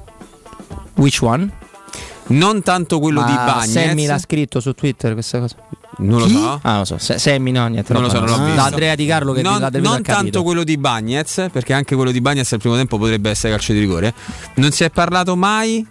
Which 0.97 1.21
one? 1.23 1.51
Non 2.29 2.63
tanto 2.63 3.01
quello 3.01 3.21
Ma 3.21 3.27
di 3.27 3.35
Bagnez. 3.35 3.71
Sammy 3.73 4.07
l'ha 4.07 4.19
scritto 4.19 4.61
su 4.61 4.73
Twitter 4.75 5.15
questa 5.15 5.39
cosa. 5.41 5.57
Non 5.99 6.21
lo 6.21 6.27
Chi? 6.27 6.33
so. 6.35 6.61
Ah, 6.63 6.79
lo 6.79 6.85
so. 6.85 6.99
Se- 6.99 7.19
Sammy 7.19 7.51
no, 7.51 7.67
niente. 7.67 7.93
Non 7.93 8.03
lo 8.03 8.09
so, 8.09 8.21
non 8.21 8.29
l'ho 8.29 8.37
Da 8.37 8.45
visto. 8.45 8.61
Andrea 8.61 8.95
Di 8.95 9.07
Carlo 9.07 9.33
che 9.33 9.43
non, 9.43 9.67
del 9.71 9.83
non 9.83 10.03
tanto 10.03 10.43
quello 10.43 10.63
di 10.65 10.77
Bagnez, 10.79 11.49
perché 11.51 11.73
anche 11.73 11.95
quello 11.97 12.11
di 12.13 12.21
Bagnez 12.21 12.53
al 12.53 12.59
primo 12.61 12.77
tempo 12.77 12.99
potrebbe 12.99 13.31
essere 13.31 13.53
calcio 13.53 13.73
di 13.73 13.81
rigore. 13.81 14.15
Non 14.55 14.71
si 14.71 14.85
è 14.85 14.91
parlato 14.91 15.35
mai 15.37 15.85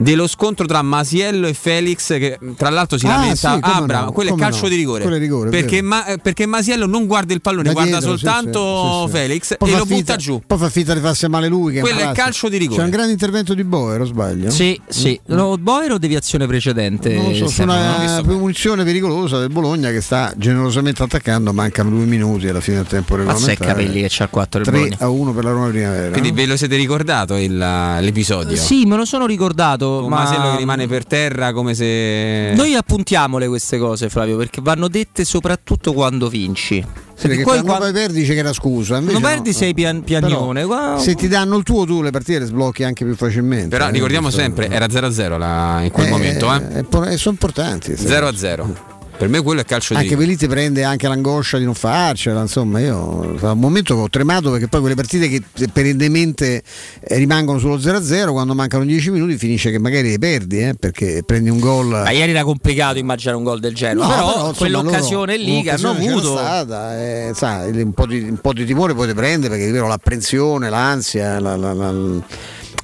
dello 0.00 0.26
scontro 0.26 0.64
tra 0.64 0.80
Masiello 0.80 1.46
e 1.46 1.52
Felix, 1.52 2.06
che 2.18 2.38
tra 2.56 2.70
l'altro 2.70 2.96
si 2.96 3.04
Ah, 3.06 3.10
lamenta. 3.16 3.34
sì, 3.36 3.46
ah, 3.60 3.84
no, 3.86 4.12
quello 4.12 4.34
è 4.34 4.38
calcio 4.38 4.62
no. 4.62 4.68
di 4.70 4.76
rigore. 4.76 5.18
Rigore, 5.18 5.50
perché. 5.50 5.82
Ma- 5.82 6.06
eh, 6.06 6.16
perché 6.16 6.46
Masiello 6.46 6.86
non 6.86 7.06
guarda 7.06 7.34
il 7.34 7.42
pallone, 7.42 7.64
Da 7.64 7.72
guarda 7.72 7.98
dietro, 7.98 8.16
soltanto 8.16 8.60
sì, 8.60 8.88
sì, 8.88 9.04
sì. 9.04 9.10
Felix 9.10 9.56
Poi 9.58 9.72
e 9.72 9.76
lo 9.76 9.84
butta 9.84 10.16
giù. 10.16 10.40
Poi 10.46 10.56
fa 10.58 10.70
finta 10.70 10.94
di 10.94 11.00
farsi 11.00 11.26
male 11.28 11.48
lui. 11.48 11.74
Che 11.74 11.80
Quello 11.80 12.00
è 12.00 12.12
calcio 12.12 12.48
di 12.48 12.56
rigore. 12.56 12.78
C'è 12.78 12.84
un 12.84 12.90
grande 12.90 13.12
intervento 13.12 13.52
di 13.52 13.62
Boer, 13.62 14.00
o 14.00 14.04
sbaglio? 14.06 14.50
Sì, 14.50 14.80
sì. 14.88 15.20
No, 15.26 15.58
Boer 15.58 15.92
o 15.92 15.98
deviazione 15.98 16.46
precedente? 16.46 17.12
Non 17.14 17.28
lo 17.30 17.34
so, 17.34 17.48
su 17.48 17.62
una 17.62 18.22
punizione 18.24 18.84
pericolosa 18.84 19.38
del 19.38 19.50
Bologna 19.50 19.90
che 19.90 20.00
sta 20.00 20.32
generosamente 20.36 21.02
attaccando, 21.02 21.52
mancano 21.52 21.90
due 21.90 22.04
minuti 22.06 22.48
alla 22.48 22.60
fine 22.60 22.78
del 22.78 22.86
tempo 22.86 23.16
Mazza 23.16 23.22
i 23.22 23.26
regolamentare. 23.56 23.68
capelli 23.74 24.00
che 24.00 24.06
c'ha 24.08 24.24
il 24.24 24.30
4 24.30 24.62
del 24.62 24.72
3 24.72 24.78
Bologna. 24.82 24.96
a 25.00 25.08
1 25.10 25.32
per 25.34 25.44
la 25.44 25.50
Roma 25.50 25.68
Primavera. 25.68 26.10
Quindi 26.12 26.30
ve 26.32 26.46
lo 26.46 26.56
siete 26.56 26.76
ricordato 26.76 27.36
il- 27.36 27.56
l'episodio? 28.00 28.56
Sì, 28.56 28.84
me 28.86 28.96
lo 28.96 29.04
sono 29.04 29.26
ricordato. 29.26 29.88
Con 30.00 30.08
ma 30.08 30.22
Masiello 30.22 30.50
che 30.52 30.56
rimane 30.58 30.86
per 30.86 31.04
terra 31.04 31.52
come 31.52 31.74
se. 31.74 32.52
Noi 32.54 32.74
appuntiamole 32.74 33.48
queste 33.48 33.78
cose, 33.78 34.08
Flavio, 34.08 34.36
perché 34.36 34.60
vanno 34.62 34.88
dette 34.88 35.24
soprattutto 35.24 35.92
quando 35.92 36.28
vinci. 36.28 36.84
Sì, 37.14 37.26
perché 37.28 37.42
poi 37.42 37.60
quando 37.60 37.66
qua- 37.72 37.78
poi 37.80 37.92
perdi 37.92 38.20
dice 38.20 38.32
che 38.32 38.38
era 38.38 38.52
scusa. 38.52 38.96
invece 38.96 39.12
Non 39.12 39.22
perdi 39.22 39.50
no. 39.50 39.56
sei 39.56 39.74
pian- 39.74 40.02
piagnone. 40.02 40.62
Però, 40.62 40.74
Qua- 40.92 40.98
se 40.98 41.14
ti 41.14 41.28
danno 41.28 41.56
il 41.58 41.64
tuo 41.64 41.84
tu 41.84 42.00
le 42.02 42.10
partite 42.10 42.38
le 42.38 42.46
sblocchi 42.46 42.82
anche 42.82 43.04
più 43.04 43.14
facilmente. 43.14 43.68
Però 43.68 43.88
eh, 43.88 43.90
ricordiamo 43.90 44.24
questo- 44.28 44.40
sempre, 44.40 44.68
era 44.70 44.88
0-0 44.88 45.36
la- 45.36 45.80
in 45.82 45.90
quel 45.90 46.06
Eh, 46.06 46.10
momento, 46.10 46.52
eh? 46.54 46.78
eh, 46.78 46.84
po- 46.84 47.04
eh, 47.04 47.16
sono 47.18 47.34
importanti. 47.38 47.96
sì. 47.96 48.06
0-0. 48.06 48.88
Per 49.20 49.28
me 49.28 49.42
quello 49.42 49.60
è 49.60 49.66
calcio 49.66 49.92
di 49.92 49.98
Anche 50.00 50.12
rigore. 50.14 50.26
per 50.28 50.34
lì 50.34 50.40
ti 50.40 50.48
prende 50.48 50.82
anche 50.82 51.06
l'angoscia 51.06 51.58
di 51.58 51.64
non 51.64 51.74
farcela, 51.74 52.40
insomma, 52.40 52.80
io 52.80 53.36
da 53.38 53.52
un 53.52 53.58
momento 53.58 53.94
che 53.94 54.00
ho 54.00 54.08
tremato 54.08 54.50
perché 54.50 54.66
poi 54.66 54.80
quelle 54.80 54.94
partite 54.94 55.28
che 55.28 55.42
perennemente 55.70 56.62
eh, 57.00 57.16
rimangono 57.18 57.58
sullo 57.58 57.76
0-0, 57.76 58.30
quando 58.30 58.54
mancano 58.54 58.82
10 58.86 59.10
minuti 59.10 59.36
finisce 59.36 59.70
che 59.70 59.78
magari 59.78 60.08
le 60.08 60.18
perdi, 60.18 60.60
eh, 60.60 60.74
perché 60.74 61.22
prendi 61.26 61.50
un 61.50 61.58
gol. 61.58 61.88
Ma 61.88 62.10
ieri 62.12 62.30
era 62.30 62.44
complicato 62.44 62.96
immaginare 62.96 63.36
un 63.36 63.44
gol 63.44 63.60
del 63.60 63.74
Genoa. 63.74 64.06
No, 64.06 64.10
però, 64.14 64.30
insomma, 64.30 64.52
quell'occasione 64.56 65.36
loro- 65.36 65.50
lì 65.50 65.62
che 65.64 65.70
hanno 65.70 65.90
avuto. 65.90 66.30
stata, 66.38 66.98
eh, 66.98 67.32
sai, 67.34 67.82
un, 67.82 67.92
po 67.92 68.06
di, 68.06 68.20
un 68.20 68.38
po' 68.38 68.54
di 68.54 68.64
timore 68.64 68.94
poi 68.94 69.06
ti 69.08 69.12
prende 69.12 69.50
perché 69.50 69.68
è 69.68 69.70
vero, 69.70 69.86
l'apprensione, 69.86 70.70
l'ansia, 70.70 71.38
la- 71.40 71.56
la- 71.56 71.74
la- 71.74 71.92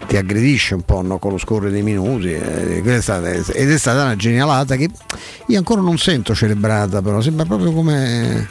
ti 0.07 0.17
aggredisce 0.17 0.75
un 0.75 0.83
po' 0.83 1.03
no, 1.03 1.19
con 1.19 1.33
lo 1.33 1.39
scorrere 1.39 1.73
dei 1.73 1.83
minuti 1.83 2.31
eh, 2.33 2.83
è 2.83 3.01
stata- 3.01 3.29
ed 3.31 3.71
è 3.71 3.79
stata 3.79 4.03
una 4.03 4.17
genialata 4.17 4.77
che 4.77 4.89
io 5.47 5.59
ancora 5.59 5.81
non 5.81 5.99
sento 5.99 6.35
celebrata 6.35 7.03
però 7.03 7.21
sembra 7.21 7.45
proprio 7.45 7.73
come 7.73 8.49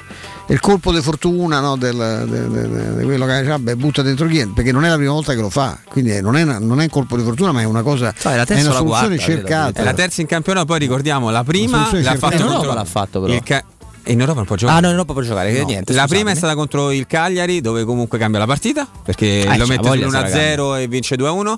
il 0.47 0.59
colpo 0.59 0.91
di 0.91 1.01
fortuna 1.01 1.59
no, 1.59 1.75
del, 1.75 1.95
de- 2.29 2.47
de- 2.49 2.67
de- 2.69 2.97
di 2.97 3.03
quello 3.03 3.25
che 3.25 3.41
vabbè, 3.43 3.75
butta 3.75 4.01
dentro 4.03 4.27
chi 4.27 4.45
perché 4.53 4.71
non 4.71 4.85
è 4.85 4.89
la 4.89 4.95
prima 4.97 5.11
volta 5.13 5.33
che 5.33 5.41
lo 5.41 5.49
fa 5.49 5.79
quindi 5.89 6.21
non 6.21 6.35
è, 6.35 6.43
una- 6.43 6.59
non 6.59 6.79
è 6.81 6.83
un 6.83 6.89
colpo 6.89 7.17
di 7.17 7.23
fortuna 7.23 7.51
ma 7.51 7.61
è 7.61 7.65
una 7.65 7.81
cosa 7.81 8.13
la 8.21 8.33
è 8.41 8.45
terza 8.45 8.53
una 8.53 8.69
la 8.73 8.75
soluzione 8.75 9.15
guarda, 9.15 9.23
cercata 9.23 9.81
È 9.81 9.83
la 9.83 9.93
terza 9.93 10.21
in 10.21 10.27
campionato, 10.27 10.65
poi 10.65 10.79
ricordiamo 10.79 11.29
la 11.29 11.43
prima 11.43 11.89
l'ha 11.91 12.15
fatto 12.15 12.35
Europa 12.35 12.73
l'ha 12.73 12.85
fatto, 12.85 13.21
però. 13.21 13.33
il 13.33 13.41
Ca- 13.43 13.63
in 14.07 14.19
Europa 14.19 14.37
non 14.37 14.45
può 14.45 14.55
giocare. 14.55 14.77
Ah, 14.77 14.81
no, 14.81 14.87
in 14.87 14.93
Europa 14.93 15.13
può 15.13 15.21
giocare. 15.21 15.51
che 15.51 15.59
No. 15.61 15.65
niente, 15.67 15.93
la 15.93 16.07
prima 16.07 16.31
è 16.31 16.35
stata 16.35 16.55
contro 16.55 16.91
il 16.91 17.07
Cagliari, 17.07 17.61
dove 17.61 17.83
comunque 17.85 18.17
cambia 18.17 18.39
la 18.39 18.45
partita 18.45 18.87
perché 19.03 19.41
Eh, 19.45 19.57
lo 19.57 19.65
mette 19.67 19.87
voglia 19.87 20.07
sull'1-0 20.07 20.79
e 20.81 20.87
vince 20.87 21.15
2-1. 21.15 21.57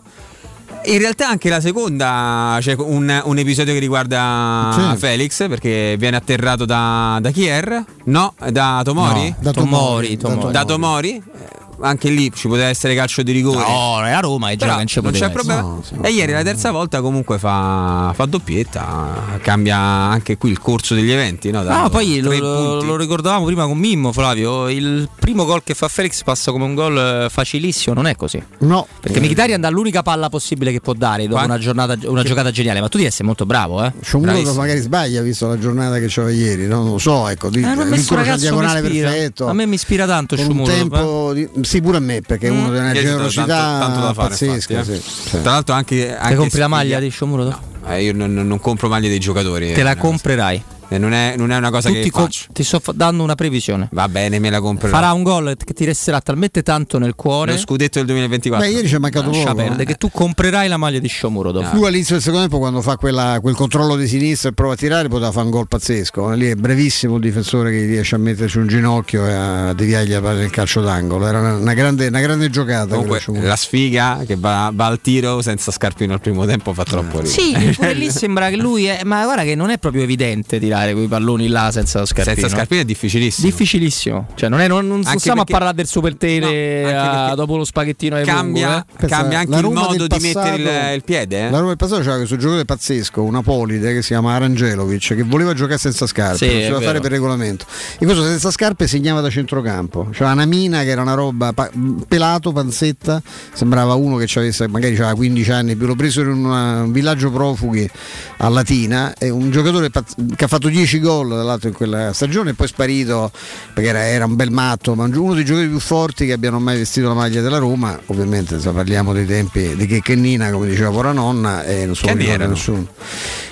In 0.84 1.00
realtà 1.00 1.28
anche 1.30 1.50
la 1.50 1.60
seconda 1.62 2.58
c'è 2.60 2.76
un, 2.78 3.22
un 3.24 3.38
episodio 3.38 3.74
che 3.74 3.80
riguarda 3.80 4.92
Sì. 4.94 4.98
Felix 4.98 5.48
perché 5.48 5.96
viene 5.98 6.18
atterrato 6.18 6.66
da, 6.66 7.18
da 7.22 7.32
chi 7.32 7.46
era? 7.46 7.84
No, 8.06 8.34
da 8.50 8.82
Tomori? 8.84 9.30
No, 9.30 9.36
da 9.40 9.52
Tomori, 9.52 10.18
Tomori, 10.18 10.18
Tomori. 10.18 10.52
Da 10.54 10.66
Tomori. 10.66 11.16
Eh, 11.16 11.66
anche 11.80 12.10
lì 12.10 12.32
ci 12.34 12.48
poteva 12.48 12.68
essere 12.68 12.96
calcio 12.96 13.22
di 13.24 13.32
rigore. 13.32 13.58
No, 13.60 14.02
è 14.04 14.12
a 14.12 14.20
Roma 14.20 14.50
e 14.52 14.56
gioca 14.56 14.74
in 14.82 14.86
non 15.02 15.12
c'è 15.12 15.20
c'è 15.20 15.30
problema. 15.32 15.78
e 16.02 16.10
ieri 16.12 16.32
la 16.32 16.44
terza 16.44 16.72
volta 16.72 17.02
comunque 17.02 17.38
fa, 17.40 18.12
fa 18.16 18.26
doppietta, 18.26 19.38
cambia 19.42 19.78
anche 19.78 20.38
qui 20.38 20.52
il 20.52 20.60
corso 20.60 20.94
degli 20.96 21.12
eventi. 21.12 21.52
No, 21.52 21.62
No, 21.64 21.90
poi 21.90 22.20
lo, 22.20 22.82
lo- 22.82 22.96
ricordavamo 22.96 23.46
prima 23.46 23.66
con 23.66 23.78
Mimmo, 23.78 24.12
Flavio. 24.12 24.70
Il 24.70 25.08
primo 25.20 25.46
gol 25.46 25.64
che 25.64 25.74
fa 25.74 25.88
Felix 25.88 26.24
passa 26.24 26.52
come 26.52 26.64
un 26.66 26.74
gol 26.76 26.98
eh, 26.98 27.30
facilissimo, 27.30 27.94
non 27.96 28.08
è 28.08 28.16
così. 28.16 28.42
No. 28.60 28.88
Perché 29.00 29.20
Mkhitaryan 29.20 29.60
dà 29.62 29.70
l'unica 29.70 30.02
palla 30.02 30.30
possibile 30.30 30.72
che 30.72 30.82
può 30.82 30.94
dare 30.94 31.24
dopo 31.24 31.36
Qua- 31.36 31.46
una, 31.46 31.58
giornata, 31.58 31.96
una 32.06 32.24
giocata 32.24 32.52
geniale. 32.52 32.80
Ma 32.82 32.88
tu 32.90 32.98
devi 32.98 33.08
essere 33.10 33.26
molto 33.26 33.46
bravo, 33.46 33.84
eh? 33.84 33.94
Sciomuro 34.02 34.54
magari 34.54 34.80
sbaglia 34.80 35.22
visto 35.22 35.48
la 35.48 35.58
giornata 35.60 36.00
che 36.00 36.08
c'aveva 36.10 36.36
ieri, 36.36 36.68
no? 36.68 36.82
non 36.84 36.92
lo 36.94 36.98
so, 36.98 37.28
ecco, 37.28 37.50
di, 37.50 37.60
Eh, 37.62 37.66
messo 37.66 37.82
un 37.82 37.90
l'incrocio 37.90 38.16
ragazzo 38.16 38.40
diagonale 38.42 38.82
perfetto. 38.82 39.48
A 39.48 39.54
me 39.54 39.66
mi 39.66 39.76
ispira 39.76 40.06
tanto 40.06 40.36
con 40.36 40.46
un 40.46 40.52
Sciomuro. 40.52 40.72
tempo 40.74 41.34
di- 41.34 41.48
sì 41.68 41.82
pure 41.82 41.98
a 41.98 42.00
me 42.00 42.22
perché 42.22 42.48
è 42.48 42.50
uno 42.50 42.72
di 42.72 42.78
una 42.78 42.94
Ieri 42.94 43.00
c'è 43.00 43.06
stato 43.08 43.28
generosità 43.28 43.46
tanto- 43.58 43.86
tanto 43.86 44.00
da 44.08 44.14
fare, 44.14 44.30
pazzesca. 44.30 44.74
infatti, 44.74 44.92
eh. 44.98 45.02
sì, 45.02 45.12
sì. 45.30 45.42
Tra 45.42 45.52
l'altro 45.52 45.76
anche, 45.76 46.16
anche 46.16 46.36
compri 46.36 46.60
la 46.60 46.68
maglia 46.68 47.00
di 47.00 47.10
Sciomuro? 47.10 47.60
Eh, 47.88 48.04
io 48.04 48.14
non, 48.14 48.34
non 48.34 48.60
compro 48.60 48.88
maglie 48.90 49.10
dei 49.10 49.20
giocatori. 49.20 49.74
Te 49.74 49.84
la 49.84 49.92
eh, 49.92 49.98
comprerai. 49.98 50.56
eh, 50.56 50.64
non, 50.98 51.12
è, 51.14 51.36
non 51.38 51.52
è 51.52 51.58
una 51.58 51.70
cosa 51.70 51.90
Tu 51.90 51.96
che 51.96 52.02
ti, 52.02 52.10
co- 52.10 52.22
faccio. 52.22 52.46
ti 52.54 52.64
sto 52.64 52.82
dando 52.94 53.24
una 53.24 53.36
previsione. 53.36 53.90
Va 53.92 54.08
bene, 54.08 54.40
me 54.40 54.50
la 54.50 54.62
comprerò. 54.62 54.94
Farà 54.96 55.12
un 55.12 55.24
gol 55.24 55.56
che 55.64 55.74
ti 55.74 55.84
resterà 55.86 56.22
talmente 56.22 56.64
tanto 56.64 56.98
nel 57.00 57.16
cuore. 57.16 57.52
Lo 57.52 57.58
scudetto 57.58 57.98
del 58.00 58.08
2024. 58.08 58.66
Beh, 58.66 58.74
ieri 58.74 58.88
ci 58.88 58.96
è 58.96 58.98
mancato 59.00 59.28
Lascia 59.30 59.44
poco. 59.52 59.56
perdere, 59.56 59.84
eh. 59.84 59.86
che 59.86 59.96
tu 59.96 60.10
comprerai 60.10 60.68
la 60.70 60.78
maglia 60.78 61.00
di 61.00 61.08
Sciomuro 61.08 61.52
dopo. 61.52 61.76
Lui 61.76 61.88
all'inizio 61.88 62.14
del 62.16 62.24
secondo 62.24 62.46
tempo 62.48 62.60
quando 62.60 62.82
fa 62.82 62.96
quella- 62.96 63.40
quel 63.42 63.56
controllo 63.56 63.96
di 63.96 64.08
sinistra 64.08 64.50
e 64.50 64.54
prova 64.54 64.74
a 64.74 64.78
tirare 64.78 65.08
poteva 65.10 65.32
fare 65.32 65.46
un 65.46 65.52
gol 65.52 65.68
pazzesco. 65.68 66.32
Lì 66.32 66.50
è 66.50 66.56
brevissimo 66.56 67.16
il 67.16 67.22
difensore 67.22 67.72
che 67.72 67.86
riesce 67.86 68.16
a 68.16 68.20
metterci 68.20 68.58
un 68.58 68.68
ginocchio 68.68 69.26
e 69.26 69.34
a 69.34 69.74
deviargli 69.74 70.12
la 70.12 70.22
palla 70.22 70.40
nel 70.40 70.50
calcio 70.50 70.82
d'angolo. 70.82 71.28
Era 71.28 71.40
una, 71.40 71.56
una 71.56 71.74
grande, 71.74 72.08
una 72.08 72.22
grande 72.22 72.50
giocata. 72.50 72.96
Comunque, 72.96 73.22
la 73.42 73.56
sfiga 73.56 74.22
che 74.26 74.36
va, 74.38 74.72
va 74.74 74.86
al 74.86 75.02
tiro 75.02 75.42
senza 75.42 75.72
scarpino 75.72 76.14
al 76.14 76.22
primo 76.22 76.46
tempo 76.46 76.74
fa 76.74 76.84
troppo 76.84 77.20
ridere. 77.20 77.28
Sì, 77.28 77.74
pure 77.76 77.94
lì 77.94 78.10
sembra 78.12 78.50
che 78.50 78.56
lui 78.58 78.86
è. 78.86 79.02
Ma 79.04 79.24
guarda 79.24 79.44
che 79.44 79.56
non 79.56 79.70
è 79.70 79.78
proprio 79.78 80.04
evidente 80.04 80.60
tirare 80.78 80.94
quei 80.94 81.08
palloni 81.08 81.48
là 81.48 81.70
senza 81.72 82.00
lo 82.00 82.06
scarpino. 82.06 82.36
Senza 82.36 82.56
scarpino 82.56 82.82
è 82.82 82.86
difficilissimo. 82.86 83.48
Difficilissimo. 83.48 84.28
Cioè, 84.36 84.50
non, 84.50 84.60
è, 84.60 84.68
non, 84.68 84.88
non 84.88 85.04
stiamo 85.04 85.38
perché- 85.44 85.54
a 85.54 85.58
parlare 85.58 85.76
del 85.76 85.88
super 85.88 86.16
tele 86.16 86.94
ah, 86.94 87.36
dopo 87.36 87.58
lo 87.58 87.64
spaghettino 87.66 88.16
ai 88.16 88.26
Cambia, 88.26 88.86
Pongo, 88.86 89.06
eh. 89.06 89.08
cambia 89.08 89.40
anche 89.40 89.56
il 89.58 89.64
modo 89.64 89.96
del 89.96 90.08
di 90.08 90.18
mettere 90.20 90.56
il, 90.56 90.64
passato- 90.64 90.94
il 90.96 91.04
piede. 91.04 91.38
eh? 91.40 91.50
La 91.50 91.58
Roma 91.58 91.68
del 91.70 91.78
passato 91.78 92.02
c'era 92.02 92.16
questo 92.18 92.36
giocatore 92.38 92.66
pazzesco, 92.66 93.22
un 93.24 93.36
Apolide 93.36 93.94
che 93.94 94.02
si 94.02 94.10
chiama 94.10 94.34
Arangelovic, 94.36 95.16
che 95.16 95.24
voleva 95.24 95.54
giocare 95.54 95.78
senza 95.78 96.06
scarpe, 96.08 96.38
Sì, 96.64 96.68
lo 96.70 96.80
fare 96.82 97.00
per 97.00 97.12
regolamento. 97.12 97.66
E 97.98 98.06
questo 98.06 98.24
senza 98.24 98.52
scarpe 98.52 98.88
segnava 98.88 99.22
da 99.22 99.30
centrocampo. 99.30 100.10
C'era 100.12 100.32
una 100.32 100.46
mina 100.46 100.84
che 100.84 100.90
era 100.90 101.02
una 101.02 101.14
roba 101.14 101.54
pa- 101.54 101.70
pelato, 102.08 102.52
panzetta, 102.52 103.22
sembrava 103.54 103.94
uno 103.96 104.18
che 104.18 104.28
avesse, 104.40 104.68
magari 104.68 104.94
aveva 104.96 105.14
15 105.16 105.52
anni 105.52 105.76
più. 105.76 105.86
L'ho 105.88 105.96
preso 105.96 106.22
in 106.22 106.28
una- 106.28 106.82
un 106.84 106.92
villaggio 106.92 107.32
profughi 107.32 107.90
a 108.38 108.50
Latina, 108.50 109.14
è 109.18 109.30
un 109.30 109.50
giocatore 109.52 109.90
pazz- 109.90 110.16
che 110.36 110.44
ha 110.44 110.48
fatto 110.48 110.67
10 110.70 111.00
gol 111.00 111.30
tra 111.30 111.44
l'altro 111.44 111.70
in 111.70 111.74
quella 111.74 112.14
stagione 112.14 112.52
e 112.52 112.54
poi 112.54 112.68
sparito 112.68 113.32
perché 113.74 113.90
era, 113.90 114.06
era 114.06 114.26
un 114.26 114.36
bel 114.36 114.52
matto, 114.52 114.96
ma 114.96 115.06
uno 115.06 115.34
dei 115.34 115.44
giocatori 115.44 115.70
più 115.70 115.80
forti 115.80 116.26
che 116.26 116.34
abbiano 116.34 116.60
mai 116.60 116.78
vestito 116.78 117.08
la 117.08 117.14
maglia 117.14 117.42
della 117.42 117.58
Roma. 117.58 118.00
Ovviamente 118.08 118.56
insomma, 118.56 118.78
parliamo 118.78 119.14
dei 119.14 119.26
tempi 119.26 119.76
di 119.76 119.86
Checcennina, 119.86 120.52
come 120.52 120.68
diceva 120.68 120.90
pora 120.90 121.12
nonna, 121.12 121.64
e 121.64 121.86
non 121.86 121.96
so 121.96 122.06
nessuno. 122.48 122.88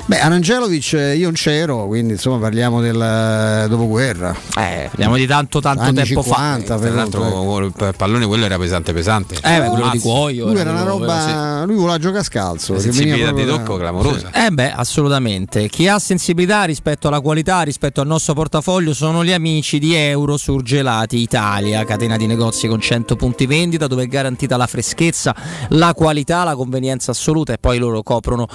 Beh, 0.07 0.19
Arangelovic 0.19 0.93
eh, 0.93 1.15
io 1.15 1.23
non 1.23 1.33
c'ero, 1.33 1.87
quindi 1.87 2.13
insomma 2.13 2.37
parliamo 2.37 2.79
del 2.79 3.01
eh, 3.01 3.67
dopoguerra. 3.67 4.35
Eh, 4.55 4.85
parliamo 4.91 5.15
di 5.15 5.25
tanto 5.25 5.59
tanto 5.59 5.81
Anni 5.81 5.95
tempo 5.95 6.21
50, 6.21 6.77
fa. 6.77 6.79
Tra 6.79 6.93
l'altro 6.93 7.65
il 7.65 7.93
pallone 7.97 8.27
quello 8.27 8.45
era 8.45 8.55
pesante 8.59 8.93
pesante. 8.93 9.33
Eh, 9.41 9.59
beh, 9.61 9.67
quello 9.67 9.89
di. 9.89 9.97
Cuoio. 9.97 10.45
Lui 10.45 10.59
era 10.59 10.69
una 10.69 10.83
roba, 10.83 11.63
lui 11.65 11.73
voleva 11.73 11.97
giocare 11.97 12.19
a 12.19 12.23
scalzo. 12.23 12.73
La 12.73 12.79
sensibilità 12.81 13.31
di 13.31 13.45
tocco 13.47 13.77
clamorosa. 13.77 14.29
Eh 14.31 14.51
beh, 14.51 14.73
assolutamente. 14.73 15.67
Chi 15.69 15.87
ha 15.87 15.97
sensibilità 15.97 16.65
rispetto 16.65 17.07
alla 17.07 17.19
qualità, 17.19 17.63
rispetto 17.63 17.99
al 17.99 18.07
nostro 18.07 18.35
portafoglio, 18.35 18.93
sono 18.93 19.25
gli 19.25 19.31
amici 19.31 19.79
di 19.79 19.95
Euro 19.95 20.37
Surgelati 20.37 21.17
Italia, 21.17 21.83
catena 21.83 22.15
di 22.15 22.27
negozi 22.27 22.67
con 22.67 22.79
100 22.79 23.15
punti 23.15 23.47
vendita 23.47 23.87
dove 23.87 24.03
è 24.03 24.07
garantita 24.07 24.55
la 24.55 24.67
freschezza, 24.67 25.35
la 25.69 25.95
qualità, 25.95 26.43
la 26.43 26.55
convenienza 26.55 27.09
assoluta 27.09 27.53
e 27.53 27.57
poi 27.57 27.79
loro 27.79 28.03
coprono 28.03 28.47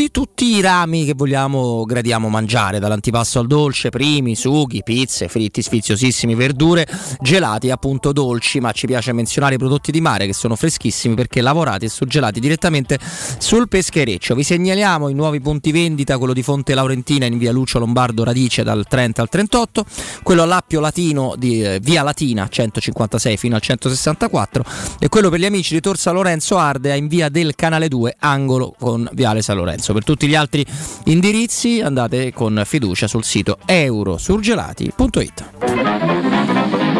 tutti, 0.00 0.10
tutti 0.10 0.56
i 0.56 0.60
rami 0.62 1.04
che 1.04 1.12
vogliamo, 1.14 1.84
gradiamo 1.84 2.28
mangiare, 2.28 2.78
dall'antipasto 2.78 3.40
al 3.40 3.46
dolce, 3.46 3.90
primi, 3.90 4.34
sughi, 4.34 4.82
pizze, 4.82 5.28
fritti 5.28 5.60
sfiziosissimi, 5.60 6.34
verdure, 6.34 6.86
gelati 7.20 7.70
appunto 7.70 8.12
dolci, 8.12 8.60
ma 8.60 8.72
ci 8.72 8.86
piace 8.86 9.12
menzionare 9.12 9.56
i 9.56 9.58
prodotti 9.58 9.90
di 9.90 10.00
mare 10.00 10.26
che 10.26 10.32
sono 10.32 10.56
freschissimi 10.56 11.14
perché 11.14 11.42
lavorati 11.42 11.84
e 11.84 11.88
surgelati 11.88 12.40
direttamente 12.40 12.98
sul 13.38 13.68
peschereccio. 13.68 14.34
Vi 14.34 14.42
segnaliamo 14.42 15.08
i 15.08 15.14
nuovi 15.14 15.40
punti 15.40 15.72
vendita, 15.72 16.16
quello 16.16 16.32
di 16.32 16.42
Fonte 16.42 16.74
Laurentina 16.74 17.26
in 17.26 17.36
via 17.36 17.52
Lucio 17.52 17.78
Lombardo 17.78 18.24
Radice 18.24 18.62
dal 18.62 18.86
30 18.88 19.20
al 19.20 19.28
38, 19.28 19.84
quello 20.22 20.42
all'Appio 20.42 20.80
Latino 20.80 21.34
di 21.36 21.62
eh, 21.62 21.80
via 21.82 22.02
Latina 22.02 22.48
156 22.48 23.36
fino 23.36 23.56
al 23.56 23.60
164 23.60 24.64
e 24.98 25.08
quello 25.08 25.28
per 25.28 25.40
gli 25.40 25.44
amici 25.44 25.74
di 25.74 25.80
Torsa 25.80 26.10
Lorenzo 26.12 26.56
Ardea 26.56 26.94
in 26.94 27.08
via 27.08 27.28
del 27.28 27.54
Canale 27.54 27.88
2 27.88 28.16
angolo 28.20 28.74
con 28.78 29.08
viale 29.12 29.42
San 29.42 29.56
Lorenzo. 29.56 29.89
Per 29.92 30.04
tutti 30.04 30.26
gli 30.26 30.34
altri 30.34 30.64
indirizzi 31.04 31.80
andate 31.80 32.32
con 32.32 32.62
fiducia 32.64 33.06
sul 33.06 33.24
sito 33.24 33.58
eurosurgelati.it. 33.66 36.39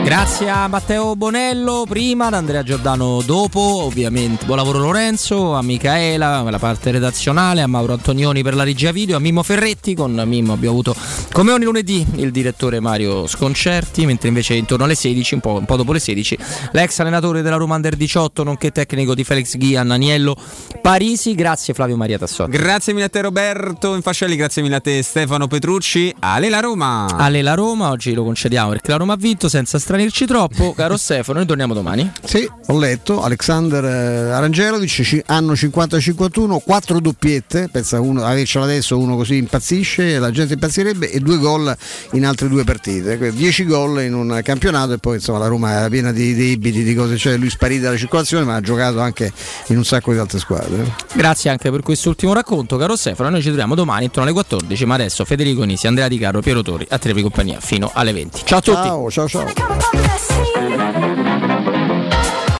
Grazie 0.02 0.48
a 0.48 0.66
Matteo 0.66 1.14
Bonello 1.14 1.84
prima, 1.88 2.26
ad 2.26 2.34
Andrea 2.34 2.62
Giordano 2.62 3.22
dopo, 3.24 3.60
ovviamente 3.84 4.44
buon 4.44 4.56
lavoro 4.56 4.78
Lorenzo, 4.78 5.54
a 5.54 5.62
Micaela 5.62 6.40
per 6.42 6.50
la 6.50 6.58
parte 6.58 6.90
redazionale, 6.90 7.60
a 7.60 7.66
Mauro 7.66 7.92
Antonioni 7.92 8.42
per 8.42 8.54
la 8.54 8.64
regia 8.64 8.90
video, 8.92 9.16
a 9.16 9.20
Mimmo 9.20 9.42
Ferretti, 9.42 9.94
con 9.94 10.20
Mimmo 10.26 10.54
abbiamo 10.54 10.72
avuto 10.72 10.96
come 11.32 11.52
ogni 11.52 11.64
lunedì 11.64 12.04
il 12.16 12.32
direttore 12.32 12.80
Mario 12.80 13.26
Sconcerti, 13.28 14.04
mentre 14.04 14.28
invece 14.28 14.54
intorno 14.54 14.84
alle 14.84 14.96
16, 14.96 15.34
un 15.34 15.40
po', 15.40 15.58
un 15.58 15.64
po' 15.64 15.76
dopo 15.76 15.92
le 15.92 16.00
16, 16.00 16.38
l'ex 16.72 16.98
allenatore 16.98 17.42
della 17.42 17.56
Roma 17.56 17.76
Under 17.76 17.94
18, 17.94 18.42
nonché 18.42 18.72
tecnico 18.72 19.14
di 19.14 19.22
Felix 19.22 19.56
Ghian, 19.56 19.90
Aniello 19.90 20.36
Parisi, 20.80 21.34
grazie 21.34 21.72
Flavio 21.72 21.96
Maria 21.96 22.18
Tassotti. 22.18 22.50
Grazie 22.50 22.94
mille 22.94 23.04
a 23.04 23.08
te 23.10 23.20
Roberto 23.20 23.94
Infascelli, 23.94 24.34
grazie 24.34 24.62
mille 24.62 24.76
a 24.76 24.80
te 24.80 25.02
Stefano 25.02 25.46
Petrucci. 25.46 26.12
Ale 26.18 26.48
la 26.48 26.60
Roma. 26.60 27.06
Ale 27.16 27.42
la 27.42 27.54
Roma, 27.54 27.90
oggi 27.90 28.12
lo 28.12 28.24
concediamo 28.24 28.70
perché 28.70 28.90
la 28.90 28.96
Roma 28.96 29.12
ha 29.12 29.16
vinto 29.16 29.48
senza 29.48 29.78
stranirci 29.90 30.24
troppo, 30.24 30.72
caro 30.72 30.94
Stefano, 30.98 31.38
noi 31.38 31.46
torniamo 31.48 31.74
domani. 31.74 32.08
Sì, 32.24 32.48
ho 32.68 32.78
letto, 32.78 33.22
Alexander 33.24 33.84
eh, 33.84 34.30
Arangelovic, 34.30 34.88
ci- 34.88 35.20
anno 35.26 35.54
50-51, 35.54 36.58
quattro 36.62 37.00
doppiette, 37.00 37.68
pensa 37.72 38.00
uno, 38.00 38.22
avercela 38.22 38.66
adesso 38.66 38.96
uno 38.96 39.16
così 39.16 39.36
impazzisce, 39.38 40.20
la 40.20 40.30
gente 40.30 40.54
impazzirebbe, 40.54 41.10
e 41.10 41.18
due 41.18 41.38
gol 41.38 41.76
in 42.12 42.24
altre 42.24 42.46
due 42.46 42.62
partite, 42.62 43.18
Que- 43.18 43.32
dieci 43.32 43.64
gol 43.64 44.02
in 44.02 44.14
un 44.14 44.40
campionato 44.44 44.92
e 44.92 44.98
poi 44.98 45.16
insomma 45.16 45.38
la 45.38 45.48
Roma 45.48 45.72
era 45.72 45.88
piena 45.88 46.12
di 46.12 46.34
debiti, 46.36 46.84
di 46.84 46.94
cose, 46.94 47.16
cioè 47.16 47.36
lui 47.36 47.50
sparì 47.50 47.80
dalla 47.80 47.96
circolazione 47.96 48.44
ma 48.44 48.54
ha 48.54 48.60
giocato 48.60 49.00
anche 49.00 49.32
in 49.68 49.76
un 49.76 49.84
sacco 49.84 50.12
di 50.12 50.18
altre 50.18 50.38
squadre. 50.38 50.84
Grazie 51.14 51.50
anche 51.50 51.68
per 51.68 51.82
quest'ultimo 51.82 52.32
racconto, 52.32 52.76
caro 52.76 52.94
Stefano. 52.94 53.30
Noi 53.30 53.40
ci 53.40 53.48
troviamo 53.48 53.74
domani 53.74 54.04
intorno 54.04 54.22
alle 54.22 54.32
14, 54.34 54.84
ma 54.84 54.94
adesso 54.94 55.24
Federico 55.24 55.64
Nisi, 55.64 55.88
Andrea 55.88 56.06
Di 56.06 56.16
Carlo, 56.18 56.40
Piero 56.40 56.62
Tori, 56.62 56.86
a 56.88 56.98
Trevi 56.98 57.22
Compagnia 57.22 57.58
fino 57.60 57.90
alle 57.92 58.12
20. 58.12 58.42
Ciao 58.44 58.58
a 58.58 58.62
tutti. 58.62 58.76
Ciao, 58.80 59.10
ciao, 59.10 59.28
ciao. 59.28 59.79
of 59.86 60.02
the 60.02 60.18
sea. 60.18 61.19